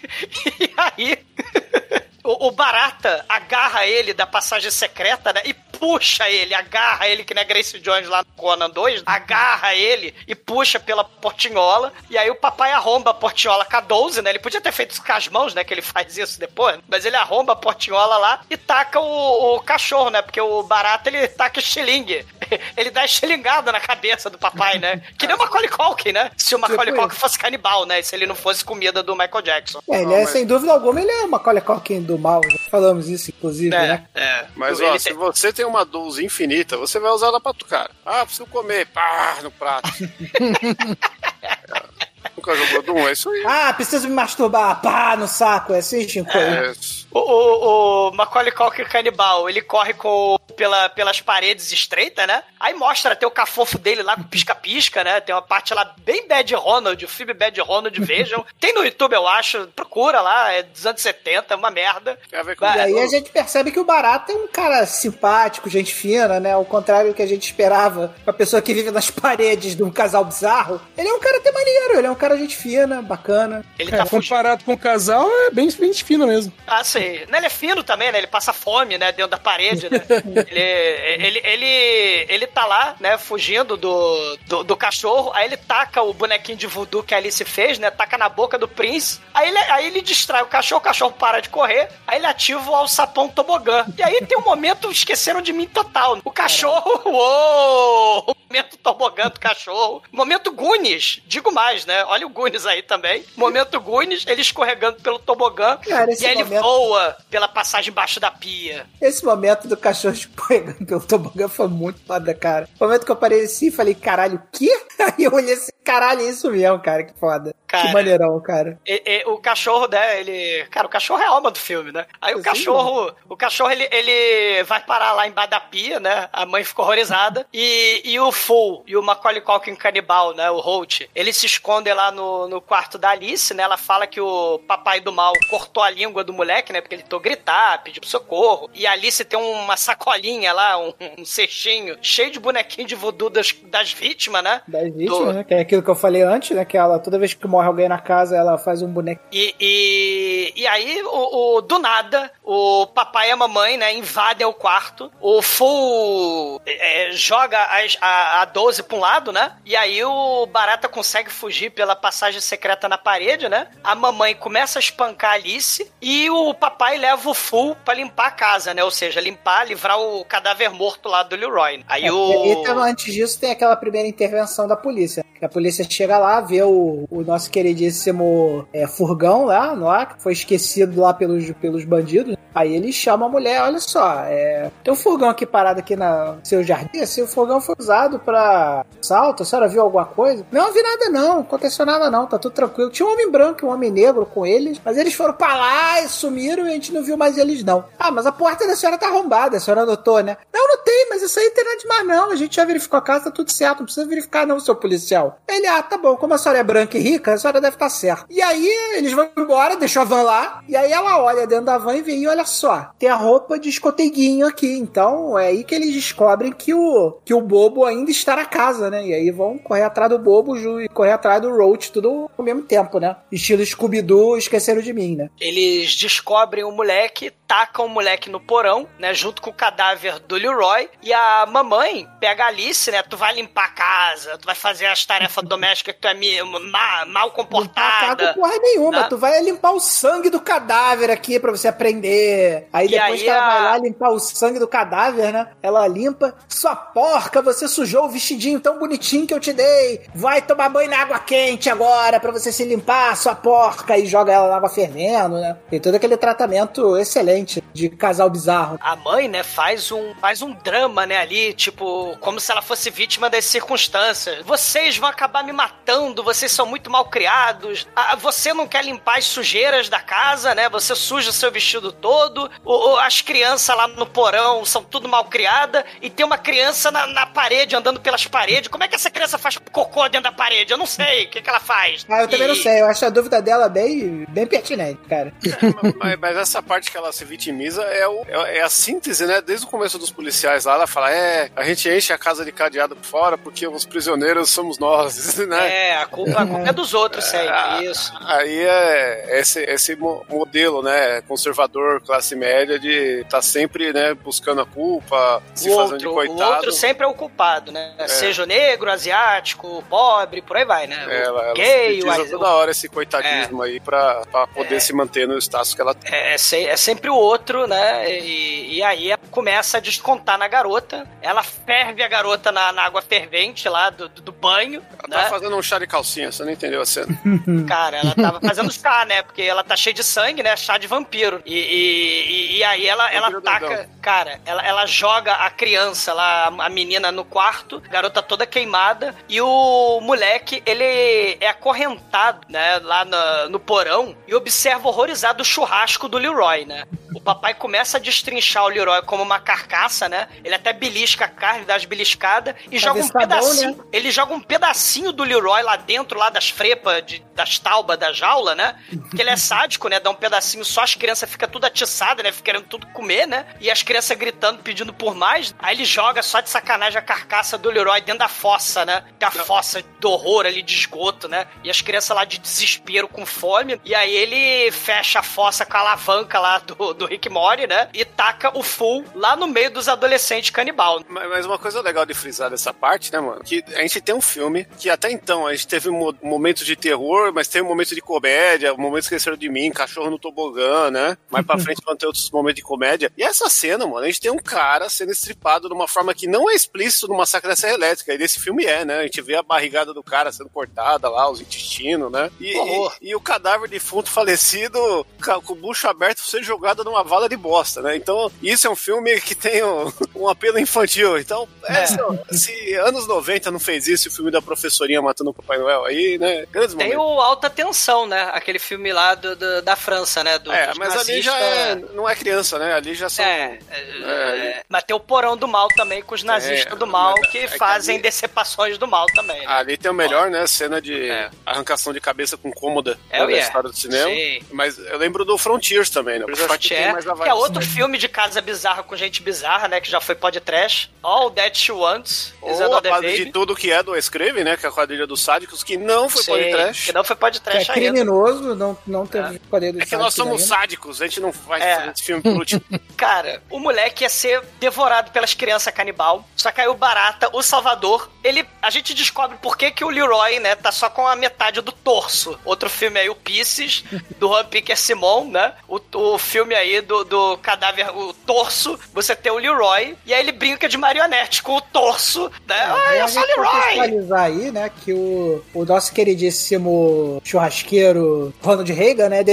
E 0.59 0.71
aí 0.78 1.16
o, 2.24 2.47
o 2.47 2.51
Barata 2.51 3.26
agarra 3.28 3.86
ele 3.86 4.13
da 4.13 4.26
passagem 4.26 4.72
secreta, 4.72 5.34
né? 5.34 5.41
E 5.45 5.53
puxa 5.80 6.30
ele, 6.30 6.53
agarra 6.53 7.07
ele, 7.07 7.23
que 7.23 7.34
nem 7.34 7.43
a 7.43 7.47
Grace 7.47 7.80
Jones 7.80 8.07
lá 8.09 8.19
no 8.19 8.41
Conan 8.41 8.69
2, 8.69 9.03
agarra 9.05 9.73
ele 9.75 10.13
e 10.28 10.36
puxa 10.36 10.80
pela 10.80 11.03
portinhola. 11.03 11.93
E 12.09 12.17
aí 12.17 12.30
o 12.30 12.36
papai 12.36 12.71
arromba 12.71 13.11
a 13.11 13.13
portinhola 13.13 13.65
com 13.65 13.78
a 13.78 13.82
12, 13.82 14.21
né? 14.21 14.32
Ele 14.32 14.39
podia 14.39 14.61
ter 14.61 14.71
feito 14.71 14.91
isso 14.91 15.03
com 15.03 15.11
as 15.13 15.28
mãos, 15.28 15.53
né? 15.53 15.63
Que 15.63 15.73
ele 15.73 15.82
faz 15.84 16.17
isso 16.17 16.39
depois. 16.39 16.80
Mas 16.88 17.05
ele 17.05 17.15
arromba 17.15 17.53
a 17.53 17.55
portinhola 17.55 18.17
lá 18.17 18.41
e 18.49 18.57
taca 18.57 18.99
o, 18.99 19.55
o 19.55 19.59
cachorro, 19.61 20.09
né? 20.09 20.21
Porque 20.21 20.41
o 20.41 20.63
Barata 20.63 21.09
ele 21.09 21.28
taca 21.28 21.59
estilingue. 21.59 22.25
Ele 22.78 22.89
dá 22.91 23.03
estilingada 23.03 23.71
na 23.73 23.80
cabeça 23.80 24.30
do 24.30 24.38
papai, 24.38 24.80
né? 24.80 25.01
Que 25.17 25.28
nem 25.28 25.36
o 25.36 25.39
Macaulay 25.39 25.67
Culkin, 25.67 26.13
né? 26.13 26.32
Se 26.38 26.55
o 26.55 26.59
Macaulay 26.59 26.88
Tipo 26.93 26.99
Culkin 27.01 27.15
fosse 27.17 27.38
canibal, 27.38 27.86
né? 27.86 28.01
Se 28.01 28.15
ele 28.15 28.25
não 28.25 28.36
fosse 28.36 28.63
comida 28.63 29.03
do 29.03 29.15
Michael 29.17 29.41
Jackson. 29.41 29.82
É, 29.89 30.01
ele 30.01 30.13
é, 30.13 30.25
sem 30.25 30.45
dúvida 30.45 30.71
alguma, 30.71 31.01
ele 31.01 31.11
é 31.11 31.19
uma 31.21 31.28
Macaulay 31.38 31.61
Culkin 31.61 32.01
do 32.01 32.17
mal. 32.17 32.41
Já 32.49 32.57
falamos 32.69 33.09
isso, 33.09 33.32
inclusive, 33.32 33.69
né? 33.75 34.05
É, 34.15 34.45
Mas, 34.55 34.80
Ele 34.80 34.88
ó, 34.88 34.91
tem- 34.91 34.99
se 34.99 35.13
você 35.13 35.51
tem 35.51 35.65
uma 35.68 35.86
12 35.86 36.26
infinita, 36.26 36.78
você 36.78 36.99
vai 36.99 37.11
usar 37.11 37.28
ela 37.28 37.39
pra 37.39 37.53
tu, 37.53 37.65
cara. 37.65 37.91
Ah, 38.05 38.26
preciso 38.26 38.47
comer. 38.47 38.88
Pá, 38.88 39.38
no 39.43 39.51
prato. 39.51 39.89
Nunca 42.38 42.55
jogou 42.55 42.83
Doom, 42.83 43.07
é 43.07 43.11
isso 43.13 43.29
aí. 43.29 43.43
Ah, 43.45 43.73
preciso 43.73 44.07
me 44.07 44.13
masturbar. 44.13 44.79
Pá, 44.81 45.15
no 45.17 45.27
saco. 45.27 45.73
É 45.73 45.79
assim, 45.79 46.07
Chico? 46.07 46.29
É, 46.38 46.71
O, 47.11 47.19
o, 47.19 48.09
o 48.09 48.11
Macaulay 48.15 48.51
Culkin 48.51 48.83
canibal, 48.83 49.49
ele 49.49 49.61
corre 49.61 49.93
com, 49.93 50.38
pela, 50.55 50.88
pelas 50.89 51.19
paredes 51.19 51.71
estreitas, 51.71 52.27
né? 52.27 52.43
Aí 52.59 52.73
mostra 52.73 53.13
até 53.13 53.25
o 53.25 53.31
cafofo 53.31 53.77
dele 53.79 54.03
lá 54.03 54.15
com 54.15 54.23
pisca-pisca, 54.23 55.03
né? 55.03 55.19
Tem 55.19 55.33
uma 55.33 55.41
parte 55.41 55.73
lá 55.73 55.95
bem 55.99 56.27
Bad 56.27 56.53
Ronald, 56.53 57.03
o 57.03 57.07
filme 57.07 57.33
Bad 57.33 57.59
Ronald, 57.61 57.99
vejam. 58.01 58.45
Tem 58.59 58.73
no 58.73 58.83
YouTube, 58.83 59.13
eu 59.13 59.27
acho. 59.27 59.67
Procura 59.75 60.21
lá, 60.21 60.51
é 60.51 60.63
dos 60.63 60.85
anos 60.85 61.01
70, 61.01 61.53
é 61.53 61.57
uma 61.57 61.71
merda. 61.71 62.19
Tem 62.29 62.39
a 62.39 62.43
ver 62.43 62.55
com 62.55 62.65
E 62.65 62.67
aí 62.67 62.99
a 62.99 63.07
gente 63.07 63.31
percebe 63.31 63.71
que 63.71 63.79
o 63.79 63.85
Barata 63.85 64.31
é 64.31 64.35
um 64.35 64.47
cara 64.47 64.85
simpático, 64.85 65.69
gente 65.69 65.93
fina, 65.93 66.39
né? 66.39 66.53
Ao 66.53 66.65
contrário 66.65 67.11
do 67.11 67.15
que 67.15 67.21
a 67.23 67.27
gente 67.27 67.43
esperava. 67.43 68.13
Uma 68.25 68.33
pessoa 68.33 68.61
que 68.61 68.73
vive 68.73 68.91
nas 68.91 69.09
paredes 69.11 69.75
de 69.75 69.83
um 69.83 69.91
casal 69.91 70.23
bizarro. 70.23 70.79
Ele 70.97 71.07
é 71.07 71.13
um 71.13 71.19
cara 71.19 71.38
até 71.38 71.51
maneiro, 71.51 71.97
ele 71.97 72.07
é 72.07 72.11
um 72.11 72.15
cara 72.15 72.26
gente 72.36 72.55
fina, 72.55 73.01
bacana. 73.01 73.63
Ele 73.80 73.93
É, 73.93 73.97
tá 73.97 74.05
fugindo. 74.05 74.23
comparado 74.30 74.63
com 74.65 74.73
o 74.73 74.78
casal, 74.78 75.30
é 75.47 75.51
bem, 75.51 75.69
bem 75.71 75.93
fino 75.93 76.28
mesmo. 76.28 76.51
Ah, 76.65 76.84
sei. 76.84 77.25
Né, 77.28 77.38
Ele 77.38 77.45
é 77.45 77.49
fino 77.49 77.84
também, 77.84 78.11
né? 78.11 78.17
Ele 78.17 78.28
passa 78.28 78.51
fome, 78.51 78.97
né? 78.97 79.11
Dentro 79.11 79.32
da 79.32 79.38
parede, 79.38 79.89
né? 79.89 80.01
ele, 80.49 81.25
ele, 81.25 81.41
ele, 81.43 82.25
ele 82.28 82.47
tá 82.47 82.65
lá, 82.65 82.95
né? 82.99 83.17
Fugindo 83.17 83.78
do, 83.78 84.38
do, 84.47 84.63
do 84.63 84.75
cachorro. 84.75 85.32
Aí 85.34 85.45
ele 85.45 85.57
taca 85.57 86.01
o 86.01 86.13
bonequinho 86.13 86.57
de 86.57 86.67
voodoo 86.67 87.03
que 87.03 87.13
a 87.13 87.17
Alice 87.17 87.43
fez, 87.45 87.78
né? 87.80 87.89
Taca 87.91 88.17
na 88.17 88.28
boca 88.28 88.57
do 88.57 88.67
Prince. 88.67 89.19
Aí 89.34 89.47
ele, 89.49 89.57
aí 89.57 89.86
ele 89.88 90.01
distrai 90.01 90.41
o 90.41 90.47
cachorro, 90.47 90.80
o 90.80 90.84
cachorro 90.84 91.11
para 91.13 91.39
de 91.41 91.49
correr. 91.49 91.89
Aí 92.07 92.17
ele 92.17 92.25
ativa 92.25 92.69
o 92.69 92.75
alçapão 92.75 93.30
tobogã. 93.30 93.86
E 93.97 94.03
aí 94.03 94.25
tem 94.25 94.38
um 94.38 94.41
momento, 94.41 94.91
esqueceram 94.91 95.41
de 95.41 95.53
mim 95.53 95.67
total. 95.67 96.19
O 96.25 96.32
cachorro, 96.32 97.01
uou! 97.09 98.23
O 98.32 98.36
momento 98.49 98.78
tobogã 98.78 99.28
do 99.30 99.39
cachorro. 99.39 100.01
Momento 100.11 100.51
Goonies, 100.51 101.21
digo 101.28 101.51
mais, 101.51 101.86
né? 101.86 102.03
Olha 102.18 102.26
o 102.26 102.30
Goonies 102.30 102.65
aí 102.65 102.82
também. 102.82 103.24
Momento 103.36 103.80
Goonies, 103.80 104.26
ele 104.28 104.41
escorregando 104.41 104.99
pelo 105.01 105.20
tobogã. 105.20 105.78
Cara, 105.88 106.11
e 106.11 106.26
ele 106.26 106.43
momento- 106.43 106.61
voa 106.63 107.15
pela 107.30 107.47
passagem 107.47 107.91
embaixo 107.91 108.20
da 108.20 108.32
pia. 108.32 108.88
Esse 108.99 109.24
momento 109.24 109.68
do 109.68 109.78
cachorro 109.78 110.15
escorregando 110.18 110.84
pelo 110.84 111.01
tobogã 111.05 111.47
foi 111.47 111.68
muito 111.68 112.01
foda, 112.07 112.34
cara. 112.34 112.68
O 112.80 112.86
momento 112.86 113.05
que 113.05 113.11
eu 113.11 113.15
parei 113.15 113.43
assim 113.43 113.68
e 113.68 113.72
falei, 113.72 113.93
caralho, 113.93 114.38
o 114.38 114.57
quê? 114.57 114.68
Aí 114.99 115.24
eu 115.26 115.32
olhei 115.32 115.53
assim, 115.53 115.72
caralho, 115.84 116.22
é 116.22 116.30
isso 116.30 116.49
mesmo, 116.49 116.80
cara, 116.80 117.03
que 117.03 117.13
foda. 117.20 117.53
Cara. 117.68 117.88
Que 117.88 117.93
maneirão, 117.93 118.41
cara. 118.41 118.80
E- 118.86 119.03
e- 119.05 119.24
o 119.30 119.38
cachorro, 119.38 119.88
né, 119.88 120.20
ele... 120.22 120.65
Cara, 120.72 120.88
o 120.88 120.89
cachorro 120.89 121.22
é 121.22 121.26
a 121.26 121.30
alma 121.30 121.51
do 121.51 121.59
filme, 121.59 121.91
né? 121.91 122.07
Aí 122.20 122.34
o 122.34 122.38
Sim. 122.38 122.43
cachorro... 122.43 123.11
O 123.30 123.38
cachorro, 123.38 123.70
ele, 123.70 123.88
ele 123.91 124.63
vai 124.63 124.80
parar 124.80 125.11
lá 125.13 125.28
embaixo 125.28 125.51
da 125.51 125.59
pia, 125.59 125.99
né? 125.99 126.30
A 126.34 126.45
mãe 126.45 126.63
ficou 126.63 126.84
horrorizada. 126.86 127.45
E, 127.53 128.01
e 128.03 128.20
o 128.20 128.32
Full 128.32 128.84
e 128.88 128.95
o 128.97 129.03
Macaulay 129.03 129.41
Culkin 129.41 129.76
canibal, 129.76 130.34
né? 130.34 130.49
O 130.49 130.59
Holt, 130.61 131.01
eles 131.13 131.36
se 131.38 131.45
escondem 131.45 131.93
lá 131.93 132.06
no, 132.11 132.47
no 132.47 132.61
quarto 132.61 132.97
da 132.97 133.09
Alice, 133.09 133.53
né? 133.53 133.63
Ela 133.63 133.77
fala 133.77 134.07
que 134.07 134.19
o 134.21 134.59
papai 134.67 134.99
do 134.99 135.11
mal 135.11 135.33
cortou 135.49 135.81
a 135.83 135.89
língua 135.89 136.23
do 136.23 136.33
moleque, 136.33 136.71
né? 136.73 136.81
Porque 136.81 136.95
ele 136.95 137.03
tentou 137.03 137.19
gritar, 137.19 137.81
pedir 137.83 137.99
pro 137.99 138.09
socorro. 138.09 138.69
E 138.73 138.85
a 138.87 138.91
Alice 138.91 139.23
tem 139.25 139.39
uma 139.39 139.77
sacolinha 139.77 140.51
lá, 140.53 140.77
um, 140.77 140.93
um 141.19 141.25
cestinho, 141.25 141.97
cheio 142.01 142.31
de 142.31 142.39
bonequinho 142.39 142.87
de 142.87 142.95
voodoo 142.95 143.29
das, 143.29 143.51
das 143.63 143.91
vítimas, 143.93 144.43
né? 144.43 144.61
Das 144.67 144.83
vítimas, 144.93 145.19
Do- 145.19 145.33
né? 145.33 145.43
Que 145.43 145.53
é 145.53 145.59
aquilo 145.59 145.83
que 145.83 145.89
eu 145.89 145.95
falei 145.95 146.21
antes, 146.21 146.51
né? 146.55 146.65
Que 146.65 146.77
ela, 146.77 146.99
toda 146.99 147.19
vez 147.19 147.33
que 147.33 147.47
morre 147.47 147.67
alguém 147.67 147.89
na 147.89 147.99
casa, 147.99 148.35
ela 148.35 148.57
faz 148.57 148.81
um 148.81 148.87
boneco. 148.87 149.21
E, 149.31 149.55
e, 149.59 150.53
e 150.55 150.67
aí, 150.67 151.01
o, 151.03 151.57
o- 151.57 151.61
do 151.61 151.79
nada, 151.79 152.31
o 152.43 152.87
papai 152.87 153.29
e 153.29 153.31
a 153.31 153.35
mamãe, 153.35 153.77
né, 153.77 153.93
invadem 153.93 154.45
o 154.47 154.53
quarto. 154.53 155.11
O 155.21 155.41
Full 155.41 156.61
é, 156.65 157.11
joga 157.11 157.61
as- 157.63 157.97
a, 158.01 158.41
a 158.41 158.45
12 158.45 158.83
pra 158.83 158.97
um 158.97 158.99
lado, 158.99 159.31
né? 159.31 159.53
E 159.65 159.75
aí 159.75 160.03
o 160.03 160.45
Barata 160.45 160.87
consegue 160.87 161.29
fugir 161.31 161.69
pela 161.71 161.86
passagem 161.95 162.41
secreta 162.41 162.88
na 162.88 162.97
parede, 162.97 163.49
né? 163.49 163.67
A 163.83 163.95
mamãe 163.95 164.35
começa 164.35 164.79
a 164.79 164.81
espancar 164.81 165.31
a 165.31 165.33
Alice 165.33 165.89
e 166.01 166.29
o 166.29 166.53
papai 166.53 166.97
leva 166.97 167.29
o 167.29 167.33
Full 167.33 167.75
pra 167.83 167.93
limpar 167.93 168.27
a 168.27 168.31
casa, 168.31 168.73
né? 168.73 168.83
Ou 168.83 168.91
seja, 168.91 169.19
limpar, 169.19 169.67
livrar 169.67 169.99
o 169.99 170.23
cadáver 170.25 170.69
morto 170.69 171.09
lá 171.09 171.23
do 171.23 171.35
Leroy. 171.35 171.83
Aí 171.88 172.05
É, 172.05 172.11
o... 172.11 172.45
E 172.45 172.49
então, 172.51 172.79
antes 172.79 173.13
disso 173.13 173.39
tem 173.39 173.51
aquela 173.51 173.75
primeira 173.75 174.07
intervenção 174.07 174.67
da 174.67 174.75
polícia. 174.75 175.23
A 175.41 175.47
polícia 175.47 175.85
chega 175.88 176.17
lá, 176.17 176.41
vê 176.41 176.63
o, 176.63 177.05
o 177.09 177.21
nosso 177.21 177.51
queridíssimo 177.51 178.67
é, 178.73 178.88
furgão 178.88 179.45
lá, 179.45 179.71
lá, 179.73 180.05
que 180.05 180.21
foi 180.21 180.33
esquecido 180.33 180.99
lá 180.99 181.13
pelos, 181.13 181.51
pelos 181.61 181.85
bandidos. 181.85 182.35
Aí 182.57 182.75
ele 182.75 182.91
chama 182.91 183.27
a 183.27 183.29
mulher, 183.29 183.61
olha 183.61 183.79
só, 183.79 184.21
é, 184.25 184.71
tem 184.83 184.91
um 184.91 184.95
furgão 184.95 185.29
aqui 185.29 185.45
parado 185.45 185.79
aqui 185.79 185.95
na 185.95 186.37
seu 186.43 186.63
jardim. 186.63 187.05
Se 187.05 187.21
o 187.21 187.27
furgão 187.27 187.61
foi 187.61 187.75
usado 187.77 188.17
pra 188.17 188.83
salto, 188.99 189.43
a 189.43 189.45
senhora 189.45 189.67
viu 189.67 189.83
alguma 189.83 190.05
coisa? 190.05 190.43
Não, 190.51 190.73
vi 190.73 190.81
nada 190.81 191.11
não, 191.11 191.41
aconteceu 191.41 191.85
nada 191.85 192.09
não, 192.09 192.25
tá 192.25 192.39
tudo 192.39 192.53
tranquilo. 192.53 192.89
Tinha 192.89 193.07
um 193.07 193.13
homem 193.13 193.29
branco 193.29 193.63
e 193.63 193.65
um 193.67 193.71
homem 193.71 193.91
negro 193.91 194.25
com 194.25 194.43
eles, 194.43 194.81
mas 194.83 194.97
eles 194.97 195.13
foram 195.13 195.35
pra 195.35 195.53
lá 195.55 196.01
e 196.01 196.09
sumiram 196.09 196.65
e 196.65 196.69
a 196.69 196.71
gente 196.71 196.91
não 196.91 197.03
viu 197.03 197.15
mais 197.15 197.37
eles 197.37 197.63
não. 197.63 197.85
Ah, 197.99 198.09
mas 198.09 198.25
a 198.25 198.31
porta 198.31 198.65
da 198.65 198.75
senhora 198.75 198.97
tá 198.97 199.05
arrombada, 199.05 199.57
a 199.57 199.59
senhora 199.59 199.85
notou, 199.85 200.23
né? 200.23 200.35
Não, 200.51 200.67
não 200.67 200.83
tem, 200.83 201.07
mas 201.11 201.21
isso 201.21 201.39
aí 201.39 201.51
tem 201.51 201.63
nada 201.63 201.77
demais 201.77 202.07
não. 202.07 202.31
A 202.31 202.35
gente 202.35 202.55
já 202.55 202.65
verificou 202.65 202.97
a 202.97 203.03
casa, 203.03 203.25
tá 203.25 203.31
tudo 203.31 203.51
certo, 203.51 203.79
não 203.79 203.85
precisa 203.85 204.07
verificar 204.07 204.47
não, 204.47 204.59
seu 204.59 204.75
policial. 204.75 205.39
Ele, 205.47 205.67
ah, 205.67 205.83
tá 205.83 205.95
bom, 205.95 206.17
como 206.17 206.33
a 206.33 206.39
senhora 206.39 206.57
é 206.57 206.63
branca 206.63 206.97
e 206.97 207.01
rica, 207.01 207.35
a 207.35 207.37
senhora 207.37 207.61
deve 207.61 207.75
estar 207.75 207.89
certa. 207.89 208.25
E 208.31 208.41
aí 208.41 208.67
eles 208.95 209.13
vão 209.13 209.29
embora, 209.37 209.77
deixou 209.77 210.01
a 210.01 210.05
van 210.05 210.23
lá, 210.23 210.63
e 210.67 210.75
aí 210.75 210.91
ela 210.91 211.21
olha 211.21 211.45
dentro 211.45 211.65
da 211.65 211.77
van 211.77 211.95
e 211.95 212.01
vê, 212.01 212.15
e 212.15 212.27
olha 212.27 212.46
só, 212.47 212.91
tem 212.97 213.09
a 213.09 213.15
roupa 213.15 213.59
de 213.59 213.69
escoteguinho 213.69 214.47
aqui. 214.47 214.77
Então 214.77 215.37
é 215.37 215.47
aí 215.47 215.63
que 215.63 215.75
eles 215.75 215.93
descobrem 215.93 216.51
que 216.51 216.73
o, 216.73 217.17
que 217.23 217.33
o 217.33 217.41
bobo 217.41 217.85
ainda 217.85 218.09
está 218.11 218.35
na 218.35 218.45
casa, 218.45 218.89
né? 218.89 219.05
E 219.05 219.13
aí 219.13 219.31
vão 219.31 219.57
correr 219.57 219.83
atrás 219.83 220.09
do 220.09 220.17
bobo 220.19 220.57
e 220.57 220.87
correr 220.89 221.11
atrás 221.11 221.41
do 221.41 221.55
Roach, 221.55 221.91
tudo 221.91 222.29
ao 222.37 222.43
mesmo 222.45 222.61
tempo, 222.63 222.99
né? 222.99 223.15
Estilo 223.31 223.65
Scooby-Doo, 223.65 224.37
esqueceram 224.37 224.81
de 224.81 224.93
mim, 224.93 225.15
né? 225.15 225.29
Eles 225.39 225.95
descobrem 225.95 226.63
o 226.63 226.71
moleque, 226.71 227.31
tacam 227.47 227.85
o 227.85 227.89
moleque 227.89 228.29
no 228.29 228.39
porão, 228.39 228.87
né? 228.99 229.13
Junto 229.13 229.41
com 229.41 229.49
o 229.49 229.53
cadáver 229.53 230.19
do 230.19 230.35
Leroy. 230.35 230.89
E 231.03 231.13
a 231.13 231.45
mamãe 231.45 232.07
pega 232.19 232.45
a 232.45 232.47
Alice, 232.47 232.89
né? 232.91 233.03
Tu 233.03 233.17
vai 233.17 233.33
limpar 233.33 233.65
a 233.65 233.69
casa, 233.69 234.37
tu 234.37 234.45
vai 234.45 234.55
fazer 234.55 234.85
as 234.87 235.05
tarefas 235.05 235.43
domésticas 235.47 235.95
que 235.95 236.01
tu 236.01 236.07
é 236.07 236.13
ma- 236.43 237.05
mal 237.05 237.27
Limpar 237.27 237.27
a 237.27 237.29
casa 237.29 237.29
comportada. 237.35 238.33
porra 238.33 238.57
nenhuma. 238.59 239.01
né? 239.01 239.07
Tu 239.09 239.17
vai 239.17 239.41
limpar 239.41 239.71
o 239.71 239.79
sangue 239.79 240.29
do 240.29 240.39
cadáver 240.39 241.09
aqui 241.11 241.39
pra 241.39 241.51
você 241.51 241.67
aprender. 241.67 242.36
Aí 242.71 242.88
E 242.88 242.91
depois 242.91 243.11
aí 243.13 243.19
que 243.19 243.29
ela 243.29 243.45
a- 243.45 243.49
vai 243.49 243.63
lá 243.63 243.77
limpar 243.77 244.09
o 244.09 244.19
sangue 244.19 244.59
do 244.59 244.67
cadáver, 244.67 245.31
né? 245.31 245.47
Ela 245.61 245.88
limpa. 245.88 246.35
Sua 246.47 246.75
porca, 246.75 247.41
você 247.41 247.67
sujou 247.67 248.05
o 248.05 248.09
vestidinho 248.09 248.59
tão 248.59 248.79
bonitinho 248.79 249.27
que 249.27 249.33
eu 249.33 249.39
te 249.39 249.53
dei. 249.53 250.01
Vai 250.15 250.41
tomar 250.41 250.69
banho 250.69 250.89
na 250.89 250.99
água 250.99 251.19
quente 251.19 251.69
agora 251.69 252.19
pra 252.19 252.31
você 252.31 252.51
se 252.51 252.63
limpar, 252.65 253.15
sua 253.17 253.35
porca. 253.35 253.97
E 253.97 254.05
joga 254.05 254.31
ela 254.33 254.47
na 254.49 254.57
água 254.57 254.69
fervendo, 254.69 255.38
né? 255.39 255.57
Tem 255.69 255.79
todo 255.79 255.95
aquele 255.95 256.17
tratamento 256.17 256.97
excelente 256.97 257.63
de 257.73 257.89
casal 257.89 258.29
bizarro. 258.29 258.77
A 258.81 258.95
mãe, 258.95 259.27
né, 259.27 259.43
faz 259.43 259.91
um, 259.91 260.13
faz 260.19 260.41
um 260.41 260.51
drama, 260.53 261.05
né, 261.05 261.17
ali, 261.17 261.53
tipo, 261.53 262.17
como 262.19 262.39
se 262.39 262.51
ela 262.51 262.61
fosse 262.61 262.89
vítima 262.89 263.29
das 263.29 263.45
circunstâncias. 263.45 264.43
Vocês 264.45 264.97
vão 264.97 265.09
acabar 265.09 265.43
me 265.43 265.51
matando, 265.51 266.23
vocês 266.23 266.51
são 266.51 266.65
muito 266.65 266.89
mal 266.89 267.05
criados. 267.05 267.88
Ah, 267.95 268.15
você 268.15 268.53
não 268.53 268.67
quer 268.67 268.83
limpar 268.83 269.17
as 269.19 269.25
sujeiras 269.25 269.89
da 269.89 269.99
casa, 269.99 270.55
né? 270.55 270.67
Você 270.69 270.95
suja 270.95 271.29
o 271.29 271.33
seu 271.33 271.51
vestido 271.51 271.91
todo. 271.91 272.16
O- 272.65 272.93
o- 272.93 272.97
as 272.97 273.22
crianças 273.22 273.76
lá 273.76 273.88
no 273.88 274.05
porão 274.05 274.65
são 274.65 274.84
tudo 274.84 275.07
mal 275.07 275.26
criadas. 275.26 275.84
E 276.01 276.09
tem 276.09 276.26
uma 276.26 276.38
criança 276.38 276.89
na, 276.91 277.07
na 277.07 277.26
parede, 277.26 277.76
andando 277.76 277.99
pelas 277.99 278.26
paredes. 278.26 278.68
Como 278.68 278.84
é 278.84 278.88
que 278.88 278.95
essa 278.95 279.09
criança 279.09 279.38
faz 279.38 279.57
cocô 279.72 280.03
dentro 280.09 280.24
da 280.24 280.32
parede? 280.32 280.72
Eu 280.72 280.78
não 280.78 280.86
sei 280.86 281.26
o 281.26 281.30
que, 281.30 281.41
que 281.41 281.49
ela 281.49 281.59
faz. 281.59 282.05
Ah, 282.09 282.22
eu 282.22 282.28
também 282.28 282.45
E- 282.45 282.49
não 282.49 282.55
sei. 282.55 282.82
Eu 282.82 282.88
acho 282.88 283.05
a 283.05 283.09
dúvida 283.09 283.41
dela 283.41 283.70
bem, 283.70 284.26
bem 284.30 284.47
pertinente, 284.47 284.99
cara. 285.07 285.34
mas, 285.99 286.20
mas 286.20 286.38
essa 286.38 286.61
parte 286.61 286.91
que 286.91 286.97
ela 286.97 287.11
se 287.11 287.24
vitimiza 287.26 287.82
é, 287.84 288.07
o- 288.07 288.26
é- 288.28 288.57
é 288.57 288.61
a 288.61 288.70
síntese, 288.70 289.26
né? 289.26 289.41
Desde 289.41 289.65
o 289.65 289.70
começo 289.70 289.97
dos 289.97 290.11
policiais 290.11 290.65
lá, 290.65 290.74
ela, 290.76 290.88
fala: 290.88 291.11
é, 291.11 291.49
a 291.55 291.63
gente 291.63 291.89
enche 291.89 292.11
a 292.13 292.18
casa 292.18 292.43
de 292.43 292.51
cadeado 292.51 292.95
por 292.95 293.05
fora 293.05 293.38
porque 293.38 293.68
os 293.68 293.86
prisioneiros 293.86 294.49
somos 294.49 294.78
nós, 294.80 295.38
né? 295.47 295.70
É, 295.89 295.97
a 295.97 296.05
culpa, 296.05 296.41
a 296.41 296.45
culpa 296.45 296.70
é 296.70 296.74
dos 296.74 296.93
outros 296.93 297.26
sempre, 297.30 297.47
Ah, 297.49 297.80
isso. 297.84 298.13
Aí 298.26 298.59
é 298.59 299.39
esse, 299.39 299.59
esse 299.63 299.95
mo- 299.95 300.26
modelo, 300.30 300.82
né, 300.82 301.22
conservador, 301.22 302.01
classe 302.07 302.35
média, 302.35 302.79
de 302.79 303.25
tá 303.29 303.41
sempre, 303.41 303.91
né, 303.93 304.13
buscando 304.13 304.61
a 304.61 304.65
culpa, 304.65 305.43
se 305.53 305.69
o 305.69 305.75
fazendo 305.75 305.99
de 305.99 306.07
outro, 306.07 306.11
o 306.11 306.27
coitado. 306.27 306.55
outro 306.55 306.71
sempre 306.71 307.05
é 307.05 307.07
o 307.07 307.13
culpado, 307.13 307.71
né? 307.71 307.93
Seja 308.07 308.43
o 308.43 308.45
negro, 308.45 308.89
asiático, 308.89 309.83
pobre, 309.89 310.41
por 310.41 310.57
aí 310.57 310.65
vai, 310.65 310.87
né? 310.87 311.05
É, 311.09 311.23
ela, 311.25 311.41
ela 311.43 311.53
gay, 311.53 312.01
o, 312.01 312.07
utiliza 312.07 312.31
toda 312.31 312.47
hora 312.47 312.71
esse 312.71 312.87
coitadismo 312.87 313.61
aí 313.61 313.79
pra, 313.79 314.21
pra 314.31 314.47
poder 314.47 314.79
se 314.79 314.93
manter 314.93 315.27
no 315.27 315.37
status 315.37 315.73
que 315.73 315.81
ela 315.81 315.93
tem. 315.93 316.13
É, 316.13 316.33
é 316.33 316.37
se- 316.37 316.65
é 316.65 316.77
sempre 316.77 317.09
o 317.09 317.15
outro, 317.15 317.67
né? 317.67 318.19
E, 318.19 318.77
e 318.77 318.83
aí 318.83 319.13
começa 319.29 319.77
a 319.77 319.81
descontar 319.81 320.37
na 320.37 320.47
garota. 320.47 321.05
Ela 321.21 321.43
ferve 321.43 322.01
a 322.01 322.07
garota 322.07 322.51
na, 322.51 322.71
na 322.71 322.83
água 322.83 323.01
fervente 323.01 323.67
lá 323.67 323.89
do, 323.89 324.07
do, 324.07 324.21
do 324.21 324.31
banho. 324.31 324.81
Ela 325.03 325.17
né? 325.17 325.23
tá 325.23 325.29
fazendo 325.29 325.55
um 325.55 325.61
chá 325.61 325.77
de 325.77 325.87
calcinha, 325.87 326.31
você 326.31 326.43
não 326.43 326.51
entendeu 326.51 326.81
a 326.81 326.85
cena. 326.85 327.07
Cara, 327.67 327.97
ela 327.97 328.15
tava 328.15 328.39
fazendo 328.39 328.71
chá, 328.71 329.05
né? 329.05 329.21
Porque 329.21 329.41
ela 329.41 329.63
tá 329.63 329.75
cheia 329.75 329.93
de 329.93 330.03
sangue, 330.03 330.41
né? 330.43 330.55
Chá 330.55 330.77
de 330.77 330.87
vampiro. 330.87 331.41
E, 331.45 331.55
e, 331.55 331.96
e- 331.97 332.57
e 332.57 332.63
aí 332.63 332.87
ela, 332.87 333.11
ela 333.11 333.27
Vampiro 333.29 333.41
taca. 333.41 333.89
Cara, 334.01 334.39
ela, 334.45 334.65
ela 334.65 334.85
joga 334.85 335.33
a 335.33 335.49
criança 335.49 336.13
lá, 336.13 336.45
a 336.59 336.69
menina 336.69 337.11
no 337.11 337.25
quarto, 337.25 337.81
garota 337.89 338.21
toda 338.21 338.45
queimada. 338.45 339.13
E 339.27 339.41
o 339.41 339.99
moleque, 340.01 340.61
ele 340.65 341.37
é 341.41 341.47
acorrentado, 341.49 342.41
né? 342.49 342.79
Lá 342.79 343.03
no, 343.05 343.49
no 343.49 343.59
porão 343.59 344.15
e 344.27 344.33
observa 344.33 344.87
horrorizado 344.87 345.41
o 345.41 345.45
churrasco 345.45 346.07
do 346.07 346.17
Leroy, 346.17 346.65
né? 346.65 346.83
O 347.15 347.21
papai 347.21 347.53
começa 347.53 347.97
a 347.97 347.99
destrinchar 347.99 348.63
o 348.63 348.67
Leroy 348.67 349.01
como 349.03 349.23
uma 349.23 349.39
carcaça, 349.39 350.07
né? 350.07 350.27
Ele 350.43 350.53
até 350.55 350.71
belisca 350.73 351.25
a 351.25 351.27
carne, 351.29 351.65
dá 351.65 351.75
as 351.75 351.85
beliscadas 351.85 352.55
e 352.71 352.77
joga 352.77 352.95
ver 353.01 353.05
um 353.05 353.07
tá 353.09 353.19
bom, 353.19 353.27
pedacinho. 353.27 353.75
né? 353.77 353.83
Ele 353.91 354.11
joga 354.11 354.33
um 354.33 354.39
pedacinho 354.39 355.11
do 355.11 355.23
Leroy 355.23 355.61
lá 355.63 355.75
dentro, 355.75 356.17
lá 356.17 356.29
das 356.29 356.49
frepas, 356.49 357.03
de- 357.05 357.25
das 357.33 357.57
taubas 357.59 357.97
da 357.97 358.11
jaula, 358.13 358.55
né? 358.55 358.75
Porque 359.09 359.21
ele 359.21 359.29
é 359.29 359.37
sádico, 359.37 359.87
né? 359.87 359.99
Dá 359.99 360.09
um 360.09 360.15
pedacinho 360.15 360.63
só, 360.65 360.81
as 360.83 360.95
crianças 360.95 361.29
ficam 361.29 361.47
tudo 361.49 361.65
atiçadas, 361.65 361.86
né? 362.23 362.31
Ficam 362.31 362.45
querendo 362.45 362.65
tudo 362.67 362.88
comer, 362.88 363.27
né? 363.27 363.45
E 363.59 363.69
as 363.71 363.83
crianças 363.83 364.17
gritando, 364.17 364.61
pedindo 364.63 364.93
por 364.93 365.15
mais. 365.15 365.53
Aí 365.59 365.75
ele 365.75 365.85
joga 365.85 366.21
só 366.23 366.39
de 366.41 366.49
sacanagem 366.49 366.97
a 366.99 367.01
carcaça 367.01 367.57
do 367.57 367.69
Leroy 367.69 368.01
dentro 368.01 368.19
da 368.19 368.27
fossa, 368.27 368.85
né? 368.85 369.03
Da 369.19 369.29
fossa 369.31 369.83
do 369.99 370.09
horror 370.09 370.45
ali 370.45 370.61
de 370.61 370.75
esgoto, 370.75 371.27
né? 371.27 371.47
E 371.63 371.69
as 371.69 371.81
crianças 371.81 372.15
lá 372.15 372.25
de 372.25 372.38
desespero, 372.38 373.07
com 373.07 373.25
fome. 373.25 373.79
E 373.85 373.93
aí 373.95 374.13
ele 374.15 374.71
fecha 374.71 375.19
a 375.19 375.23
fossa 375.23 375.65
com 375.65 375.77
a 375.77 375.79
alavanca 375.79 376.39
lá 376.39 376.57
do, 376.59 376.93
do 376.93 377.05
Rick 377.05 377.29
Mori, 377.29 377.67
né? 377.67 377.89
E 377.93 378.03
taca 378.05 378.57
o 378.57 378.63
full 378.63 379.05
lá 379.15 379.35
no 379.35 379.47
meio 379.47 379.71
dos 379.71 379.88
adolescentes 379.88 380.49
canibal. 380.49 381.01
Mas 381.07 381.27
mas 381.29 381.45
uma 381.45 381.57
coisa 381.59 381.81
legal 381.81 382.05
de 382.05 382.13
frisar 382.13 382.49
dessa 382.49 382.73
parte, 382.73 383.11
né, 383.13 383.19
mano? 383.19 383.43
Que 383.43 383.63
a 383.75 383.81
gente 383.81 384.01
tem 384.01 384.15
um 384.15 384.21
filme 384.21 384.65
que 384.79 384.89
até 384.89 385.11
então 385.11 385.45
a 385.45 385.53
gente 385.53 385.67
teve 385.67 385.89
mo- 385.89 386.15
momentos 386.23 386.65
de 386.65 386.75
terror, 386.75 387.31
mas 387.33 387.47
teve 387.47 387.63
momentos 387.67 387.93
de 387.93 388.01
comédia, 388.01 388.73
momentos 388.73 389.05
esqueceram 389.05 389.38
de 389.38 389.47
mim, 389.49 389.71
cachorro 389.71 390.09
no 390.09 390.17
tobogã, 390.17 390.89
né? 390.89 391.15
Mais 391.29 391.45
pra 391.45 391.57
frente 391.59 391.76
vão 391.86 391.95
ter 391.95 392.05
outros 392.05 392.30
momentos 392.32 392.55
de 392.57 392.61
comédia. 392.63 393.11
E 393.17 393.23
essa 393.23 393.49
cena, 393.49 393.86
mano, 393.86 393.99
a 394.03 394.07
gente 394.07 394.21
tem 394.21 394.32
um 394.32 394.38
cara 394.38 394.89
sendo 394.89 395.11
estripado 395.11 395.67
de 395.67 395.73
uma 395.73 395.88
forma 395.88 396.13
que 396.13 396.28
não 396.28 396.49
é 396.49 396.53
explícito 396.55 397.07
no 397.07 397.15
massacre 397.17 397.49
da 397.49 397.55
Serra 397.55 397.73
Elétrica. 397.73 398.13
E 398.13 398.17
desse 398.17 398.39
filme 398.39 398.65
é, 398.65 398.84
né? 398.86 398.99
A 398.99 399.03
gente 399.03 399.21
vê 399.21 399.36
a 399.36 399.43
barrigada 399.43 399.93
do 399.93 400.03
cara 400.03 400.32
sendo 400.32 400.49
cortada 400.49 401.09
lá, 401.09 401.30
os 401.30 401.41
intestinos, 401.41 402.11
né? 402.11 402.30
E, 402.39 402.53
e, 402.57 403.09
e 403.09 403.15
o 403.15 403.19
cadáver 403.21 403.69
defunto 403.69 404.09
falecido 404.09 405.05
com 405.45 405.53
o 405.53 405.55
bucho 405.55 405.88
aberto 405.88 406.19
ser 406.21 406.43
jogado 406.43 406.84
numa 406.84 407.03
vala 407.03 407.28
de 407.30 407.36
bosta, 407.38 407.82
né? 407.82 407.95
Então, 407.95 408.32
isso 408.41 408.67
é 408.67 408.69
um 408.69 408.75
filme 408.75 409.19
que 409.21 409.36
tem 409.36 409.63
um, 409.63 409.91
um 410.15 410.28
apelo 410.30 410.59
infantil. 410.59 411.17
Então, 411.17 411.47
é, 411.65 411.86
se, 411.86 411.97
se 412.32 412.73
anos 412.75 413.07
90 413.07 413.49
não 413.51 413.59
fez 413.59 413.88
isso, 413.88 414.09
o 414.09 414.11
filme 414.11 414.32
da 414.32 414.41
professorinha 414.41 415.01
matando 415.01 415.30
o 415.30 415.34
Papai 415.34 415.57
Noel 415.57 415.86
aí, 415.86 416.17
né? 416.17 416.45
Grandes 416.51 416.75
Tem 416.75 416.95
momentos. 416.95 417.17
o 417.17 417.21
Alta 417.21 417.49
Tensão, 417.49 418.05
né? 418.05 418.30
Aquele 418.34 418.59
filme 418.59 418.91
lá 418.93 419.15
do, 419.15 419.36
do- 419.36 419.61
da 419.61 419.75
França, 419.75 420.23
né? 420.23 420.38
Do, 420.39 420.51
É, 420.51 420.71
mas 420.78 420.95
ali 420.95 421.21
já 421.21 421.32
nazistas. 421.38 421.66
É, 421.72 421.76
não 421.93 422.07
é 422.09 422.15
criança, 422.15 422.57
né? 422.59 422.74
Ali 422.74 422.93
já 422.95 423.09
são. 423.09 423.24
É, 423.26 423.59
é, 423.70 423.80
é, 423.80 424.63
mas 424.70 424.84
tem 424.84 424.95
o 424.95 424.99
Porão 424.99 425.36
do 425.38 425.47
Mal 425.47 425.68
também, 425.70 426.01
com 426.01 426.15
os 426.15 426.24
nazistas 426.24 426.74
É, 426.74 426.76
do 426.76 426.88
mal, 426.88 427.15
que 427.32 427.38
é 427.39 427.47
que 427.47 427.57
fazem 427.57 427.95
ali- 427.95 428.03
decepções 428.03 428.78
do 428.78 428.88
mal 428.88 429.05
também. 429.07 429.39
né? 429.39 429.45
Ali 429.47 429.78
tem 429.78 429.89
o 429.91 429.93
melhor, 429.93 430.30
né? 430.30 430.45
Cena 430.47 430.82
de 430.82 431.09
arrancação 431.45 431.93
de 431.93 431.99
cabeça 432.01 432.38
com 432.38 432.51
cômoda 432.51 432.97
É, 433.09 433.20
né, 433.26 433.32
da 433.34 433.38
história 433.39 433.70
do 433.70 433.76
cinema. 433.76 434.09
Sim. 434.09 434.39
Mas 434.51 434.78
eu 434.78 434.97
lembro 434.97 435.24
do 435.26 435.38
Frontiers 435.38 435.89
também, 435.89 436.20
né? 436.20 436.26
O 436.26 436.28
que 436.28 436.36
Frontier, 436.36 436.95
que 436.97 437.05
vibe 437.05 437.28
é 437.30 437.34
outro 437.34 437.61
filme 437.61 437.97
de 437.97 438.07
casa 438.07 438.41
bizarra 438.41 438.84
com 438.84 438.95
gente 438.95 439.22
bizarra, 439.22 439.68
né? 439.68 439.80
Que 439.82 439.89
já 439.89 439.99
foi 440.01 440.15
podcast. 440.15 440.91
All 441.03 441.30
That 441.32 441.57
She 441.57 441.72
Wants 441.72 442.34
is 442.45 442.59
Ou 442.59 442.76
a 442.78 442.82
quadrilha 442.82 443.26
de 443.26 443.32
tudo 443.32 443.55
que 443.55 443.72
é 443.72 443.82
do 443.82 443.95
Escreve, 443.95 444.43
né? 444.43 444.57
Que 444.57 444.65
é 444.65 444.70
a 444.70 444.72
quadrilha 444.72 445.07
dos 445.07 445.22
sádicos, 445.22 445.63
que 445.63 445.78
não 445.78 446.09
foi 446.09 446.24
Sim, 446.24 446.32
podcast. 446.32 446.86
Que 446.86 446.91
não 446.93 447.03
foi 447.03 447.15
Que 447.15 447.20
é 447.20 447.26
podcast 447.26 447.72
ainda. 447.72 447.74
criminoso, 447.91 448.55
não, 448.55 448.78
não 448.86 449.05
teve 449.07 449.39
poder 449.39 449.72
do 449.74 449.82
É 449.82 449.86
que 449.86 449.95
nós 449.95 450.13
somos 450.13 450.41
ainda. 450.43 450.55
sádicos, 450.55 451.01
a 451.01 451.05
gente 451.05 451.20
não 451.20 451.32
vai 451.32 451.56
É. 451.63 451.75
fazer 451.75 451.91
esse 451.91 452.03
filme 452.03 452.21
por 452.21 452.33
último. 452.33 452.61
Cara, 452.97 453.41
o 453.49 453.59
moleque 453.59 454.03
ia 454.03 454.09
ser 454.09 454.41
devorado 454.59 455.11
pelas 455.11 455.33
crianças 455.33 455.73
canibal. 455.73 456.27
Só 456.35 456.49
o 456.69 456.73
Barata, 456.73 457.29
o 457.33 457.41
Salvador, 457.41 458.09
ele. 458.23 458.45
A 458.61 458.69
gente 458.69 458.93
descobre 458.93 459.37
por 459.37 459.57
que, 459.57 459.71
que 459.71 459.83
o 459.83 459.89
Leroy, 459.89 460.39
né, 460.39 460.55
tá 460.55 460.71
só 460.71 460.89
com 460.89 461.05
a 461.07 461.15
metade 461.15 461.61
do 461.61 461.71
torso. 461.71 462.37
Outro 462.43 462.69
filme 462.69 462.99
aí, 462.99 463.09
o 463.09 463.15
Pieces, 463.15 463.83
do 464.17 464.27
Juan 464.29 464.45
Piquer 464.45 464.77
Simon, 464.77 465.25
né? 465.25 465.53
O, 465.67 465.79
o 465.93 466.17
filme 466.17 466.55
aí 466.55 466.81
do, 466.81 467.03
do 467.03 467.37
cadáver, 467.37 467.95
o 467.95 468.13
torso, 468.13 468.79
você 468.93 469.15
tem 469.15 469.31
o 469.31 469.37
Leroy, 469.37 469.95
e 470.05 470.13
aí 470.13 470.19
ele 470.21 470.31
brinca 470.31 470.67
de 470.67 470.77
marionete 470.77 471.43
com 471.43 471.55
o 471.55 471.61
torso, 471.61 472.31
né? 472.47 472.55
ah, 472.55 472.95
É, 472.95 473.01
eu 473.01 473.07
sou 473.07 473.21
o 473.21 473.25
Leroy! 473.25 473.45
contextualizar 473.45 474.21
aí, 474.21 474.51
né, 474.51 474.71
que 474.83 474.93
o, 474.93 475.43
o 475.53 475.65
nosso 475.65 475.93
queridíssimo 475.93 477.21
churrasqueiro 477.23 478.33
Ronald 478.41 478.71
Reagan, 478.71 479.09
né, 479.09 479.23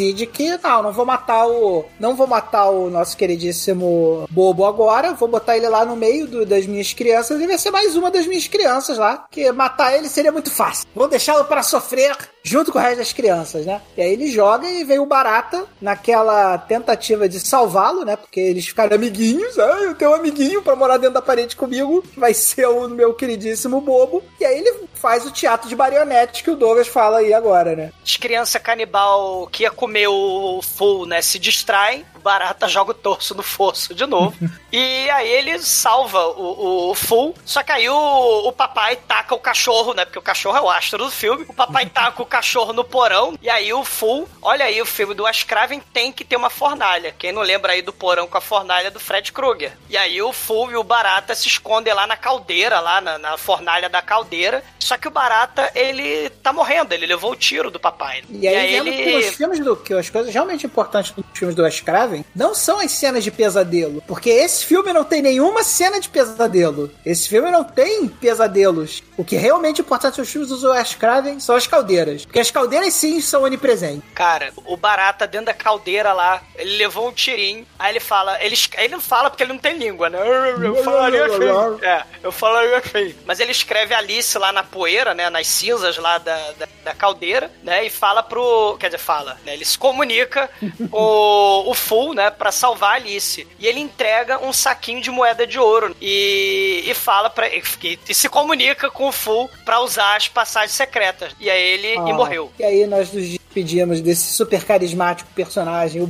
decide 0.00 0.26
que 0.26 0.56
não, 0.58 0.82
não 0.82 0.92
vou 0.92 1.04
matar 1.04 1.46
o, 1.46 1.84
não 1.98 2.14
vou 2.16 2.26
matar 2.26 2.70
o 2.70 2.88
nosso 2.88 3.16
queridíssimo 3.16 4.26
bobo 4.30 4.64
agora, 4.64 5.12
vou 5.12 5.28
botar 5.28 5.56
ele 5.56 5.68
lá 5.68 5.84
no 5.84 5.94
meio 5.94 6.26
do- 6.26 6.46
das 6.46 6.66
minhas 6.66 6.92
crianças 6.92 7.40
e 7.40 7.46
vai 7.46 7.58
ser 7.58 7.70
mais 7.70 7.94
uma 7.96 8.10
das 8.10 8.26
minhas 8.26 8.48
crianças 8.48 8.96
lá, 8.96 9.26
que 9.30 9.50
matar 9.52 9.94
ele 9.96 10.08
seria 10.08 10.32
muito 10.32 10.50
fácil. 10.50 10.86
Vou 10.94 11.06
deixá-lo 11.08 11.44
para 11.44 11.62
sofrer 11.62 12.16
junto 12.42 12.72
com 12.72 12.78
o 12.78 12.80
resto 12.80 12.98
das 12.98 13.12
crianças, 13.12 13.66
né? 13.66 13.80
E 13.96 14.02
aí 14.02 14.12
ele 14.12 14.30
joga 14.30 14.68
e 14.68 14.84
vem 14.84 14.98
o 14.98 15.06
Barata 15.06 15.66
naquela 15.80 16.58
tentativa 16.58 17.28
de 17.28 17.40
salvá-lo, 17.40 18.04
né? 18.04 18.16
Porque 18.16 18.40
eles 18.40 18.66
ficaram 18.66 18.96
amiguinhos. 18.96 19.58
Ah, 19.58 19.78
eu 19.82 19.94
tenho 19.94 20.10
um 20.10 20.14
amiguinho 20.14 20.62
pra 20.62 20.76
morar 20.76 20.96
dentro 20.96 21.14
da 21.14 21.22
parede 21.22 21.56
comigo, 21.56 22.04
vai 22.16 22.34
ser 22.34 22.66
o 22.66 22.88
meu 22.88 23.14
queridíssimo 23.14 23.80
bobo. 23.80 24.22
E 24.38 24.44
aí 24.44 24.58
ele 24.58 24.88
faz 24.94 25.24
o 25.24 25.30
teatro 25.30 25.68
de 25.68 25.76
marionete 25.76 26.42
que 26.42 26.50
o 26.50 26.56
Douglas 26.56 26.88
fala 26.88 27.18
aí 27.18 27.32
agora, 27.32 27.74
né? 27.74 27.92
As 28.04 28.16
crianças 28.16 28.60
canibal 28.60 29.48
que 29.50 29.62
ia 29.62 29.70
comer 29.70 30.08
o 30.08 30.60
full, 30.62 31.06
né, 31.06 31.22
se 31.22 31.38
distraem, 31.38 32.04
barata 32.20 32.68
joga 32.68 32.92
o 32.92 32.94
torso 32.94 33.34
no 33.34 33.42
fosso 33.42 33.94
de 33.94 34.06
novo. 34.06 34.36
e 34.72 35.10
aí 35.10 35.28
ele 35.28 35.58
salva 35.58 36.26
o, 36.28 36.90
o 36.90 36.94
full, 36.94 37.34
só 37.44 37.62
que 37.62 37.72
aí 37.72 37.88
o, 37.88 38.48
o 38.48 38.52
papai 38.52 38.96
taca 38.96 39.34
o 39.34 39.38
cachorro, 39.38 39.94
né, 39.94 40.04
porque 40.04 40.18
o 40.18 40.22
cachorro 40.22 40.56
é 40.56 40.60
o 40.60 40.70
astro 40.70 40.98
do 40.98 41.10
filme. 41.10 41.44
O 41.48 41.54
papai 41.54 41.86
taca 41.90 42.22
o 42.22 42.26
cachorro 42.26 42.72
no 42.72 42.84
porão, 42.84 43.34
e 43.40 43.48
aí 43.48 43.72
o 43.72 43.84
full, 43.84 44.28
olha 44.42 44.64
aí 44.64 44.80
o 44.80 44.86
filme 44.86 45.14
do 45.14 45.24
Wes 45.24 45.42
Craven 45.42 45.80
tem 45.92 46.12
que 46.12 46.24
ter 46.24 46.36
uma 46.36 46.50
fornalha. 46.50 47.14
Quem 47.18 47.32
não 47.32 47.42
lembra 47.42 47.72
aí 47.72 47.82
do 47.82 47.92
porão 47.92 48.26
com 48.26 48.38
a 48.38 48.40
fornalha 48.40 48.90
do 48.90 49.00
Fred 49.00 49.32
Krueger. 49.32 49.76
E 49.88 49.96
aí 49.96 50.20
o 50.22 50.32
full 50.32 50.70
e 50.70 50.76
o 50.76 50.84
barata 50.84 51.34
se 51.34 51.48
escondem 51.48 51.92
lá 51.92 52.06
na 52.06 52.16
caldeira, 52.16 52.80
lá 52.80 53.00
na, 53.00 53.18
na 53.18 53.36
fornalha 53.36 53.88
da 53.88 54.02
caldeira. 54.02 54.62
Só 54.80 54.96
que 54.96 55.06
o 55.06 55.10
barata, 55.10 55.70
ele 55.74 56.30
tá 56.42 56.52
morrendo, 56.52 56.92
ele 56.92 57.06
levou 57.06 57.32
o 57.32 57.36
tiro 57.36 57.70
do 57.70 57.78
papai. 57.78 58.22
E 58.30 58.48
aí, 58.48 58.72
vendo 58.72 58.90
que 58.90 59.16
os 59.16 59.36
filmes 59.36 59.60
do 59.60 59.76
que 59.76 59.94
as 59.94 60.08
coisas 60.10 60.32
realmente 60.32 60.66
importantes 60.66 61.12
dos 61.12 61.24
filmes 61.34 61.54
do 61.54 61.62
Wes 61.62 61.80
Craven 61.80 62.24
não 62.34 62.54
são 62.54 62.80
as 62.80 62.90
cenas 62.90 63.22
de 63.22 63.30
pesadelo, 63.30 64.02
porque 64.06 64.30
esse 64.30 64.64
filme 64.64 64.92
não 64.92 65.04
tem 65.04 65.22
nenhuma 65.22 65.62
cena 65.62 66.00
de 66.00 66.08
pesadelo. 66.08 66.90
Esse 67.04 67.28
filme 67.28 67.50
não 67.50 67.62
tem 67.62 68.08
pesadelos. 68.08 69.02
O 69.16 69.24
que 69.24 69.36
é 69.36 69.38
realmente 69.38 69.80
importante 69.80 70.18
nos 70.18 70.30
filmes 70.30 70.48
do 70.48 70.70
Wes 70.70 70.94
Craven 70.94 71.38
são 71.38 71.54
as 71.54 71.66
caldeiras, 71.66 72.24
porque 72.24 72.40
as 72.40 72.50
caldeiras 72.50 72.94
sim 72.94 73.20
são 73.20 73.42
onipresentes. 73.42 74.02
Cara, 74.14 74.52
o 74.64 74.76
barata 74.76 75.26
dentro 75.26 75.46
da 75.46 75.54
caldeira 75.54 76.12
lá, 76.12 76.42
ele 76.60 76.76
levou 76.76 77.08
um 77.08 77.12
tirinho, 77.12 77.66
aí 77.78 77.92
ele 77.92 78.00
fala, 78.00 78.42
ele, 78.42 78.56
ele 78.76 78.88
não 78.88 79.00
fala 79.00 79.30
porque 79.30 79.42
ele 79.42 79.52
não 79.52 79.58
tem 79.58 79.76
língua, 79.76 80.10
né? 80.10 80.18
Eu, 80.62 80.76
falaria 80.84 81.26
assim. 81.26 81.84
É, 81.84 82.02
eu 82.22 82.32
falaria 82.32 82.76
assim. 82.78 83.14
Mas 83.26 83.40
ele 83.40 83.52
escreve 83.52 83.94
Alice 83.94 84.36
lá 84.38 84.52
na 84.52 84.62
poeira, 84.62 85.14
né? 85.14 85.30
Nas 85.30 85.46
cinzas 85.46 85.96
lá 85.96 86.18
da, 86.18 86.36
da, 86.52 86.68
da 86.84 86.94
caldeira, 86.94 87.50
né? 87.62 87.84
E 87.84 87.90
fala 87.90 88.22
pro. 88.22 88.76
Quer 88.78 88.88
dizer, 88.88 88.98
fala, 88.98 89.38
né? 89.44 89.54
Ele 89.54 89.64
se 89.64 89.78
comunica 89.78 90.50
com 90.90 91.64
o 91.66 91.74
Full, 91.74 92.14
né? 92.14 92.30
Pra 92.30 92.52
salvar 92.52 92.92
a 92.92 92.94
Alice. 92.94 93.46
E 93.58 93.66
ele 93.66 93.80
entrega 93.80 94.38
um 94.38 94.52
saquinho 94.52 95.00
de 95.00 95.10
moeda 95.10 95.46
de 95.46 95.58
ouro 95.58 95.96
e, 96.00 96.84
e 96.86 96.94
fala 96.94 97.30
pra. 97.30 97.48
E, 97.48 97.62
e 98.08 98.14
se 98.14 98.28
comunica 98.28 98.90
com 98.90 99.08
o 99.08 99.12
Full 99.12 99.50
pra 99.64 99.80
usar 99.80 100.16
as 100.16 100.28
passagens 100.28 100.72
secretas. 100.72 101.34
E 101.40 101.48
aí 101.50 101.62
ele 101.62 101.94
e 101.94 101.98
Ah, 101.98 102.14
morreu. 102.14 102.52
E 102.58 102.64
aí 102.64 102.86
nós 102.86 103.12
nos 103.12 103.38
pedimos 103.52 104.00
desse 104.00 104.32
super 104.32 104.64
carismático 104.64 105.30
personagem, 105.34 106.00
o 106.02 106.06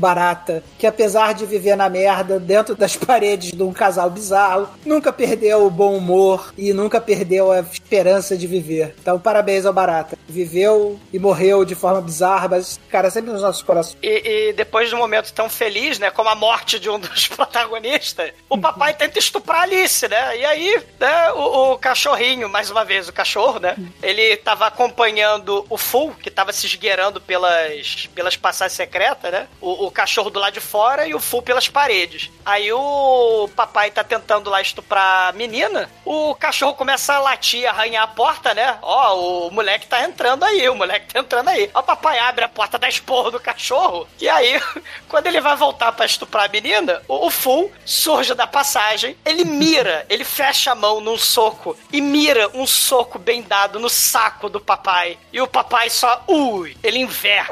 Que 0.78 0.86
apesar 0.86 1.34
de 1.34 1.46
viver 1.46 1.76
na 1.76 1.88
merda 1.88 2.38
dentro 2.38 2.74
das 2.74 2.96
paredes 2.96 3.52
de 3.52 3.62
um 3.62 3.72
casal 3.72 4.10
bizarro, 4.10 4.68
nunca 4.84 5.12
perdeu 5.12 5.66
o 5.66 5.70
bom 5.70 5.96
humor 5.96 6.52
e 6.56 6.72
nunca 6.72 7.00
perdeu 7.00 7.52
a 7.52 7.60
esperança 7.60 8.36
de 8.36 8.46
viver. 8.46 8.94
Então, 9.00 9.18
parabéns 9.18 9.66
ao 9.66 9.72
Barata. 9.72 10.18
Viveu 10.28 10.98
e 11.12 11.18
morreu 11.18 11.64
de 11.64 11.74
forma 11.74 12.00
bizarra, 12.00 12.48
mas, 12.48 12.78
cara, 12.88 13.10
sempre 13.10 13.32
nos 13.32 13.42
nossos 13.42 13.62
corações. 13.62 13.98
E, 14.02 14.48
e 14.48 14.52
depois 14.52 14.88
de 14.88 14.94
um 14.94 14.98
momento 14.98 15.32
tão 15.32 15.48
feliz, 15.48 15.98
né, 15.98 16.10
como 16.10 16.28
a 16.28 16.34
morte 16.34 16.78
de 16.78 16.88
um 16.88 16.98
dos 17.00 17.26
protagonistas, 17.26 18.32
o 18.48 18.58
papai 18.58 18.94
tenta 18.94 19.18
estuprar 19.18 19.62
Alice, 19.62 20.08
né? 20.08 20.38
E 20.38 20.44
aí, 20.44 20.82
né, 20.98 21.32
o, 21.32 21.72
o 21.72 21.78
cachorrinho, 21.78 22.48
mais 22.48 22.70
uma 22.70 22.84
vez, 22.84 23.08
o 23.08 23.12
cachorro, 23.12 23.58
né? 23.58 23.76
Ele 24.02 24.36
tava 24.36 24.66
acompanhando 24.66 25.64
o 25.68 25.76
Full, 25.76 26.14
que 26.22 26.30
tava 26.30 26.52
se 26.52 26.66
esgueirando 26.66 27.20
pelas, 27.20 28.08
pelas 28.14 28.36
passagens 28.36 28.76
secretas, 28.76 29.30
né? 29.30 29.48
O, 29.60 29.86
o 29.86 29.90
cachorro 29.90 30.29
do 30.30 30.40
lado 30.40 30.54
de 30.54 30.60
fora 30.60 31.06
e 31.06 31.14
o 31.14 31.20
Full 31.20 31.42
pelas 31.42 31.68
paredes. 31.68 32.30
Aí 32.44 32.72
o 32.72 33.48
papai 33.54 33.90
tá 33.90 34.02
tentando 34.02 34.50
lá 34.50 34.60
estuprar 34.60 35.28
a 35.28 35.32
menina, 35.32 35.90
o 36.04 36.34
cachorro 36.34 36.74
começa 36.74 37.14
a 37.14 37.20
latir, 37.20 37.68
arranhar 37.68 38.04
a 38.04 38.08
porta, 38.08 38.54
né? 38.54 38.78
Ó, 38.82 39.46
o 39.46 39.50
moleque 39.50 39.86
tá 39.86 40.02
entrando 40.04 40.44
aí, 40.44 40.68
o 40.68 40.74
moleque 40.74 41.12
tá 41.12 41.20
entrando 41.20 41.48
aí. 41.48 41.60
Aí 41.62 41.70
o 41.74 41.82
papai 41.82 42.18
abre 42.18 42.44
a 42.44 42.48
porta 42.48 42.78
da 42.78 42.88
esporro 42.88 43.30
do 43.30 43.40
cachorro, 43.40 44.08
e 44.20 44.28
aí, 44.28 44.60
quando 45.08 45.26
ele 45.26 45.40
vai 45.40 45.56
voltar 45.56 45.92
para 45.92 46.06
estuprar 46.06 46.44
a 46.46 46.48
menina, 46.48 47.02
o, 47.06 47.26
o 47.26 47.30
Full 47.30 47.70
surge 47.84 48.34
da 48.34 48.46
passagem, 48.46 49.16
ele 49.24 49.44
mira, 49.44 50.06
ele 50.08 50.24
fecha 50.24 50.72
a 50.72 50.74
mão 50.74 51.00
num 51.00 51.18
soco 51.18 51.76
e 51.92 52.00
mira 52.00 52.48
um 52.54 52.66
soco 52.66 53.18
bem 53.18 53.42
dado 53.42 53.78
no 53.78 53.88
saco 53.88 54.48
do 54.48 54.60
papai. 54.60 55.18
E 55.32 55.40
o 55.40 55.46
papai 55.46 55.90
só, 55.90 56.22
ui, 56.26 56.76
ele 56.82 56.98
inverte. 56.98 57.50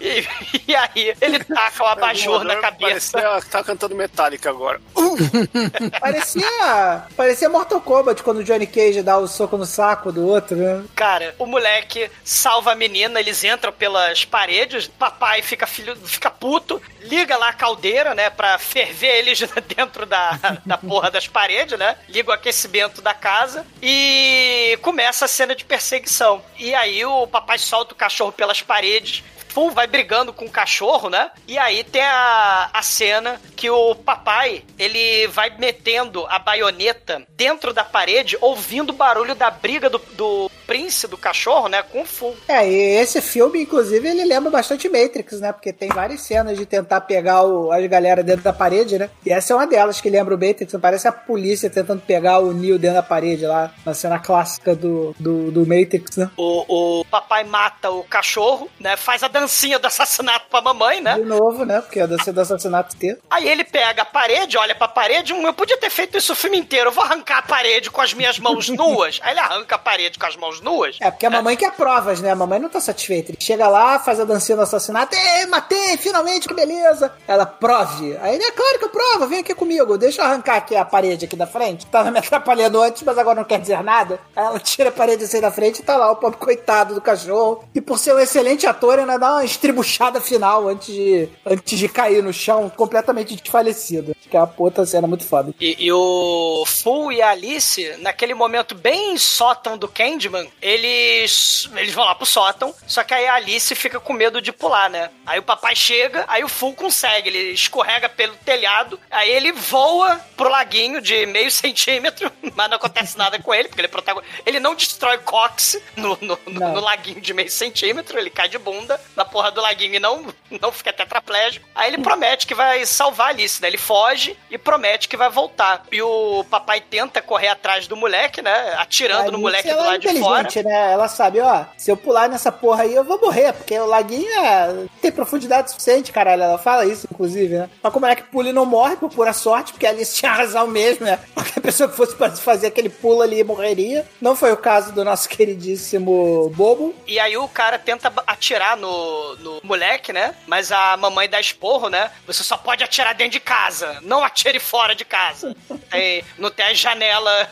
E, 0.00 0.26
e 0.68 0.76
aí, 0.76 1.14
ele 1.20 1.42
taca 1.42 1.84
o 1.84 1.86
abajur 2.04 2.44
na 2.44 2.56
cabeça. 2.56 3.18
Parecia, 3.20 3.50
tá 3.50 3.64
cantando 3.64 3.94
Metallica 3.94 4.50
agora. 4.50 4.80
Parecia, 6.00 7.04
parecia 7.16 7.48
Mortal 7.48 7.80
Kombat 7.80 8.22
quando 8.22 8.38
o 8.38 8.44
Johnny 8.44 8.66
Cage 8.66 9.02
dá 9.02 9.18
o 9.18 9.26
soco 9.26 9.56
no 9.56 9.66
saco 9.66 10.12
do 10.12 10.26
outro, 10.26 10.56
né? 10.56 10.84
Cara, 10.94 11.34
o 11.38 11.46
moleque 11.46 12.10
salva 12.24 12.72
a 12.72 12.74
menina, 12.74 13.20
eles 13.20 13.42
entram 13.44 13.72
pelas 13.72 14.24
paredes, 14.24 14.86
papai 14.86 15.42
fica 15.42 15.66
filho, 15.66 15.96
fica 15.96 16.30
puto, 16.30 16.80
liga 17.02 17.36
lá 17.36 17.48
a 17.48 17.52
caldeira, 17.52 18.14
né, 18.14 18.30
pra 18.30 18.58
ferver 18.58 19.18
eles 19.18 19.40
dentro 19.76 20.06
da, 20.06 20.58
da 20.64 20.78
porra 20.78 21.10
das 21.10 21.26
paredes, 21.26 21.78
né? 21.78 21.96
Liga 22.08 22.30
o 22.30 22.34
aquecimento 22.34 23.00
da 23.00 23.14
casa 23.14 23.66
e 23.82 24.78
começa 24.82 25.24
a 25.24 25.28
cena 25.28 25.54
de 25.54 25.64
perseguição. 25.64 26.42
E 26.58 26.74
aí 26.74 27.04
o 27.04 27.26
papai 27.26 27.58
solta 27.58 27.92
o 27.94 27.96
cachorro 27.96 28.32
pelas 28.32 28.62
paredes, 28.62 29.22
Full 29.54 29.70
vai 29.70 29.86
brigando 29.86 30.32
com 30.32 30.46
o 30.46 30.50
cachorro, 30.50 31.08
né? 31.08 31.30
E 31.46 31.56
aí 31.56 31.84
tem 31.84 32.02
a, 32.02 32.70
a 32.74 32.82
cena 32.82 33.40
que 33.54 33.70
o 33.70 33.94
papai, 33.94 34.64
ele 34.76 35.28
vai 35.28 35.56
metendo 35.56 36.26
a 36.26 36.40
baioneta 36.40 37.22
dentro 37.36 37.72
da 37.72 37.84
parede, 37.84 38.36
ouvindo 38.40 38.90
o 38.90 38.96
barulho 38.96 39.32
da 39.32 39.52
briga 39.52 39.88
do, 39.88 39.98
do 40.14 40.50
Prince, 40.66 41.06
do 41.06 41.16
cachorro, 41.16 41.68
né? 41.68 41.82
Com 41.82 42.02
o 42.02 42.04
Full. 42.04 42.36
É, 42.48 42.68
e 42.68 42.96
esse 42.96 43.20
filme, 43.20 43.62
inclusive, 43.62 44.08
ele 44.08 44.24
lembra 44.24 44.50
bastante 44.50 44.88
Matrix, 44.88 45.40
né? 45.40 45.52
Porque 45.52 45.72
tem 45.72 45.88
várias 45.88 46.22
cenas 46.22 46.56
de 46.58 46.66
tentar 46.66 47.02
pegar 47.02 47.42
o, 47.42 47.72
as 47.72 47.84
galera 47.86 48.22
dentro 48.22 48.42
da 48.42 48.52
parede, 48.52 48.98
né? 48.98 49.10
E 49.24 49.32
essa 49.32 49.52
é 49.52 49.56
uma 49.56 49.66
delas 49.66 50.00
que 50.00 50.10
lembra 50.10 50.34
o 50.34 50.38
Matrix. 50.38 50.74
Parece 50.80 51.08
a 51.08 51.12
polícia 51.12 51.70
tentando 51.70 52.00
pegar 52.00 52.38
o 52.38 52.52
Neo 52.52 52.78
dentro 52.78 52.96
da 52.96 53.02
parede 53.02 53.46
lá, 53.46 53.72
na 53.84 53.94
cena 53.94 54.18
clássica 54.18 54.74
do, 54.74 55.14
do, 55.18 55.50
do 55.50 55.60
Matrix, 55.60 56.16
né? 56.16 56.30
O, 56.36 57.00
o 57.00 57.04
papai 57.04 57.44
mata 57.44 57.90
o 57.90 58.02
cachorro, 58.04 58.68
né? 58.80 58.96
Faz 58.96 59.22
a 59.22 59.28
dancinha 59.28 59.78
do 59.78 59.86
assassinato 59.86 60.46
pra 60.50 60.60
mamãe, 60.60 61.00
né? 61.00 61.14
De 61.14 61.24
novo, 61.24 61.64
né? 61.64 61.80
Porque 61.80 62.00
a 62.00 62.06
dancinha 62.06 62.32
do 62.32 62.40
assassinato 62.40 62.94
inteiro. 62.96 63.18
Aí 63.30 63.48
ele 63.48 63.64
pega 63.64 64.02
a 64.02 64.06
parede, 64.06 64.56
olha 64.56 64.74
pra 64.74 64.88
parede, 64.88 65.32
hum, 65.32 65.46
eu 65.46 65.54
podia 65.54 65.76
ter 65.78 65.90
feito 65.90 66.16
isso 66.16 66.32
o 66.32 66.36
filme 66.36 66.58
inteiro, 66.58 66.88
eu 66.88 66.92
vou 66.92 67.04
arrancar 67.04 67.38
a 67.38 67.42
parede 67.42 67.90
com 67.90 68.00
as 68.00 68.12
minhas 68.14 68.38
mãos 68.38 68.68
nuas. 68.70 69.20
Aí 69.22 69.32
ele 69.32 69.40
arranca 69.40 69.76
a 69.76 69.78
parede 69.78 70.18
com 70.18 70.26
as 70.26 70.36
mãos 70.36 70.53
nuas. 70.60 70.96
É, 71.00 71.10
porque 71.10 71.26
a 71.26 71.30
mamãe 71.30 71.56
quer 71.56 71.72
provas, 71.72 72.20
né? 72.20 72.30
A 72.30 72.36
mamãe 72.36 72.58
não 72.58 72.68
tá 72.68 72.80
satisfeita. 72.80 73.30
Ele 73.30 73.38
chega 73.40 73.68
lá, 73.68 73.98
faz 73.98 74.20
a 74.20 74.24
dancinha 74.24 74.56
do 74.56 74.62
assassinato. 74.62 75.14
Ei, 75.14 75.46
matei, 75.46 75.96
finalmente, 75.96 76.48
que 76.48 76.54
beleza. 76.54 77.12
Ela, 77.26 77.46
prove. 77.46 78.16
Aí 78.20 78.34
ele, 78.34 78.44
é 78.44 78.50
claro 78.50 78.78
que 78.78 78.84
eu 78.84 78.88
provo, 78.88 79.26
vem 79.26 79.40
aqui 79.40 79.54
comigo. 79.54 79.96
Deixa 79.96 80.20
eu 80.20 80.26
arrancar 80.26 80.56
aqui 80.56 80.76
a 80.76 80.84
parede 80.84 81.24
aqui 81.24 81.36
da 81.36 81.46
frente. 81.46 81.86
Tava 81.86 82.10
me 82.10 82.18
atrapalhando 82.18 82.80
antes, 82.80 83.02
mas 83.02 83.16
agora 83.18 83.36
não 83.36 83.44
quer 83.44 83.60
dizer 83.60 83.82
nada. 83.82 84.20
Aí 84.34 84.44
ela 84.44 84.58
tira 84.58 84.88
a 84.88 84.92
parede 84.92 85.24
assim 85.24 85.40
da 85.40 85.50
frente 85.50 85.80
e 85.80 85.82
tá 85.82 85.96
lá 85.96 86.10
o 86.10 86.16
pobre 86.16 86.38
coitado 86.38 86.94
do 86.94 87.00
cachorro. 87.00 87.64
E 87.74 87.80
por 87.80 87.98
ser 87.98 88.14
um 88.14 88.18
excelente 88.18 88.66
ator, 88.66 88.98
ainda 88.98 89.18
dá 89.18 89.32
uma 89.32 89.44
estribuchada 89.44 90.20
final 90.20 90.68
antes 90.68 90.94
de, 90.94 91.28
antes 91.46 91.78
de 91.78 91.88
cair 91.88 92.22
no 92.22 92.32
chão, 92.32 92.70
completamente 92.70 93.34
desfalecido. 93.36 94.14
Que 94.30 94.36
é 94.36 94.40
uma 94.40 94.46
puta 94.46 94.84
cena 94.84 95.06
muito 95.06 95.24
foda. 95.24 95.54
E, 95.60 95.76
e 95.78 95.92
o 95.92 96.64
Full 96.66 97.12
e 97.12 97.22
a 97.22 97.30
Alice, 97.30 97.96
naquele 97.98 98.34
momento 98.34 98.74
bem 98.74 99.16
sótão 99.16 99.76
do 99.76 99.88
Candyman, 99.88 100.43
eles, 100.60 101.68
eles 101.76 101.92
vão 101.92 102.04
lá 102.04 102.14
pro 102.14 102.26
sótão, 102.26 102.74
só 102.86 103.02
que 103.02 103.14
aí 103.14 103.26
a 103.26 103.34
Alice 103.34 103.74
fica 103.74 104.00
com 104.00 104.12
medo 104.12 104.40
de 104.40 104.52
pular, 104.52 104.88
né? 104.90 105.10
Aí 105.26 105.38
o 105.38 105.42
papai 105.42 105.74
chega, 105.74 106.24
aí 106.28 106.42
o 106.44 106.48
Full 106.48 106.74
consegue, 106.74 107.28
ele 107.28 107.52
escorrega 107.52 108.08
pelo 108.08 108.34
telhado, 108.36 108.98
aí 109.10 109.30
ele 109.30 109.52
voa 109.52 110.20
pro 110.36 110.48
laguinho 110.48 111.00
de 111.00 111.26
meio 111.26 111.50
centímetro, 111.52 112.30
mas 112.54 112.68
não 112.68 112.76
acontece 112.76 113.16
nada 113.16 113.38
com 113.38 113.54
ele, 113.54 113.68
porque 113.68 113.80
ele 113.80 113.86
é 113.86 113.90
protagonista. 113.90 114.42
Ele 114.46 114.60
não 114.60 114.74
destrói 114.74 115.18
Cox 115.18 115.80
no, 115.96 116.18
no, 116.20 116.38
no, 116.46 116.68
no 116.72 116.80
laguinho 116.80 117.20
de 117.20 117.32
meio 117.32 117.50
centímetro, 117.50 118.18
ele 118.18 118.30
cai 118.30 118.48
de 118.48 118.58
bunda 118.58 119.00
na 119.16 119.24
porra 119.24 119.50
do 119.50 119.60
laguinho 119.60 119.94
e 119.94 120.00
não, 120.00 120.26
não 120.60 120.72
fica 120.72 120.92
tetraplégico. 120.92 121.66
Aí 121.74 121.92
ele 121.92 122.02
promete 122.02 122.46
que 122.46 122.54
vai 122.54 122.84
salvar 122.86 123.28
a 123.28 123.30
Alice, 123.30 123.60
né? 123.60 123.68
Ele 123.68 123.78
foge 123.78 124.36
e 124.50 124.58
promete 124.58 125.08
que 125.08 125.16
vai 125.16 125.30
voltar. 125.30 125.84
E 125.90 126.00
o 126.02 126.44
papai 126.50 126.80
tenta 126.80 127.20
correr 127.22 127.48
atrás 127.48 127.86
do 127.86 127.96
moleque, 127.96 128.42
né? 128.42 128.74
Atirando 128.78 129.32
no 129.32 129.38
moleque 129.38 129.72
do 129.72 129.78
é 129.78 129.82
lado 129.82 130.00
de 130.00 130.18
fora. 130.20 130.33
Né? 130.62 130.92
Ela 130.92 131.08
sabe, 131.08 131.40
ó, 131.40 131.64
se 131.76 131.90
eu 131.90 131.96
pular 131.96 132.28
nessa 132.28 132.50
porra 132.52 132.82
aí, 132.84 132.94
eu 132.94 133.04
vou 133.04 133.20
morrer, 133.20 133.52
porque 133.52 133.78
o 133.78 133.86
laguinho 133.86 134.28
é... 134.40 134.84
tem 135.00 135.12
profundidade 135.12 135.70
suficiente, 135.70 136.12
caralho. 136.12 136.42
Ela 136.42 136.58
fala 136.58 136.84
isso, 136.86 137.06
inclusive, 137.10 137.56
né? 137.58 137.70
Mas 137.82 137.92
como 137.92 138.06
é 138.06 138.14
que 138.16 138.22
pula 138.24 138.48
e 138.48 138.52
não 138.52 138.66
morre, 138.66 138.96
por 138.96 139.10
pura 139.10 139.32
sorte, 139.32 139.72
porque 139.72 139.86
a 139.86 139.90
Alice 139.90 140.14
tinha 140.16 140.32
razão 140.32 140.66
mesmo, 140.66 141.04
né? 141.06 141.18
Qualquer 141.34 141.60
pessoa 141.60 141.88
que 141.88 141.96
fosse 141.96 142.14
pra 142.16 142.30
fazer 142.30 142.68
aquele 142.68 142.88
pulo 142.88 143.22
ali 143.22 143.42
morreria. 143.44 144.06
Não 144.20 144.34
foi 144.36 144.52
o 144.52 144.56
caso 144.56 144.92
do 144.92 145.04
nosso 145.04 145.28
queridíssimo 145.78 146.50
Bobo. 146.54 146.94
E 147.06 147.18
aí 147.18 147.36
o 147.36 147.48
cara 147.48 147.78
tenta 147.78 148.12
atirar 148.26 148.76
no, 148.76 149.36
no 149.36 149.60
moleque, 149.62 150.12
né? 150.12 150.34
Mas 150.46 150.70
a 150.72 150.96
mamãe 150.96 151.28
dá 151.28 151.40
esporro, 151.40 151.88
né? 151.88 152.10
Você 152.26 152.42
só 152.42 152.56
pode 152.56 152.82
atirar 152.84 153.14
dentro 153.14 153.32
de 153.32 153.40
casa, 153.40 153.98
não 154.02 154.22
atire 154.24 154.58
fora 154.60 154.94
de 154.94 155.04
casa. 155.04 155.54
Tem- 155.90 156.24
não 156.38 156.50
tem 156.50 156.66
as 156.66 156.78
janelas 156.78 157.46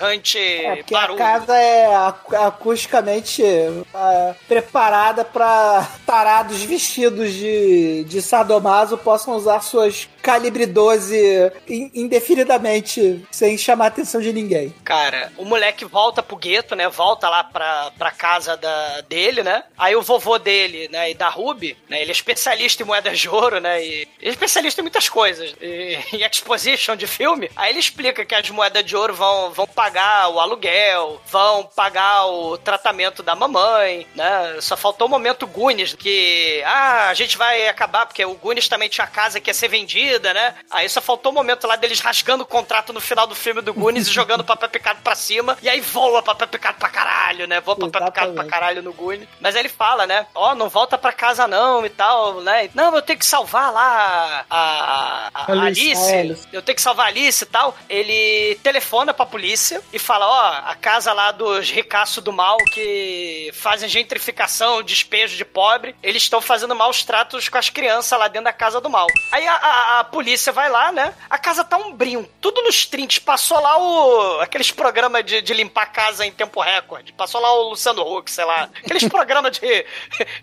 anti 0.00 0.38
É, 0.38 0.82
barulho. 0.90 1.22
a 1.22 1.26
casa 1.38 1.56
é 1.56 1.94
ac- 1.94 2.21
acusticamente 2.34 3.42
ah, 3.94 4.34
preparada 4.48 5.24
para 5.24 5.88
tarados 6.06 6.62
vestidos 6.62 7.32
de, 7.32 8.04
de 8.04 8.22
sadomaso 8.22 8.96
possam 8.98 9.34
usar 9.34 9.60
suas 9.60 10.08
calibre 10.22 10.66
12 10.66 11.52
in- 11.68 11.90
indefinidamente, 11.94 13.26
sem 13.30 13.58
chamar 13.58 13.86
a 13.86 13.88
atenção 13.88 14.20
de 14.20 14.32
ninguém. 14.32 14.72
Cara, 14.84 15.32
o 15.36 15.44
moleque 15.44 15.84
volta 15.84 16.22
pro 16.22 16.36
gueto, 16.36 16.74
né? 16.76 16.88
Volta 16.88 17.28
lá 17.28 17.42
pra, 17.42 17.90
pra 17.98 18.10
casa 18.10 18.56
da, 18.56 19.00
dele, 19.02 19.42
né? 19.42 19.64
Aí 19.76 19.96
o 19.96 20.02
vovô 20.02 20.38
dele, 20.38 20.88
né? 20.92 21.10
E 21.10 21.14
da 21.14 21.28
Ruby, 21.28 21.76
né? 21.88 22.00
Ele 22.00 22.10
é 22.10 22.12
especialista 22.12 22.82
em 22.82 22.86
moedas 22.86 23.18
de 23.18 23.28
ouro, 23.28 23.60
né? 23.60 23.84
E 23.84 23.88
ele 24.02 24.08
é 24.22 24.28
especialista 24.30 24.80
em 24.80 24.84
muitas 24.84 25.08
coisas. 25.08 25.54
E, 25.60 25.98
em 26.16 26.22
exposition 26.24 26.94
de 26.96 27.06
filme. 27.06 27.50
Aí 27.56 27.70
ele 27.72 27.80
explica 27.80 28.24
que 28.24 28.34
as 28.34 28.48
moedas 28.50 28.84
de 28.84 28.94
ouro 28.96 29.14
vão, 29.14 29.50
vão 29.50 29.66
pagar 29.66 30.28
o 30.28 30.38
aluguel, 30.38 31.20
vão 31.26 31.64
pagar 31.64 32.11
o 32.26 32.58
tratamento 32.58 33.22
da 33.22 33.34
mamãe, 33.34 34.06
né? 34.14 34.56
Só 34.60 34.76
faltou 34.76 35.06
o 35.06 35.10
momento 35.10 35.46
Goonies, 35.46 35.94
que, 35.94 36.62
ah, 36.64 37.08
a 37.08 37.14
gente 37.14 37.36
vai 37.36 37.68
acabar, 37.68 38.06
porque 38.06 38.24
o 38.24 38.34
Goonies 38.34 38.68
também 38.68 38.88
tinha 38.88 39.06
casa 39.06 39.40
que 39.40 39.50
ia 39.50 39.54
ser 39.54 39.68
vendida, 39.68 40.32
né? 40.32 40.54
Aí 40.70 40.88
só 40.88 41.00
faltou 41.00 41.32
o 41.32 41.34
momento 41.34 41.66
lá 41.66 41.76
deles 41.76 42.00
rasgando 42.00 42.44
o 42.44 42.46
contrato 42.46 42.92
no 42.92 43.00
final 43.00 43.26
do 43.26 43.34
filme 43.34 43.60
do 43.60 43.74
Goonies 43.74 44.08
e 44.08 44.12
jogando 44.12 44.44
papel 44.44 44.68
picado 44.68 45.00
pra 45.02 45.14
cima, 45.14 45.56
e 45.62 45.68
aí 45.68 45.80
voa 45.80 46.22
papel 46.22 46.48
picado 46.48 46.78
pra 46.78 46.88
caralho, 46.88 47.46
né? 47.46 47.60
Voa 47.60 47.76
papel 47.76 48.06
picado 48.06 48.32
pra 48.32 48.44
caralho 48.44 48.82
no 48.82 48.92
Goonies. 48.92 49.28
Mas 49.40 49.54
aí 49.54 49.62
ele 49.62 49.68
fala, 49.68 50.06
né? 50.06 50.26
Ó, 50.34 50.54
não 50.54 50.68
volta 50.68 50.98
pra 50.98 51.12
casa 51.12 51.46
não 51.46 51.84
e 51.84 51.90
tal, 51.90 52.40
né? 52.40 52.70
Não, 52.74 52.94
eu 52.94 53.02
tenho 53.02 53.18
que 53.18 53.26
salvar 53.26 53.72
lá 53.72 54.44
a, 54.48 55.30
a, 55.30 55.30
a 55.34 55.52
Alice. 55.52 56.14
Alice. 56.14 56.48
Eu 56.52 56.62
tenho 56.62 56.76
que 56.76 56.82
salvar 56.82 57.06
a 57.06 57.08
Alice 57.08 57.44
e 57.44 57.46
tal. 57.46 57.76
Ele 57.88 58.58
telefona 58.62 59.12
pra 59.14 59.26
polícia 59.26 59.82
e 59.92 59.98
fala, 59.98 60.26
ó, 60.26 60.70
a 60.70 60.74
casa 60.74 61.12
lá 61.12 61.30
dos 61.30 61.70
ricaços 62.02 62.22
do 62.24 62.32
mal 62.32 62.56
que 62.72 63.50
fazem 63.54 63.88
gentrificação, 63.88 64.82
despejo 64.82 65.36
de 65.36 65.44
pobre, 65.44 65.94
eles 66.02 66.22
estão 66.22 66.40
fazendo 66.40 66.74
maus 66.74 67.04
tratos 67.04 67.48
com 67.48 67.56
as 67.58 67.70
crianças 67.70 68.18
lá 68.18 68.26
dentro 68.26 68.44
da 68.46 68.52
casa 68.52 68.80
do 68.80 68.90
mal. 68.90 69.06
Aí 69.30 69.46
a, 69.46 69.54
a- 69.54 70.00
a 70.00 70.04
polícia 70.04 70.52
vai 70.52 70.68
lá, 70.68 70.90
né? 70.90 71.14
A 71.30 71.38
casa 71.38 71.62
tá 71.62 71.76
um 71.76 71.92
brinco. 71.92 72.28
Tudo 72.40 72.60
nos 72.62 72.86
trinks. 72.86 73.18
Passou 73.20 73.60
lá 73.60 73.78
o. 73.78 74.40
aqueles 74.40 74.70
programas 74.72 75.24
de, 75.24 75.40
de 75.40 75.54
limpar 75.54 75.82
a 75.82 75.86
casa 75.86 76.26
em 76.26 76.32
tempo 76.32 76.60
recorde. 76.60 77.12
Passou 77.12 77.40
lá 77.40 77.52
o 77.54 77.68
Luciano 77.70 78.02
Huck, 78.02 78.30
sei 78.30 78.44
lá. 78.44 78.68
Aqueles 78.84 79.06
programas 79.08 79.52
de. 79.58 79.86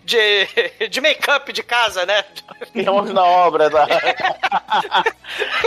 de, 0.06 0.88
de 0.90 1.02
make-up 1.02 1.52
de 1.52 1.62
casa, 1.64 2.06
né? 2.06 2.24
Irmãos 2.74 3.12
na 3.12 3.24
obra, 3.24 3.70
tá? 3.70 3.86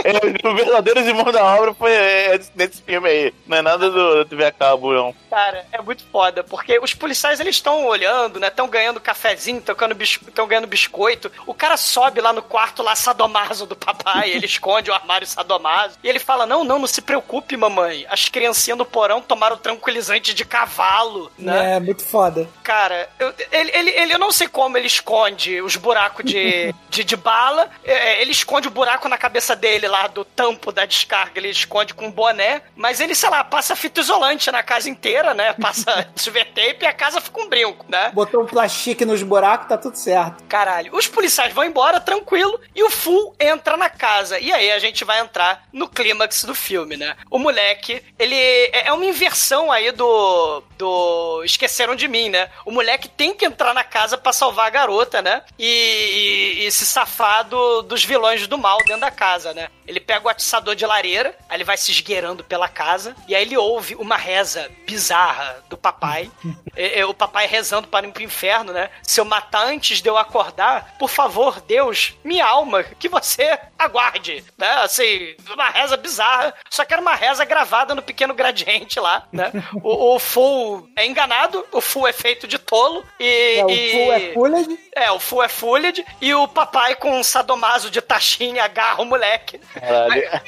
é, 0.03 0.47
o 0.47 0.55
Verdadeiros 0.55 1.05
Irmãos 1.05 1.31
da 1.31 1.43
Obra 1.55 1.73
foi 1.73 1.91
é, 1.93 2.39
nesse 2.55 2.81
filme 2.81 3.07
aí. 3.09 3.33
Não 3.45 3.57
é 3.57 3.61
nada 3.61 3.89
do 3.91 4.25
TV 4.25 4.45
a 4.45 4.51
cabo, 4.51 4.91
não. 4.93 5.15
Cara, 5.33 5.65
é 5.71 5.81
muito 5.81 6.03
foda, 6.11 6.43
porque 6.43 6.77
os 6.77 6.93
policiais 6.93 7.39
eles 7.39 7.55
estão 7.55 7.87
olhando, 7.87 8.39
né? 8.39 8.49
Estão 8.49 8.67
ganhando 8.67 9.01
cafezinho, 9.01 9.57
estão 9.57 10.47
ganhando 10.47 10.67
biscoito. 10.67 11.31
O 11.47 11.55
cara 11.55 11.75
sobe 11.75 12.21
lá 12.21 12.31
no 12.31 12.43
quarto, 12.43 12.83
lá, 12.83 12.95
sadomaso 12.95 13.65
do 13.65 13.75
papai, 13.75 14.29
ele 14.29 14.45
esconde 14.45 14.91
o 14.91 14.93
armário 14.93 15.25
sadomaso. 15.25 15.97
E 16.03 16.07
ele 16.07 16.19
fala: 16.19 16.45
Não, 16.45 16.63
não, 16.63 16.77
não 16.77 16.85
se 16.85 17.01
preocupe, 17.01 17.57
mamãe. 17.57 18.05
As 18.09 18.29
criancinhas 18.29 18.77
do 18.77 18.85
porão 18.85 19.21
tomaram 19.21 19.57
tranquilizante 19.57 20.35
de 20.35 20.45
cavalo, 20.45 21.31
né? 21.35 21.77
É, 21.77 21.79
muito 21.79 22.05
foda. 22.05 22.47
Cara, 22.61 23.09
eu, 23.17 23.33
ele, 23.51 23.71
ele, 23.73 23.89
ele, 23.89 24.13
eu 24.13 24.19
não 24.19 24.31
sei 24.31 24.47
como 24.47 24.77
ele 24.77 24.85
esconde 24.85 25.63
os 25.63 25.75
buracos 25.75 26.23
de, 26.25 26.75
de, 26.91 27.03
de 27.03 27.15
bala. 27.15 27.71
É, 27.83 28.21
ele 28.21 28.31
esconde 28.31 28.67
o 28.67 28.71
buraco 28.71 29.09
na 29.09 29.17
cabeça 29.17 29.55
dele 29.55 29.87
lá 29.87 30.05
do 30.05 30.23
tampo 30.23 30.71
da 30.71 30.85
descarga, 30.85 31.39
ele 31.39 31.49
esconde 31.49 31.95
com 31.95 32.05
um 32.05 32.11
boné. 32.11 32.61
Mas 32.75 32.99
ele, 32.99 33.15
sei 33.15 33.31
lá, 33.31 33.43
passa 33.43 33.75
fita 33.75 33.99
isolante 33.99 34.51
na 34.51 34.61
casa 34.61 34.87
inteira, 34.87 35.22
né? 35.31 35.53
Passa 35.61 36.07
silver 36.15 36.47
tape 36.47 36.79
e 36.81 36.87
a 36.87 36.93
casa 36.93 37.21
fica 37.21 37.39
um 37.39 37.47
brinco, 37.47 37.85
né? 37.87 38.09
Botou 38.13 38.41
um 38.41 38.47
plastique 38.47 39.05
nos 39.05 39.21
buracos, 39.21 39.67
tá 39.67 39.77
tudo 39.77 39.95
certo. 39.95 40.43
Caralho. 40.45 40.95
Os 40.95 41.07
policiais 41.07 41.53
vão 41.53 41.63
embora, 41.63 41.99
tranquilo, 41.99 42.59
e 42.75 42.81
o 42.83 42.89
Full 42.89 43.35
entra 43.39 43.77
na 43.77 43.89
casa. 43.89 44.39
E 44.39 44.51
aí 44.51 44.71
a 44.71 44.79
gente 44.79 45.05
vai 45.05 45.19
entrar 45.19 45.65
no 45.71 45.87
clímax 45.87 46.45
do 46.45 46.55
filme, 46.55 46.97
né? 46.97 47.15
O 47.29 47.37
moleque, 47.37 48.01
ele 48.17 48.35
é, 48.35 48.87
é 48.87 48.93
uma 48.93 49.05
inversão 49.05 49.71
aí 49.71 49.91
do 49.91 50.63
do 50.83 51.41
Esqueceram 51.45 51.95
de 51.95 52.09
Mim, 52.09 52.27
né? 52.27 52.49
O 52.65 52.71
moleque 52.71 53.07
tem 53.07 53.33
que 53.33 53.45
entrar 53.45 53.73
na 53.73 53.85
casa 53.85 54.17
para 54.17 54.33
salvar 54.33 54.67
a 54.67 54.69
garota, 54.69 55.21
né? 55.21 55.41
E, 55.57 56.59
e, 56.59 56.65
e 56.65 56.71
se 56.73 56.85
safar 56.85 57.45
do, 57.45 57.81
dos 57.83 58.03
vilões 58.03 58.45
do 58.47 58.57
mal 58.57 58.77
dentro 58.79 58.99
da 58.99 59.09
casa, 59.09 59.53
né? 59.53 59.69
Ele 59.87 60.01
pega 60.01 60.25
o 60.25 60.29
atiçador 60.29 60.75
de 60.75 60.85
lareira, 60.85 61.35
aí 61.47 61.55
ele 61.55 61.63
vai 61.63 61.77
se 61.77 61.91
esgueirando 61.91 62.43
pela 62.43 62.67
casa, 62.67 63.15
e 63.27 63.35
aí 63.35 63.43
ele 63.43 63.57
ouve 63.57 63.95
uma 63.95 64.17
reza 64.17 64.69
bizarra 64.85 65.63
do 65.69 65.77
papai. 65.77 66.29
é, 66.75 66.99
é, 66.99 67.05
o 67.05 67.13
papai 67.13 67.47
rezando 67.47 67.87
para 67.87 68.05
ir 68.05 68.11
pro 68.11 68.23
inferno, 68.23 68.73
né? 68.73 68.89
Se 69.03 69.21
eu 69.21 69.25
matar 69.25 69.65
antes 69.65 70.01
de 70.01 70.09
eu 70.09 70.17
acordar, 70.17 70.95
por 70.99 71.09
favor, 71.09 71.61
Deus, 71.61 72.13
minha 72.25 72.45
alma, 72.45 72.83
que 72.83 73.07
você 73.07 73.57
aguarde, 73.79 74.43
né? 74.57 74.69
Assim, 74.83 75.35
uma 75.53 75.69
reza 75.69 75.95
bizarra, 75.95 76.53
só 76.69 76.83
que 76.83 76.93
era 76.93 77.01
uma 77.01 77.15
reza 77.15 77.45
gravada 77.45 77.95
no 77.95 78.01
pequeno 78.01 78.33
gradiente 78.33 78.99
lá, 78.99 79.25
né? 79.31 79.51
O, 79.83 80.15
o 80.15 80.19
Full 80.19 80.72
é 80.95 81.05
enganado, 81.05 81.65
o 81.71 81.81
Full 81.81 82.07
é 82.07 82.13
feito 82.13 82.47
de 82.47 82.57
tolo 82.57 83.03
e... 83.19 83.57
É, 83.57 83.65
o 83.65 83.69
e... 83.69 83.91
Full 83.91 84.13
é 84.13 84.19
Fulled. 84.33 84.79
É, 84.95 85.11
o 85.11 85.19
Full 85.19 85.43
é 85.43 85.49
Fulled 85.49 86.05
e 86.21 86.33
o 86.33 86.47
papai 86.47 86.95
com 86.95 87.17
um 87.17 87.23
sadomaso 87.23 87.89
de 87.89 88.01
taxinha 88.01 88.63
agarra 88.63 89.01
o 89.01 89.05
moleque. 89.05 89.59
Caralho. 89.73 90.41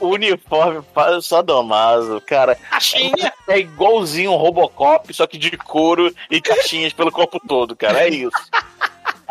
O 0.00 0.08
uniforme 0.14 0.84
só 1.22 1.42
Domaso, 1.42 2.20
cara. 2.26 2.56
Caixinha. 2.56 3.32
É 3.48 3.58
igualzinho 3.58 4.32
um 4.32 4.36
Robocop, 4.36 5.12
só 5.14 5.26
que 5.26 5.38
de 5.38 5.56
couro 5.56 6.14
e 6.30 6.40
caixinhas 6.40 6.92
pelo 6.92 7.12
corpo 7.12 7.40
todo, 7.46 7.76
cara. 7.76 8.04
É 8.04 8.08
isso. 8.08 8.30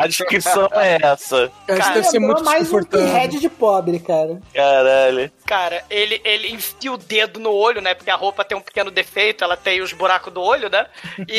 A 0.02 0.06
descrição 0.08 0.68
é 0.72 0.98
essa. 1.00 1.52
Cara, 1.66 1.94
deve 1.94 2.04
ser 2.08 2.18
muito 2.18 2.42
mais 2.42 2.72
um 2.72 2.78
desconfortável. 2.78 3.06
head 3.06 3.38
de 3.38 3.48
pobre, 3.48 4.00
cara. 4.00 4.40
Caralho. 4.52 5.30
Cara, 5.52 5.84
ele, 5.90 6.18
ele 6.24 6.48
enfia 6.50 6.90
o 6.90 6.96
dedo 6.96 7.38
no 7.38 7.52
olho, 7.52 7.82
né? 7.82 7.92
Porque 7.94 8.10
a 8.10 8.14
roupa 8.16 8.42
tem 8.42 8.56
um 8.56 8.60
pequeno 8.62 8.90
defeito, 8.90 9.44
ela 9.44 9.54
tem 9.54 9.82
os 9.82 9.92
buracos 9.92 10.32
do 10.32 10.40
olho, 10.40 10.70
né? 10.70 10.86
E, 11.28 11.34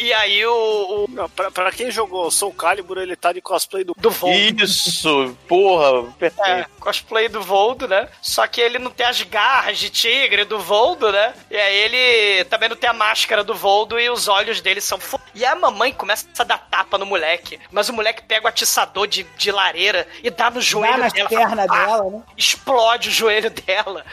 e, 0.00 0.04
e 0.04 0.12
aí 0.12 0.46
o. 0.46 0.52
o... 0.52 1.06
Não, 1.10 1.28
pra, 1.28 1.50
pra 1.50 1.72
quem 1.72 1.90
jogou 1.90 2.30
Soul 2.30 2.52
Calibur, 2.52 2.98
ele 2.98 3.16
tá 3.16 3.32
de 3.32 3.40
cosplay 3.40 3.82
do. 3.82 3.92
Do 3.96 4.08
Voldo. 4.08 4.62
Isso, 4.62 5.36
porra, 5.48 6.12
perfeito. 6.12 6.48
É, 6.48 6.66
cosplay 6.78 7.28
do 7.28 7.42
Voldo, 7.42 7.88
né? 7.88 8.08
Só 8.22 8.46
que 8.46 8.60
ele 8.60 8.78
não 8.78 8.90
tem 8.92 9.04
as 9.06 9.20
garras 9.22 9.78
de 9.78 9.90
tigre 9.90 10.44
do 10.44 10.60
Voldo, 10.60 11.10
né? 11.10 11.34
E 11.50 11.56
aí 11.56 11.76
ele 11.76 12.44
também 12.44 12.68
não 12.68 12.76
tem 12.76 12.88
a 12.88 12.92
máscara 12.92 13.42
do 13.42 13.52
Voldo 13.54 13.98
e 13.98 14.08
os 14.08 14.28
olhos 14.28 14.60
dele 14.60 14.80
são. 14.80 15.00
fu- 15.00 15.20
E 15.34 15.44
a 15.44 15.56
mamãe 15.56 15.92
começa 15.92 16.26
a 16.38 16.44
dar 16.44 16.58
tapa 16.70 16.96
no 16.98 17.04
moleque. 17.06 17.58
Mas 17.72 17.88
o 17.88 17.92
moleque 17.92 18.22
pega 18.22 18.46
o 18.46 18.48
atiçador 18.48 19.08
de, 19.08 19.24
de 19.36 19.50
lareira 19.50 20.06
e 20.22 20.30
dá 20.30 20.50
no 20.50 20.60
joelho 20.60 20.92
Dá 20.92 20.98
nas 20.98 21.12
dela. 21.12 21.28
pernas 21.28 21.66
Pá! 21.66 21.86
dela, 21.86 22.10
né? 22.10 22.22
explode 22.36 23.08
o 23.08 23.12
joelho 23.12 23.55
dela 23.66 24.04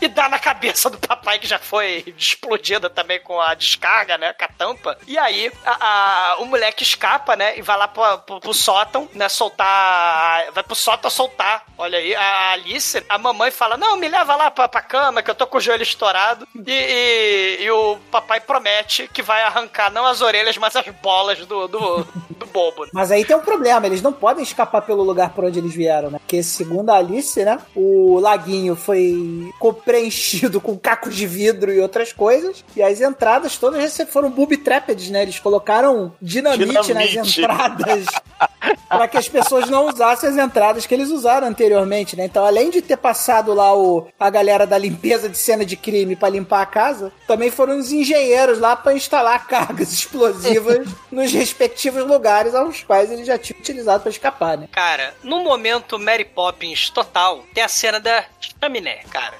e 0.00 0.08
dá 0.08 0.28
na 0.28 0.38
cabeça 0.38 0.88
do 0.90 0.98
papai 0.98 1.38
que 1.38 1.46
já 1.46 1.58
foi 1.58 2.04
explodida 2.16 2.88
também 2.90 3.20
com 3.20 3.40
a 3.40 3.54
descarga, 3.54 4.16
né, 4.18 4.32
com 4.32 4.44
a 4.44 4.48
tampa. 4.48 4.98
E 5.06 5.16
aí 5.18 5.50
a, 5.64 6.32
a- 6.32 6.36
o 6.38 6.46
moleque 6.46 6.82
escapa, 6.82 7.36
né, 7.36 7.58
e 7.58 7.62
vai 7.62 7.76
lá 7.76 7.88
pro, 7.88 8.18
pro, 8.18 8.40
pro 8.40 8.54
sótão, 8.54 9.08
né, 9.14 9.28
soltar, 9.28 10.50
vai 10.52 10.62
pro 10.62 10.74
sótão 10.74 11.10
soltar. 11.10 11.64
Olha 11.76 11.98
aí, 11.98 12.14
a 12.14 12.50
Alice, 12.52 13.04
a 13.08 13.18
mamãe 13.18 13.50
fala: 13.50 13.76
"Não, 13.76 13.96
me 13.96 14.08
leva 14.08 14.36
lá 14.36 14.50
pra, 14.50 14.68
pra 14.68 14.80
cama 14.82 15.22
que 15.22 15.30
eu 15.30 15.34
tô 15.34 15.46
com 15.46 15.58
o 15.58 15.60
joelho 15.60 15.82
estourado". 15.82 16.46
E, 16.54 16.70
e- 16.72 17.64
e 17.64 17.70
o 17.70 17.96
papai 18.10 18.40
promete 18.40 19.08
que 19.12 19.22
vai 19.22 19.42
arrancar 19.42 19.90
não 19.90 20.06
as 20.06 20.20
orelhas, 20.20 20.56
mas 20.56 20.76
as 20.76 20.86
bolas 21.02 21.38
do 21.46 21.66
do, 21.68 22.04
do 22.30 22.46
bobo. 22.46 22.86
Mas 22.92 23.10
aí 23.10 23.24
tem 23.24 23.36
um 23.36 23.40
problema, 23.40 23.86
eles 23.86 24.02
não 24.02 24.12
podem 24.12 24.42
escapar 24.42 24.82
pelo 24.82 25.02
lugar 25.02 25.30
por 25.30 25.44
onde 25.44 25.58
eles 25.58 25.74
vieram, 25.74 26.10
né? 26.10 26.18
Porque 26.18 26.42
segundo 26.42 26.90
a 26.90 26.96
Alice, 26.96 27.42
né, 27.44 27.58
o 27.74 28.18
laguinho 28.20 28.76
foi 28.84 29.50
preenchido 29.84 30.60
com 30.60 30.76
cacos 30.78 31.16
de 31.16 31.26
vidro 31.26 31.72
e 31.72 31.80
outras 31.80 32.12
coisas, 32.12 32.64
e 32.76 32.82
as 32.82 33.00
entradas 33.00 33.56
todas 33.56 33.96
foram 34.08 34.30
booby 34.30 34.58
trapped, 34.58 35.10
né? 35.10 35.22
Eles 35.22 35.38
colocaram 35.38 36.12
dinamite, 36.20 36.92
nas 36.92 37.08
Dinamite. 37.08 37.40
entradas 37.40 38.06
para 38.88 39.08
que 39.08 39.16
as 39.16 39.28
pessoas 39.28 39.68
não 39.68 39.88
usassem 39.88 40.28
as 40.30 40.36
entradas 40.36 40.86
que 40.86 40.94
eles 40.94 41.10
usaram 41.10 41.46
anteriormente, 41.46 42.16
né? 42.16 42.24
Então, 42.24 42.44
além 42.44 42.70
de 42.70 42.80
ter 42.82 42.96
passado 42.96 43.52
lá 43.54 43.74
o, 43.76 44.08
a 44.18 44.30
galera 44.30 44.66
da 44.66 44.78
limpeza 44.78 45.28
de 45.28 45.36
cena 45.36 45.64
de 45.64 45.76
crime 45.76 46.16
para 46.16 46.28
limpar 46.30 46.62
a 46.62 46.66
casa, 46.66 47.12
também 47.26 47.50
foram 47.50 47.78
os 47.78 47.92
engenheiros 47.92 48.58
lá 48.58 48.76
para 48.76 48.94
instalar 48.94 49.46
cargas 49.46 49.92
explosivas 49.94 50.86
nos 51.10 51.32
respectivos 51.32 52.04
lugares 52.06 52.54
aos 52.54 52.82
quais 52.82 53.10
eles 53.10 53.26
já 53.26 53.38
tinham 53.38 53.58
utilizado 53.60 54.02
para 54.02 54.10
escapar, 54.10 54.56
né? 54.58 54.68
Cara, 54.72 55.14
no 55.22 55.42
momento 55.42 55.98
Mary 55.98 56.24
Poppins 56.24 56.90
total, 56.90 57.44
tem 57.52 57.62
a 57.62 57.68
cena 57.68 57.98
da 58.00 58.24
chaminé, 58.60 59.00
cara. 59.10 59.34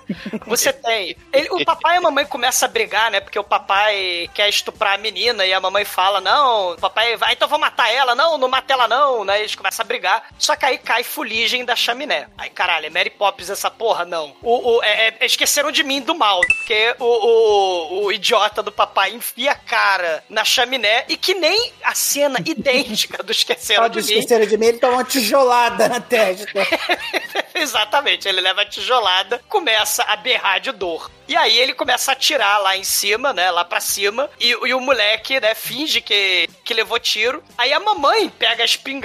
Você 0.46 0.72
tem. 0.74 1.16
ele- 1.32 1.48
o 1.50 1.64
papai 1.64 1.94
e 1.96 1.98
a 1.98 2.00
mamãe 2.00 2.26
começam 2.26 2.68
a 2.68 2.72
brigar, 2.72 3.10
né? 3.10 3.20
Porque 3.20 3.38
o 3.38 3.44
papai 3.44 4.28
quer 4.34 4.48
estuprar 4.48 4.94
a 4.94 4.98
menina 4.98 5.44
e 5.46 5.52
a 5.52 5.60
mamãe 5.60 5.84
fala: 5.84 6.20
Não, 6.20 6.72
o 6.72 6.76
papai 6.76 7.16
vai, 7.16 7.32
então 7.34 7.48
vou 7.48 7.58
matar 7.58 7.90
ela. 7.92 8.14
Não, 8.14 8.36
não 8.38 8.48
mata 8.48 8.72
ela, 8.72 8.88
não, 8.88 9.13
né? 9.22 9.40
Eles 9.40 9.54
começam 9.54 9.84
a 9.84 9.86
brigar. 9.86 10.26
Só 10.38 10.56
que 10.56 10.64
aí 10.64 10.78
cai 10.78 11.04
fuligem 11.04 11.62
da 11.62 11.76
chaminé. 11.76 12.26
Aí, 12.38 12.48
caralho, 12.48 12.86
é 12.86 12.90
Mary 12.90 13.10
Poppins 13.10 13.50
essa 13.50 13.70
porra? 13.70 14.06
Não. 14.06 14.34
O, 14.40 14.76
o- 14.78 14.82
é- 14.82 15.08
é- 15.20 15.26
esqueceram 15.26 15.70
de 15.70 15.84
mim 15.84 16.00
do 16.00 16.14
mal. 16.14 16.40
Porque 16.40 16.94
o, 16.98 17.04
o, 17.04 18.04
o 18.06 18.12
idiota 18.12 18.62
do 18.62 18.72
papai 18.72 19.12
enfia 19.12 19.52
a 19.52 19.54
cara 19.54 20.24
na 20.30 20.42
chaminé 20.44 21.04
e 21.08 21.18
que 21.18 21.34
nem 21.34 21.70
a 21.82 21.94
cena 21.94 22.38
idêntica 22.46 23.22
do 23.22 23.30
Esqueceram 23.32 23.90
de 23.90 23.96
mim. 24.02 24.18
esquecer 24.20 24.46
de 24.46 24.56
mim, 24.56 24.66
ele 24.66 24.78
toma 24.78 24.94
uma 24.94 25.04
tijolada 25.04 25.86
na 25.88 26.00
testa. 26.00 26.48
Exatamente, 27.54 28.28
ele 28.28 28.40
leva 28.40 28.62
a 28.62 28.66
tijolada, 28.66 29.40
começa 29.48 30.02
a 30.04 30.16
berrar 30.16 30.60
de 30.60 30.72
dor. 30.72 31.10
E 31.26 31.34
aí 31.36 31.56
ele 31.58 31.72
começa 31.72 32.10
a 32.10 32.14
atirar 32.14 32.60
lá 32.60 32.76
em 32.76 32.84
cima, 32.84 33.32
né? 33.32 33.50
Lá 33.50 33.64
pra 33.64 33.80
cima. 33.80 34.28
E, 34.38 34.50
e 34.50 34.74
o 34.74 34.80
moleque, 34.80 35.40
né, 35.40 35.54
finge 35.54 36.00
que, 36.02 36.48
que 36.62 36.74
levou 36.74 36.98
tiro. 37.00 37.42
Aí 37.56 37.72
a 37.72 37.80
mamãe 37.80 38.28
pega 38.28 38.62
a 38.62 38.66
espingarda. 38.66 39.03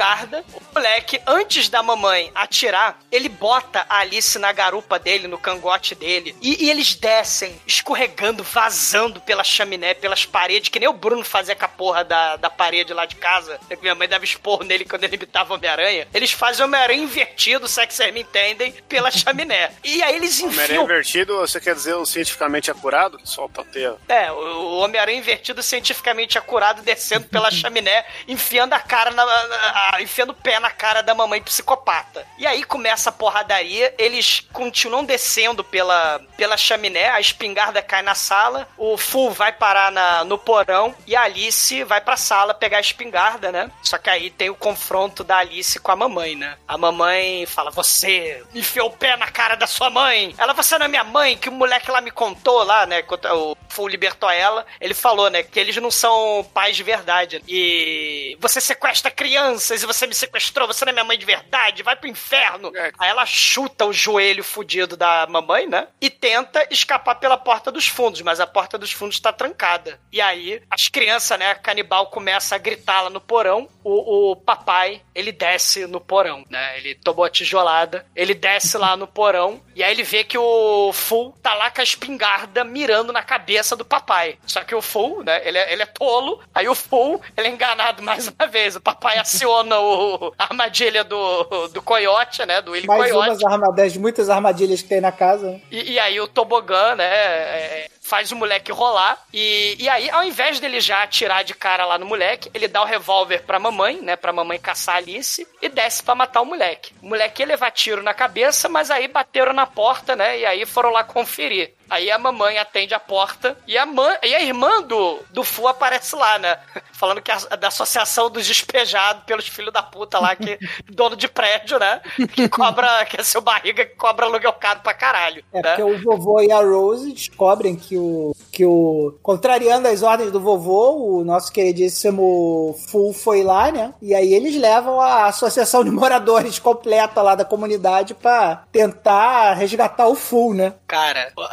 O 0.53 0.61
moleque, 0.75 1.21
antes 1.25 1.69
da 1.69 1.81
mamãe 1.81 2.31
atirar, 2.35 2.99
ele 3.11 3.29
bota 3.29 3.85
a 3.89 3.99
Alice 3.99 4.37
na 4.37 4.51
garupa 4.51 4.99
dele, 4.99 5.27
no 5.27 5.37
cangote 5.37 5.95
dele. 5.95 6.35
E, 6.41 6.65
e 6.65 6.69
eles 6.69 6.95
descem, 6.95 7.59
escorregando, 7.65 8.43
vazando 8.43 9.21
pela 9.21 9.43
chaminé, 9.43 9.93
pelas 9.93 10.25
paredes, 10.25 10.69
que 10.69 10.79
nem 10.79 10.89
o 10.89 10.93
Bruno 10.93 11.23
fazia 11.23 11.55
com 11.55 11.65
a 11.65 11.69
porra 11.69 12.03
da, 12.03 12.35
da 12.35 12.49
parede 12.49 12.93
lá 12.93 13.05
de 13.05 13.15
casa. 13.15 13.59
que 13.69 13.77
Minha 13.77 13.95
mãe 13.95 14.07
dava 14.07 14.25
esporro 14.25 14.63
nele 14.63 14.85
quando 14.85 15.03
ele 15.05 15.15
imitava 15.15 15.53
Homem-Aranha. 15.53 16.07
Eles 16.13 16.31
fazem 16.31 16.65
Homem-Aranha 16.65 17.03
invertido, 17.03 17.67
Sex 17.67 17.95
Termin 17.95 18.23
tem. 18.25 18.49
prendem 18.49 18.71
pela 18.87 19.11
chaminé. 19.11 19.71
E 19.83 20.01
aí 20.01 20.15
eles 20.15 20.39
Homem-Aranha 20.41 20.65
enfiam. 20.67 20.83
invertido, 20.85 21.37
você 21.37 21.59
quer 21.59 21.75
dizer 21.75 21.93
o 21.95 22.05
cientificamente 22.05 22.71
acurado, 22.71 23.17
que 23.17 23.27
solta 23.29 23.61
a 23.61 23.65
teia? 23.65 23.95
É, 24.07 24.31
o 24.31 24.77
Homem-Aranha 24.79 25.17
invertido 25.17 25.61
cientificamente 25.61 26.37
acurado, 26.37 26.81
descendo 26.81 27.27
pela 27.27 27.51
chaminé, 27.51 28.05
enfiando 28.27 28.73
a 28.73 28.79
cara 28.79 29.11
na. 29.11 29.25
na- 29.25 29.88
enfiando 29.99 30.31
o 30.31 30.35
pé 30.35 30.59
na 30.59 30.69
cara 30.69 31.01
da 31.01 31.15
mamãe 31.15 31.41
psicopata. 31.41 32.25
E 32.37 32.45
aí 32.45 32.63
começa 32.63 33.09
a 33.09 33.13
porradaria, 33.13 33.93
eles 33.97 34.47
continuam 34.53 35.03
descendo 35.03 35.63
pela, 35.63 36.21
pela 36.37 36.57
chaminé, 36.57 37.09
a 37.09 37.19
espingarda 37.19 37.81
cai 37.81 38.01
na 38.01 38.15
sala, 38.15 38.67
o 38.77 38.97
Full 38.97 39.31
vai 39.31 39.51
parar 39.51 39.91
na, 39.91 40.23
no 40.23 40.37
porão 40.37 40.93
e 41.07 41.15
a 41.15 41.23
Alice 41.23 41.83
vai 41.83 42.01
pra 42.01 42.17
sala 42.17 42.53
pegar 42.53 42.77
a 42.77 42.81
espingarda, 42.81 43.51
né? 43.51 43.71
Só 43.81 43.97
que 43.97 44.09
aí 44.09 44.29
tem 44.29 44.49
o 44.49 44.55
confronto 44.55 45.23
da 45.23 45.37
Alice 45.37 45.79
com 45.79 45.91
a 45.91 45.95
mamãe, 45.95 46.35
né? 46.35 46.57
A 46.67 46.77
mamãe 46.77 47.45
fala: 47.45 47.71
Você 47.71 48.43
enfiou 48.53 48.87
o 48.87 48.97
pé 48.97 49.15
na 49.15 49.27
cara 49.27 49.55
da 49.55 49.67
sua 49.67 49.89
mãe. 49.89 50.35
Ela, 50.37 50.53
você 50.53 50.77
não 50.77 50.85
é 50.85 50.89
minha 50.89 51.03
mãe, 51.03 51.37
que 51.37 51.49
o 51.49 51.51
moleque 51.51 51.91
lá 51.91 52.01
me 52.01 52.11
contou 52.11 52.63
lá, 52.63 52.85
né? 52.85 53.01
Quando 53.01 53.25
o 53.25 53.57
Full 53.69 53.87
libertou 53.87 54.29
ela. 54.29 54.65
Ele 54.79 54.93
falou, 54.93 55.29
né? 55.29 55.43
Que 55.43 55.59
eles 55.59 55.75
não 55.77 55.91
são 55.91 56.45
pais 56.53 56.75
de 56.75 56.83
verdade. 56.83 57.41
E 57.47 58.37
você 58.39 58.59
sequestra 58.59 59.11
crianças 59.11 59.78
e 59.83 59.87
você 59.87 60.07
me 60.07 60.13
sequestrou, 60.13 60.67
você 60.67 60.85
não 60.85 60.91
é 60.91 60.93
minha 60.93 61.05
mãe 61.05 61.17
de 61.17 61.25
verdade, 61.25 61.83
vai 61.83 61.95
pro 61.95 62.09
inferno. 62.09 62.71
Aí 62.97 63.09
ela 63.09 63.25
chuta 63.25 63.85
o 63.85 63.93
joelho 63.93 64.43
fudido 64.43 64.95
da 64.95 65.25
mamãe, 65.27 65.67
né? 65.67 65.87
E 66.01 66.09
tenta 66.09 66.67
escapar 66.69 67.15
pela 67.15 67.37
porta 67.37 67.71
dos 67.71 67.87
fundos, 67.87 68.21
mas 68.21 68.39
a 68.39 68.47
porta 68.47 68.77
dos 68.77 68.91
fundos 68.91 69.19
tá 69.19 69.31
trancada. 69.31 69.99
E 70.11 70.21
aí 70.21 70.61
as 70.69 70.87
crianças, 70.87 71.37
né? 71.37 71.55
Canibal 71.55 72.07
começa 72.07 72.55
a 72.55 72.59
gritar 72.59 73.01
lá 73.01 73.09
no 73.09 73.21
porão. 73.21 73.67
O, 73.83 74.31
o 74.31 74.35
papai, 74.35 75.01
ele 75.15 75.31
desce 75.31 75.87
no 75.87 75.99
porão, 75.99 76.43
né? 76.49 76.77
Ele 76.77 76.95
tomou 76.95 77.25
a 77.25 77.29
tijolada, 77.29 78.05
ele 78.15 78.33
desce 78.33 78.77
lá 78.77 78.95
no 78.95 79.07
porão 79.07 79.61
e 79.79 79.83
aí 79.83 79.93
ele 79.93 80.03
vê 80.03 80.25
que 80.25 80.37
o 80.37 80.91
Full 80.91 81.33
tá 81.41 81.53
lá 81.53 81.71
com 81.71 81.79
a 81.79 81.83
espingarda 81.85 82.65
mirando 82.65 83.13
na 83.13 83.23
cabeça 83.23 83.77
do 83.77 83.85
papai. 83.85 84.37
Só 84.45 84.61
que 84.63 84.75
o 84.75 84.81
Full, 84.81 85.23
né? 85.23 85.41
Ele 85.47 85.57
é, 85.57 85.71
ele 85.71 85.83
é 85.83 85.85
tolo. 85.85 86.41
Aí 86.53 86.67
o 86.67 86.75
Full, 86.75 87.21
ele 87.37 87.47
é 87.47 87.51
enganado 87.51 88.03
mais 88.03 88.27
uma 88.27 88.45
vez. 88.45 88.75
O 88.75 88.81
papai 88.81 89.17
aciona 89.17 89.68
o, 89.77 90.33
a 90.37 90.45
armadilha 90.45 91.03
do, 91.03 91.67
do 91.69 91.81
coiote, 91.81 92.45
né? 92.45 92.61
Do 92.61 92.71
Willy 92.71 92.87
Mais 92.87 93.11
Coyote. 93.11 93.29
umas 93.29 93.43
armadilhas, 93.43 93.97
muitas 93.97 94.29
armadilhas 94.29 94.81
que 94.81 94.89
tem 94.89 95.01
na 95.01 95.11
casa. 95.11 95.51
né? 95.51 95.61
E, 95.71 95.93
e 95.93 95.99
aí 95.99 96.19
o 96.19 96.27
tobogã, 96.27 96.95
né, 96.95 97.05
é, 97.05 97.87
faz 98.09 98.31
o 98.31 98.35
moleque 98.35 98.71
rolar. 98.71 99.23
E, 99.31 99.75
e 99.79 99.87
aí, 99.87 100.09
ao 100.09 100.23
invés 100.23 100.59
dele 100.59 100.81
já 100.81 101.03
atirar 101.03 101.43
de 101.43 101.53
cara 101.53 101.85
lá 101.85 101.97
no 101.99 102.07
moleque, 102.07 102.49
ele 102.55 102.67
dá 102.67 102.81
o 102.81 102.85
revólver 102.85 103.43
pra 103.43 103.59
mamãe, 103.59 104.01
né, 104.01 104.15
pra 104.15 104.33
mamãe 104.33 104.59
caçar 104.59 104.95
a 104.95 104.97
Alice, 104.97 105.47
e 105.61 105.69
desce 105.69 106.01
pra 106.01 106.15
matar 106.15 106.41
o 106.41 106.45
moleque. 106.45 106.93
O 107.03 107.07
moleque 107.07 107.45
levar 107.45 107.69
tiro 107.69 108.01
na 108.01 108.13
cabeça, 108.13 108.67
mas 108.67 108.89
aí 108.89 109.07
bateram 109.07 109.53
na 109.53 109.67
porta, 109.67 110.15
né, 110.15 110.39
e 110.39 110.45
aí 110.45 110.65
foram 110.65 110.89
lá 110.89 111.03
conferir. 111.03 111.75
Aí 111.89 112.11
a 112.11 112.19
mamãe 112.19 112.57
atende 112.59 112.93
a 112.93 112.99
porta 112.99 113.57
e 113.65 113.77
a, 113.77 113.85
mãe, 113.85 114.15
e 114.23 114.35
a 114.35 114.41
irmã 114.41 114.81
do, 114.83 115.19
do 115.31 115.43
Fu 115.43 115.67
aparece 115.67 116.15
lá, 116.15 116.37
né? 116.37 116.59
Falando 116.93 117.21
que 117.21 117.31
a, 117.31 117.37
da 117.55 117.69
associação 117.69 118.29
dos 118.29 118.45
despejados 118.45 119.23
pelos 119.23 119.47
filhos 119.47 119.73
da 119.73 119.81
puta 119.81 120.19
lá, 120.19 120.35
que 120.35 120.59
dono 120.91 121.15
de 121.15 121.27
prédio, 121.27 121.79
né? 121.79 121.99
Que 122.33 122.47
cobra, 122.47 123.05
que 123.05 123.19
é 123.19 123.23
seu 123.23 123.41
barriga 123.41 123.85
que 123.85 123.95
cobra 123.95 124.27
aluguel 124.27 124.53
caro 124.53 124.81
pra 124.81 124.93
caralho. 124.93 125.43
É 125.51 125.61
né? 125.61 125.75
porque 125.75 125.83
o 125.83 125.97
vovô 125.97 126.41
e 126.41 126.51
a 126.51 126.61
Rose 126.61 127.11
descobrem 127.11 127.75
que 127.75 127.97
o. 127.99 128.38
que 128.51 128.65
o. 128.65 129.17
Contrariando 129.21 129.87
as 129.87 130.03
ordens 130.03 130.31
do 130.31 130.39
vovô, 130.39 131.19
o 131.19 131.23
nosso 131.23 131.51
queridíssimo 131.51 132.75
Full 132.89 133.13
foi 133.13 133.43
lá, 133.43 133.71
né? 133.71 133.93
E 134.01 134.13
aí 134.13 134.33
eles 134.33 134.55
levam 134.55 134.99
a 134.99 135.25
associação 135.25 135.83
de 135.83 135.91
moradores 135.91 136.59
completa 136.59 137.21
lá 137.21 137.35
da 137.35 137.45
comunidade 137.45 138.13
pra 138.13 138.63
tentar 138.71 139.53
resgatar 139.53 140.07
o 140.07 140.15
Full, 140.15 140.53
né? 140.53 140.73
Cara, 140.87 141.31
a, 141.37 141.45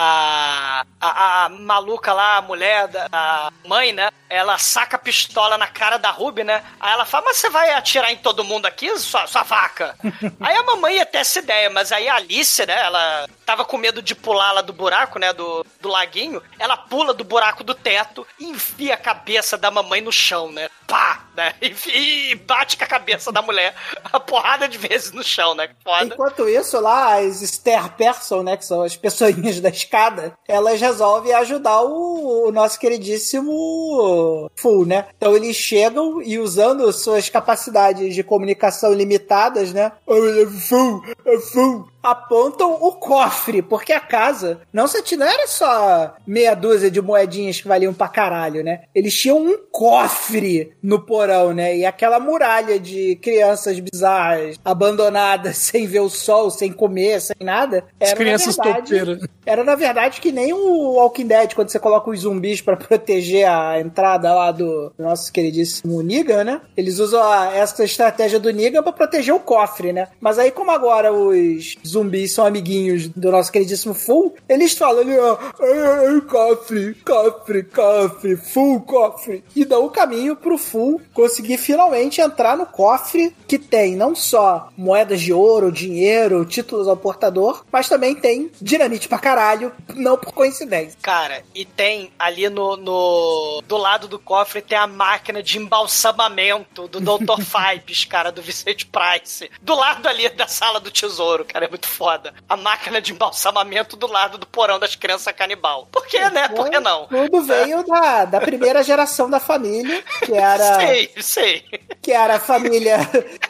a, 0.00 0.84
a, 1.00 1.44
a, 1.44 1.48
maluca 1.48 2.12
lá, 2.12 2.38
a 2.38 2.42
mulher, 2.42 2.88
da, 2.88 3.08
a 3.12 3.50
mãe, 3.66 3.92
né? 3.92 4.10
Ela 4.28 4.58
saca 4.58 4.96
a 4.96 5.00
pistola 5.00 5.56
na 5.56 5.66
cara 5.66 5.96
da 5.96 6.10
Ruby, 6.10 6.44
né? 6.44 6.62
Aí 6.80 6.92
ela 6.92 7.04
fala, 7.04 7.26
mas 7.26 7.38
você 7.38 7.48
vai 7.48 7.72
atirar 7.72 8.12
em 8.12 8.16
todo 8.16 8.44
mundo 8.44 8.66
aqui, 8.66 8.96
sua, 8.98 9.26
sua 9.26 9.42
vaca? 9.42 9.96
aí 10.40 10.56
a 10.56 10.62
mamãe 10.62 10.96
ia 10.96 11.06
ter 11.06 11.18
essa 11.18 11.38
ideia, 11.38 11.70
mas 11.70 11.92
aí 11.92 12.08
a 12.08 12.16
Alice, 12.16 12.64
né? 12.66 12.78
Ela 12.80 13.28
tava 13.46 13.64
com 13.64 13.78
medo 13.78 14.02
de 14.02 14.14
pular 14.14 14.52
lá 14.52 14.60
do 14.60 14.72
buraco, 14.72 15.18
né? 15.18 15.32
Do, 15.32 15.64
do 15.80 15.88
laguinho. 15.88 16.42
Ela 16.58 16.76
pula 16.76 17.14
do 17.14 17.24
buraco 17.24 17.62
do 17.62 17.74
teto 17.74 18.26
e 18.38 18.46
enfia 18.46 18.94
a 18.94 18.98
cabeça 18.98 19.56
da 19.56 19.70
mamãe 19.70 20.00
no 20.00 20.12
chão, 20.12 20.50
né? 20.50 20.68
Pá! 20.86 21.24
Né? 21.36 21.54
E, 21.88 22.34
bate 22.34 22.76
com 22.76 22.84
a 22.84 22.86
cabeça 22.86 23.30
da 23.32 23.40
mulher 23.40 23.74
a 24.12 24.18
porrada 24.20 24.68
de 24.68 24.76
vezes 24.76 25.12
no 25.12 25.22
chão, 25.22 25.54
né? 25.54 25.68
Foda. 25.82 26.04
Enquanto 26.04 26.48
isso, 26.48 26.78
lá, 26.80 27.18
as 27.18 27.40
Stair 27.42 27.92
Person, 27.92 28.42
né, 28.42 28.56
que 28.56 28.64
são 28.64 28.82
as 28.82 28.94
pessoinhas 28.96 29.60
da 29.60 29.68
escada, 29.68 30.32
elas 30.46 30.80
resolvem 30.80 31.32
ajudar 31.34 31.82
o, 31.82 32.48
o 32.48 32.52
nosso 32.52 32.78
queridíssimo 32.78 34.50
Full, 34.56 34.86
né? 34.86 35.06
Então 35.16 35.36
eles 35.36 35.56
chegam 35.56 36.20
e 36.22 36.38
usando 36.38 36.92
suas 36.92 37.28
capacidades 37.28 38.14
de 38.14 38.22
comunicação 38.22 38.92
limitadas, 38.92 39.72
né? 39.72 39.92
Olha, 40.06 40.46
Full, 40.48 41.02
é 41.24 41.38
Full. 41.38 41.88
Apontam 42.02 42.72
o 42.80 42.92
cofre, 42.92 43.60
porque 43.60 43.92
a 43.92 44.00
casa 44.00 44.60
não, 44.72 44.86
não 45.16 45.26
era 45.26 45.46
só 45.48 46.14
meia 46.26 46.54
dúzia 46.54 46.90
de 46.90 47.00
moedinhas 47.02 47.60
que 47.60 47.68
valiam 47.68 47.92
pra 47.92 48.08
caralho, 48.08 48.62
né? 48.62 48.82
Eles 48.94 49.14
tinham 49.14 49.38
um 49.38 49.58
cofre 49.70 50.72
no 50.82 51.00
porão, 51.00 51.52
né? 51.52 51.76
E 51.76 51.84
aquela 51.84 52.20
muralha 52.20 52.78
de 52.78 53.16
crianças 53.16 53.78
bizarras, 53.80 54.58
abandonadas, 54.64 55.56
sem 55.58 55.86
ver 55.86 56.00
o 56.00 56.08
sol, 56.08 56.50
sem 56.50 56.72
comer, 56.72 57.20
sem 57.20 57.36
nada. 57.40 57.84
As 58.00 58.10
Era, 58.10 58.16
crianças 58.16 58.56
na 58.56 58.64
verdade, 58.64 58.84
topeiras. 58.98 59.28
era 59.44 59.64
na 59.64 59.74
verdade 59.74 60.20
que 60.20 60.30
nem 60.32 60.52
o 60.52 60.92
Walking 60.92 61.26
Dead, 61.26 61.54
quando 61.54 61.68
você 61.68 61.78
coloca 61.78 62.10
os 62.10 62.20
zumbis 62.20 62.60
pra 62.60 62.76
proteger 62.78 63.48
a 63.48 63.80
entrada 63.80 64.32
lá 64.34 64.52
do 64.52 64.92
nosso 64.98 65.32
queridíssimo 65.32 66.02
Negan, 66.02 66.44
né? 66.44 66.60
Eles 66.76 66.98
usam 66.98 67.20
essa 67.52 67.84
estratégia 67.84 68.38
do 68.38 68.52
Negan 68.52 68.82
pra 68.82 68.92
proteger 68.92 69.34
o 69.34 69.40
cofre, 69.40 69.92
né? 69.92 70.08
Mas 70.20 70.38
aí, 70.38 70.50
como 70.50 70.70
agora 70.70 71.12
os 71.12 71.76
zumbis 71.88 72.32
são 72.32 72.46
amiguinhos 72.46 73.08
do 73.08 73.30
nosso 73.30 73.50
queridíssimo 73.52 73.94
Full, 73.94 74.34
eles 74.48 74.72
falam 74.72 75.00
ali, 75.00 75.18
ó, 75.18 75.36
"Ai, 75.60 76.06
ai, 76.06 76.20
cofre, 76.22 76.94
cofre, 77.04 77.62
cofre, 77.64 78.36
Full, 78.36 78.80
cofre. 78.82 79.44
E 79.54 79.64
dão 79.64 79.84
o 79.84 79.90
caminho 79.90 80.36
pro 80.36 80.58
Full 80.58 81.00
conseguir 81.12 81.58
finalmente 81.58 82.20
entrar 82.20 82.56
no 82.56 82.66
cofre 82.66 83.34
que 83.46 83.58
tem 83.58 83.96
não 83.96 84.14
só 84.14 84.68
moedas 84.76 85.20
de 85.20 85.32
ouro, 85.32 85.72
dinheiro, 85.72 86.44
títulos 86.44 86.88
ao 86.88 86.96
portador, 86.96 87.64
mas 87.70 87.88
também 87.88 88.14
tem 88.14 88.50
dinamite 88.60 89.08
pra 89.08 89.18
caralho, 89.18 89.72
não 89.94 90.16
por 90.16 90.32
coincidência. 90.32 90.98
Cara, 91.02 91.42
e 91.54 91.64
tem 91.64 92.10
ali 92.18 92.48
no, 92.48 92.76
no. 92.76 93.62
Do 93.66 93.76
lado 93.76 94.08
do 94.08 94.18
cofre 94.18 94.60
tem 94.62 94.78
a 94.78 94.86
máquina 94.86 95.42
de 95.42 95.58
embalsamamento 95.58 96.88
do 96.88 97.00
Dr. 97.00 97.40
Fibes, 97.42 98.04
cara, 98.04 98.30
do 98.30 98.42
Vicente 98.42 98.86
Price. 98.86 99.50
Do 99.62 99.74
lado 99.74 100.06
ali 100.08 100.28
da 100.30 100.46
sala 100.46 100.80
do 100.80 100.90
tesouro, 100.90 101.44
cara, 101.44 101.64
é 101.64 101.68
muito 101.78 101.88
foda. 101.88 102.34
A 102.48 102.56
máquina 102.56 103.00
de 103.00 103.12
embalsamamento 103.12 103.96
do 103.96 104.06
lado 104.06 104.36
do 104.36 104.46
porão 104.46 104.78
das 104.78 104.96
crianças 104.96 105.32
canibal. 105.34 105.86
Por 105.92 106.06
que, 106.06 106.18
né? 106.30 106.48
Por 106.48 106.68
que 106.68 106.80
não? 106.80 107.06
Tudo 107.06 107.42
veio 107.42 107.84
da, 107.86 108.24
da 108.24 108.40
primeira 108.40 108.82
geração 108.82 109.30
da 109.30 109.38
família, 109.38 110.02
que 110.24 110.32
era. 110.34 110.74
Sei, 110.80 111.10
sei. 111.20 111.64
que 112.02 112.10
era 112.12 112.36
a 112.36 112.40
família. 112.40 112.98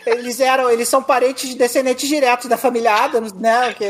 Eles 0.06 0.40
eram, 0.40 0.68
eles 0.70 0.88
são 0.88 1.02
parentes 1.02 1.54
descendentes 1.54 2.08
diretos 2.08 2.46
da 2.48 2.56
família 2.58 2.94
Adams, 2.94 3.32
né? 3.32 3.74
Que- 3.74 3.88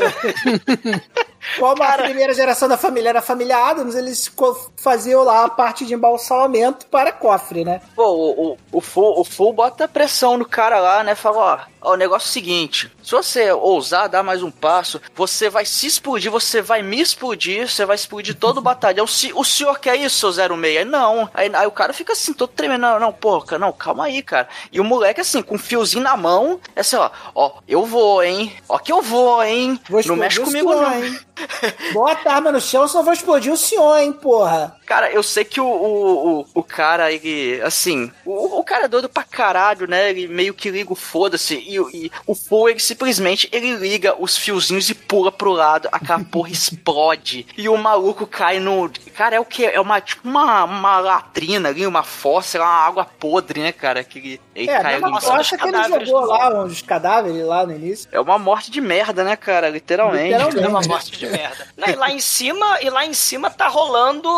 Como 1.57 1.81
a 1.81 1.97
primeira 1.97 2.33
geração 2.33 2.67
da 2.67 2.77
família 2.77 3.09
era 3.09 3.19
a 3.19 3.23
família 3.23 3.57
Adams, 3.57 3.95
eles 3.95 4.31
faziam 4.77 5.23
lá 5.23 5.45
a 5.45 5.49
parte 5.49 5.85
de 5.85 5.93
embalsamamento 5.93 6.85
para 6.87 7.11
cofre, 7.13 7.63
né? 7.63 7.81
Pô, 7.95 8.03
o, 8.07 8.51
o, 8.53 8.57
o, 8.73 8.81
Full, 8.81 9.19
o 9.21 9.23
Full 9.23 9.53
bota 9.53 9.87
pressão 9.87 10.37
no 10.37 10.45
cara 10.45 10.79
lá, 10.79 11.03
né? 11.03 11.15
Fala, 11.15 11.37
ó, 11.78 11.78
o 11.81 11.95
negócio 11.95 12.27
é 12.27 12.29
o 12.29 12.33
seguinte: 12.33 12.91
se 13.03 13.11
você 13.11 13.51
ousar 13.51 14.09
dar 14.09 14.23
mais 14.23 14.43
um 14.43 14.51
passo, 14.51 15.01
você 15.15 15.49
vai 15.49 15.65
se 15.65 15.87
explodir, 15.87 16.31
você 16.31 16.61
vai 16.61 16.81
me 16.81 16.99
explodir, 16.99 17.67
você 17.69 17.85
vai 17.85 17.95
explodir 17.95 18.35
todo 18.35 18.57
o 18.57 18.61
batalhão. 18.69 19.07
Se, 19.07 19.31
o 19.33 19.43
senhor 19.43 19.79
quer 19.79 19.95
isso, 19.95 20.31
seu 20.31 20.47
06? 20.57 20.85
Não. 20.87 21.29
Aí, 21.33 21.49
aí 21.53 21.67
o 21.67 21.71
cara 21.71 21.93
fica 21.93 22.13
assim, 22.13 22.33
todo 22.33 22.49
tremendo. 22.49 22.81
Não, 22.81 22.99
não, 22.99 23.13
pô, 23.13 23.41
cara, 23.41 23.59
não, 23.59 23.71
calma 23.71 24.05
aí, 24.05 24.21
cara. 24.21 24.47
E 24.71 24.79
o 24.79 24.83
moleque, 24.83 25.21
assim, 25.21 25.41
com 25.41 25.55
um 25.55 25.59
fiozinho 25.59 26.03
na 26.03 26.15
mão, 26.15 26.59
é 26.75 26.81
assim, 26.81 26.95
ó, 26.95 27.09
ó, 27.33 27.53
eu 27.67 27.85
vou, 27.85 28.23
hein? 28.23 28.53
Ó, 28.67 28.77
que 28.77 28.91
eu 28.91 29.01
vou, 29.01 29.43
hein? 29.43 29.79
Vou 29.89 30.01
não 30.05 30.15
mexe 30.15 30.39
comigo, 30.39 30.71
senhor, 30.71 30.81
não. 30.81 31.03
hein? 31.03 31.19
Bota 31.93 32.29
a 32.29 32.35
arma 32.35 32.51
no 32.51 32.61
chão, 32.61 32.87
só 32.87 33.01
vou 33.01 33.13
explodir 33.13 33.51
o 33.51 33.57
senhor, 33.57 33.97
hein, 33.97 34.11
porra. 34.11 34.75
Cara, 34.85 35.11
eu 35.11 35.21
sei 35.21 35.45
que 35.45 35.61
o, 35.61 35.65
o, 35.65 36.39
o, 36.41 36.45
o 36.55 36.63
cara, 36.63 37.11
ele, 37.11 37.61
assim, 37.61 38.11
o, 38.25 38.59
o 38.59 38.63
cara 38.63 38.85
é 38.85 38.87
doido 38.87 39.07
pra 39.07 39.23
caralho, 39.23 39.87
né? 39.87 40.09
Ele 40.09 40.27
meio 40.27 40.53
que 40.53 40.69
liga 40.69 40.91
o 40.91 40.95
foda-se. 40.95 41.63
E, 41.69 42.05
e 42.05 42.11
o 42.25 42.35
Paul, 42.35 42.69
ele 42.69 42.79
simplesmente 42.79 43.49
ele 43.51 43.75
liga 43.75 44.15
os 44.19 44.37
fiozinhos 44.37 44.89
e 44.89 44.95
pula 44.95 45.31
pro 45.31 45.51
lado, 45.51 45.87
aquela 45.91 46.19
porra 46.25 46.49
explode. 46.49 47.45
E 47.57 47.67
o 47.69 47.77
maluco 47.77 48.25
cai 48.25 48.59
no. 48.59 48.89
Cara, 49.15 49.35
é 49.35 49.39
o 49.39 49.45
que? 49.45 49.65
É 49.65 49.79
uma 49.79 49.99
tipo 50.01 50.27
uma, 50.27 50.63
uma 50.63 50.99
latrina 50.99 51.69
ali, 51.69 51.85
uma 51.85 52.03
fossa, 52.03 52.57
é 52.57 52.61
uma 52.61 52.67
água 52.69 53.05
podre, 53.05 53.61
né, 53.61 53.71
cara? 53.71 54.03
Que 54.03 54.19
ele, 54.19 54.41
ele 54.55 54.69
É, 54.69 54.81
cai 54.81 54.95
a 54.95 54.99
mesma 54.99 55.17
ali. 55.17 55.25
fossa 55.25 55.57
que 55.57 55.67
ele 55.67 55.83
jogou 56.05 56.25
lá, 56.25 56.63
os 56.63 56.81
cadáveres 56.81 57.45
lá 57.45 57.65
no 57.65 57.73
início. 57.73 58.09
É 58.11 58.19
uma 58.19 58.39
morte 58.39 58.71
de 58.71 58.81
merda, 58.81 59.23
né, 59.23 59.35
cara? 59.35 59.69
Literalmente. 59.69 60.29
Literalmente. 60.33 60.63
É 60.63 60.67
uma 60.67 60.81
morte 60.81 61.11
de 61.17 61.27
merda. 61.27 61.67
E 61.87 61.91
lá 61.95 62.09
em 62.11 62.19
cima, 62.19 62.79
e 62.81 62.89
lá 62.89 63.05
em 63.05 63.13
cima 63.13 63.49
tá 63.49 63.67
rolando 63.67 64.29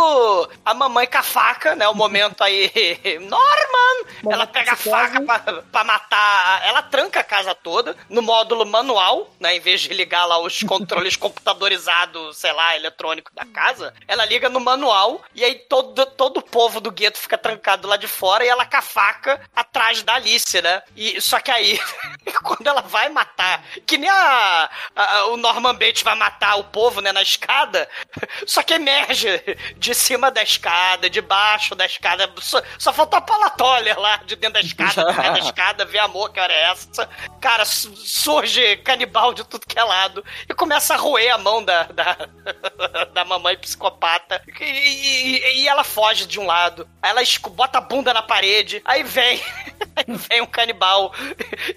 a 0.65 0.73
mamãe 0.73 1.07
com 1.07 1.17
a 1.17 1.23
faca, 1.23 1.75
né? 1.75 1.87
O 1.87 1.95
momento 1.95 2.43
aí. 2.43 2.71
Norman! 3.21 4.05
ela 4.29 4.45
pega 4.47 4.73
a 4.73 4.75
faca 4.75 5.21
pra, 5.21 5.39
pra 5.39 5.83
matar. 5.83 6.61
Ela 6.65 6.81
tranca 6.81 7.20
a 7.21 7.23
casa 7.23 7.53
toda 7.55 7.95
no 8.09 8.21
módulo 8.21 8.65
manual, 8.65 9.29
né? 9.39 9.55
Em 9.55 9.59
vez 9.59 9.81
de 9.81 9.89
ligar 9.93 10.25
lá 10.25 10.39
os 10.39 10.61
controles 10.63 11.15
computadorizados, 11.15 12.37
sei 12.37 12.51
lá, 12.53 12.75
eletrônico 12.75 13.31
da 13.33 13.45
casa, 13.45 13.93
ela 14.07 14.25
liga 14.25 14.49
no 14.49 14.59
manual 14.59 15.21
e 15.33 15.43
aí 15.43 15.55
todo, 15.55 16.05
todo 16.05 16.37
o 16.37 16.41
povo 16.43 16.79
do 16.81 16.91
gueto 16.91 17.17
fica 17.17 17.37
trancado 17.37 17.87
lá 17.87 17.97
de 17.97 18.07
fora 18.07 18.43
e 18.45 18.47
ela 18.47 18.65
com 18.65 18.77
a 18.77 18.81
faca 18.81 19.41
atrás 19.55 20.01
da 20.03 20.15
Alice, 20.15 20.61
né? 20.61 20.81
E, 20.95 21.19
só 21.21 21.39
que 21.39 21.51
aí, 21.51 21.79
quando 22.43 22.65
ela 22.67 22.81
vai 22.81 23.09
matar, 23.09 23.63
que 23.85 23.97
nem 23.97 24.09
a, 24.09 24.69
a- 24.95 25.25
o 25.27 25.37
Norman 25.37 25.73
Bates 25.75 26.01
vai 26.03 26.15
matar 26.15 26.55
o 26.55 26.63
povo, 26.65 27.01
né, 27.01 27.11
na 27.11 27.21
escada, 27.21 27.87
só 28.47 28.63
que 28.63 28.73
emerge 28.73 29.29
de 29.77 29.93
cima 29.93 30.31
da 30.31 30.41
escada, 30.41 31.09
de 31.09 31.21
baixo 31.21 31.75
da 31.75 31.85
escada, 31.85 32.31
só, 32.39 32.61
só 32.77 32.91
falta 32.93 33.17
a 33.17 33.21
palatólia 33.21 33.97
lá 33.97 34.17
de 34.17 34.35
dentro 34.35 34.53
da 34.55 34.61
escada, 34.61 35.05
da 35.13 35.39
escada, 35.39 35.85
ver 35.85 35.99
amor, 35.99 36.31
que 36.31 36.39
hora 36.39 36.53
é 36.53 36.71
essa. 36.71 37.09
Cara, 37.39 37.65
su- 37.65 37.95
surge 37.95 38.77
canibal 38.77 39.33
de 39.33 39.43
tudo 39.43 39.65
que 39.65 39.77
é 39.77 39.83
lado 39.83 40.23
e 40.49 40.53
começa 40.53 40.93
a 40.93 40.97
roer 40.97 41.33
a 41.33 41.37
mão 41.37 41.63
da, 41.63 41.83
da, 41.83 42.17
da 43.13 43.25
mamãe 43.25 43.57
psicopata 43.57 44.41
e, 44.59 44.63
e- 44.63 45.61
e 45.63 45.67
ela 45.67 45.83
foge 45.83 46.25
de 46.25 46.39
um 46.39 46.45
lado, 46.45 46.87
aí 47.01 47.11
ela 47.11 47.21
bota 47.51 47.77
a 47.77 47.81
bunda 47.81 48.13
na 48.13 48.21
parede, 48.21 48.81
aí 48.85 49.03
vem, 49.03 49.41
aí 49.95 50.05
vem 50.07 50.41
um 50.41 50.45
canibal 50.45 51.13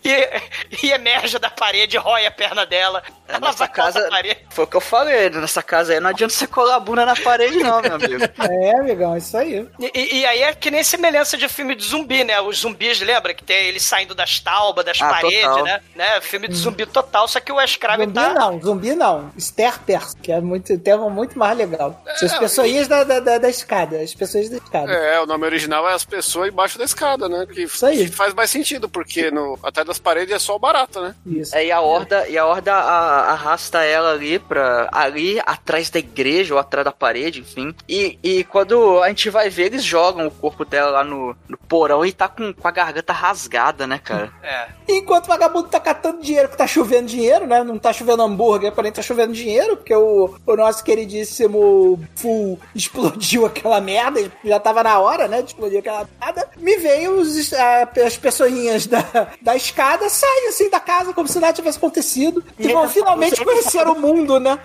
e, 0.04 0.86
e 0.86 0.90
emerge 0.92 1.38
da 1.38 1.50
parede, 1.50 1.96
rói 1.96 2.26
a 2.26 2.30
perna 2.30 2.64
dela. 2.66 3.02
Ela 3.26 3.40
Nessa 3.40 3.58
vai 3.58 3.68
contra 3.68 3.82
casa, 3.84 4.06
a 4.06 4.10
parede. 4.10 4.40
foi 4.50 4.64
o 4.64 4.66
que 4.66 4.76
eu 4.76 4.80
falei, 4.80 5.30
nessa 5.30 5.62
casa 5.62 5.92
aí 5.94 6.00
não 6.00 6.10
adianta 6.10 6.32
você 6.34 6.46
colar 6.46 6.76
a 6.76 6.80
bunda 6.80 7.06
na 7.06 7.16
parede 7.16 7.58
não, 7.58 7.80
meu 7.80 7.94
amigo. 7.94 8.24
É, 8.38 8.78
amigão, 8.78 9.16
isso 9.16 9.36
aí. 9.36 9.66
E 9.94 10.26
aí 10.26 10.42
é 10.42 10.54
que 10.54 10.70
nem 10.70 10.84
semelhança 10.84 11.36
de 11.36 11.48
filme 11.48 11.74
de 11.74 11.84
zumbi, 11.84 12.22
né? 12.24 12.40
Os 12.40 12.58
zumbis, 12.58 13.00
lembra? 13.00 13.32
Que 13.34 13.42
tem 13.42 13.56
eles 13.66 13.82
saindo 13.82 14.14
das 14.14 14.38
taubas, 14.40 14.84
das 14.84 15.00
Ah, 15.00 15.08
paredes, 15.08 15.23
total. 15.30 15.64
né? 15.64 15.80
né? 15.94 16.20
Filme 16.20 16.48
de 16.48 16.54
zumbi 16.56 16.86
total, 16.86 17.28
só 17.28 17.40
que 17.40 17.52
o 17.52 17.56
Wes 17.56 17.76
Craven 17.76 18.06
Zumbi 18.06 18.14
tá... 18.20 18.34
não, 18.34 18.60
zumbi 18.60 18.94
não. 18.94 19.30
Sterpers, 19.38 20.14
que 20.22 20.32
é 20.32 20.40
muito, 20.40 20.76
tema 20.78 21.08
muito 21.08 21.38
mais 21.38 21.56
legal. 21.56 22.02
São 22.16 22.26
as 22.28 22.34
É, 22.34 22.38
pessoinhas 22.38 22.88
da, 22.88 23.04
da, 23.04 23.20
da, 23.20 23.38
da 23.38 23.48
escada, 23.48 23.98
as 24.00 24.14
pessoas 24.14 24.48
da 24.48 24.56
escada. 24.56 24.92
É, 24.92 25.20
o 25.20 25.26
nome 25.26 25.44
original 25.46 25.88
é 25.88 25.94
as 25.94 26.04
pessoas 26.04 26.48
embaixo 26.48 26.78
da 26.78 26.84
escada, 26.84 27.28
né? 27.28 27.46
Que, 27.46 27.66
aí. 27.84 27.96
que 28.06 28.08
faz 28.08 28.34
mais 28.34 28.50
sentido, 28.50 28.88
porque 28.88 29.30
no, 29.30 29.58
atrás 29.62 29.86
das 29.86 29.98
paredes 29.98 30.34
é 30.34 30.38
só 30.38 30.56
o 30.56 30.58
barato, 30.58 31.00
né? 31.00 31.14
Isso. 31.26 31.54
É, 31.56 31.66
e 31.66 31.72
a 31.72 31.80
horda, 31.80 32.28
e 32.28 32.36
a 32.36 32.46
horda 32.46 32.74
a- 32.74 33.32
arrasta 33.32 33.82
ela 33.84 34.12
ali 34.12 34.38
pra. 34.38 34.88
ali 34.92 35.40
atrás 35.44 35.90
da 35.90 35.98
igreja 35.98 36.54
ou 36.54 36.60
atrás 36.60 36.84
da 36.84 36.92
parede, 36.92 37.40
enfim. 37.40 37.74
E, 37.88 38.18
e 38.22 38.44
quando 38.44 39.02
a 39.02 39.08
gente 39.08 39.30
vai 39.30 39.48
ver, 39.50 39.66
eles 39.66 39.84
jogam 39.84 40.26
o 40.26 40.30
corpo 40.30 40.64
dela 40.64 40.90
lá 40.90 41.04
no, 41.04 41.36
no 41.48 41.56
porão 41.56 42.04
e 42.04 42.12
tá 42.12 42.28
com, 42.28 42.52
com 42.52 42.68
a 42.68 42.70
garganta 42.70 43.12
rasgada, 43.12 43.86
né, 43.86 43.98
cara? 44.02 44.30
É. 44.42 44.66
Enquanto 44.88 45.13
o 45.22 45.28
vagabundo 45.28 45.68
tá 45.68 45.78
catando 45.80 46.20
dinheiro, 46.22 46.48
que 46.48 46.56
tá 46.56 46.66
chovendo 46.66 47.06
dinheiro, 47.08 47.46
né? 47.46 47.62
Não 47.62 47.78
tá 47.78 47.92
chovendo 47.92 48.22
hambúrguer, 48.22 48.72
porém 48.72 48.90
tá 48.92 49.02
chovendo 49.02 49.32
dinheiro, 49.32 49.76
porque 49.76 49.94
o, 49.94 50.34
o 50.46 50.56
nosso 50.56 50.82
queridíssimo 50.84 52.02
Full 52.16 52.58
explodiu 52.74 53.46
aquela 53.46 53.80
merda, 53.80 54.30
já 54.44 54.58
tava 54.60 54.82
na 54.82 54.98
hora, 54.98 55.28
né? 55.28 55.42
De 55.42 55.48
explodir 55.48 55.78
aquela 55.80 56.08
merda. 56.20 56.48
Me 56.56 56.76
veio 56.76 57.12
os, 57.20 57.52
a- 57.52 57.88
as 58.04 58.16
pessoinhas 58.16 58.86
da, 58.86 59.28
da 59.40 59.56
escada, 59.56 60.08
saem 60.08 60.48
assim 60.48 60.68
da 60.70 60.80
casa, 60.80 61.12
como 61.12 61.28
se 61.28 61.38
nada 61.38 61.52
tivesse 61.52 61.78
acontecido, 61.78 62.44
e 62.58 62.68
vão 62.68 62.88
finalmente 62.88 63.44
conhecer 63.44 63.86
o 63.86 63.94
mundo, 63.98 64.38
né? 64.40 64.58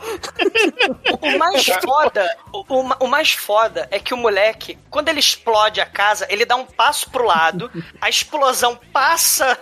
O 1.22 1.38
mais 1.38 1.66
foda, 1.66 2.38
o, 2.54 2.64
o 2.76 2.90
o 3.00 3.08
mais 3.08 3.32
foda 3.34 3.88
é 3.92 4.00
que 4.00 4.14
o 4.14 4.18
moleque, 4.18 4.78
quando 4.90 5.10
ele 5.10 5.20
explode 5.20 5.80
a 5.82 5.86
casa, 5.86 6.26
ele 6.30 6.46
dá 6.46 6.56
um 6.56 6.66
passo 6.66 7.10
pro 7.10 7.26
lado, 7.26 7.70
a 8.02 8.10
explosão 8.10 8.78
passa 8.92 9.58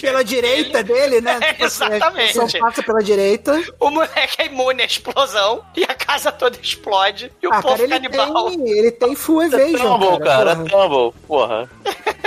Pela 0.00 0.24
direita 0.24 0.82
dele, 0.82 1.20
né? 1.20 1.38
É, 1.50 1.52
Tipo 1.52 1.64
assim, 1.64 1.84
exatamente. 1.84 2.58
passa 2.58 2.82
pela 2.82 3.02
direita. 3.02 3.60
O 3.78 3.90
moleque 3.90 4.40
é 4.42 4.46
imune 4.46 4.82
à 4.82 4.86
explosão 4.86 5.62
e 5.76 5.84
a 5.84 5.94
casa 5.94 6.30
toda 6.32 6.56
explode 6.62 7.30
e 7.42 7.46
o 7.46 7.52
Ah, 7.52 7.60
povo 7.62 7.74
cara, 7.76 7.82
ele 7.82 7.92
canibal 7.92 8.50
tem, 8.50 8.68
ele 8.70 8.90
tem 8.92 9.14
full 9.16 9.42
evasion, 9.42 9.98
Tumble, 9.98 10.24
cara, 10.24 10.56
porra. 10.56 10.68
Tumble, 10.88 11.12
porra. 11.26 11.70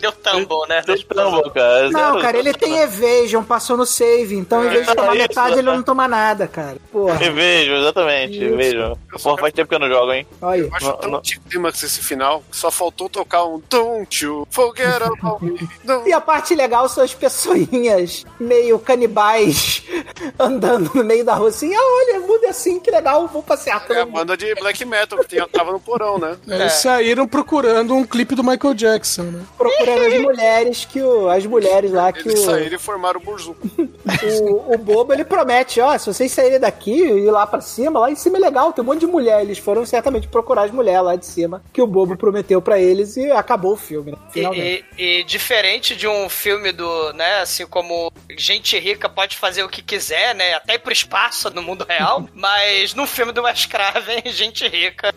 deu 0.00 0.12
tumble, 0.12 0.68
né? 0.68 0.82
Deu 0.84 1.02
Tumble, 1.04 1.50
cara. 1.52 1.90
Não, 1.90 2.20
cara, 2.20 2.38
ele 2.38 2.52
tem 2.52 2.78
evasion, 2.78 3.42
passou 3.42 3.76
no 3.76 3.86
save, 3.86 4.34
então 4.36 4.64
em 4.64 4.68
vez 4.68 4.86
de 4.86 4.94
tomar 4.94 5.08
É 5.14 5.18
isso, 5.18 5.28
metade, 5.28 5.52
ele 5.58 5.62
né? 5.70 5.76
não 5.76 5.82
toma 5.82 6.08
nada, 6.08 6.46
cara. 6.48 6.76
Porra, 6.92 7.14
Revejo, 7.14 7.72
exatamente, 7.74 8.32
Isso. 8.36 8.50
revejo. 8.56 8.98
Porra, 9.22 9.38
faz 9.38 9.52
tempo 9.52 9.68
que 9.68 9.74
eu 9.74 9.78
não 9.78 9.88
jogo, 9.88 10.12
hein? 10.12 10.26
olha 10.42 10.54
aí. 10.54 10.60
Eu 10.68 10.74
acho 10.74 10.92
tão 10.94 11.10
não. 11.10 11.22
clímax 11.48 11.82
esse 11.82 12.00
final, 12.02 12.42
só 12.50 12.70
faltou 12.70 13.08
tocar 13.08 13.44
um 13.44 13.62
Don't 13.70 14.24
you 14.24 14.46
forget 14.50 15.02
about 15.02 15.44
me. 15.44 15.58
Don't 15.84 16.06
E 16.08 16.12
a 16.12 16.20
parte 16.20 16.54
legal 16.54 16.65
são 16.88 17.04
as 17.04 17.14
pessoinhas 17.14 18.24
meio 18.38 18.78
canibais 18.78 19.82
andando 20.38 20.90
no 20.94 21.04
meio 21.04 21.24
da 21.24 21.34
rua 21.34 21.48
assim, 21.48 21.74
ah, 21.74 21.80
olha, 21.80 22.20
muda 22.20 22.48
assim, 22.48 22.78
que 22.80 22.90
legal, 22.90 23.26
vou 23.28 23.42
passear. 23.42 23.84
É 23.90 24.00
a 24.00 24.06
banda 24.06 24.36
de 24.36 24.54
black 24.54 24.84
metal 24.84 25.18
que 25.20 25.28
tinha, 25.28 25.46
tava 25.46 25.72
no 25.72 25.80
porão, 25.80 26.18
né? 26.18 26.36
Eles 26.46 26.72
saíram 26.74 27.26
procurando 27.26 27.94
um 27.94 28.04
clipe 28.04 28.34
do 28.34 28.42
Michael 28.44 28.74
Jackson, 28.74 29.22
né? 29.24 29.42
procurando 29.56 30.06
as 30.06 30.20
mulheres 30.20 30.84
que 30.84 31.00
o, 31.02 31.28
as 31.28 31.44
mulheres 31.46 31.92
lá 31.92 32.12
que 32.12 32.28
Eles 32.28 32.40
o, 32.40 32.44
saíram 32.44 32.76
e 32.76 32.78
formaram 32.78 33.20
o 33.20 33.22
Burzu. 33.22 33.56
o, 33.78 34.74
o 34.74 34.78
bobo 34.78 35.12
ele 35.12 35.24
promete, 35.24 35.80
ó, 35.80 35.96
se 35.98 36.06
vocês 36.12 36.30
saírem 36.32 36.58
daqui 36.60 36.92
e 36.92 37.26
ir 37.26 37.30
lá 37.30 37.46
pra 37.46 37.60
cima, 37.60 38.00
lá 38.00 38.10
em 38.10 38.16
cima 38.16 38.36
é 38.38 38.40
legal, 38.40 38.72
tem 38.72 38.82
um 38.82 38.86
monte 38.86 39.00
de 39.00 39.06
mulher. 39.06 39.40
Eles 39.42 39.58
foram 39.58 39.84
certamente 39.84 40.28
procurar 40.28 40.64
as 40.64 40.70
mulheres 40.70 41.02
lá 41.02 41.16
de 41.16 41.26
cima 41.26 41.62
que 41.72 41.80
o 41.82 41.86
bobo 41.86 42.16
prometeu 42.16 42.60
pra 42.62 42.78
eles 42.78 43.16
e 43.16 43.30
acabou 43.30 43.72
o 43.72 43.76
filme, 43.76 44.12
né? 44.12 44.18
E, 44.28 44.32
Finalmente. 44.32 44.84
e- 44.98 45.20
e 45.20 45.24
diferente 45.24 45.94
de 45.96 46.06
um 46.08 46.28
filme 46.28 46.55
do, 46.72 47.12
né, 47.12 47.40
assim 47.40 47.66
como 47.66 48.12
gente 48.36 48.78
rica 48.78 49.08
pode 49.08 49.36
fazer 49.36 49.62
o 49.62 49.68
que 49.68 49.82
quiser, 49.82 50.34
né, 50.34 50.54
até 50.54 50.74
ir 50.74 50.78
pro 50.78 50.92
espaço 50.92 51.50
no 51.50 51.62
mundo 51.62 51.84
real, 51.88 52.28
mas 52.34 52.94
no 52.94 53.06
filme 53.06 53.32
do 53.32 53.42
Wes 53.42 53.66
Craven, 53.66 54.22
gente 54.32 54.66
rica 54.66 55.14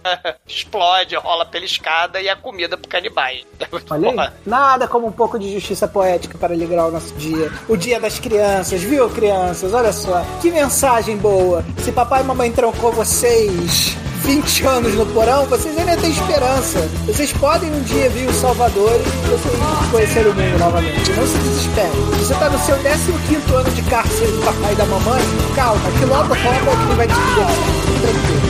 explode, 0.48 1.16
rola 1.16 1.46
pela 1.46 1.66
escada 1.66 2.22
e 2.22 2.28
é 2.28 2.36
comida 2.36 2.78
pro 2.78 2.90
canibais. 2.90 3.46
Olha. 3.90 4.34
Nada 4.46 4.88
como 4.88 5.08
um 5.08 5.12
pouco 5.12 5.38
de 5.38 5.52
justiça 5.52 5.88
poética 5.88 6.38
para 6.38 6.54
alegrar 6.54 6.88
o 6.88 6.92
nosso 6.92 7.14
dia. 7.16 7.52
O 7.68 7.76
dia 7.76 8.00
das 8.00 8.20
crianças, 8.20 8.82
viu, 8.82 9.10
crianças? 9.10 9.74
Olha 9.74 9.92
só. 9.92 10.24
Que 10.42 10.52
mensagem 10.52 11.18
boa. 11.18 11.64
Se 11.80 11.92
papai 11.92 12.22
e 12.22 12.26
mamãe 12.26 12.52
trancou 12.52 12.92
vocês 12.92 13.98
20 14.20 14.66
anos 14.66 14.96
no 14.96 15.06
porão, 15.08 15.46
vocês 15.46 15.78
ainda 15.78 15.96
têm 15.98 16.12
esperança. 16.12 16.80
Vocês 17.06 17.32
podem 17.34 17.72
um 17.72 17.82
dia 17.82 18.10
vir 18.10 18.28
o 18.28 18.34
Salvador 18.34 18.92
e 18.96 19.28
vocês 19.28 19.92
conhecerem 19.92 20.32
o 20.32 20.36
mundo 20.36 20.60
novamente. 20.60 21.12
Não 21.12 21.26
se 21.26 21.38
desespere. 21.38 21.90
Você 22.18 22.34
tá 22.36 22.50
no 22.50 22.60
seu 22.60 22.78
15 22.78 23.54
ano 23.54 23.72
de 23.72 23.82
cárcere 23.84 24.32
do 24.32 24.46
papai 24.46 24.74
e 24.74 24.76
da 24.76 24.86
mamãe, 24.86 25.22
calma, 25.56 25.92
que 25.98 26.06
logo 26.06 26.34
roda 26.34 26.72
que 26.88 26.96
vai 26.96 27.08
te 27.08 27.14
divertir. 27.14 28.02
Tranquilo. 28.02 28.50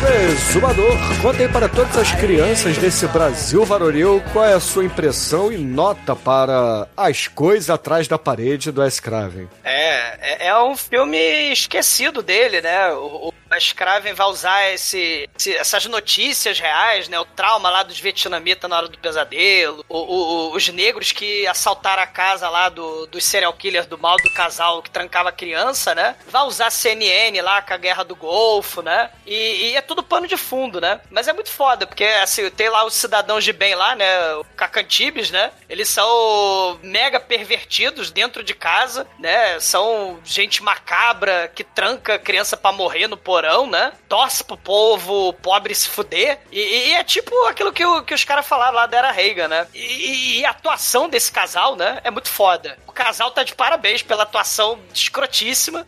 exumador, 0.06 0.96
conta 1.20 1.42
aí 1.42 1.48
para 1.48 1.68
todas 1.68 1.96
as 1.96 2.12
crianças 2.12 2.78
desse 2.78 3.06
Brasil 3.08 3.64
varonil 3.64 4.22
qual 4.32 4.44
é 4.44 4.54
a 4.54 4.60
sua 4.60 4.84
impressão 4.84 5.52
e 5.52 5.58
nota 5.58 6.14
para 6.14 6.86
as 6.96 7.26
coisas 7.26 7.68
atrás 7.68 8.06
da 8.06 8.18
parede 8.18 8.70
do 8.70 8.80
Wes 8.80 9.00
Craven. 9.00 9.48
É, 9.64 10.44
é, 10.44 10.46
é 10.48 10.62
um 10.62 10.76
filme 10.76 11.18
esquecido 11.52 12.22
dele, 12.22 12.60
né? 12.60 12.92
O, 12.92 13.28
o 13.28 13.32
A 13.50 13.58
Scraven 13.58 14.14
vai 14.14 14.26
usar 14.26 14.70
esse, 14.72 15.28
esse, 15.36 15.56
essas 15.56 15.86
notícias 15.86 16.58
reais, 16.58 17.08
né? 17.08 17.18
O 17.18 17.24
trauma 17.24 17.70
lá 17.70 17.82
dos 17.82 17.98
vietnamitas 17.98 18.68
na 18.68 18.76
hora 18.76 18.88
do 18.88 18.98
pesadelo, 18.98 19.84
o, 19.88 19.98
o, 19.98 20.54
os 20.54 20.68
negros 20.68 21.12
que 21.12 21.46
assaltaram 21.46 22.02
a 22.02 22.06
casa 22.06 22.48
lá 22.48 22.68
do, 22.68 23.06
dos 23.06 23.24
serial 23.24 23.52
killers 23.52 23.86
do 23.86 23.98
mal 23.98 24.16
do 24.16 24.32
casal 24.34 24.82
que 24.82 24.90
trancava 24.90 25.30
a 25.30 25.32
criança, 25.32 25.94
né? 25.94 26.16
Vai 26.28 26.42
usar 26.44 26.70
CNN 26.70 27.40
lá 27.40 27.62
com 27.62 27.74
a 27.74 27.76
guerra 27.76 28.02
do 28.02 28.14
Golfo, 28.14 28.82
né? 28.82 29.10
E, 29.26 29.70
e 29.70 29.76
é 29.76 29.80
tudo 29.80 30.02
pano 30.02 30.26
de 30.26 30.36
fundo, 30.36 30.80
né? 30.80 31.00
Mas 31.10 31.28
é 31.28 31.32
muito 31.32 31.50
foda, 31.50 31.86
porque 31.86 32.04
assim, 32.04 32.48
tem 32.50 32.68
lá 32.68 32.84
os 32.84 32.94
cidadãos 32.94 33.44
de 33.44 33.52
bem 33.52 33.74
lá, 33.74 33.94
né? 33.94 34.34
O 34.34 34.44
Cacantibes, 34.56 35.30
né? 35.30 35.50
Eles 35.68 35.88
são 35.88 36.78
mega 36.82 37.20
pervertidos 37.20 38.10
dentro 38.10 38.42
de 38.42 38.54
casa, 38.54 39.06
né? 39.18 39.58
São 39.60 40.18
gente 40.24 40.62
macabra 40.62 41.50
que 41.54 41.64
tranca 41.64 42.18
criança 42.18 42.56
para 42.56 42.72
morrer 42.72 43.06
no 43.06 43.16
porão, 43.16 43.37
né? 43.66 43.92
Torce 44.08 44.42
pro 44.44 44.56
povo 44.56 45.32
pobre 45.34 45.74
se 45.74 45.88
fuder. 45.88 46.38
E, 46.50 46.60
e 46.60 46.94
é 46.94 47.04
tipo 47.04 47.34
aquilo 47.46 47.72
que, 47.72 47.84
o, 47.84 48.02
que 48.02 48.14
os 48.14 48.24
caras 48.24 48.46
falaram 48.46 48.74
lá 48.74 48.86
da 48.86 48.98
Era 48.98 49.10
Reagan, 49.10 49.48
né? 49.48 49.66
E, 49.74 50.40
e, 50.40 50.44
a 50.44 50.50
atuação 50.50 51.08
desse 51.08 51.30
casal, 51.30 51.76
né? 51.76 52.00
É 52.04 52.10
muito 52.10 52.28
foda. 52.28 52.78
O 52.86 52.92
casal 52.92 53.30
tá 53.30 53.42
de 53.42 53.54
parabéns 53.54 54.02
pela 54.02 54.24
atuação 54.24 54.78
escrotíssima 54.92 55.86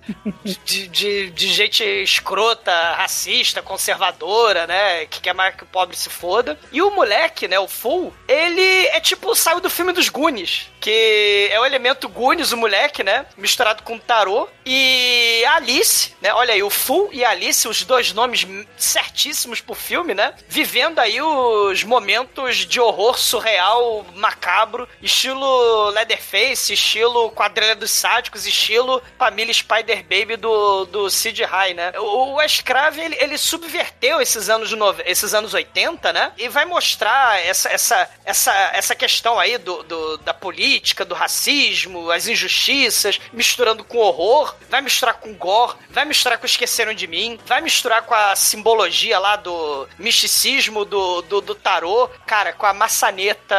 de, 0.64 0.88
de, 0.88 1.30
de 1.30 1.52
gente 1.52 1.82
escrota, 1.84 2.72
racista, 2.92 3.62
conservadora, 3.62 4.66
né? 4.66 5.06
Que 5.06 5.20
quer 5.20 5.34
mais 5.34 5.54
que 5.54 5.64
o 5.64 5.66
pobre 5.66 5.96
se 5.96 6.10
foda. 6.10 6.58
E 6.72 6.80
o 6.82 6.90
moleque, 6.90 7.48
né? 7.48 7.58
O 7.58 7.68
Full, 7.68 8.12
ele 8.28 8.86
é 8.88 9.00
tipo, 9.00 9.34
saiu 9.34 9.60
do 9.60 9.70
filme 9.70 9.92
dos 9.92 10.08
Goonies. 10.08 10.70
Que 10.80 11.48
é 11.50 11.60
o 11.60 11.66
elemento 11.66 12.08
Goonies, 12.08 12.52
o 12.52 12.56
moleque, 12.56 13.02
né? 13.02 13.26
Misturado 13.36 13.82
com 13.82 13.98
tarô. 13.98 14.48
E 14.64 15.44
a 15.46 15.56
Alice, 15.56 16.14
né? 16.20 16.32
Olha 16.32 16.54
aí, 16.54 16.62
o 16.62 16.70
Full 16.70 17.10
e 17.12 17.24
a 17.24 17.30
Alice, 17.40 17.66
os 17.66 17.82
dois 17.84 18.12
nomes 18.12 18.46
certíssimos 18.76 19.62
pro 19.62 19.74
filme, 19.74 20.12
né? 20.12 20.34
Vivendo 20.46 20.98
aí 20.98 21.22
os 21.22 21.82
momentos 21.82 22.66
de 22.66 22.78
horror 22.78 23.18
surreal, 23.18 24.04
macabro, 24.14 24.86
estilo 25.00 25.88
Leatherface, 25.88 26.74
estilo 26.74 27.30
Quadrilha 27.30 27.74
dos 27.74 27.90
Sádicos, 27.90 28.46
estilo 28.46 29.02
Família 29.18 29.54
Spider-Baby 29.54 30.36
do, 30.36 30.84
do 30.84 31.08
Sid 31.08 31.42
High, 31.42 31.72
né? 31.72 31.92
O, 31.98 32.34
o 32.34 32.42
Escrave, 32.42 33.00
ele, 33.00 33.16
ele 33.18 33.38
subverteu 33.38 34.20
esses 34.20 34.50
anos, 34.50 34.72
no, 34.72 34.94
esses 35.06 35.32
anos 35.32 35.54
80, 35.54 36.12
né? 36.12 36.32
E 36.36 36.46
vai 36.48 36.66
mostrar 36.66 37.42
essa, 37.42 37.70
essa, 37.70 38.10
essa, 38.22 38.52
essa 38.74 38.94
questão 38.94 39.38
aí 39.38 39.56
do, 39.56 39.82
do 39.84 40.18
da 40.18 40.34
política, 40.34 41.06
do 41.06 41.14
racismo, 41.14 42.10
as 42.10 42.28
injustiças, 42.28 43.18
misturando 43.32 43.82
com 43.82 43.96
horror, 43.96 44.54
vai 44.68 44.82
misturar 44.82 45.14
com 45.14 45.32
gore, 45.32 45.78
vai 45.88 46.04
misturar 46.04 46.38
com 46.38 46.44
Esqueceram 46.44 46.92
de 46.92 47.06
Mim, 47.06 47.29
vai 47.46 47.60
misturar 47.60 48.02
com 48.02 48.14
a 48.14 48.34
simbologia 48.36 49.18
lá 49.18 49.36
do 49.36 49.88
misticismo 49.98 50.84
do, 50.84 51.22
do, 51.22 51.40
do 51.40 51.54
tarô, 51.54 52.08
cara, 52.26 52.52
com 52.52 52.66
a 52.66 52.74
maçaneta 52.74 53.56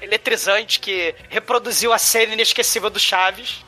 eletrizante 0.00 0.80
que 0.80 1.14
reproduziu 1.28 1.92
a 1.92 1.98
cena 1.98 2.34
inesquecível 2.34 2.90
do 2.90 2.98
Chaves. 2.98 3.64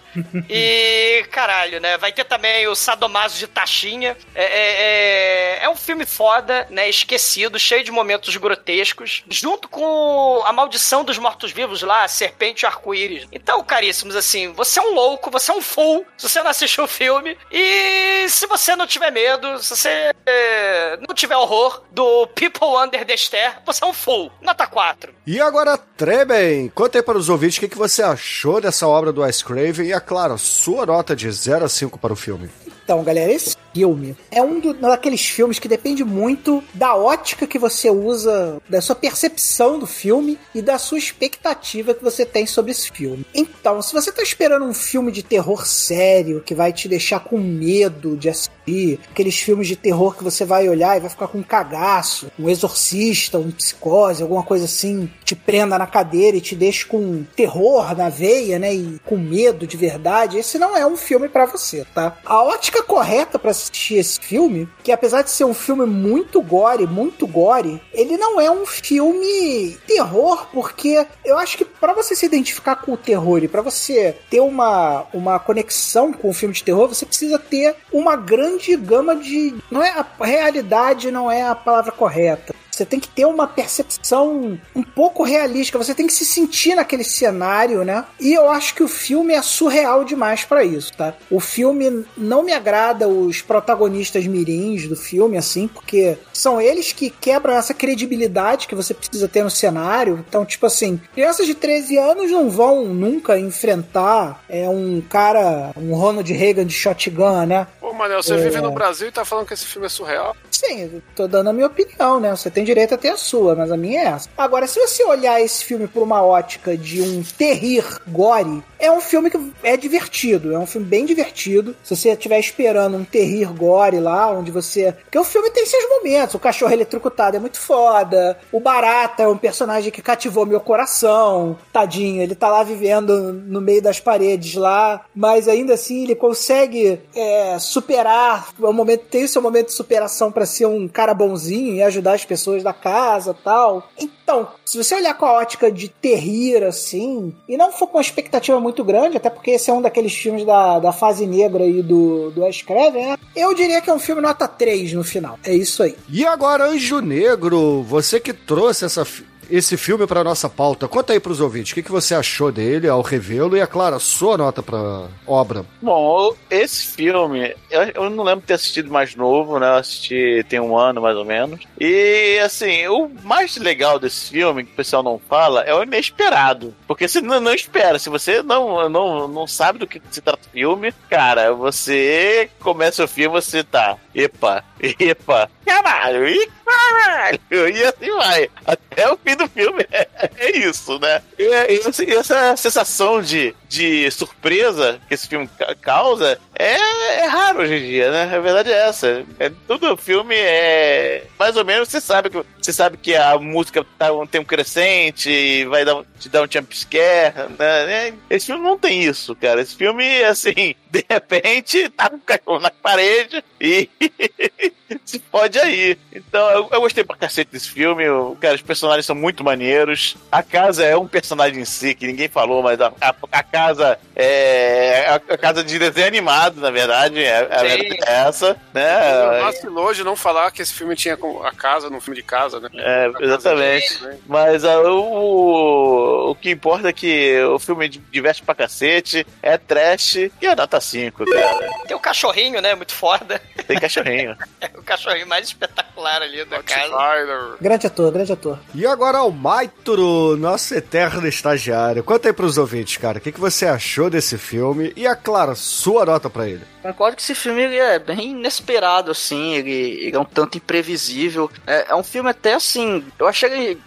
E, 0.49 1.25
caralho, 1.31 1.81
né? 1.81 1.97
Vai 1.99 2.13
ter 2.13 2.25
também 2.25 2.67
o 2.67 2.75
Sadomaso 2.75 3.39
de 3.39 3.47
Taxinha. 3.47 4.17
É, 4.35 4.45
é, 4.45 5.61
é, 5.61 5.65
é, 5.65 5.69
um 5.69 5.77
filme 5.77 6.07
foda, 6.07 6.67
né? 6.71 6.89
Esquecido, 6.89 7.59
cheio 7.59 7.85
de 7.85 7.91
momentos 7.91 8.37
grotescos. 8.37 9.25
Junto 9.29 9.69
com 9.69 10.43
a 10.45 10.53
maldição 10.53 11.05
dos 11.05 11.19
mortos-vivos 11.19 11.83
lá, 11.83 12.07
serpente 12.09 12.67
arco-íris. 12.67 13.27
Então, 13.33 13.63
caríssimos, 13.65 14.17
assim, 14.17 14.53
você 14.53 14.79
é 14.79 14.83
um 14.83 14.95
louco, 14.95 15.31
você 15.31 15.51
é 15.51 15.55
um 15.55 15.63
fool 15.63 16.07
se 16.17 16.29
você 16.29 16.43
não 16.43 16.51
assistiu 16.51 16.85
o 16.85 16.89
filme. 16.89 17.37
E 17.51 18.29
se 18.29 18.47
você 18.47 18.77
não 18.77 18.87
tiver 18.87 19.11
medo, 19.11 19.59
se 19.63 19.77
você 19.77 20.15
é, 20.27 20.99
não 21.07 21.15
tiver 21.15 21.37
horror 21.37 21.83
do 21.91 22.27
People 22.29 22.77
Under 22.77 23.05
the 23.05 23.17
Stair, 23.17 23.59
você 23.65 23.85
é 23.85 23.87
um 23.87 23.93
fool. 23.93 24.31
Nota 24.41 24.67
4. 24.67 25.15
E 25.27 25.41
agora, 25.41 25.79
Treben, 25.79 26.69
conta 26.75 26.99
aí 26.99 27.03
para 27.03 27.19
os 27.19 27.29
ouvintes 27.29 27.57
o 27.57 27.61
que, 27.61 27.69
que 27.69 27.79
você 27.79 28.03
achou 28.03 28.61
dessa 28.61 28.87
obra 28.87 29.13
do 29.13 29.27
Ice 29.27 29.45
Craven 29.45 29.87
e 29.87 29.93
a 29.93 30.01
claro, 30.05 30.39
sua 30.39 30.87
nota 30.87 31.17
de 31.17 31.31
0 31.31 31.65
a 31.65 31.69
5 31.69 31.99
para 31.99 32.13
o 32.13 32.17
filme. 32.17 32.49
Então, 32.85 33.03
galera, 33.03 33.33
esse 33.33 33.57
filme 33.75 34.17
é 34.31 34.41
um 34.41 34.61
do, 34.61 34.73
daqueles 34.73 35.27
filmes 35.27 35.59
que 35.59 35.69
depende 35.69 36.05
muito 36.05 36.63
da 36.73 36.95
ótica 36.95 37.47
que 37.47 37.59
você 37.59 37.91
usa, 37.91 38.63
da 38.69 38.81
sua 38.81 38.95
percepção 38.95 39.79
do 39.79 39.87
filme 39.87 40.39
e 40.55 40.63
da 40.63 40.79
sua 40.79 40.99
expectativa 40.99 41.93
que 41.93 42.05
você 42.05 42.25
tem 42.25 42.47
sobre 42.47 42.71
esse 42.71 42.91
filme. 42.91 43.27
Então, 43.35 43.83
se 43.83 43.93
você 43.93 44.13
tá 44.13 44.23
esperando 44.23 44.65
um 44.65 44.75
filme 44.75 45.11
de 45.11 45.23
terror 45.23 45.67
sério, 45.67 46.41
que 46.41 46.55
vai 46.55 46.73
te 46.73 46.89
deixar 46.89 47.21
com 47.21 47.39
medo 47.39 48.17
de 48.17 48.29
assistir, 48.29 49.01
aqueles 49.11 49.39
filmes 49.39 49.67
de 49.67 49.77
terror 49.77 50.17
que 50.17 50.25
você 50.25 50.45
vai 50.45 50.69
olhar 50.69 50.97
e 50.97 51.01
vai 51.01 51.11
ficar 51.11 51.29
com 51.29 51.39
um 51.39 51.43
cagaço, 51.43 52.31
um 52.39 52.49
exorcista, 52.49 53.39
um 53.39 53.51
psicose, 53.51 54.23
alguma 54.23 54.43
coisa 54.43 54.67
assim, 54.67 55.11
te 55.25 55.35
prenda 55.35 55.79
na 55.79 55.87
cadeira 55.87 56.37
e 56.37 56.41
te 56.41 56.55
deixe 56.55 56.87
com 56.87 57.25
terror 57.37 57.97
na 57.97 58.09
veia, 58.09 58.59
né, 58.59 58.75
e 58.75 59.01
com 59.05 59.17
medo 59.17 59.67
de 59.67 59.77
verdade, 59.77 60.39
esse 60.39 60.59
não 60.59 60.77
é 60.77 60.87
um 60.87 60.97
filme 60.97 61.29
para 61.29 61.47
você, 61.47 61.87
tá? 61.95 62.17
A 62.25 62.43
ótica 62.43 62.83
correta 62.83 63.39
para 63.39 63.53
assistir 63.65 63.97
esse 63.97 64.21
filme, 64.21 64.69
que 64.83 64.93
apesar 64.93 65.23
de 65.23 65.31
ser 65.31 65.45
um 65.45 65.55
filme 65.55 65.87
muito 65.87 66.41
gore, 66.43 66.87
muito 66.87 67.27
gore, 67.27 67.81
ele 67.93 68.17
não 68.17 68.41
é 68.41 68.51
um 68.51 68.67
filme 68.67 69.77
terror, 69.87 70.47
porque 70.53 71.07
eu 71.25 71.39
acho 71.39 71.57
que 71.57 71.65
para 71.65 71.95
você 71.95 72.15
se 72.15 72.27
identificar 72.27 72.77
com 72.77 72.93
o 72.93 72.97
terror 72.97 73.43
e 73.43 73.49
para 73.49 73.63
você 73.63 74.17
ter 74.31 74.41
uma, 74.41 75.07
uma 75.13 75.39
conexão 75.39 76.13
com 76.13 76.29
o 76.29 76.35
filme 76.35 76.55
de 76.55 76.63
terror, 76.63 76.89
você 76.89 77.07
precisa 77.07 77.39
ter 77.39 77.77
uma 77.93 78.17
grande 78.17 78.77
gama 78.77 79.17
de. 79.17 79.55
Não 79.71 79.83
é 79.83 79.91
a 79.91 80.07
realidade, 80.25 81.11
não 81.11 81.31
é 81.31 81.43
a 81.43 81.55
palavra 81.55 81.93
correta. 81.93 82.55
Você 82.77 82.85
tem 82.85 83.01
que 83.01 83.09
ter 83.09 83.25
uma 83.25 83.47
percepção 83.47 84.59
um 84.75 84.83
pouco 84.83 85.23
realística, 85.23 85.79
você 85.79 85.95
tem 85.95 86.07
que 86.07 86.13
se 86.13 86.25
sentir 86.25 86.75
naquele 86.75 87.05
cenário, 87.05 87.85
né? 87.85 88.05
E 88.19 88.33
eu 88.33 88.51
acho 88.51 88.75
que 88.75 88.83
o 88.83 88.89
filme 88.89 89.35
é 89.35 89.43
surreal 89.43 90.05
demais 90.05 90.45
para 90.45 90.65
isso, 90.65 90.93
tá? 90.97 91.15
O 91.31 91.41
filme 91.41 92.05
não 92.17 92.43
me 92.43 92.53
agrada 92.53 93.09
os 93.09 93.41
protagonistas 93.41 94.27
mirins 94.27 94.89
do 94.89 94.97
filme, 94.97 95.37
assim, 95.37 95.69
porque 95.69 96.19
são 96.33 96.61
eles 96.61 96.93
que 96.93 97.11
quebram 97.11 97.55
essa 97.55 97.73
credibilidade 97.73 98.67
que 98.67 98.75
você 98.75 98.93
precisa 98.93 99.29
ter 99.29 99.43
no 99.43 99.51
cenário. 99.51 100.25
Então, 100.29 100.45
tipo 100.45 100.67
assim, 100.67 101.01
crianças 101.15 101.47
de 101.47 101.55
13 101.55 101.99
anos 101.99 102.31
não 102.31 102.51
vão 102.51 102.85
nunca 102.87 103.39
enfrentar 103.39 104.43
é, 104.49 104.69
um 104.69 105.01
cara, 105.01 105.73
um 105.77 105.95
Ronald 105.95 106.31
Reagan 106.33 106.67
de 106.67 106.75
shotgun, 106.75 107.47
né? 107.47 107.67
Pô, 107.81 107.93
Manel, 107.93 108.23
você 108.23 108.35
é... 108.35 108.39
vive 108.39 108.61
no 108.61 108.73
Brasil 108.73 109.09
e 109.09 109.13
tá 109.13 109.25
falando 109.25 109.47
que 109.47 109.55
esse 109.55 109.67
filme 109.67 109.87
é 109.87 109.91
surreal? 109.91 110.37
Sim, 110.55 111.03
tô 111.17 111.27
dando 111.27 111.51
a 111.51 111.53
minha 111.53 111.67
opinião, 111.67 112.21
né? 112.21 112.31
Você 112.31 112.49
tem 112.49 112.63
direito 112.63 112.95
a 112.95 112.99
ter 112.99 113.09
a 113.09 113.17
sua, 113.17 113.57
mas 113.57 113.73
a 113.73 113.77
minha 113.77 114.01
é 114.01 114.05
essa. 114.05 114.29
Agora, 114.39 114.69
se 114.69 114.79
você 114.79 115.03
olhar 115.03 115.41
esse 115.41 115.65
filme 115.65 115.89
por 115.89 116.05
uma 116.05 116.23
ótica 116.23 116.77
de 116.77 117.03
um 117.03 117.25
terrir 117.25 117.85
gore, 118.07 118.63
é 118.85 118.91
um 118.91 119.01
filme 119.01 119.31
que 119.31 119.53
é 119.63 119.77
divertido, 119.77 120.55
é 120.55 120.59
um 120.59 120.67
filme 120.67 120.87
bem 120.87 121.05
divertido. 121.05 121.75
Se 121.83 121.95
você 121.97 122.11
estiver 122.11 122.39
esperando 122.39 122.97
um 122.97 123.05
terrir 123.05 123.53
gore 123.53 123.99
lá, 123.99 124.31
onde 124.31 124.51
você. 124.51 124.93
Porque 124.93 125.19
o 125.19 125.25
filme 125.25 125.51
tem 125.51 125.67
seus 125.67 125.85
momentos. 125.89 126.35
O 126.35 126.39
cachorro 126.39 126.73
eletrocutado 126.73 127.37
é 127.37 127.41
muito 127.41 127.61
foda. 127.61 128.39
O 128.53 128.61
Barata 128.61 129.23
é 129.23 129.29
um 129.29 129.37
personagem 129.37 129.91
que 129.91 130.03
cativou 130.03 130.47
meu 130.47 130.61
coração. 130.61 131.59
Tadinho, 131.73 132.23
ele 132.23 132.35
tá 132.35 132.49
lá 132.49 132.63
vivendo 132.63 133.33
no 133.33 133.61
meio 133.61 133.83
das 133.83 134.01
paredes 134.01 134.55
lá, 134.55 135.05
mas 135.15 135.49
ainda 135.49 135.75
assim 135.75 136.05
ele 136.05 136.15
consegue 136.15 137.01
é, 137.15 137.59
superar. 137.59 138.49
O 138.59 138.73
momento, 138.73 139.07
tem 139.11 139.25
o 139.25 139.29
seu 139.29 139.43
momento 139.43 139.67
de 139.67 139.75
superação 139.75 140.31
para 140.31 140.47
ser 140.47 140.67
um 140.67 140.87
cara 140.87 141.15
bonzinho 141.15 141.75
e 141.75 141.83
ajudar 141.83 142.15
as 142.15 142.25
pessoas 142.25 142.45
pessoas 142.45 142.63
da 142.63 142.73
casa 142.73 143.35
tal. 143.45 143.89
Então, 143.99 144.49
se 144.65 144.77
você 144.77 144.95
olhar 144.95 145.15
com 145.15 145.25
a 145.25 145.33
ótica 145.35 145.71
de 145.71 145.89
terrir, 145.89 146.65
assim, 146.65 147.35
e 147.49 147.57
não 147.57 147.71
for 147.71 147.87
com 147.87 147.99
uma 147.99 148.03
expectativa 148.03 148.59
muito 148.59 148.74
grande, 148.83 149.19
até 149.19 149.29
porque 149.29 149.53
esse 149.53 149.71
é 149.71 149.73
um 149.73 149.83
daqueles 149.83 150.15
filmes 150.15 150.45
da, 150.45 150.79
da 150.79 150.93
fase 150.93 151.27
negra 151.27 151.63
aí 151.65 151.83
do, 151.83 152.31
do 152.31 152.43
Wes 152.43 152.63
Craven, 152.63 153.11
né? 153.11 153.19
Eu 153.37 153.55
diria 153.55 153.81
que 153.81 153.91
é 153.91 153.95
um 153.95 153.99
filme 153.99 154.23
nota 154.23 154.49
3 154.49 154.95
no 154.95 155.05
final. 155.05 155.39
É 155.45 155.55
isso 155.55 155.83
aí. 155.83 155.95
E 156.09 156.25
agora, 156.25 156.67
Anjo 156.67 157.01
Negro, 157.01 157.83
você 157.83 158.19
que 158.19 158.33
trouxe 158.33 158.85
essa 158.85 159.05
esse 159.51 159.77
filme 159.77 160.07
para 160.07 160.25
nossa 160.25 160.49
pauta. 160.49 160.89
Conta 160.89 161.13
aí 161.13 161.21
pros 161.21 161.41
ouvintes, 161.41 161.73
o 161.73 161.75
que, 161.75 161.83
que 161.83 161.93
você 161.93 162.15
achou 162.15 162.51
dele 162.51 162.89
ao 162.89 163.03
revê-lo 163.03 163.57
e, 163.57 163.61
é 163.61 163.67
claro, 163.67 163.97
a 163.97 164.01
sua 164.01 164.37
nota 164.37 164.63
pra 164.63 165.09
obra. 165.27 165.65
Bom, 165.81 166.35
esse 166.51 166.87
filme, 166.87 167.55
eu, 167.71 167.83
eu 167.95 168.11
não 168.11 168.25
lembro 168.25 168.41
de 168.41 168.47
ter 168.47 168.55
assistido 168.55 168.91
mais 168.91 169.15
novo, 169.15 169.59
né? 169.59 169.69
Eu 169.69 169.75
assisti 169.75 170.45
tem 170.49 170.61
um 170.61 170.77
ano 170.77 171.01
mais 171.01 171.17
ou 171.17 171.25
menos. 171.25 171.61
E, 171.81 172.39
assim, 172.45 172.87
o 172.89 173.11
mais 173.23 173.57
legal 173.57 173.99
desse 173.99 174.31
filme, 174.31 174.65
que 174.65 174.73
o 174.73 174.77
pessoal 174.77 175.03
não 175.03 175.19
fala, 175.19 175.63
é 175.63 175.75
o 175.75 175.83
inesperado. 175.83 176.75
Porque 176.87 177.09
você 177.09 177.21
não, 177.21 177.41
não 177.41 177.55
espera, 177.55 177.99
se 177.99 178.09
você 178.09 178.43
não, 178.43 178.89
não, 178.89 179.29
não 179.29 179.47
sabe 179.47 179.79
do 179.79 179.87
que 179.87 180.01
se 180.11 180.21
trata 180.21 180.47
o 180.47 180.51
filme, 180.51 180.93
cara, 181.09 181.53
você 181.53 182.49
começa 182.61 183.05
o 183.05 183.09
filme, 183.09 183.41
você 183.41 183.63
tá, 183.63 183.97
epa, 184.15 184.65
epa, 184.99 185.51
caralho, 185.65 186.29
e 186.29 186.49
caralho, 186.65 187.41
e 187.51 187.85
assim 187.85 188.11
vai. 188.17 188.51
Até 188.67 189.03
é 189.03 189.11
o 189.13 189.17
fim 189.19 189.37
do 189.37 189.49
filme. 189.49 189.87
É, 189.91 190.09
é 190.39 190.57
isso, 190.59 190.99
né? 190.99 191.23
E, 191.39 191.45
essa- 191.53 192.05
e 192.05 192.11
essa 192.13 192.57
sensação 192.57 193.21
de, 193.23 193.55
de 193.69 194.11
surpresa 194.11 195.01
que 195.09 195.15
esse 195.15 195.29
filme 195.29 195.49
ca- 195.59 195.75
causa 195.81 196.39
é, 196.57 197.21
é 197.21 197.27
raro 197.27 197.63
hoje 197.63 197.75
em 197.75 197.87
dia, 197.87 198.11
né? 198.11 198.37
A 198.37 198.41
verdade 198.41 198.71
é 198.71 198.89
essa. 198.89 199.25
É, 199.39 199.51
todo 199.67 199.97
filme 199.97 200.35
é. 200.37 201.25
Mais 201.39 201.57
ou 201.57 201.65
menos 201.65 201.89
você 201.89 202.01
sabe 202.01 202.31
que, 202.31 202.45
você 202.61 202.73
sabe 202.73 202.97
que 202.97 203.15
a 203.15 203.39
música 203.39 203.85
tá, 203.99 204.13
um 204.13 204.27
crescente 204.45 205.31
e 205.31 205.65
vai 205.65 205.85
dar, 205.85 206.03
te 206.19 206.29
dar 206.29 206.43
um 206.43 206.51
jump 206.51 206.77
scare, 206.77 207.51
né? 207.59 208.15
Esse 208.31 208.47
filme 208.47 208.63
não 208.63 208.79
tem 208.79 209.03
isso, 209.03 209.35
cara. 209.35 209.61
Esse 209.61 209.75
filme, 209.75 210.23
assim, 210.25 210.75
de 210.91 211.05
repente, 211.09 211.89
tá 211.91 212.09
com 212.09 212.17
um 212.17 212.21
cachorro 212.21 212.61
na 212.61 212.71
parede 212.71 213.43
e 213.61 213.89
se 215.05 215.19
pode 215.19 215.59
aí. 215.59 215.99
Então, 216.13 216.49
eu, 216.51 216.69
eu 216.71 216.81
gostei 216.81 217.03
pra 217.03 217.17
cacete 217.17 217.51
desse 217.51 217.71
filme. 217.71 218.05
Eu, 218.05 218.37
cara, 218.41 218.55
os 218.55 218.63
personagens 218.63 219.07
são 219.07 219.17
muito 219.17 219.43
maneiros. 219.43 220.17
A 220.31 220.43
casa 220.43 220.85
é 220.85 220.97
um 220.97 221.09
personagem 221.09 221.61
em 221.61 221.65
si, 221.65 221.95
que 221.95 222.07
ninguém 222.07 222.29
falou, 222.29 222.63
mas 222.63 222.81
a, 222.81 222.93
a, 223.01 223.15
a 223.33 223.43
casa 223.43 223.99
é 224.15 225.07
a, 225.09 225.15
a 225.15 225.39
casa 225.39 225.65
de 225.65 225.79
desenho 225.79 226.07
animado, 226.07 226.44
na 226.51 226.71
verdade. 226.71 227.23
É, 227.23 227.49
a 227.51 227.59
Sim. 227.61 227.67
verdade 227.67 227.99
é 228.07 228.13
essa, 228.29 228.57
né? 228.73 229.41
Vacilou 229.41 229.93
de 229.93 230.05
não 230.05 230.17
falar 230.17 230.51
que 230.51 230.63
esse 230.63 230.73
filme 230.73 230.95
tinha 230.97 231.15
a 231.45 231.53
casa 231.53 231.91
no 231.91 232.01
filme 232.01 232.17
de 232.21 232.27
casa, 232.27 232.61
né? 232.61 232.69
É, 232.75 233.07
A 233.07 233.13
casa 233.13 233.25
exatamente. 233.25 234.01
dele, 234.01 234.13
né? 234.13 234.19
Mas 234.27 234.65
ah, 234.65 234.81
o, 234.83 236.31
o 236.31 236.35
que 236.35 236.51
importa 236.51 236.89
é 236.89 236.93
que 236.93 237.43
o 237.45 237.59
filme 237.59 237.89
diverte 237.89 238.43
pra 238.43 238.55
cacete, 238.55 239.27
é 239.43 239.57
trash 239.57 240.17
e 240.17 240.31
é 240.43 240.55
nota 240.55 240.81
5, 240.81 241.25
cara. 241.25 241.71
Tem 241.87 241.97
o 241.97 242.01
cachorrinho, 242.01 242.61
né? 242.61 242.75
Muito 242.75 242.93
foda. 242.93 243.41
Tem 243.67 243.79
cachorrinho. 243.79 244.37
o 244.77 244.83
cachorrinho 244.83 245.27
mais 245.27 245.49
espetacular 245.49 246.23
ali 246.23 246.45
da 246.45 246.63
casa. 246.63 247.57
Grande 247.61 247.87
ator, 247.87 248.13
grande 248.13 248.33
ator. 248.33 248.59
E 248.75 248.87
agora 248.87 249.23
o 249.23 249.31
Maitro, 249.31 250.37
nosso 250.37 250.75
eterno 250.75 251.27
estagiário. 251.27 252.03
Conta 252.03 252.29
aí 252.29 252.33
pros 252.33 252.59
ouvintes, 252.59 252.97
cara, 252.97 253.19
o 253.19 253.21
que, 253.21 253.33
que 253.33 253.41
você 253.41 253.67
achou 253.67 254.11
desse 254.11 254.39
filme? 254.39 254.93
E, 254.97 255.07
é 255.07 255.15
claro, 255.15 255.55
sua 255.57 256.05
nota 256.05 256.29
pra 256.35 256.49
ele. 256.49 256.63
Concordo 256.83 257.17
que 257.17 257.23
esse 257.23 257.35
filme 257.35 257.63
é 257.63 257.99
bem 257.99 258.33
inesperado, 258.33 259.11
assim, 259.11 259.55
ele, 259.55 259.71
ele 259.71 260.17
é 260.17 260.21
um 260.21 260.25
tanto 260.25 260.59
imprevisível. 260.59 261.51
É, 261.67 261.87
é 261.91 261.95
um 261.95 262.03
filme 262.03 262.29
até 262.29 262.55
assim, 262.55 263.05
eu 263.19 263.27
achei 263.27 263.45
ele 263.45 263.81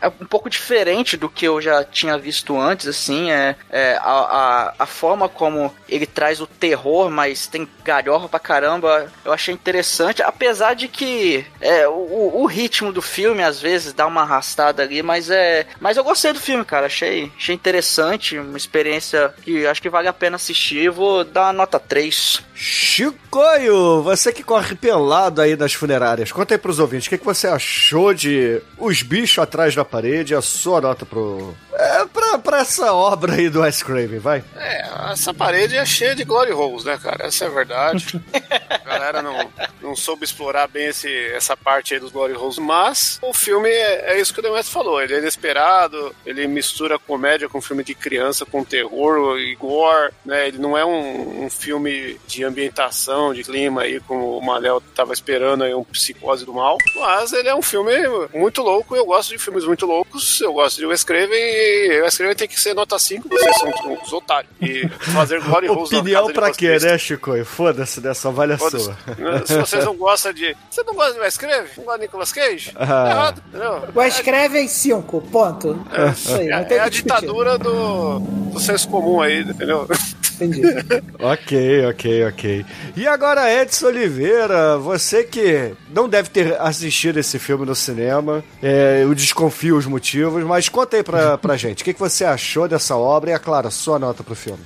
é 0.00 0.08
um 0.08 0.26
pouco 0.26 0.48
diferente 0.48 1.16
do 1.16 1.28
que 1.28 1.46
eu 1.46 1.60
já 1.60 1.84
tinha 1.84 2.16
visto 2.16 2.58
antes, 2.58 2.86
assim, 2.86 3.30
é, 3.30 3.56
é 3.68 3.96
a, 3.96 4.12
a, 4.12 4.74
a 4.78 4.86
forma 4.86 5.28
como 5.28 5.74
ele 5.88 6.06
traz 6.06 6.40
o 6.40 6.46
terror, 6.46 7.10
mas 7.10 7.46
tem 7.46 7.68
galhofa 7.84 8.28
pra 8.28 8.38
caramba, 8.38 9.10
eu 9.24 9.32
achei 9.32 9.52
interessante, 9.52 10.22
apesar 10.22 10.74
de 10.74 10.88
que 10.88 11.44
é, 11.60 11.88
o, 11.88 12.42
o 12.42 12.46
ritmo 12.46 12.92
do 12.92 13.02
filme 13.02 13.42
às 13.42 13.60
vezes 13.60 13.92
dá 13.92 14.06
uma 14.06 14.22
arrastada 14.22 14.82
ali, 14.82 15.02
mas 15.02 15.30
é. 15.30 15.66
Mas 15.80 15.96
eu 15.96 16.04
gostei 16.04 16.32
do 16.32 16.40
filme, 16.40 16.64
cara, 16.64 16.86
achei, 16.86 17.30
achei 17.36 17.54
interessante, 17.54 18.38
uma 18.38 18.56
experiência 18.56 19.34
que 19.42 19.66
acho 19.66 19.82
que 19.82 19.90
vale 19.90 20.08
a 20.08 20.12
pena 20.12 20.36
assistir, 20.36 20.90
vou 20.90 21.24
dar 21.24 21.46
uma 21.46 21.52
nota 21.52 21.71
3. 21.78 22.42
Chicoio, 22.54 24.02
você 24.02 24.32
que 24.32 24.42
corre 24.42 24.74
pelado 24.74 25.40
aí 25.40 25.56
nas 25.56 25.72
funerárias, 25.72 26.30
conta 26.30 26.54
aí 26.54 26.58
pros 26.58 26.78
ouvintes, 26.78 27.06
o 27.06 27.10
que, 27.10 27.18
que 27.18 27.24
você 27.24 27.46
achou 27.48 28.14
de 28.14 28.60
Os 28.78 29.02
Bichos 29.02 29.38
Atrás 29.38 29.74
da 29.74 29.84
Parede 29.84 30.32
e 30.32 30.36
a 30.36 30.42
sua 30.42 30.80
nota 30.80 31.04
pro... 31.04 31.54
É, 31.72 32.04
pra, 32.06 32.38
pra 32.38 32.58
essa 32.60 32.92
obra 32.92 33.34
aí 33.34 33.48
do 33.48 33.60
Wes 33.62 33.82
Craven, 33.82 34.18
vai. 34.18 34.44
É, 34.56 35.12
essa 35.12 35.34
parede 35.34 35.76
é 35.76 35.84
cheia 35.84 36.14
de 36.14 36.24
glory 36.24 36.52
holes, 36.52 36.84
né, 36.84 36.98
cara? 37.02 37.26
Essa 37.26 37.44
é 37.44 37.48
a 37.48 37.50
verdade. 37.50 38.22
a 38.70 38.78
galera 38.78 39.22
não, 39.22 39.50
não 39.92 39.96
soube 39.96 40.24
explorar 40.24 40.66
bem 40.68 40.86
esse, 40.86 41.10
essa 41.34 41.54
parte 41.54 41.92
aí 41.92 42.00
dos 42.00 42.10
glory 42.10 42.32
holes, 42.32 42.56
mas 42.58 43.18
o 43.20 43.34
filme 43.34 43.68
é, 43.68 44.14
é 44.14 44.20
isso 44.20 44.32
que 44.32 44.40
o 44.40 44.42
Demetrio 44.42 44.72
falou. 44.72 45.02
Ele 45.02 45.14
é 45.14 45.18
inesperado, 45.18 46.14
ele 46.24 46.46
mistura 46.46 46.98
comédia 46.98 47.48
com 47.48 47.60
filme 47.60 47.84
de 47.84 47.94
criança, 47.94 48.46
com 48.46 48.64
terror 48.64 49.38
e 49.38 49.54
gore, 49.54 50.12
né? 50.24 50.48
Ele 50.48 50.56
não 50.56 50.78
é 50.78 50.84
um, 50.84 51.44
um 51.44 51.50
filme 51.50 52.18
de 52.26 52.42
ambientação, 52.42 53.34
de 53.34 53.44
clima 53.44 53.82
aí, 53.82 54.00
como 54.00 54.38
o 54.38 54.42
Manel 54.44 54.82
tava 54.94 55.12
esperando 55.12 55.64
aí, 55.64 55.74
um 55.74 55.84
psicose 55.84 56.46
do 56.46 56.54
mal, 56.54 56.78
mas 56.96 57.32
ele 57.34 57.48
é 57.48 57.54
um 57.54 57.62
filme 57.62 57.92
muito 58.32 58.62
louco, 58.62 58.96
eu 58.96 59.04
gosto 59.04 59.28
de 59.28 59.38
filmes 59.38 59.64
muito 59.64 59.84
loucos, 59.84 60.40
eu 60.40 60.54
gosto 60.54 60.78
de 60.78 60.86
Wes 60.86 61.04
Craven 61.04 61.36
e 61.36 62.00
o 62.00 62.04
Wes 62.04 62.16
Craven 62.16 62.36
tem 62.36 62.48
que 62.48 62.58
ser 62.58 62.72
nota 62.72 62.98
5, 62.98 63.28
vocês 63.28 63.56
são 63.58 63.92
uns 63.92 64.12
otários. 64.12 64.50
E 64.58 64.88
fazer 65.12 65.40
glory 65.44 65.68
holes 65.68 65.90
na 65.90 65.98
Opinião 65.98 66.22
casa 66.22 66.32
de 66.32 66.38
pra 66.38 66.52
quê, 66.52 66.78
né, 66.78 66.96
Chicoio? 66.96 67.44
Foda-se 67.44 68.00
dessa 68.00 68.28
avaliação. 68.28 68.70
Foda-se. 68.70 69.66
Se 69.66 69.81
não 69.84 69.96
gostam 69.96 70.32
de. 70.32 70.56
Você 70.70 70.82
não 70.82 70.94
gosta 70.94 71.14
de 71.14 71.20
Wes 71.20 71.36
Craven? 71.36 71.70
Não 71.76 71.84
gosta 71.84 71.98
de 71.98 72.04
Nicolas 72.04 72.32
Cage? 72.32 72.72
Ah. 72.76 72.86
Tá 72.86 73.10
errado, 73.10 73.42
entendeu? 73.48 73.82
O 73.94 74.02
escreve 74.02 74.60
em 74.60 74.68
5, 74.68 75.20
ponto. 75.22 75.86
É 75.92 76.10
isso 76.10 76.34
aí, 76.34 76.48
É, 76.48 76.74
é 76.74 76.80
a 76.80 76.88
ditadura 76.88 77.58
do, 77.58 78.18
do 78.20 78.60
senso 78.60 78.88
comum 78.88 79.20
aí, 79.20 79.40
entendeu? 79.40 79.86
Entendi. 80.34 80.62
Ok, 81.22 81.86
ok, 81.86 82.26
ok. 82.26 82.66
E 82.96 83.06
agora, 83.06 83.52
Edson 83.62 83.86
Oliveira, 83.86 84.76
você 84.76 85.22
que 85.22 85.72
não 85.88 86.08
deve 86.08 86.30
ter 86.30 86.60
assistido 86.60 87.18
esse 87.18 87.38
filme 87.38 87.64
no 87.64 87.74
cinema, 87.76 88.42
é, 88.60 89.02
eu 89.04 89.14
desconfio 89.14 89.76
os 89.76 89.86
motivos, 89.86 90.42
mas 90.42 90.68
conta 90.68 90.96
aí 90.96 91.02
pra, 91.04 91.38
pra 91.38 91.56
gente, 91.56 91.82
o 91.82 91.84
que, 91.84 91.94
que 91.94 92.00
você 92.00 92.24
achou 92.24 92.66
dessa 92.66 92.96
obra 92.96 93.30
e, 93.30 93.32
é 93.34 93.38
claro, 93.38 93.70
sua 93.70 93.98
nota 94.00 94.24
pro 94.24 94.34
filme. 94.34 94.58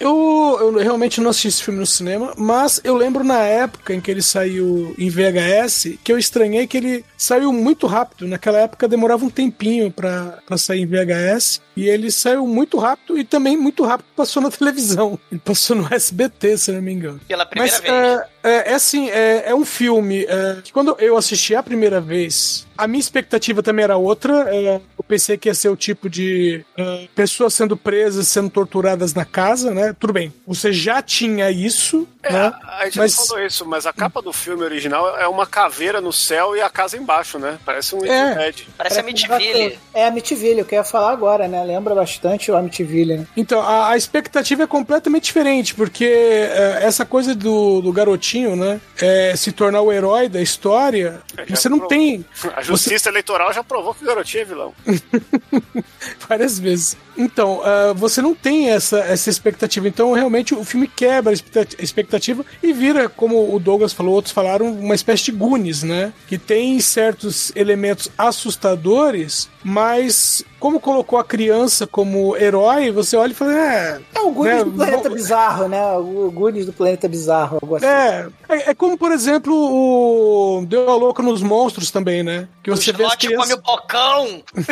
Eu, 0.00 0.58
eu 0.60 0.78
realmente 0.78 1.20
não 1.20 1.30
assisti 1.30 1.48
esse 1.48 1.62
filme 1.62 1.78
no 1.78 1.86
cinema, 1.86 2.34
mas 2.36 2.80
eu 2.82 2.96
lembro 2.96 3.22
na 3.22 3.38
época 3.38 3.94
em 3.94 4.00
que 4.00 4.10
ele 4.10 4.22
saiu 4.22 4.51
em 4.58 5.08
VHS 5.08 5.98
que 6.02 6.12
eu 6.12 6.18
estranhei 6.18 6.66
que 6.66 6.76
ele 6.76 7.04
saiu 7.16 7.52
muito 7.52 7.86
rápido. 7.86 8.26
Naquela 8.26 8.58
época 8.58 8.88
demorava 8.88 9.24
um 9.24 9.30
tempinho 9.30 9.90
pra 9.90 10.38
sair 10.56 10.80
em 10.82 10.86
VHS 10.86 11.60
e 11.76 11.88
ele 11.88 12.10
saiu 12.10 12.46
muito 12.46 12.78
rápido 12.78 13.18
e 13.18 13.24
também 13.24 13.56
muito 13.56 13.84
rápido 13.84 14.06
passou 14.16 14.42
na 14.42 14.50
televisão. 14.52 15.18
Ele 15.30 15.40
passou 15.44 15.76
no 15.76 15.92
SBT, 15.92 16.56
se 16.58 16.72
não 16.72 16.82
me 16.82 16.92
engano. 16.92 17.20
Pela 17.26 17.46
primeira 17.46 17.72
Mas 17.72 17.80
vez. 17.82 17.92
é, 17.92 18.26
é, 18.44 18.70
é 18.72 18.74
assim, 18.74 19.08
é, 19.10 19.44
é 19.50 19.54
um 19.54 19.64
filme 19.64 20.24
é, 20.24 20.58
que 20.62 20.72
quando 20.72 20.96
eu 20.98 21.16
assisti 21.16 21.54
a 21.54 21.62
primeira 21.62 22.00
vez, 22.00 22.66
a 22.76 22.86
minha 22.86 23.00
expectativa 23.00 23.62
também 23.62 23.84
era 23.84 23.96
outra. 23.96 24.54
é, 24.54 24.80
eu 24.98 25.04
pensei 25.06 25.36
que 25.36 25.48
ia 25.48 25.54
ser 25.54 25.68
o 25.68 25.76
tipo 25.76 26.08
de 26.08 26.64
é, 26.76 27.08
pessoas 27.14 27.54
sendo 27.54 27.76
presas, 27.76 28.28
sendo 28.28 28.48
torturadas 28.50 29.14
na 29.14 29.24
casa, 29.24 29.72
né? 29.72 29.94
Tudo 29.98 30.12
bem, 30.12 30.32
você 30.46 30.72
já 30.72 31.00
tinha 31.02 31.50
isso, 31.50 32.06
É, 32.22 32.32
né? 32.32 32.52
a 32.78 32.84
gente 32.84 32.98
Mas 32.98 33.16
não 33.16 33.26
falou 33.26 33.44
isso, 33.44 33.66
mas 33.66 33.86
a 33.86 33.92
capa 33.92 34.20
do 34.22 34.32
filme 34.32 34.62
original 34.64 35.16
é 35.18 35.26
uma 35.26 35.46
caveira 35.46 36.00
no 36.00 36.12
céu 36.12 36.56
e 36.56 36.60
a 36.60 36.68
casa 36.70 36.96
embaixo, 36.96 37.38
né? 37.38 37.58
Parece 37.64 37.94
um 37.94 38.04
É. 38.04 38.48
Ed. 38.48 38.68
Parece 38.76 38.98
a 38.98 39.02
Amityville. 39.02 39.78
É 39.94 40.04
a 40.04 40.08
Amityville, 40.08 40.60
eu 40.60 40.64
queria 40.64 40.84
falar 40.84 41.12
agora, 41.12 41.46
né? 41.48 41.61
Lembra 41.62 41.94
bastante 41.94 42.50
o 42.50 42.56
Amityville, 42.56 43.18
né? 43.18 43.26
Então, 43.36 43.60
a, 43.60 43.90
a 43.90 43.96
expectativa 43.96 44.62
é 44.62 44.66
completamente 44.66 45.24
diferente, 45.24 45.74
porque 45.74 46.04
é, 46.04 46.80
essa 46.82 47.04
coisa 47.04 47.34
do, 47.34 47.80
do 47.80 47.92
garotinho, 47.92 48.56
né? 48.56 48.80
é, 49.02 49.34
se 49.36 49.50
tornar 49.50 49.80
o 49.82 49.92
herói 49.92 50.28
da 50.28 50.40
história, 50.40 51.20
já 51.46 51.56
você 51.56 51.68
não 51.68 51.78
provou. 51.78 51.96
tem. 51.96 52.24
A 52.54 52.62
justiça 52.62 53.08
eleitoral 53.08 53.52
já 53.52 53.64
provou 53.64 53.94
que 53.94 54.04
o 54.04 54.06
garotinho 54.06 54.42
é 54.42 54.44
vilão. 54.44 54.74
várias 56.28 56.58
vezes. 56.58 56.96
Então, 57.16 57.60
ah, 57.64 57.92
você 57.94 58.22
não 58.22 58.34
tem 58.34 58.70
essa, 58.70 58.98
essa 59.00 59.28
expectativa. 59.30 59.86
Então, 59.88 60.12
realmente, 60.12 60.54
o 60.54 60.64
filme 60.64 60.86
quebra 60.88 61.30
a 61.30 61.34
expecta- 61.34 61.82
expectativa 61.82 62.44
e 62.62 62.72
vira, 62.72 63.08
como 63.08 63.54
o 63.54 63.58
Douglas 63.58 63.92
falou, 63.92 64.14
outros 64.14 64.32
falaram, 64.32 64.66
uma 64.72 64.94
espécie 64.94 65.24
de 65.24 65.32
Goonies, 65.32 65.82
né? 65.82 66.12
Que 66.26 66.38
tem 66.38 66.80
certos 66.80 67.52
elementos 67.54 68.10
assustadores, 68.16 69.48
mas 69.62 70.44
como 70.58 70.78
colocou 70.80 71.18
a 71.18 71.24
criança 71.24 71.86
como 71.86 72.36
herói, 72.36 72.90
você 72.90 73.16
olha 73.16 73.32
e 73.32 73.34
fala, 73.34 73.52
é... 73.58 74.00
É 74.14 74.20
o 74.20 74.30
Goonies 74.30 74.58
né, 74.58 74.64
do 74.64 74.72
Planeta 74.72 75.10
Bizarro, 75.10 75.68
né? 75.68 75.96
O 75.96 76.30
Goonies 76.30 76.66
do 76.66 76.72
Planeta 76.72 77.08
Bizarro, 77.08 77.58
algo 77.60 77.76
assim. 77.76 77.86
É, 77.86 78.28
é, 78.48 78.70
é 78.70 78.74
como, 78.74 78.96
por 78.96 79.12
exemplo, 79.12 79.52
o 79.54 80.64
Deu 80.66 80.88
a 80.90 80.94
Louca 80.94 81.22
nos 81.22 81.42
Monstros 81.42 81.90
também, 81.90 82.22
né? 82.22 82.48
Que 82.62 82.70
O 82.70 82.76
você 82.76 82.92
vê 82.92 83.04
as 83.04 83.12
Slot 83.12 83.26
come 83.26 83.34
crianças... 83.36 83.58
o 83.58 83.62
bocão. 83.62 84.42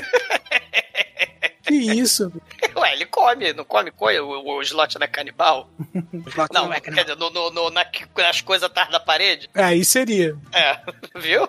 Que 1.71 1.93
isso? 2.01 2.33
Come, 3.11 3.53
não 3.53 3.65
come 3.65 3.91
coisa? 3.91 4.23
O, 4.23 4.57
o 4.59 4.63
Slot 4.63 4.99
não 4.99 5.05
é 5.05 5.09
canibal? 5.09 5.69
não, 6.53 6.73
é, 6.73 6.81
quer 6.81 6.91
dizer, 7.03 7.17
no, 7.17 7.31
no, 7.31 7.51
no- 7.51 7.71
na- 7.71 7.85
nas 8.19 8.41
coisas 8.41 8.65
atrás 8.65 8.91
da 8.91 9.01
parede? 9.01 9.49
Aí 9.55 9.85
seria. 9.85 10.37
É, 10.53 10.79
viu? 11.19 11.49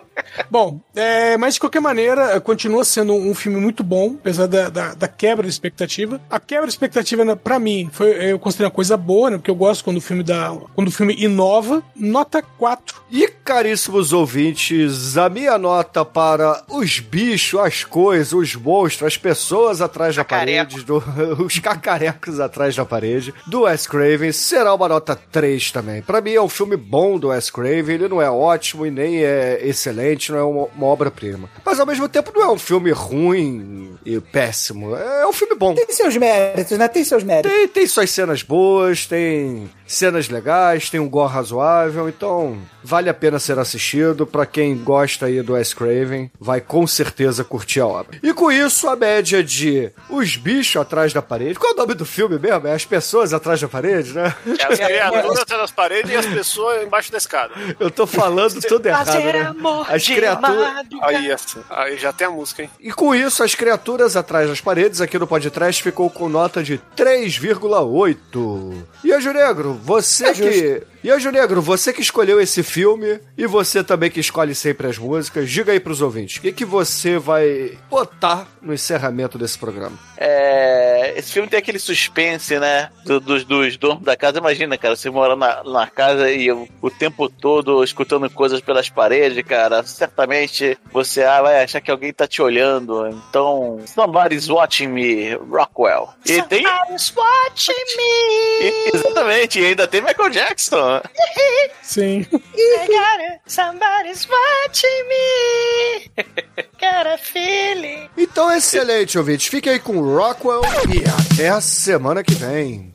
Bom, 0.50 0.80
é, 0.96 1.38
mas 1.38 1.56
de 1.56 1.60
qualquer 1.60 1.80
maneira, 1.82 2.40
continua 2.42 2.84
sendo 2.84 3.14
um 3.14 3.34
filme 3.36 3.60
muito 3.60 3.84
bom, 3.84 4.16
apesar 4.20 4.48
da, 4.48 4.70
da, 4.70 4.94
da 4.94 5.08
quebra 5.08 5.44
de 5.44 5.50
expectativa. 5.50 6.20
A 6.30 6.40
quebra 6.40 6.66
de 6.68 6.74
expectativa, 6.74 7.24
né, 7.26 7.36
pra 7.36 7.60
mim, 7.60 7.90
foi, 7.92 8.32
eu 8.32 8.40
considero 8.40 8.70
uma 8.70 8.76
coisa 8.76 8.98
boa, 8.98 9.30
né? 9.30 9.38
Porque 9.38 9.52
eu 9.52 9.56
gosto 9.56 9.84
quando 9.84 9.98
o 9.98 10.02
filme 10.02 10.24
dá. 10.24 10.52
Quando 10.76 10.88
o 10.88 10.92
filme 10.92 11.16
inova. 11.18 11.84
Nota 11.96 12.42
4. 12.42 13.02
E 13.12 13.28
caríssimos 13.28 14.14
ouvintes, 14.14 15.18
a 15.18 15.30
minha 15.30 15.58
nota 15.58 16.04
para 16.06 16.64
os 16.70 17.00
bichos, 17.00 17.60
as 17.60 17.84
coisas, 17.84 18.34
os 18.34 18.56
monstros, 18.56 19.08
as 19.08 19.18
pessoas 19.18 19.82
atrás 19.82 20.16
da 20.16 20.24
parede 20.24 20.84
do 20.84 21.00
Os 21.52 21.60
Cacarecos 21.60 22.40
Atrás 22.40 22.78
da 22.78 22.86
Parede, 22.86 23.34
do 23.46 23.64
Wes 23.64 23.86
Craven, 23.86 24.32
será 24.32 24.74
uma 24.74 24.88
nota 24.88 25.18
3 25.18 25.70
também. 25.74 26.02
Pra 26.02 26.22
mim 26.22 26.32
é 26.32 26.42
um 26.42 26.48
filme 26.48 26.78
bom 26.78 27.20
do 27.20 27.28
Wes 27.28 27.50
Craven, 27.50 27.96
ele 27.96 28.08
não 28.08 28.22
é 28.22 28.32
ótimo 28.32 28.86
e 28.86 28.90
nem 28.90 29.22
é 29.22 29.60
excelente, 29.62 30.32
não 30.32 30.40
é 30.40 30.44
uma, 30.44 30.68
uma 30.74 30.88
obra-prima. 30.88 31.50
Mas 31.66 31.78
ao 31.78 31.86
mesmo 31.86 32.08
tempo 32.08 32.32
não 32.34 32.42
é 32.42 32.50
um 32.50 32.58
filme 32.58 32.90
ruim 32.92 33.98
e 34.06 34.18
péssimo, 34.22 34.96
é 34.96 35.28
um 35.28 35.34
filme 35.34 35.54
bom. 35.56 35.76
Tem 35.76 35.92
seus 35.92 36.16
méritos, 36.16 36.78
né? 36.78 36.88
Tem 36.88 37.04
seus 37.04 37.22
méritos. 37.22 37.52
Tem, 37.52 37.68
tem 37.68 37.86
suas 37.86 38.10
cenas 38.10 38.44
boas, 38.44 39.06
tem 39.06 39.70
cenas 39.86 40.30
legais, 40.30 40.90
tem 40.90 41.02
um 41.02 41.10
gore 41.10 41.34
razoável, 41.34 42.08
então 42.08 42.58
vale 42.82 43.10
a 43.10 43.14
pena 43.14 43.40
ser 43.40 43.60
assistido. 43.60 44.26
Para 44.26 44.46
quem 44.46 44.78
gosta 44.78 45.26
aí 45.26 45.42
do 45.42 45.52
Wes 45.52 45.74
Craven, 45.74 46.32
vai 46.40 46.62
com 46.62 46.88
certeza 46.88 47.44
curtir 47.44 47.82
a 47.82 47.88
obra. 47.88 48.18
E 48.24 48.34
com 48.34 48.50
isso, 48.50 48.88
a 48.88 48.96
média 48.96 49.44
de 49.44 49.92
Os 50.10 50.38
Bichos 50.38 50.82
Atrás 50.82 51.12
da 51.12 51.22
Parede. 51.22 51.41
Qual 51.58 51.72
é 51.72 51.76
o 51.76 51.78
nome 51.78 51.94
do 51.94 52.06
filme 52.06 52.38
mesmo? 52.38 52.68
É 52.68 52.74
As 52.74 52.86
Pessoas 52.86 53.34
Atrás 53.34 53.60
da 53.60 53.68
Parede, 53.68 54.14
né? 54.14 54.34
É 54.60 54.74
as 54.74 54.80
criaturas 54.80 55.40
atrás 55.40 55.62
das 55.62 55.72
paredes 55.72 56.12
e 56.12 56.16
as 56.16 56.26
pessoas 56.26 56.84
embaixo 56.84 57.12
da 57.12 57.18
escada. 57.18 57.54
Eu 57.80 57.90
tô 57.90 58.06
falando 58.06 58.60
tudo 58.62 58.86
errado, 58.86 59.08
né? 59.14 59.54
As 59.88 60.06
criaturas... 60.06 60.86
Aí, 61.02 61.36
aí 61.70 61.98
já 61.98 62.14
tem 62.14 62.28
a 62.28 62.32
música, 62.32 62.64
hein? 62.64 62.70
E 62.80 62.92
com 62.92 63.16
isso, 63.16 63.44
As 63.44 63.56
Criaturas 63.56 64.16
Atrás 64.16 64.50
das 64.50 64.62
Paredes, 64.62 65.02
aqui 65.02 65.18
no 65.18 65.28
podcast, 65.28 65.82
ficou 65.82 66.10
com 66.10 66.30
nota 66.30 66.64
de 66.64 66.80
3,8. 66.96 68.84
E 69.04 69.14
a 69.14 69.20
Negro, 69.34 69.74
você 69.74 70.26
é 70.26 70.34
que. 70.34 70.84
E 71.04 71.10
Anjo 71.10 71.32
Negro, 71.32 71.62
você 71.62 71.92
que 71.92 72.02
escolheu 72.02 72.40
esse 72.40 72.62
filme 72.62 73.20
e 73.36 73.48
você 73.48 73.84
também 73.84 74.12
que 74.12 74.20
escolhe 74.20 74.54
sempre 74.54 74.88
as 74.88 75.00
músicas, 75.00 75.50
diga 75.50 75.72
aí 75.72 75.80
pros 75.80 76.00
ouvintes, 76.02 76.38
o 76.38 76.42
que, 76.42 76.52
que 76.52 76.66
você 76.66 77.18
vai 77.18 77.78
botar 77.90 78.48
no 78.62 78.72
encerramento 78.74 79.38
desse 79.38 79.58
programa? 79.58 79.98
É, 80.24 81.16
esse 81.18 81.32
filme 81.32 81.50
tem 81.50 81.58
aquele 81.58 81.80
suspense, 81.80 82.60
né? 82.60 82.92
Do, 83.04 83.20
dos, 83.20 83.44
dos 83.44 83.76
donos 83.76 84.04
da 84.04 84.16
casa. 84.16 84.38
Imagina, 84.38 84.78
cara, 84.78 84.96
você 84.96 85.10
mora 85.10 85.36
na, 85.36 85.64
na 85.64 85.88
casa 85.88 86.32
e 86.32 86.52
o, 86.52 86.68
o 86.80 86.92
tempo 86.92 87.28
todo 87.28 87.84
escutando 87.84 88.30
coisas 88.30 88.62
pelas 88.62 88.88
paredes, 88.88 89.44
cara. 89.44 89.82
Certamente 89.82 90.78
você 90.94 91.24
ah, 91.24 91.42
vai 91.42 91.64
achar 91.64 91.82
que 91.82 91.90
alguém 91.90 92.14
tá 92.14 92.28
te 92.28 92.40
olhando. 92.40 93.08
Então, 93.08 93.80
somebody's 93.88 94.48
watching 94.48 94.90
me, 94.90 95.34
Rockwell. 95.34 96.10
E 96.24 96.40
tem. 96.44 96.62
Somebody's 96.62 97.14
watching 97.16 97.98
me. 97.98 98.92
Exatamente, 98.94 99.60
e 99.60 99.66
ainda 99.66 99.88
tem 99.88 100.02
Michael 100.02 100.30
Jackson. 100.30 101.02
Sim. 101.82 102.28
I 102.32 102.88
got 102.88 103.34
it. 103.34 103.42
Somebody's 103.48 104.28
watching 104.30 105.08
me. 105.10 106.12
got 106.80 107.08
a 107.08 107.18
feeling. 107.18 108.08
Então, 108.16 108.52
excelente, 108.52 109.18
ouvintes. 109.18 109.48
Fique 109.48 109.70
aí 109.70 109.80
com 109.80 109.98
o 109.98 110.11
Rockwell 110.16 110.62
e 110.94 111.04
até 111.08 111.50
a 111.50 111.62
semana 111.62 112.22
que 112.22 112.36
vem. 112.36 112.94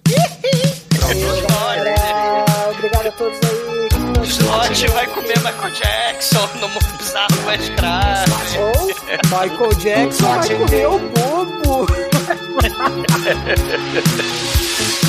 Obrigado 2.71 3.07
a 3.07 3.13
todos 3.13 3.39
aí. 3.43 3.89
Slot 4.27 4.89
vai 4.89 5.07
comer 5.07 5.39
Michael 5.39 5.73
Jackson 5.73 6.47
no 6.61 6.69
mundo 6.69 6.99
bizarro 6.99 7.29
Craven. 7.77 8.35
Ou 8.61 8.87
Michael 9.31 9.75
Jackson 9.77 10.27
vai 10.27 10.57
comer 10.57 10.87
o 10.89 10.99
bobo. 10.99 11.87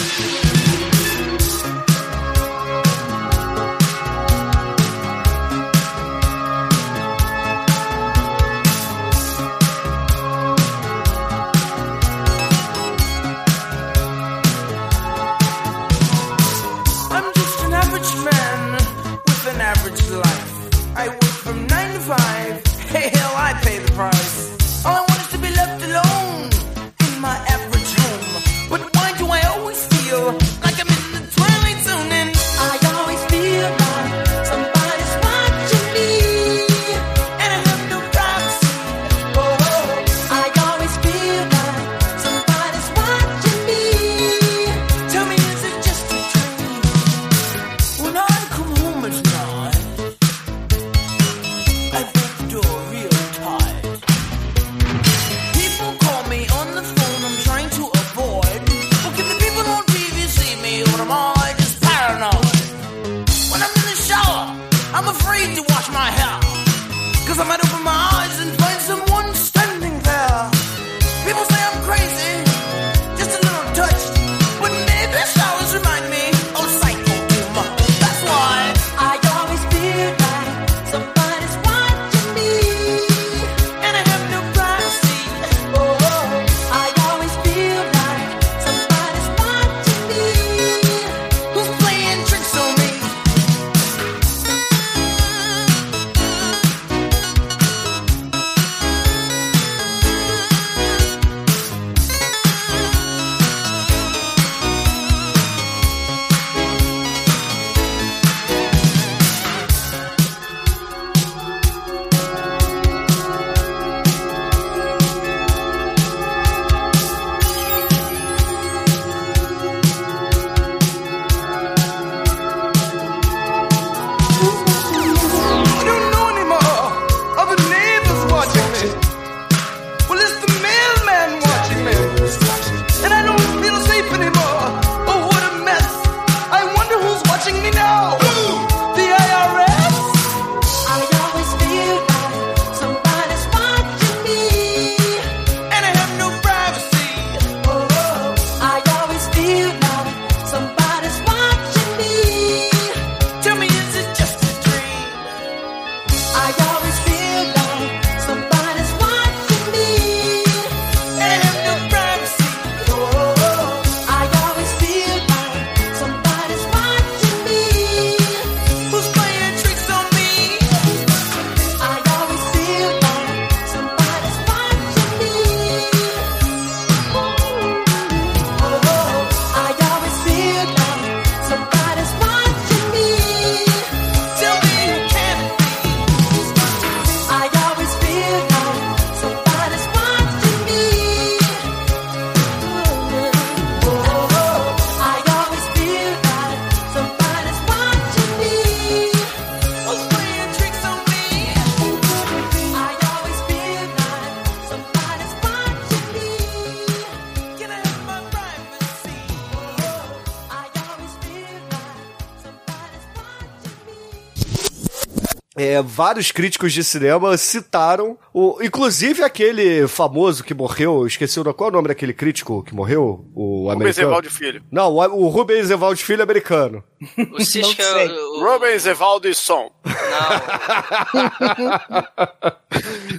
vários 215.97 216.31
críticos 216.31 216.71
de 216.73 216.83
cinema 216.83 217.35
citaram, 217.37 218.15
o, 218.31 218.59
inclusive 218.61 219.23
aquele 219.23 219.87
famoso 219.87 220.43
que 220.43 220.53
morreu, 220.53 221.07
esqueci 221.07 221.39
o 221.39 221.53
qual 221.55 221.69
é 221.69 221.71
o 221.71 221.75
nome 221.75 221.87
daquele 221.87 222.13
crítico 222.13 222.61
que 222.63 222.75
morreu, 222.75 223.25
o 223.33 223.63
Rubens 223.67 223.97
americano. 223.97 224.07
Evaldo 224.09 224.29
Filho. 224.31 224.61
Não, 224.71 224.91
o, 224.93 225.25
o 225.25 225.27
Rubens 225.29 225.71
Evaldo 225.71 225.97
Filho 225.99 226.21
americano. 226.21 226.83
O 227.33 227.43
Cisca. 227.43 227.83
o- 227.83 228.43
Rubens 228.43 228.85
Evaldo 228.85 229.27
e 229.27 229.33
Som. 229.33 229.71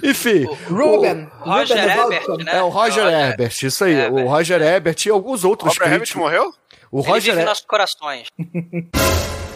Enfim, 0.03 0.45
Ruben. 0.69 1.27
Roger 1.39 1.77
Ruben 1.77 2.05
Ebert, 2.05 2.23
Evaldo. 2.23 2.43
né? 2.45 2.51
é 2.57 2.61
o 2.63 2.69
Roger 2.69 3.07
Herbert, 3.07 3.53
isso 3.63 3.83
aí, 3.83 3.93
Ebert. 3.93 4.13
o 4.25 4.29
Roger 4.29 4.61
Herbert 4.61 4.95
e 5.05 5.09
alguns 5.09 5.43
outros 5.43 5.73
Robert 5.73 5.87
Herbert 5.87 5.99
críticos. 6.01 6.21
morreu? 6.21 6.53
O 6.91 6.99
Ele 7.01 7.07
Roger 7.07 7.21
vive 7.21 7.29
em 7.29 7.31
Herbert. 7.39 7.47
nossos 7.49 7.65
corações. 7.65 8.27